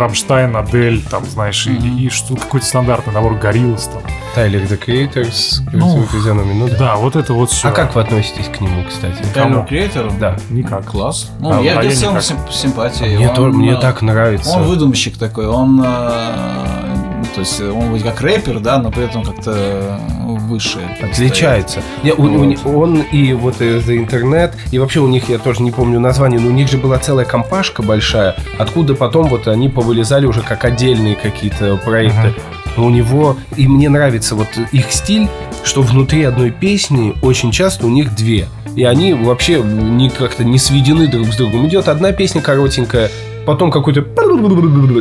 Рамштайн, 0.00 0.56
Адель, 0.56 1.02
там, 1.02 1.24
знаешь, 1.26 1.66
и- 1.66 1.70
Мгм. 1.70 1.98
и, 1.98 2.08
что 2.08 2.36
какой-то 2.36 2.66
стандартный 2.66 3.12
набор 3.12 3.34
Гориллас 3.34 3.86
там. 3.88 4.02
Тайлер 4.34 4.62
The 4.62 4.78
Creators, 4.84 5.60
Ну, 5.72 6.02
физиономией, 6.10 6.58
ну 6.58 6.68
да. 6.68 6.76
Да, 6.78 6.96
вот 6.96 7.14
это 7.16 7.34
вот 7.34 7.50
все. 7.50 7.68
А 7.68 7.72
как 7.72 7.94
вы 7.94 8.00
относитесь 8.00 8.46
к 8.48 8.60
нему, 8.60 8.82
кстати? 8.88 9.22
Тайлер 9.32 9.52
кому? 9.54 9.66
Креатор? 9.66 10.10
Да. 10.18 10.36
Никак. 10.50 10.86
Класс. 10.86 11.30
Ну, 11.38 11.50
А- 11.58 11.60
я 11.60 11.72
а 11.78 11.82
я 11.82 11.82
для 11.82 11.90
целом 11.96 12.20
симпатия. 12.50 13.16
Мне, 13.16 13.28
Он, 13.28 13.34
то- 13.34 13.42
мне 13.46 13.72
э, 13.72 13.76
так 13.80 14.02
нравится. 14.02 14.50
Он 14.56 14.64
выдумщик 14.64 15.16
такой, 15.18 15.46
он, 15.46 15.80
э, 15.84 17.03
то 17.34 17.40
есть 17.40 17.60
он 17.60 17.88
вроде 17.88 18.04
как 18.04 18.20
рэпер, 18.20 18.60
да, 18.60 18.78
но 18.78 18.90
при 18.90 19.04
этом 19.04 19.24
как-то 19.24 19.52
э, 19.54 19.96
выше. 20.26 20.78
Отличается. 21.02 21.82
Не, 22.02 22.12
у- 22.12 22.22
у 22.22 22.44
них- 22.44 22.64
он 22.66 23.00
и 23.00 23.32
вот 23.32 23.56
э, 23.60 23.80
за 23.80 23.96
интернет, 23.96 24.54
и 24.70 24.78
вообще 24.78 25.00
у 25.00 25.08
них, 25.08 25.28
я 25.28 25.38
тоже 25.38 25.62
не 25.62 25.70
помню 25.72 25.98
название, 26.00 26.38
но 26.40 26.48
у 26.48 26.52
них 26.52 26.70
же 26.70 26.78
была 26.78 26.98
целая 26.98 27.24
компашка 27.24 27.82
большая, 27.82 28.36
откуда 28.58 28.94
потом 28.94 29.28
вот 29.28 29.48
они 29.48 29.68
повылезали 29.68 30.26
уже 30.26 30.40
как 30.42 30.64
отдельные 30.64 31.16
какие-то 31.16 31.76
проекты. 31.76 32.34
Но 32.76 32.86
у 32.86 32.90
него, 32.90 33.36
и 33.56 33.68
мне 33.68 33.88
нравится 33.88 34.34
вот 34.34 34.48
их 34.72 34.90
стиль, 34.90 35.28
что 35.64 35.82
внутри 35.82 36.24
одной 36.24 36.50
песни 36.50 37.14
очень 37.22 37.52
часто 37.52 37.86
у 37.86 37.90
них 37.90 38.14
две. 38.16 38.48
И 38.74 38.82
они 38.82 39.14
вообще 39.14 39.62
не 39.62 40.10
как-то 40.10 40.42
не 40.42 40.58
сведены 40.58 41.06
друг 41.06 41.28
с 41.28 41.36
другом. 41.36 41.68
Идет 41.68 41.86
одна 41.88 42.10
песня 42.10 42.40
коротенькая, 42.42 43.10
потом 43.46 43.70
какой-то 43.70 44.02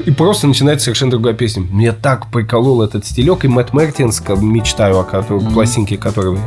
и 0.05 0.11
просто 0.11 0.47
начинается 0.47 0.85
совершенно 0.85 1.11
другая 1.11 1.33
песня. 1.33 1.63
Мне 1.69 1.91
так 1.91 2.27
приколол 2.31 2.81
этот 2.81 3.05
стилек, 3.05 3.45
и 3.45 3.47
Мэтт 3.47 3.73
Мертинс, 3.73 4.21
мечтаю 4.41 4.99
о 4.99 5.03
котором, 5.03 5.43
Мгм. 5.43 5.53
пластинке 5.53 5.97
которого. 5.97 6.39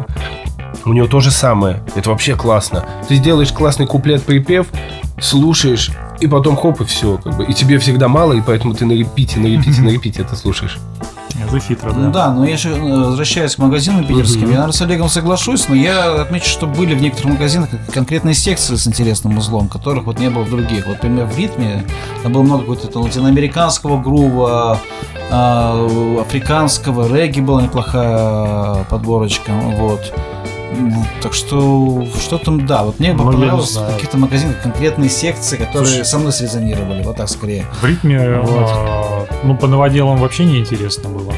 У 0.85 0.93
него 0.93 1.07
то 1.09 1.21
же 1.21 1.31
самое. 1.31 1.83
Это 1.97 2.11
вообще 2.11 2.37
классно. 2.37 2.85
Ты 3.09 3.17
сделаешь 3.17 3.53
классный 3.53 3.87
куплет-припев, 3.87 4.67
слушаешь, 5.21 5.91
и 6.21 6.27
потом 6.29 6.57
хоп, 6.57 6.81
и 6.81 6.85
все. 6.85 7.19
Как 7.19 7.37
бы. 7.37 7.45
И 7.45 7.53
тебе 7.55 7.79
всегда 7.79 8.09
мало, 8.09 8.35
и 8.35 8.41
поэтому 8.41 8.75
ты 8.75 8.87
на 8.87 8.93
репите, 8.93 9.41
на 9.41 9.47
репите, 9.47 9.81
на 9.83 9.89
репите 9.95 10.23
это 10.23 10.37
слушаешь. 10.37 10.79
Это 11.45 11.59
хитро, 11.61 11.93
Ну 11.93 12.11
да. 12.11 12.27
да, 12.27 12.33
но 12.33 12.45
я 12.47 12.53
еще 12.53 12.71
э, 12.71 12.81
возвращаясь 12.81 13.57
к 13.57 13.59
магазинам 13.59 14.05
питерским, 14.07 14.43
я, 14.43 14.47
наверное, 14.49 14.73
с 14.73 14.81
Олегом 14.83 15.09
соглашусь, 15.09 15.69
но 15.69 15.75
я 15.75 16.23
отмечу, 16.23 16.49
что 16.49 16.67
были 16.67 16.95
в 16.95 17.01
некоторых 17.03 17.33
магазинах 17.33 17.69
конкретные 17.93 18.35
секции 18.35 18.77
с 18.77 18.87
интересным 18.87 19.37
узлом, 19.39 19.69
которых 19.69 20.05
вот 20.05 20.19
не 20.19 20.31
было 20.31 20.43
в 20.43 20.51
других. 20.51 20.87
Вот, 20.87 20.95
например, 21.03 21.27
в 21.27 21.37
ритме 21.37 21.85
там 22.23 22.33
было 22.33 22.43
много 22.43 22.61
какого-то 22.61 23.01
латиноамериканского 23.01 24.01
грува, 24.01 24.79
а, 25.31 26.21
африканского, 26.21 27.13
регги 27.15 27.41
была 27.41 27.63
неплохая 27.63 28.85
подборочка, 28.85 29.53
вот. 29.53 30.13
М, 30.73 30.93
Так 31.23 31.33
что 31.35 32.07
что 32.21 32.39
там, 32.39 32.67
да, 32.67 32.83
вот 32.85 32.99
мне 32.99 33.13
бы 33.13 33.25
Ну, 33.25 33.33
понравилось 33.33 33.77
в 33.77 33.95
каких-то 33.95 34.17
магазинах 34.19 34.61
конкретные 34.63 35.09
секции, 35.11 35.57
которые 35.57 35.87
Слушай, 35.89 36.05
со 36.05 36.19
мной 36.19 36.33
срезонировали, 36.33 37.03
вот 37.03 37.17
так 37.17 37.29
скорее. 37.29 37.65
В 37.81 37.85
ритме, 37.85 38.41
Вот. 38.41 38.69
а, 38.71 39.27
ну, 39.45 39.57
по 39.57 39.67
новоделам 39.67 40.19
вообще 40.19 40.45
не 40.45 40.59
интересно 40.59 41.09
было. 41.09 41.33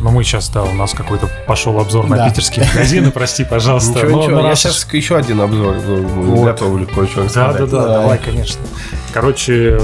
Ну, 0.00 0.10
мы 0.10 0.22
сейчас, 0.22 0.48
да, 0.50 0.62
у 0.62 0.72
нас 0.74 0.92
какой-то 0.92 1.28
пошел 1.48 1.80
обзор 1.80 2.06
на 2.06 2.16
Да. 2.18 2.28
питерские 2.28 2.64
магазины, 2.66 3.10
прости, 3.10 3.44
пожалуйста. 3.50 3.98
Ничего, 3.98 4.10
Но- 4.10 4.22
ничего, 4.22 4.36
но 4.36 4.42
я 4.42 4.48
раз 4.50 4.60
сейчас 4.60 4.86
еще 4.92 5.16
один 5.16 5.40
обзор 5.40 5.74
Вот. 5.78 6.44
готовлю 6.44 6.86
кое-что 6.86 7.24
Да, 7.34 7.52
да, 7.52 7.58
да, 7.58 7.66
Давай. 7.66 7.88
давай, 8.02 8.18
конечно. 8.18 8.60
Короче, 9.12 9.78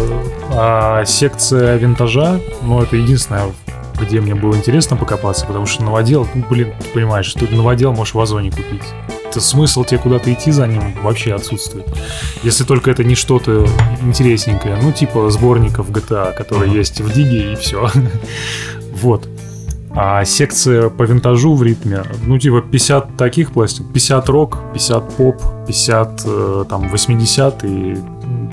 а, 0.52 1.04
секция 1.04 1.76
винтажа, 1.78 2.40
ну, 2.62 2.80
это 2.82 2.94
единственное, 2.96 3.46
где 4.00 4.20
мне 4.20 4.34
было 4.34 4.54
интересно 4.54 4.96
покопаться, 4.96 5.46
потому 5.46 5.66
что 5.66 5.82
новодел, 5.84 6.26
ну, 6.34 6.44
блин, 6.48 6.72
ты 6.80 6.88
понимаешь, 6.88 7.32
ты 7.32 7.48
новодел 7.48 7.92
можешь 7.92 8.14
в 8.14 8.20
Озоне 8.20 8.50
купить. 8.50 8.82
Это 9.30 9.40
смысл 9.40 9.84
тебе 9.84 9.98
куда-то 9.98 10.32
идти 10.32 10.52
за 10.52 10.66
ним 10.66 10.94
вообще 11.02 11.34
отсутствует. 11.34 11.86
Если 12.42 12.64
только 12.64 12.90
это 12.90 13.02
не 13.04 13.14
что-то 13.16 13.66
интересненькое, 14.02 14.78
ну, 14.80 14.92
типа 14.92 15.28
сборников 15.30 15.90
GTA, 15.90 16.32
которые 16.36 16.68
Мгм. 16.68 16.78
есть 16.78 17.00
в 17.00 17.12
Диге, 17.12 17.52
и 17.52 17.56
все. 17.56 17.88
Вот. 19.02 19.28
А 19.96 20.24
секция 20.24 20.88
по 20.88 21.04
винтажу 21.04 21.54
в 21.54 21.62
ритме, 21.62 22.02
ну, 22.26 22.36
типа 22.38 22.62
50 22.62 23.16
таких 23.16 23.52
пластик, 23.52 23.84
50 23.92 24.28
рок, 24.28 24.58
50 24.72 25.16
поп, 25.16 25.40
50 25.68 26.22
э, 26.26 26.64
там 26.68 26.88
80 26.88 27.64
и 27.64 27.96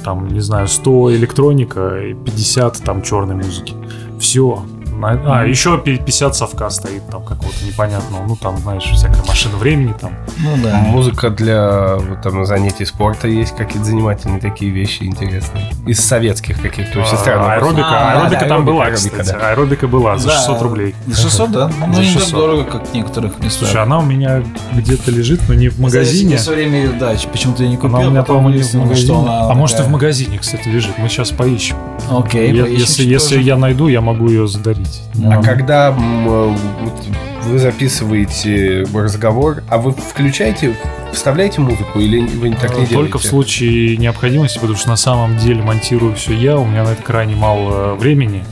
там, 0.03 0.27
не 0.27 0.39
знаю, 0.39 0.67
100 0.67 1.15
электроника 1.15 1.97
и 1.99 2.13
50 2.13 2.83
там 2.83 3.01
черной 3.01 3.35
музыки. 3.35 3.73
Все. 4.19 4.63
А, 5.03 5.45
еще 5.45 5.77
пи- 5.77 5.97
50 5.97 6.35
совка 6.35 6.69
стоит 6.69 7.07
там 7.09 7.23
какого-то 7.23 7.65
непонятного. 7.65 8.25
Ну, 8.27 8.35
там, 8.35 8.57
знаешь, 8.57 8.83
всякая 8.83 9.23
машина 9.27 9.57
времени 9.57 9.93
там. 9.99 10.13
Ну 10.39 10.55
да. 10.63 10.77
Музыка 10.77 11.29
для 11.29 11.95
вот, 11.95 12.21
там, 12.21 12.45
занятий 12.45 12.85
спорта 12.85 13.27
есть, 13.27 13.55
какие-то 13.55 13.85
занимательные 13.85 14.39
такие 14.39 14.71
вещи 14.71 15.03
интересные. 15.03 15.71
Из 15.87 15.99
советских 15.99 16.61
каких-то, 16.61 16.99
очень 16.99 17.13
А, 17.13 17.17
странных. 17.17 17.49
Аэробика, 17.51 17.85
А, 17.87 18.11
аэробика 18.11 18.41
да, 18.41 18.47
там 18.47 18.51
аэробика, 18.51 18.71
была, 18.71 18.85
аэробика, 18.85 19.17
кстати. 19.19 19.37
да. 19.39 19.49
Аэробика 19.49 19.87
была 19.87 20.17
за 20.17 20.27
Да, 20.27 20.35
600 20.37 20.61
рублей. 20.61 20.95
За 21.07 21.21
600, 21.21 21.51
да? 21.51 21.71
Ну, 21.87 21.93
За 21.93 22.01
не 22.01 22.11
так 22.13 22.21
600. 22.21 22.39
дорого, 22.39 22.63
как 22.65 22.87
в 22.87 22.93
некоторых 22.93 23.39
местах. 23.39 23.51
Слушай, 23.69 23.81
она 23.83 23.99
у 23.99 24.03
меня 24.03 24.43
где-то 24.73 25.11
лежит, 25.11 25.41
но 25.47 25.53
не 25.53 25.69
в 25.69 25.79
магазине. 25.79 26.31
Я 26.33 26.37
все 26.37 26.51
время, 26.53 26.91
да, 26.99 27.13
почему-то 27.31 27.63
я 27.63 27.69
не 27.69 27.77
купил. 27.77 27.95
Она 27.97 28.07
у 28.07 28.11
меня, 28.11 28.23
по-моему, 28.23 28.49
не 28.49 28.61
в 28.63 28.73
магазине. 28.73 29.05
что 29.07 29.19
она 29.21 29.49
А 29.49 29.53
может 29.53 29.75
и 29.75 29.77
в 29.77 29.83
такая- 29.83 29.93
магазине, 29.93 30.37
кстати, 30.37 30.67
лежит. 30.67 30.97
Мы 30.97 31.09
сейчас 31.09 31.31
поищем. 31.31 31.75
Окей, 32.09 32.51
Я- 32.53 32.63
поищем 32.63 32.79
если 32.79 33.03
если 33.05 33.41
я 33.41 33.57
найду, 33.57 33.87
я 33.87 34.01
могу 34.01 34.27
ее 34.27 34.47
задарить. 34.47 34.90
Ну, 35.15 35.31
А 35.31 35.41
когда 35.43 35.89
э, 35.97 36.55
вы 37.45 37.59
записываете 37.59 38.85
разговор, 38.93 39.63
а 39.69 39.77
вы 39.77 39.91
включаете, 39.91 40.75
вставляете 41.11 41.61
музыку 41.61 41.99
или 41.99 42.19
вы 42.21 42.51
так 42.53 42.69
не 42.71 42.85
делаете? 42.85 42.93
Только 42.95 43.17
в 43.19 43.23
случае 43.23 43.97
необходимости, 43.97 44.59
потому 44.59 44.77
что 44.77 44.89
на 44.89 44.95
самом 44.95 45.37
деле 45.37 45.61
монтирую 45.61 46.15
все 46.15 46.33
я, 46.33 46.57
у 46.57 46.65
меня 46.65 46.83
на 46.83 46.89
это 46.89 47.01
крайне 47.01 47.35
мало 47.35 47.95
времени. 47.95 48.43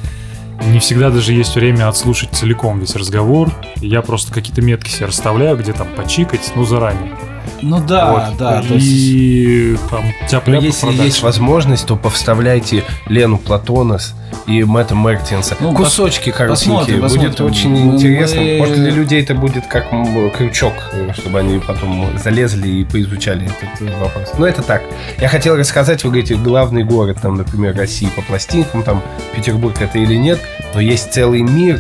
Не 0.68 0.80
всегда 0.80 1.10
даже 1.10 1.32
есть 1.34 1.56
время 1.56 1.88
отслушать 1.88 2.32
целиком 2.34 2.80
весь 2.80 2.96
разговор. 2.96 3.50
И 3.82 3.88
Я 3.88 4.02
просто 4.02 4.34
какие-то 4.34 4.62
метки 4.62 4.90
себе 4.90 5.06
расставляю, 5.06 5.58
где 5.58 5.72
там 5.72 5.88
почикать, 5.96 6.52
ну, 6.56 6.66
заранее. 6.66 7.14
Ну 7.62 7.80
да, 7.86 8.12
Вот. 8.12 8.38
да. 8.38 8.62
то 8.62 8.74
есть- 8.74 8.86
И 8.88 9.78
там 9.90 10.04
тяп 10.30 10.48
Но 10.48 10.58
если 10.58 10.92
есть 10.92 11.22
возможность, 11.24 11.86
то 11.86 11.96
повставляйте 11.96 12.84
Лену 13.08 13.38
Платонос 13.38 14.16
и 14.50 14.64
Мэтта 14.64 14.96
Мертинса. 14.96 15.56
Ну, 15.60 15.74
Кусочки 15.74 16.32
коротенькие. 16.32 16.76
посмотрим, 16.76 17.02
Будет 17.02 17.12
посмотрим. 17.38 17.46
очень 17.46 17.70
Мы- 17.70 17.96
интересно. 17.96 18.42
мы- 18.42 18.58
Может, 18.58 18.76
для 18.78 18.90
людей 18.92 19.22
это 19.22 19.36
будет 19.36 19.68
как 19.68 19.90
крючок, 20.36 20.74
чтобы 21.14 21.40
они 21.40 21.60
потом 21.60 22.08
залезли 22.18 22.68
и 22.68 22.84
поизучали 22.84 23.46
этот 23.46 23.96
вопрос. 24.00 24.34
Но 24.40 24.48
это 24.48 24.64
так. 24.64 24.82
Я 25.22 25.28
хотел 25.28 25.56
рассказать, 25.56 26.04
вы 26.04 26.10
говорите, 26.10 26.36
главный 26.36 26.84
город, 26.84 27.20
там, 27.22 27.36
например, 27.36 27.76
России 27.78 28.08
по 28.16 28.22
пластинкам, 28.24 28.82
там, 28.84 29.04
Петербург 29.36 29.80
это 29.80 30.00
или 30.00 30.16
нет, 30.16 30.40
но 30.74 30.82
есть 30.82 31.14
целый 31.14 31.42
мир, 31.44 31.80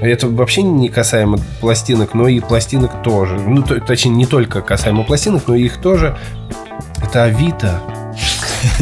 это 0.00 0.28
вообще 0.28 0.62
не 0.62 0.88
касаемо 0.90 1.38
пластинок, 1.60 2.14
но 2.14 2.28
и 2.28 2.38
пластинок 2.38 3.02
тоже. 3.02 3.34
Ну, 3.40 3.62
то- 3.62 3.80
точнее, 3.80 4.12
не 4.12 4.26
только 4.26 4.60
касаемо 4.60 5.02
пластинок, 5.02 5.48
но 5.48 5.56
и 5.56 5.64
их 5.64 5.78
тоже. 5.78 6.16
Это 7.02 7.24
Авито. 7.24 7.80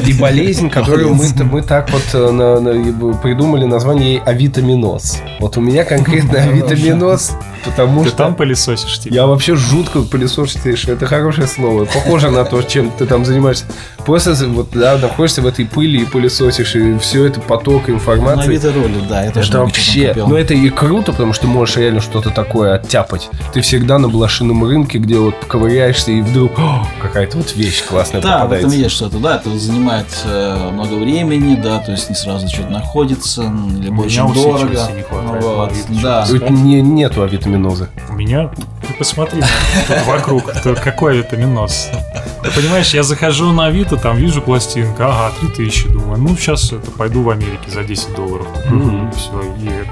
И 0.07 0.13
болезнь, 0.13 0.69
которую 0.71 1.15
мы, 1.15 1.25
мы 1.51 1.63
так 1.63 1.91
вот 1.91 2.03
э, 2.13 2.31
на- 2.31 2.61
на- 2.61 3.15
придумали 3.15 3.65
название 3.65 4.15
ей 4.15 4.21
авитаминоз. 4.21 5.19
Вот 5.41 5.57
у 5.57 5.61
меня 5.61 5.85
конкретно 5.85 6.43
авитаминоз, 6.43 7.33
потому 7.70 8.02
Ты 8.02 8.09
что 8.09 8.18
там 8.18 8.34
пылесосишь, 8.34 8.98
типа? 9.01 9.14
я 9.14 9.26
вообще 9.26 9.55
жутко 9.56 10.02
пылесосишь. 10.02 10.84
Это 10.86 11.06
хорошее 11.06 11.47
слово. 11.47 11.84
Похоже 11.84 12.30
на 12.30 12.44
то, 12.44 12.62
чем 12.62 12.90
ты 12.90 13.06
там 13.06 13.24
занимаешься. 13.24 13.64
Просто 14.05 14.34
вот, 14.48 14.68
да, 14.72 14.97
находишься 14.98 15.43
в 15.43 15.47
этой 15.47 15.66
пыли 15.66 16.02
и 16.02 16.05
пылесосишь, 16.05 16.76
и 16.76 16.97
все 16.98 17.24
это 17.26 17.40
поток 17.40 17.88
информации. 17.90 18.48
Авито 18.51 18.72
роли, 18.72 19.01
да, 19.09 19.24
я 19.24 19.30
тоже 19.30 19.48
Это 19.48 19.52
чего 19.52 19.64
вообще, 19.64 20.14
ну 20.16 20.36
это 20.36 20.55
и 20.55 20.68
круто, 20.70 21.12
потому 21.12 21.32
что 21.32 21.47
можешь 21.48 21.76
реально 21.76 22.01
что-то 22.01 22.30
такое 22.30 22.74
оттяпать. 22.74 23.28
Ты 23.52 23.60
всегда 23.62 23.98
на 23.98 24.09
блошином 24.09 24.64
рынке, 24.64 24.98
где 24.98 25.16
вот 25.18 25.34
ковыряешься, 25.48 26.12
и 26.12 26.20
вдруг 26.20 26.59
«О, 26.59 26.86
какая-то 27.02 27.38
вот 27.38 27.55
вещь 27.56 27.84
классная 27.84 28.20
Да, 28.20 28.28
в 28.28 28.52
этом 28.52 28.70
попадается. 28.70 28.76
есть 28.78 28.94
что-то, 28.94 29.18
да, 29.18 29.36
это 29.36 29.59
занимает 29.59 30.06
э, 30.24 30.70
много 30.72 30.94
времени, 30.94 31.56
да, 31.56 31.78
то 31.80 31.90
есть 31.93 32.09
не 32.09 32.14
сразу 32.16 32.48
что-то 32.48 32.70
находится, 32.70 33.52
либо 33.80 34.02
очень 34.02 34.32
дорого. 34.32 34.88
не 34.94 35.02
хватает, 35.02 35.43
Вот, 35.44 35.72
да. 36.02 36.24
не, 36.51 36.80
нету 36.80 37.22
авитаминозы. 37.57 37.89
У 38.11 38.12
меня, 38.15 38.51
ты 38.87 38.95
посмотри, 38.99 39.43
тут 39.89 40.07
вокруг, 40.07 40.45
какой 40.83 41.19
витаминоз. 41.19 41.91
Ты 42.43 42.51
понимаешь, 42.51 42.95
я 42.95 43.03
захожу 43.03 43.53
на 43.53 43.66
Авито, 43.66 43.97
там 43.97 44.16
вижу 44.16 44.43
пластинка, 44.43 45.07
ага, 45.09 45.35
3000, 45.41 45.89
думаю, 45.89 46.19
ну 46.20 46.37
сейчас 46.37 46.73
это 46.73 46.91
пойду 46.91 47.23
в 47.23 47.31
Америке 47.31 47.70
за 47.70 47.83
10 47.83 48.15
долларов. 48.15 48.47
Все, 49.16 49.43
и 49.61 49.66
это. 49.66 49.91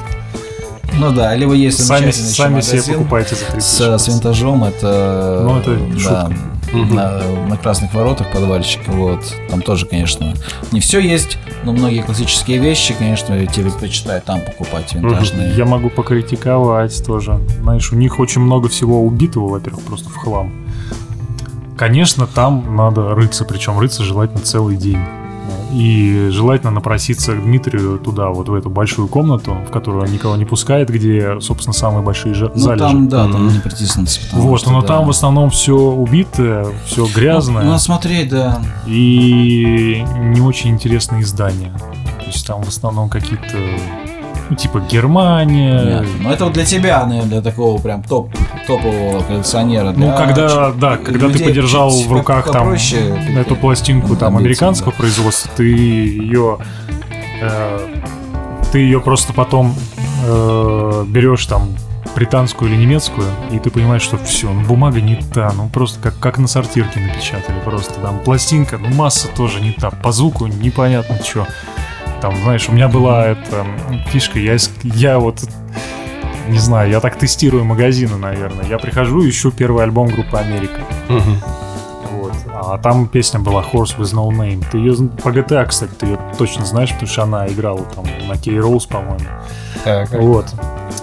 Ну 0.97 1.11
да, 1.11 1.35
либо 1.35 1.55
есть 1.55 1.85
Сами, 1.85 2.13
сами 2.13 2.61
себе 2.61 2.77
магазин 2.77 2.95
покупайте 2.95 3.35
за 3.35 3.45
30 3.47 3.63
с, 3.63 3.99
с 3.99 4.09
винтажом, 4.09 4.65
это, 4.65 5.41
Ну, 5.43 5.59
это 5.59 5.77
да, 5.77 5.99
шутка. 5.99 6.33
Мгм. 6.79 6.95
на, 6.95 7.23
на 7.49 7.57
красных 7.57 7.95
воротах 7.95 8.31
подвальчик, 8.33 8.81
вот, 8.89 9.21
там 9.49 9.63
тоже, 9.63 9.87
конечно, 9.87 10.35
не 10.73 10.81
все 10.81 11.01
есть, 11.01 11.39
но 11.63 11.73
многие 11.73 12.03
классические 12.03 12.59
вещи, 12.59 12.95
конечно, 12.99 13.35
я 13.35 13.47
тебе 13.47 13.71
предпочитаю 13.71 14.21
там 14.23 14.41
покупать 14.41 14.95
винтажные. 14.95 15.55
Я 15.55 15.65
могу 15.65 15.91
покритиковать 15.91 17.05
тоже. 17.07 17.41
Знаешь, 17.61 17.93
у 17.93 17.97
них 17.97 18.19
очень 18.19 18.41
много 18.41 18.69
всего 18.69 19.03
убитого, 19.05 19.49
во-первых, 19.49 19.85
просто 19.85 20.09
в 20.09 20.17
хлам. 20.17 20.53
Конечно, 21.77 22.27
там 22.27 22.77
надо 22.77 23.15
рыться, 23.15 23.45
причем 23.45 23.79
рыться 23.79 24.05
желательно 24.05 24.41
целый 24.41 24.77
день. 24.77 25.01
И 25.75 26.29
желательно 26.31 26.71
напроситься 26.71 27.33
к 27.35 27.43
Дмитрию 27.43 27.99
туда, 27.99 28.29
вот 28.29 28.49
в 28.49 28.55
эту 28.55 28.71
большую 28.71 29.09
комнату, 29.09 29.57
в 29.67 29.73
которую 29.73 30.05
он 30.05 30.13
никого 30.13 30.37
не 30.37 30.45
пускает, 30.45 30.89
где, 30.89 31.41
собственно, 31.41 31.73
самые 31.75 32.03
большие 32.05 32.33
Ну 32.37 32.51
залежи. 32.55 32.79
там, 32.85 33.09
да, 33.09 33.23
там 33.25 33.47
Мгм. 33.47 33.55
не 33.55 33.59
притиснуться. 33.59 34.21
потому 34.31 34.49
Вот, 34.51 34.61
что, 34.61 34.71
но 34.71 34.83
да. 34.83 34.87
там 34.87 35.07
в 35.07 35.11
основном 35.11 35.51
все 35.51 35.75
убитое, 35.77 36.67
все 36.87 37.07
грязное 37.13 37.65
Ну, 37.65 37.73
ну, 37.73 37.79
смотреть, 37.79 38.29
да. 38.29 38.63
и 38.87 40.05
не 40.21 40.41
очень 40.41 40.71
интересные 40.71 41.23
издания. 41.23 41.73
То 42.21 42.27
есть 42.27 42.47
там 42.47 42.63
в 42.63 42.69
основном 42.69 43.09
какие-то, 43.09 43.59
ну, 44.51 44.57
типа 44.57 44.81
Германия, 44.81 45.79
Понятно. 45.79 46.09
Но 46.21 46.33
это 46.33 46.45
вот 46.45 46.55
для 46.55 46.65
тебя, 46.65 47.05
наверное, 47.07 47.31
для 47.31 47.43
такого 47.43 47.81
прям 47.81 48.03
топ, 48.03 48.31
топового 48.67 49.23
коллекционера. 49.23 49.93
Ну, 49.97 50.15
когда, 50.17 50.73
да, 50.73 50.97
когда 50.97 51.29
ты 51.29 51.43
подержал 51.43 51.91
в 51.91 52.13
руках 52.13 52.51
там 52.51 52.73
эту 52.73 53.57
пластинку 53.57 54.17
там 54.17 54.37
американского 54.37 54.93
да. 54.93 54.99
производства, 54.99 55.51
ты 55.57 55.65
ее 55.65 56.59
э, 57.41 57.95
ты 58.73 58.79
ее 58.79 59.01
просто 59.01 59.33
потом 59.33 59.75
э, 60.27 61.05
берешь 61.07 61.47
там 61.47 61.69
британскую 62.15 62.71
или 62.71 62.81
немецкую, 62.81 63.27
и 63.51 63.59
ты 63.59 63.71
понимаешь, 63.71 64.03
что 64.03 64.17
все, 64.19 64.51
ну 64.53 64.63
бумага 64.63 65.01
не 65.01 65.17
та, 65.17 65.53
ну 65.57 65.69
просто 65.69 66.01
как, 66.01 66.19
как 66.19 66.39
на 66.39 66.47
сортирке 66.47 67.01
напечатали, 67.01 67.61
просто 67.65 68.01
там 68.01 68.21
пластинка, 68.21 68.79
ну 68.79 68.89
масса 68.89 69.29
тоже 69.29 69.61
не 69.61 69.73
та, 69.73 69.91
по 69.91 70.13
звуку 70.13 70.47
непонятно 70.47 71.19
что. 71.25 71.47
Там, 72.25 72.35
знаешь, 72.37 72.71
у 72.71 72.73
меня 72.73 72.89
была 72.89 73.27
эта 73.27 73.67
фишка, 74.07 74.39
я, 74.39 74.57
я 74.83 75.19
вот 75.19 75.41
не 76.49 76.57
знаю, 76.57 76.91
я 76.91 77.01
так 77.01 77.17
тестирую 77.19 77.67
магазины, 77.67 78.17
наверное. 78.17 78.65
Я 78.65 78.79
прихожу, 78.79 79.29
ищу 79.29 79.51
первый 79.51 79.85
альбом 79.85 80.07
группы 80.07 80.39
Америка. 80.39 80.81
Вот. 82.11 82.33
А 82.55 82.79
там 82.79 83.09
песня 83.09 83.41
была 83.41 83.63
Horse 83.63 83.99
with 83.99 84.15
No 84.15 84.31
Name. 84.31 84.65
Ты 84.73 84.79
ее 84.79 84.95
по 85.23 85.29
GTA, 85.29 85.67
кстати, 85.67 85.91
ты 85.99 86.07
ее 86.07 86.19
точно 86.39 86.65
знаешь, 86.65 86.93
потому 86.93 87.09
что 87.09 87.25
она 87.25 87.47
играла 87.47 87.83
там 87.95 88.07
на 88.27 88.39
Кей 88.39 88.59
Роуз, 88.59 88.87
по-моему. 88.87 89.27
Так, 89.85 90.11
Вот. 90.13 90.47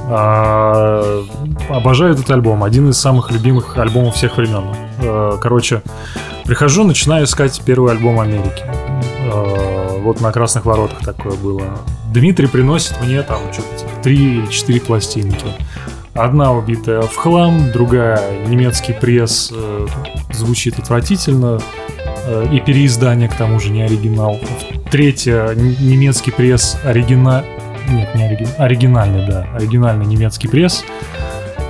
А, 0.07 1.23
обожаю 1.69 2.13
этот 2.15 2.31
альбом. 2.31 2.63
Один 2.63 2.89
из 2.89 2.97
самых 2.97 3.29
любимых 3.29 3.77
альбомов 3.77 4.15
всех 4.15 4.37
времен. 4.37 4.75
Э, 5.03 5.37
Короче, 5.39 5.83
прихожу, 6.45 6.83
начинаю 6.83 7.25
искать 7.25 7.61
первый 7.63 7.91
альбом 7.91 8.19
Америки. 8.19 8.63
Вот 10.01 10.19
на 10.19 10.31
Красных 10.31 10.65
Воротах 10.65 10.99
такое 11.05 11.37
было. 11.37 11.63
Дмитрий 12.11 12.47
приносит 12.47 12.99
мне 13.01 13.21
там 13.21 13.39
что-то 13.53 13.77
типа 13.77 13.91
три 14.01 14.39
или 14.39 14.47
четыре 14.47 14.81
пластинки. 14.81 15.45
Одна 16.13 16.51
убитая 16.51 17.03
в 17.03 17.15
хлам, 17.15 17.71
другая 17.71 18.45
немецкий 18.47 18.93
пресс 18.93 19.51
э, 19.53 19.87
звучит 20.33 20.77
отвратительно, 20.77 21.61
э, 22.25 22.47
и 22.51 22.59
переиздание 22.59 23.29
к 23.29 23.35
тому 23.35 23.59
же 23.59 23.69
не 23.69 23.83
оригинал. 23.83 24.39
Третья 24.89 25.53
немецкий 25.55 26.31
пресс 26.31 26.77
оригина... 26.83 27.45
нет, 27.87 28.13
не 28.15 28.23
оригинальный, 28.25 28.57
оригинальный, 28.57 29.27
да, 29.27 29.47
оригинальный 29.53 30.05
немецкий 30.05 30.49
пресс, 30.49 30.83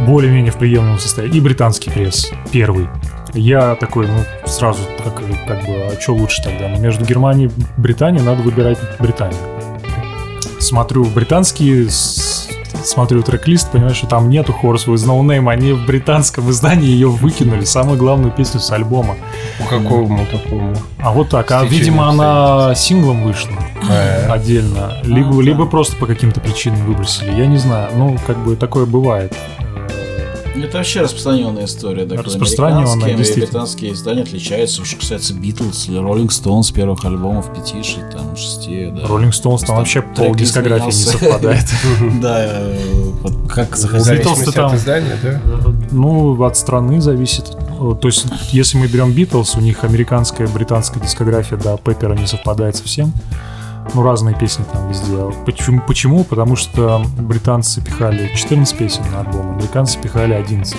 более-менее 0.08 0.52
в 0.52 0.58
приемлемом 0.58 0.98
состоянии, 0.98 1.38
и 1.38 1.42
британский 1.42 1.92
пресс, 1.92 2.32
первый. 2.52 2.88
Я 3.34 3.76
такой, 3.76 4.08
ну, 4.08 4.20
сразу, 4.46 4.82
как, 5.04 5.16
как 5.48 5.66
бы, 5.66 5.90
а 5.92 5.98
что 6.00 6.14
лучше 6.14 6.44
тогда? 6.44 6.68
Ну, 6.68 6.80
между 6.80 7.06
Германией 7.06 7.50
и 7.50 7.82
Британией 7.82 8.24
надо 8.24 8.42
выбирать 8.42 8.78
Британию. 9.00 9.40
Смотрю 10.60 11.06
британские, 11.06 11.90
смотрю 11.90 13.24
трек-лист, 13.24 13.72
понимаю, 13.72 13.96
что 13.96 14.08
там 14.08 14.30
нету 14.30 14.56
Horse 14.62 14.88
with 14.88 15.08
No 15.08 15.20
Name, 15.22 15.50
они 15.52 15.74
в 15.74 15.86
британском 15.86 16.50
издании 16.50 16.88
ее 16.88 17.10
выкинули, 17.10 17.64
самую 17.64 17.98
главную 17.98 18.32
песню 18.32 18.60
с 18.60 18.72
альбома. 18.72 19.16
По 19.60 19.66
какому 19.66 20.26
такому? 20.28 20.76
А 21.00 21.12
вот 21.12 21.30
так, 21.30 21.52
а 21.52 21.64
видимо 21.64 22.10
она 22.10 22.76
синглом 22.76 23.24
вышла 23.24 23.52
Э, 23.90 24.28
отдельно, 24.30 24.98
либо, 25.04 25.36
да. 25.36 25.42
либо 25.42 25.66
просто 25.66 25.96
по 25.96 26.06
каким-то 26.06 26.40
причинам 26.40 26.86
выбросили, 26.86 27.32
я 27.32 27.46
не 27.46 27.58
знаю, 27.58 27.90
ну, 27.96 28.18
как 28.26 28.38
бы 28.38 28.56
такое 28.56 28.86
бывает. 28.86 29.36
Это 30.56 30.78
вообще 30.78 31.02
распространенная 31.02 31.66
история. 31.66 32.06
Так, 32.06 32.24
Распространенная, 32.24 32.94
американские 32.94 33.46
британские 33.46 33.94
издания 33.94 34.22
отличаются. 34.24 34.82
Уж, 34.82 34.96
кстати, 35.00 35.32
Битлз 35.34 35.88
или 35.88 35.98
Роллинг 35.98 36.32
Стоунс 36.32 36.72
первых 36.72 37.06
альбомов, 37.06 37.54
пяти, 37.54 37.82
там, 38.12 38.36
шести, 38.36 38.92
да. 38.94 39.08
Роллинг 39.08 39.34
Стоунс 39.34 39.64
там 39.64 39.78
вообще 39.78 40.02
пол 40.02 40.36
дискографии 40.36 40.86
не 40.88 40.92
совпадает. 40.92 41.66
Да, 42.22 42.46
э, 42.46 42.76
как 43.50 43.76
В 43.76 43.78
захотели. 43.78 44.04
зависимости 44.24 44.52
там- 44.52 44.76
да? 44.86 45.42
Ну, 45.92 46.44
от 46.44 46.58
страны 46.58 47.02
зависит. 47.02 47.46
Э, 47.80 47.96
То 48.00 48.08
есть, 48.08 48.26
если 48.52 48.78
мы 48.78 48.88
берем 48.88 49.12
Битлз, 49.14 49.56
у 49.56 49.62
них 49.62 49.84
американская 49.84 50.48
и 50.48 50.52
британская 50.52 51.00
дискография 51.00 51.58
до 51.58 51.78
Пеппера 51.78 52.14
не 52.14 52.28
совпадает 52.28 52.76
совсем. 52.76 53.14
Ну, 53.94 54.04
разные 54.04 54.36
песни 54.36 54.64
там 54.72 54.88
везде. 54.90 55.18
Почему? 55.46 55.82
Почему? 55.86 56.24
Потому 56.24 56.56
что 56.56 57.04
британцы 57.18 57.82
пихали 57.82 58.32
14 58.36 58.78
песен 58.78 59.04
на 59.12 59.22
альбом, 59.22 59.52
американцы 59.58 60.00
пихали 60.00 60.34
11. 60.34 60.76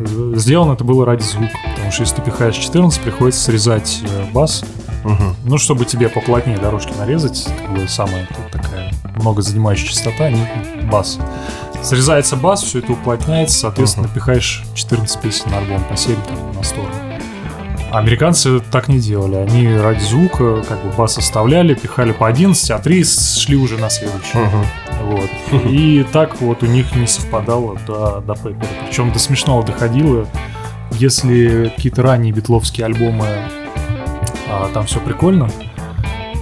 Э, 0.00 0.32
Сделано 0.36 0.72
это 0.72 0.84
было 0.84 1.04
ради 1.04 1.22
звука, 1.22 1.52
потому 1.74 1.90
что 1.92 2.02
если 2.02 2.16
ты 2.16 2.22
пихаешь 2.22 2.54
14, 2.56 3.00
приходится 3.02 3.42
срезать 3.42 4.00
э, 4.04 4.24
бас, 4.32 4.64
Мгм. 5.04 5.34
ну, 5.44 5.58
чтобы 5.58 5.84
тебе 5.84 6.08
поплотнее 6.08 6.56
дорожки 6.58 6.92
нарезать, 6.98 7.46
как 7.58 7.74
бы 7.74 7.86
самая 7.88 8.26
такая 8.52 8.90
много 9.16 9.42
занимающая 9.42 9.88
частота, 9.88 10.30
не 10.30 10.46
бас. 10.90 11.18
Срезается 11.82 12.36
бас, 12.36 12.62
все 12.62 12.78
это 12.80 12.92
уплотняется, 12.92 13.58
соответственно, 13.58 14.08
пихаешь 14.08 14.64
14 14.74 15.20
песен 15.20 15.50
на 15.50 15.58
альбом 15.58 15.82
по 15.84 15.96
серии 15.96 16.18
там, 16.28 16.52
на 16.54 16.62
сторону. 16.62 16.94
Американцы 17.90 18.60
так 18.60 18.88
не 18.88 18.98
делали. 18.98 19.36
Они 19.36 19.74
ради 19.76 20.00
звука 20.00 20.62
как 20.62 20.84
бы 20.84 20.90
бас 20.96 21.16
оставляли, 21.16 21.74
пихали 21.74 22.12
по 22.12 22.26
11, 22.26 22.70
а 22.70 22.78
3 22.78 23.04
шли 23.04 23.56
уже 23.56 23.78
на 23.78 23.88
следующий. 23.88 24.38
Мгм. 24.38 24.64
Вот. 25.04 25.30
И 25.64 26.04
так 26.12 26.40
вот 26.40 26.62
у 26.62 26.66
них 26.66 26.94
не 26.94 27.06
совпадало 27.06 27.78
до, 27.86 28.20
до 28.20 28.34
Пеппера. 28.34 28.68
Причем 28.86 29.10
до 29.12 29.18
смешного 29.18 29.62
доходило. 29.64 30.26
Если 30.92 31.72
какие-то 31.74 32.02
ранние 32.02 32.32
битловские 32.32 32.86
альбомы, 32.86 33.26
а, 34.50 34.68
там 34.72 34.86
все 34.86 35.00
прикольно, 35.00 35.50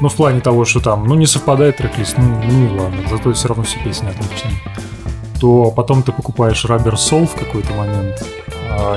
ну, 0.01 0.09
в 0.09 0.15
плане 0.15 0.41
того, 0.41 0.65
что 0.65 0.81
там, 0.81 1.07
ну, 1.07 1.15
не 1.15 1.27
совпадает 1.27 1.77
трек-лист, 1.77 2.17
ну, 2.19 2.43
ну 2.45 2.67
и 2.67 2.79
ладно, 2.79 2.99
зато 3.09 3.33
все 3.33 3.49
равно 3.49 3.65
все 3.65 3.79
песни 3.81 4.09
отличные, 4.09 4.55
то 5.41 5.71
потом 5.71 6.03
ты 6.03 6.13
покупаешь 6.13 6.65
Rubber 6.65 6.95
Soul 6.95 7.27
в 7.27 7.35
какой-то 7.35 7.73
момент 7.75 8.25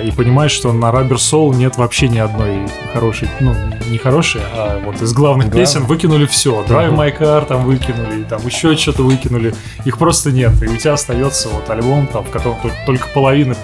и 0.04 0.12
понимаешь, 0.12 0.52
что 0.52 0.74
на 0.74 0.88
Rubber 0.88 1.16
Soul 1.16 1.56
нет 1.56 1.78
вообще 1.78 2.08
ни 2.10 2.18
одной 2.18 2.68
хорошей, 2.94 3.30
ну, 3.40 3.56
не 3.90 3.98
хорошей, 3.98 4.42
а 4.54 4.82
вот 4.86 5.02
из 5.02 5.14
главных 5.14 5.48
Главное. 5.48 5.66
песен 5.66 5.86
выкинули 5.86 6.26
все. 6.26 6.64
Drive 6.68 6.94
My 6.96 7.18
Car 7.18 7.46
там 7.46 7.64
выкинули, 7.66 8.24
там 8.24 8.46
еще 8.46 8.76
что-то 8.76 9.04
выкинули. 9.04 9.54
Их 9.86 9.98
просто 9.98 10.32
нет. 10.32 10.62
И 10.62 10.68
у 10.68 10.76
тебя 10.78 10.94
остается 10.94 11.50
вот 11.50 11.70
альбом, 11.70 12.08
там, 12.08 12.24
в 12.24 12.30
котором 12.30 12.58
только, 12.62 12.78
только 12.86 13.08
половина. 13.14 13.56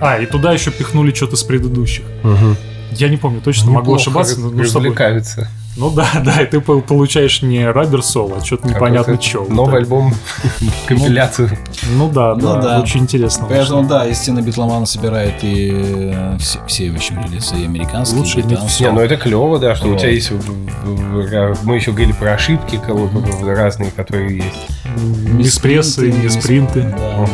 А, 0.00 0.18
и 0.18 0.26
туда 0.26 0.52
еще 0.52 0.70
пихнули 0.70 1.12
что-то 1.12 1.36
с 1.36 1.42
предыдущих. 1.42 2.04
Мгм. 2.22 2.56
Я 2.92 3.08
не 3.08 3.16
помню 3.16 3.40
точно, 3.40 3.66
могу 3.72 3.80
Неплохо 3.92 4.00
ошибаться. 4.02 4.40
но- 4.40 4.50
ну, 4.50 4.64
чтобы-. 4.64 4.94
Ну 5.76 5.90
да, 5.90 6.06
да, 6.24 6.40
и 6.42 6.46
ты 6.46 6.60
пол- 6.60 6.82
получаешь 6.82 7.42
не 7.42 7.58
Rubber 7.62 8.00
Soul, 8.00 8.38
а 8.40 8.44
что-то 8.44 8.68
непонятно 8.68 9.14
Какой-то 9.16 9.22
что. 9.22 9.44
Новый 9.52 9.78
альбом, 9.80 10.14
компиляцию. 10.86 11.50
Ну 11.96 12.08
да, 12.10 12.34
Ну 12.34 12.40
да, 12.54 12.60
да. 12.60 12.80
очень 12.80 13.00
интересно. 13.00 13.46
Поэтому, 13.48 13.86
да, 13.88 14.06
истинно 14.06 14.40
битломан 14.40 14.86
собирает 14.86 15.34
и 15.42 15.70
э, 16.14 16.36
все, 16.38 16.58
все 16.66 16.90
в 16.90 16.96
общем, 16.96 17.20
релизы, 17.22 17.56
и 17.56 17.64
американские, 17.64 18.20
Лучше 18.20 18.40
и 18.40 18.42
не 18.44 18.54
ну 18.92 19.00
это 19.00 19.16
клево, 19.16 19.58
да, 19.58 19.74
что 19.74 19.88
у 19.88 19.96
тебя 19.96 20.10
есть... 20.10 20.30
в- 20.30 21.64
Мы 21.64 21.76
еще 21.76 21.90
говорили 21.92 22.12
про 22.12 22.34
ошибки 22.34 22.76
разные, 23.54 23.90
которые 23.90 24.36
есть. 24.36 25.36
Без 25.38 25.58
прессы, 25.58 25.92
Спринты, 25.92 26.16
не 26.18 26.22
не 26.22 26.28
спринты. 26.28 26.82
Да. 26.82 27.26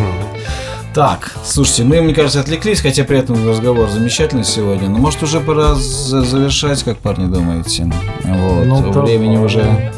Так, 0.95 1.33
слушайте, 1.45 1.85
мы, 1.85 2.01
мне 2.03 2.13
кажется, 2.13 2.41
отвлеклись, 2.41 2.81
хотя 2.81 3.05
при 3.05 3.19
этом 3.19 3.49
разговор 3.49 3.89
замечательный 3.89 4.45
сегодня. 4.45 4.89
Но 4.89 4.99
может 4.99 5.23
уже 5.23 5.39
пора 5.41 5.75
за- 5.77 6.23
завершать, 6.23 6.83
как 6.83 6.99
парни 6.99 7.27
думаете? 7.33 7.85
Вот. 8.25 8.67
Ну. 8.67 9.03
Времени 9.03 9.37
уже 9.37 9.93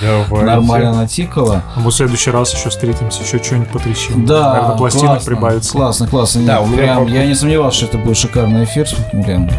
Давайте. 0.00 0.46
нормально 0.46 0.94
натикало. 0.94 1.62
А 1.76 1.80
Мы 1.80 1.90
в 1.90 1.94
следующий 1.94 2.30
раз 2.30 2.54
еще 2.54 2.70
встретимся, 2.70 3.22
еще 3.22 3.42
что-нибудь 3.42 3.68
потрещим. 3.68 4.24
Да, 4.24 4.52
Наверное, 4.54 4.76
пластинок 4.78 5.06
классно, 5.10 5.26
прибавится. 5.34 5.72
Классно, 5.72 6.08
классно. 6.08 6.46
Да, 6.46 6.60
Нет, 6.60 6.62
у 6.62 6.66
меня 6.68 6.82
прям, 6.94 7.06
я 7.08 7.26
не 7.26 7.34
сомневался, 7.34 7.76
что 7.78 7.86
это 7.86 7.98
будет 7.98 8.16
шикарный 8.16 8.64
эфир. 8.64 8.88
Блин, 9.12 9.50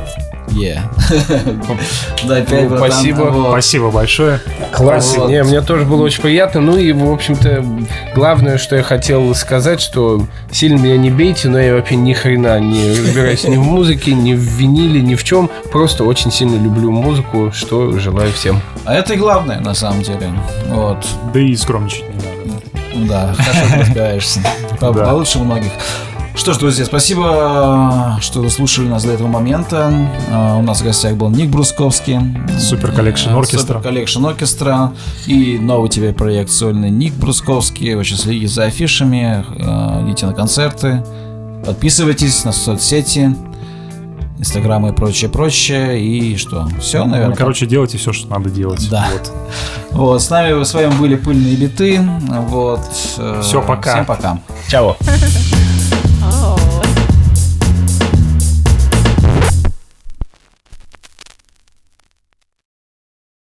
yeah. 0.52 0.82
Да, 2.28 2.38
опять, 2.38 2.70
Ну, 2.70 2.78
спасибо. 2.78 3.48
Спасибо 3.50 3.92
большое. 3.92 4.40
Классно. 4.74 5.24
Вот. 5.24 5.30
Не, 5.30 5.44
мне 5.44 5.62
тоже 5.62 5.86
было 5.86 6.04
очень 6.04 6.22
приятно. 6.22 6.62
Ну 6.62 6.78
и, 6.78 6.92
в 6.92 7.12
общем-то, 7.12 7.66
главное, 8.14 8.58
что 8.58 8.76
я 8.76 8.84
хотел 8.84 9.34
сказать, 9.36 9.82
что 9.82 10.26
сильно 10.52 10.80
меня 10.80 10.98
не 10.98 11.10
бейте, 11.12 11.50
но 11.50 11.60
я 11.60 11.74
вообще 11.76 11.96
ни 11.96 12.14
хрена 12.14 12.60
не 12.60 12.90
разбираюсь 12.90 13.44
ни 13.46 13.56
в 13.56 13.64
музыке, 13.64 14.14
ни 14.14 14.34
в 14.34 14.40
виниле, 14.40 15.02
ни 15.02 15.16
в 15.16 15.24
чем. 15.24 15.50
Просто 15.72 16.04
очень 16.04 16.32
сильно 16.32 16.62
люблю 16.62 16.92
музыку, 16.92 17.52
что 17.54 17.98
желаю 18.00 18.32
всем. 18.34 18.62
А 18.86 18.96
это 18.96 19.14
и 19.14 19.18
главное, 19.18 19.60
на 19.60 19.74
самом 19.74 20.02
деле. 20.02 20.32
Вот. 20.68 21.06
Да 21.34 21.40
и 21.40 21.56
скромничать 21.56 22.04
не 22.10 22.16
надо. 22.16 22.30
Да, 23.08 23.34
хорошо 23.34 23.76
разбираешься. 23.80 24.42
Получше 24.80 25.40
многих. 25.40 25.72
Что 26.40 26.54
ж, 26.54 26.58
друзья, 26.58 26.86
спасибо, 26.86 28.18
что 28.22 28.40
вы 28.40 28.50
слушали 28.50 28.88
нас 28.88 29.04
до 29.04 29.12
этого 29.12 29.28
момента. 29.28 29.92
А, 30.32 30.56
У 30.58 30.62
нас 30.62 30.80
в 30.80 30.86
гостях 30.86 31.16
был 31.16 31.30
Ник 31.30 31.50
Брусковский. 31.50 32.18
Супер 32.58 32.92
Collection 32.92 33.32
А, 33.34 33.40
Orchestra. 33.40 33.60
Супер 33.60 33.76
Collection 33.78 34.38
Orchestra. 34.38 34.96
И 35.28 35.60
новый 35.60 35.90
тебе 35.90 36.14
проект 36.14 36.50
сольный 36.50 36.92
Ник 36.92 37.14
Брусковский. 37.16 37.94
Очень 37.96 38.16
следите 38.16 38.48
за 38.48 38.64
афишами, 38.64 39.46
идите 40.08 40.28
на 40.28 40.34
концерты, 40.34 41.04
подписывайтесь 41.66 42.46
на 42.46 42.54
соцсети, 42.54 43.36
инстаграмы 44.40 44.90
и 44.90 44.94
прочее, 44.94 45.30
прочее. 45.30 46.02
И 46.02 46.38
что? 46.38 46.70
Все, 46.80 47.04
наверное. 47.04 47.32
Ну, 47.32 47.36
короче, 47.36 47.66
делайте 47.66 47.98
все, 47.98 48.14
что 48.14 48.30
надо 48.30 48.50
делать. 48.50 48.88
Да. 48.90 49.08
Вот. 49.12 49.32
Вот, 49.92 50.22
с 50.22 50.30
нами, 50.30 50.64
с 50.64 50.74
вами 50.74 50.94
были 50.98 51.16
пыльные 51.18 51.58
биты. 51.58 52.00
Вот. 52.48 52.80
э, 53.18 53.42
Всё, 53.44 53.62
пока. 53.62 53.92
Всем 53.96 54.06
пока. 54.06 54.40
Чао. 54.70 54.96